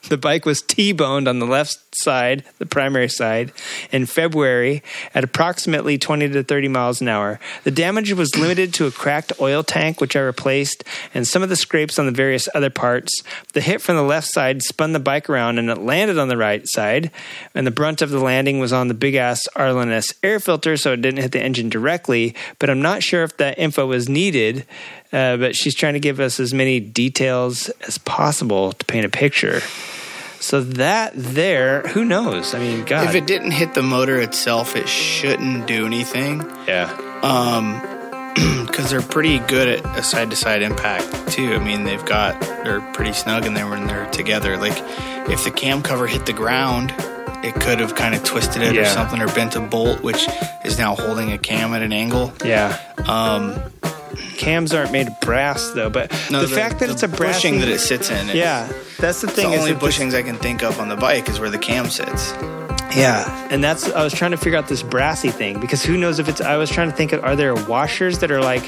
The 0.04 0.18
bike 0.18 0.46
was 0.46 0.62
T-boned 0.62 1.28
on 1.28 1.40
the 1.40 1.46
left 1.46 1.80
side, 1.96 2.44
the 2.60 2.66
primary 2.66 3.10
side, 3.10 3.52
in 3.92 4.06
February 4.06 4.84
at 5.14 5.24
approximately 5.24 5.98
20 5.98 6.30
to 6.30 6.44
30 6.44 6.68
miles 6.70 7.02
an 7.02 7.08
hour. 7.08 7.40
The 7.64 7.72
damage 7.72 8.14
was 8.14 8.38
limited 8.38 8.74
to 8.76 8.86
a 8.86 8.92
cracked 8.92 9.34
oil 9.42 9.64
tank, 9.64 10.00
which 10.00 10.16
I 10.16 10.20
replaced, 10.22 10.84
and 11.14 11.28
some 11.28 11.44
of 11.44 11.50
the 11.50 11.56
scrapes 11.56 12.00
on 12.00 12.06
the 12.06 12.12
various 12.12 12.48
other 12.56 12.70
parts. 12.70 13.22
The 13.54 13.62
hit 13.62 13.82
from 13.82 13.96
the 13.96 14.04
left 14.04 14.28
side 14.28 14.62
spun 14.62 14.94
the 14.94 15.00
bike 15.00 15.30
around 15.30 15.60
and 15.60 15.70
it 15.70 15.80
landed 15.80 16.18
on 16.18 16.30
the 16.30 16.38
right 16.38 16.66
side, 16.66 17.12
and 17.54 17.68
the 17.68 17.72
brunt 17.72 18.02
of 18.02 18.10
the 18.10 18.20
landing 18.20 18.60
was 18.60 18.72
on 18.72 18.88
the 18.88 18.94
big 18.94 19.16
ass 19.16 19.48
Arlen 19.56 19.90
Ness 19.90 20.14
air 20.24 20.40
filter, 20.40 20.78
so 20.78 20.94
it 20.94 21.02
didn't 21.02 21.22
hit 21.22 21.32
the 21.32 21.44
engine 21.44 21.70
directly. 21.70 22.36
But 22.60 22.70
I'm 22.70 22.82
not 22.82 23.04
sure 23.04 23.24
if 23.24 23.36
that 23.38 23.60
info 23.60 23.88
was 23.88 24.08
needed. 24.08 24.66
Uh, 25.14 25.38
but 25.38 25.56
she's 25.56 25.74
trying 25.76 25.94
to 25.94 26.00
give 26.00 26.20
us 26.20 26.40
as 26.40 26.54
many 26.54 26.80
details 26.80 27.70
as 27.88 27.98
possible 27.98 28.74
to 28.74 28.86
paint 28.86 29.06
a 29.06 29.10
picture. 29.10 29.62
So 30.40 30.62
that 30.62 31.14
there, 31.16 31.82
who 31.82 32.06
knows? 32.06 32.54
I 32.54 32.60
mean, 32.60 32.84
God, 32.86 33.08
If 33.10 33.16
it 33.16 33.26
didn't 33.26 33.52
hit 33.52 33.74
the 33.74 33.82
motor 33.82 34.20
itself, 34.22 34.76
it 34.76 34.88
shouldn't 34.88 35.66
do 35.66 35.86
anything. 35.86 36.42
yeah, 36.68 36.92
Um, 37.24 37.82
because 38.68 38.92
they're 38.92 39.02
pretty 39.02 39.40
good 39.40 39.68
at 39.80 39.98
a 39.98 40.04
side 40.04 40.30
to 40.30 40.36
side 40.36 40.62
impact 40.62 41.32
too. 41.32 41.54
I 41.56 41.60
mean, 41.60 41.86
they've 41.86 42.06
got 42.06 42.40
they're 42.64 42.82
pretty 42.94 43.14
snug 43.14 43.46
in 43.48 43.54
there 43.56 43.68
when 43.68 43.88
they're 43.88 44.10
together. 44.12 44.58
Like 44.58 44.78
if 45.30 45.44
the 45.44 45.50
cam 45.52 45.82
cover 45.82 46.06
hit 46.06 46.26
the 46.28 46.34
ground, 46.34 46.94
it 47.44 47.56
could 47.56 47.80
have 47.80 47.96
kind 47.96 48.14
of 48.14 48.24
twisted 48.24 48.62
it 48.62 48.78
or 48.78 48.86
something, 48.86 49.20
or 49.22 49.28
bent 49.28 49.56
a 49.56 49.60
bolt, 49.62 50.02
which 50.04 50.28
is 50.64 50.78
now 50.78 50.96
holding 50.96 51.32
a 51.32 51.38
cam 51.40 51.74
at 51.74 51.82
an 51.82 51.94
angle. 51.94 52.32
yeah. 52.46 52.78
Um, 53.08 53.60
Cams 54.38 54.74
aren't 54.74 54.92
made 54.92 55.08
of 55.08 55.20
brass 55.22 55.70
though, 55.72 55.90
but 55.90 56.12
no, 56.32 56.42
the, 56.42 56.48
fact 56.48 56.80
that 56.80 56.88
the 56.88 56.94
it's 56.94 57.04
a 57.04 57.08
brass 57.08 57.36
bushing 57.38 57.60
that 57.60 57.70
it 57.70 57.80
sits 57.80 58.10
in, 58.10 58.36
yeah, 58.36 58.72
that's 59.00 59.22
the 59.22 59.28
thing. 59.28 59.52
the 59.52 59.58
only 59.58 59.74
this- 59.74 59.84
bushings 59.84 60.14
I 60.14 60.22
can 60.22 60.36
think 60.38 60.64
of 60.64 60.80
on 60.80 60.90
the 60.90 60.98
bike 60.98 61.30
is 61.30 61.40
where 61.40 61.50
the 61.50 61.58
cam 61.60 61.90
sits. 61.90 62.34
Yeah, 62.98 63.48
and 63.52 63.64
that's 63.64 63.90
I 63.92 64.04
was 64.04 64.14
trying 64.14 64.32
to 64.32 64.38
figure 64.38 64.58
out 64.58 64.68
this 64.68 64.82
brassy 64.84 65.30
thing 65.30 65.60
because 65.60 65.84
who 65.84 65.98
knows 65.98 66.20
if 66.20 66.28
it's. 66.28 66.42
I 66.42 66.58
was 66.58 66.70
trying 66.70 66.90
to 66.90 66.96
think 66.96 67.14
of 67.14 67.24
are 67.24 67.36
there 67.36 67.54
washers 67.54 68.20
that 68.20 68.32
are 68.32 68.42
like 68.42 68.64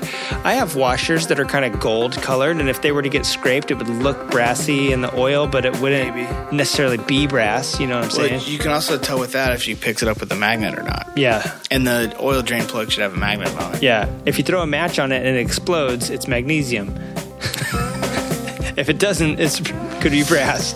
I 0.46 0.54
have 0.54 0.76
washers 0.76 1.28
that 1.28 1.40
are 1.40 1.46
kind 1.46 1.66
of 1.66 1.80
gold 1.80 2.14
colored, 2.22 2.58
and 2.58 2.70
if 2.70 2.82
they 2.82 2.92
were 2.92 3.02
to 3.02 3.10
get 3.10 3.26
scraped, 3.26 3.72
it 3.72 3.78
would 3.78 3.90
look 3.90 4.30
brassy 4.32 4.92
in 4.92 5.02
the 5.02 5.14
oil, 5.18 5.48
but 5.48 5.66
it 5.66 5.80
wouldn't 5.80 6.16
Maybe. 6.16 6.56
necessarily 6.56 6.98
be 6.98 7.28
brass. 7.28 7.80
You 7.80 7.88
know 7.88 7.96
what 8.00 8.12
I'm 8.12 8.18
Well, 8.18 8.28
saying? 8.30 8.42
you 8.46 8.60
can 8.60 8.72
also 8.72 8.98
tell 8.98 9.20
with 9.20 9.32
that 9.34 9.54
if 9.54 9.64
she 9.64 9.74
picks 9.76 10.02
it 10.04 10.08
up 10.08 10.20
with 10.20 10.32
a 10.32 10.36
magnet 10.36 10.78
or 10.78 10.84
not. 10.84 11.10
yeah, 11.18 11.58
And 11.72 11.88
the 11.88 12.16
oil 12.22 12.42
drain 12.42 12.64
plug 12.66 12.92
should 12.92 13.02
have 13.02 13.14
a 13.14 13.18
magnet 13.18 13.54
on 13.58 13.76
it. 13.76 13.82
yeah. 13.84 14.08
If 14.26 14.38
you 14.38 14.44
throw 14.44 14.62
a 14.62 14.68
match 14.68 15.00
on 15.00 15.12
it 15.12 15.26
and 15.26 15.36
it 15.36 15.40
explodes, 15.42 16.10
it's 16.10 16.28
magnesium. 16.28 16.94
if 18.78 18.90
it 18.90 19.00
doesn't, 19.00 19.40
it's 19.40 19.60
could 20.02 20.12
be 20.12 20.24
brass. 20.24 20.74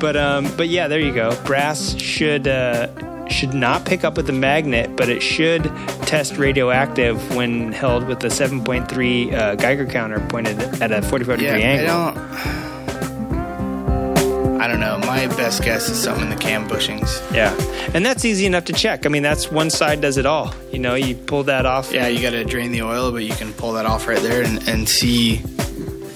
But 0.00 0.16
um, 0.16 0.50
but 0.56 0.68
yeah, 0.68 0.88
there 0.88 1.00
you 1.00 1.12
go. 1.14 1.34
Brass 1.44 1.96
should 2.00 2.48
uh, 2.48 2.88
should 3.28 3.54
not 3.54 3.84
pick 3.84 4.02
up 4.04 4.16
with 4.16 4.26
the 4.26 4.32
magnet, 4.32 4.96
but 4.96 5.08
it 5.08 5.22
should 5.22 5.64
test 6.06 6.36
radioactive 6.36 7.36
when 7.36 7.70
held 7.72 8.06
with 8.08 8.18
the 8.20 8.28
7.3 8.28 9.32
uh, 9.32 9.54
Geiger 9.56 9.86
counter 9.86 10.18
pointed 10.28 10.58
at 10.82 10.90
a 10.90 11.00
45 11.02 11.40
Yeah, 11.40 11.52
degree 11.52 11.64
I 11.64 11.72
angle. 11.72 12.14
don't. 12.14 12.80
I 14.60 14.68
don't 14.68 14.80
know. 14.80 14.98
My 14.98 15.26
best 15.26 15.62
guess 15.62 15.88
is 15.88 15.98
something 15.98 16.24
in 16.24 16.30
the 16.30 16.36
cam 16.36 16.68
bushings. 16.68 17.08
Yeah, 17.34 17.54
and 17.94 18.04
that's 18.04 18.24
easy 18.26 18.44
enough 18.44 18.66
to 18.66 18.72
check. 18.74 19.06
I 19.06 19.08
mean, 19.08 19.22
that's 19.22 19.50
one 19.50 19.70
side 19.70 20.00
does 20.02 20.18
it 20.18 20.26
all. 20.26 20.52
You 20.70 20.78
know, 20.80 20.94
you 20.96 21.14
pull 21.14 21.44
that 21.44 21.64
off. 21.64 21.92
Yeah, 21.92 22.08
you 22.08 22.20
got 22.20 22.30
to 22.30 22.44
drain 22.44 22.70
the 22.70 22.82
oil, 22.82 23.10
but 23.10 23.22
you 23.22 23.32
can 23.32 23.54
pull 23.54 23.72
that 23.72 23.86
off 23.86 24.06
right 24.06 24.20
there 24.20 24.42
and, 24.42 24.66
and 24.68 24.86
see, 24.86 25.36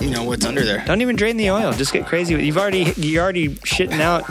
you 0.01 0.11
know, 0.11 0.25
what's 0.25 0.45
under 0.45 0.65
there. 0.65 0.83
Don't 0.87 1.01
even 1.03 1.17
drain 1.17 1.37
the 1.37 1.51
oil. 1.51 1.73
Just 1.73 1.93
get 1.93 2.07
crazy. 2.07 2.35
with 2.35 2.45
You've 2.45 2.59
already 2.59 2.93
you're 2.97 3.23
already 3.23 3.49
shitting 3.51 4.01
out 4.01 4.25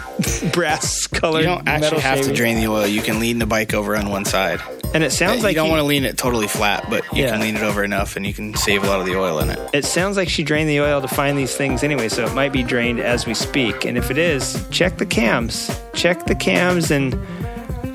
brass 0.54 1.08
colored. 1.08 1.40
You 1.42 1.46
don't 1.48 1.68
actually 1.68 2.02
have 2.02 2.22
to 2.22 2.34
drain 2.34 2.58
the 2.58 2.68
oil. 2.68 2.86
You 2.88 3.02
can 3.02 3.20
lean 3.20 3.40
the 3.40 3.46
bike 3.46 3.74
over 3.74 3.96
on 3.96 4.10
one 4.10 4.26
side. 4.26 4.62
And 4.94 5.04
it 5.04 5.12
sounds 5.12 5.44
like 5.44 5.54
you 5.54 5.56
don't 5.56 5.66
he- 5.66 5.72
want 5.72 5.80
to 5.80 5.86
lean 5.86 6.04
it 6.06 6.18
totally 6.18 6.48
flat, 6.48 6.86
but 6.90 7.04
you 7.14 7.24
Yeah. 7.24 7.32
can 7.32 7.42
lean 7.42 7.56
it 7.56 7.64
over 7.64 7.84
enough, 7.84 8.16
and 8.16 8.28
you 8.28 8.34
can 8.34 8.54
save 8.56 8.84
a 8.84 8.88
lot 8.88 9.00
of 9.00 9.08
the 9.08 9.18
oil 9.20 9.40
in 9.40 9.50
it. 9.50 9.60
It 9.74 9.86
sounds 9.86 10.18
like 10.18 10.30
she 10.30 10.44
drained 10.44 10.70
the 10.70 10.82
oil 10.82 11.02
to 11.02 11.08
find 11.08 11.36
these 11.36 11.56
things 11.56 11.84
anyway, 11.84 12.10
so 12.10 12.24
it 12.26 12.34
might 12.36 12.52
be 12.54 12.62
drained 12.62 13.00
as 13.00 13.26
we 13.26 13.34
speak. 13.34 13.86
And 13.86 13.98
if 13.98 14.12
it 14.12 14.20
is, 14.20 14.64
check 14.70 14.98
the 14.98 15.06
cams. 15.08 15.72
Check 15.96 16.26
the 16.28 16.36
cams 16.36 16.92
and 16.92 17.18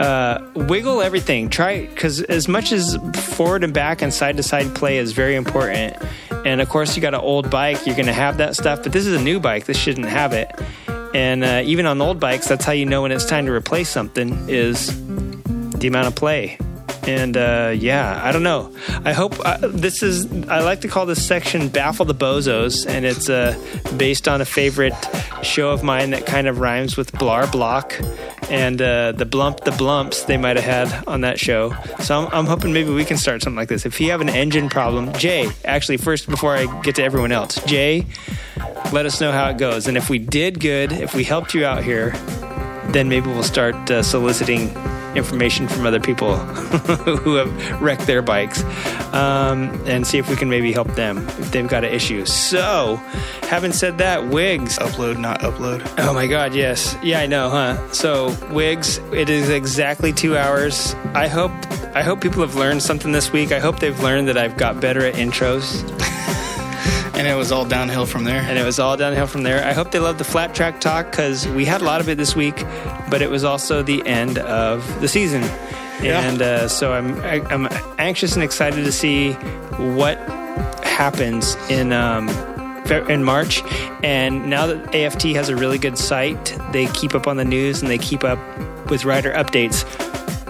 uh, 0.01 0.41
wiggle 0.55 1.01
everything. 1.01 1.49
Try 1.51 1.87
because 1.87 2.21
as 2.23 2.49
much 2.49 2.73
as 2.73 2.97
forward 3.15 3.63
and 3.65 3.73
back 3.73 4.03
and 4.03 4.13
side 4.13 4.37
to 4.37 4.43
side 4.43 4.75
play 4.75 4.99
is 4.99 5.13
very 5.13 5.37
important. 5.37 5.97
And 6.45 6.61
of 6.61 6.69
course, 6.69 6.97
you 6.97 7.03
got 7.03 7.15
an 7.15 7.21
old 7.21 7.51
bike, 7.51 7.87
you're 7.87 7.97
going 7.97 8.07
to 8.07 8.13
have 8.13 8.39
that 8.39 8.57
stuff. 8.57 8.83
But 8.83 8.93
this 8.93 9.07
is 9.07 9.21
a 9.21 9.23
new 9.23 9.41
bike; 9.41 9.67
this 9.67 9.77
shouldn't 9.77 10.07
have 10.07 10.33
it. 10.33 10.51
And 11.15 11.43
uh, 11.43 11.63
even 11.65 11.87
on 11.87 12.01
old 12.01 12.21
bikes, 12.21 12.49
that's 12.49 12.65
how 12.65 12.73
you 12.73 12.87
know 12.87 13.03
when 13.03 13.13
it's 13.13 13.25
time 13.25 13.47
to 13.47 13.53
replace 13.53 13.89
something 13.89 14.49
is 14.49 14.95
the 15.79 15.89
amount 15.89 16.07
of 16.07 16.15
play. 16.15 16.59
And 17.09 17.39
uh, 17.39 17.73
yeah, 17.75 18.21
I 18.23 18.33
don't 18.33 18.43
know. 18.43 18.71
I 19.03 19.15
hope 19.15 19.35
uh, 19.43 19.57
this 19.63 20.03
is. 20.03 20.31
I 20.47 20.61
like 20.61 20.83
to 20.83 20.89
call 20.89 21.07
this 21.07 21.27
section 21.27 21.71
"Baffle 21.71 22.05
the 22.05 22.15
Bozos," 22.15 22.87
and 22.87 23.07
it's 23.07 23.31
uh, 23.31 23.59
based 23.97 24.29
on 24.29 24.43
a 24.43 24.45
favorite 24.45 24.93
show 25.43 25.71
of 25.71 25.83
mine 25.83 26.11
that 26.11 26.27
kind 26.27 26.47
of 26.47 26.59
rhymes 26.59 26.99
with 26.99 27.11
Blar 27.13 27.51
Block 27.51 27.95
and 28.51 28.83
uh, 28.83 29.13
the 29.13 29.25
Blump 29.25 29.65
the 29.65 29.71
Blumps 29.71 30.27
they 30.27 30.37
might 30.37 30.57
have 30.57 30.91
had 30.91 31.09
on 31.09 31.23
that 31.23 31.41
show. 31.41 31.75
So 32.01 32.21
I'm, 32.21 32.29
I'm 32.31 32.45
hoping 32.45 32.75
maybe 32.75 32.91
we 32.91 33.07
can 33.07 33.17
start 33.17 33.41
something 33.43 33.57
like 33.57 33.71
this. 33.71 33.87
If 33.87 33.99
you 34.03 34.11
have 34.11 34.21
an 34.21 34.29
engine 34.29 34.69
problem, 34.69 35.11
Jay, 35.15 35.49
actually, 35.65 35.97
first 35.97 36.29
before 36.29 36.55
I 36.55 36.67
get 36.83 36.97
to 36.97 37.03
everyone 37.03 37.33
else, 37.33 37.59
Jay, 37.65 38.05
let 38.93 39.07
us 39.07 39.19
know 39.19 39.33
how 39.33 39.49
it 39.49 39.57
goes. 39.57 39.87
And 39.87 39.97
if 39.97 40.11
we 40.11 40.19
did 40.19 40.61
good, 40.61 40.93
if 40.93 41.15
we 41.15 41.25
helped 41.25 41.55
you 41.55 41.65
out 41.65 41.83
here, 41.83 42.11
then 42.93 43.09
maybe 43.09 43.29
we'll 43.29 43.43
start 43.43 43.91
uh, 43.91 44.03
soliciting 44.03 44.75
information 45.15 45.69
from 45.69 45.87
other 45.87 46.01
people 46.01 46.37
who 47.17 47.35
have 47.37 47.81
wrecked 47.81 48.07
their 48.07 48.23
bikes 48.23 48.63
um, 49.13 49.71
and 49.87 50.07
see 50.07 50.19
if 50.19 50.29
we 50.29 50.37
can 50.37 50.49
maybe 50.49 50.73
help 50.73 50.89
them 50.95 51.19
if 51.19 51.51
they've 51.51 51.69
got 51.69 51.85
an 51.85 51.93
issue. 51.93 52.25
So, 52.27 52.97
having 53.43 53.73
said 53.73 53.99
that, 53.99 54.29
wigs. 54.29 54.79
Upload, 54.79 55.19
not 55.19 55.41
upload. 55.41 55.89
Oh 55.99 56.13
my 56.13 56.27
God, 56.27 56.55
yes. 56.55 56.97
Yeah, 57.03 57.21
I 57.21 57.27
know, 57.27 57.51
huh? 57.51 57.93
So, 57.93 58.37
wigs, 58.53 58.99
it 59.13 59.31
is 59.31 59.49
exactly 59.49 60.13
two 60.13 60.37
hours. 60.37 60.95
I 61.15 61.29
hope. 61.29 61.53
I 61.95 62.03
hope 62.03 62.21
people 62.21 62.43
have 62.43 62.55
learned 62.55 62.83
something 62.83 63.13
this 63.13 63.33
week. 63.33 63.51
I 63.51 63.59
hope 63.59 63.81
they've 63.81 63.99
learned 64.01 64.29
that 64.29 64.37
I've 64.37 64.57
got 64.57 64.81
better 64.81 65.05
at 65.05 65.15
intros. 65.15 65.83
And 67.19 67.27
it 67.27 67.35
was 67.35 67.51
all 67.51 67.65
downhill 67.65 68.07
from 68.07 68.25
there. 68.25 68.41
and 68.43 68.57
it 68.57 68.65
was 68.65 68.79
all 68.79 68.97
downhill 68.97 69.27
from 69.27 69.43
there. 69.43 69.65
I 69.65 69.73
hope 69.73 69.91
they 69.91 69.99
love 69.99 70.19
the 70.19 70.25
flat 70.25 70.55
track 70.55 70.81
talk 70.81 71.11
because 71.11 71.49
we 71.49 71.65
had 71.65 71.81
a 71.81 71.85
lot 71.85 72.01
of 72.01 72.09
it 72.09 72.17
this 72.17 72.37
week, 72.37 72.65
but 73.11 73.23
it 73.23 73.29
was 73.29 73.43
also 73.43 73.83
the 73.83 74.07
end 74.07 74.39
of 74.39 75.01
the 75.01 75.09
season, 75.09 75.43
and 76.01 76.41
uh, 76.41 76.69
so 76.69 76.93
I'm 76.93 77.21
I, 77.23 77.43
I'm 77.51 77.69
anxious 77.99 78.35
and 78.35 78.45
excited 78.45 78.85
to 78.85 78.93
see 78.93 79.33
what 79.79 80.19
happens 80.85 81.57
in. 81.69 81.93
Um, 81.93 82.29
in 83.11 83.23
March, 83.23 83.63
and 84.03 84.49
now 84.49 84.67
that 84.67 84.95
AFT 84.95 85.25
has 85.37 85.51
a 85.51 85.57
really 85.57 85.77
good 85.77 85.99
site, 85.99 86.57
they 86.73 86.87
keep 86.87 87.15
up 87.15 87.27
on 87.27 87.37
the 87.37 87.45
news 87.45 87.83
and 87.83 87.91
they 87.91 87.99
keep 87.99 88.25
up 88.25 88.39
with 88.89 89.05
rider 89.05 89.31
updates. 89.33 89.85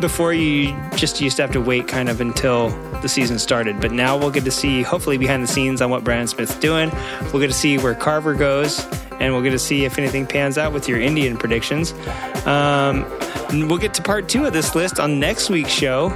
Before 0.00 0.32
you 0.32 0.72
just 0.94 1.20
used 1.20 1.34
to 1.38 1.42
have 1.42 1.50
to 1.50 1.60
wait 1.60 1.88
kind 1.88 2.08
of 2.08 2.20
until 2.20 2.70
the 3.02 3.08
season 3.08 3.38
started, 3.38 3.80
but 3.80 3.92
now 3.92 4.16
we'll 4.16 4.30
get 4.30 4.44
to 4.44 4.50
see 4.50 4.82
hopefully 4.82 5.18
behind 5.18 5.42
the 5.42 5.46
scenes 5.46 5.80
on 5.80 5.90
what 5.90 6.04
Bryan 6.04 6.26
Smith's 6.26 6.56
doing. 6.56 6.90
We'll 7.32 7.40
get 7.40 7.48
to 7.48 7.52
see 7.52 7.78
where 7.78 7.94
Carver 7.94 8.34
goes, 8.34 8.84
and 9.20 9.32
we'll 9.32 9.42
get 9.42 9.50
to 9.50 9.58
see 9.58 9.84
if 9.84 9.98
anything 9.98 10.26
pans 10.26 10.58
out 10.58 10.72
with 10.72 10.88
your 10.88 11.00
Indian 11.00 11.36
predictions. 11.36 11.92
Um, 12.46 13.04
we'll 13.68 13.78
get 13.78 13.94
to 13.94 14.02
part 14.02 14.28
two 14.28 14.44
of 14.44 14.52
this 14.52 14.74
list 14.74 15.00
on 15.00 15.20
next 15.20 15.50
week's 15.50 15.72
show. 15.72 16.10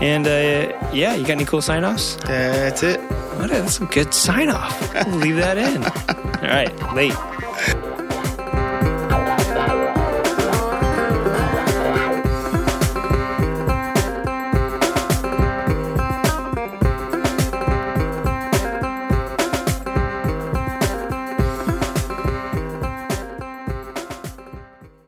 And 0.00 0.26
uh, 0.26 0.90
yeah, 0.92 1.14
you 1.14 1.22
got 1.22 1.30
any 1.32 1.44
cool 1.44 1.60
sign 1.62 1.84
offs? 1.84 2.16
That's 2.16 2.82
it. 2.82 3.00
What 3.38 3.50
a, 3.50 3.54
that's 3.54 3.80
a 3.80 3.86
good 3.86 4.14
sign 4.14 4.48
off. 4.48 4.80
Leave 5.08 5.36
that 5.36 5.58
in. 5.58 5.84
All 6.42 6.48
right, 6.48 6.94
late. 6.94 7.39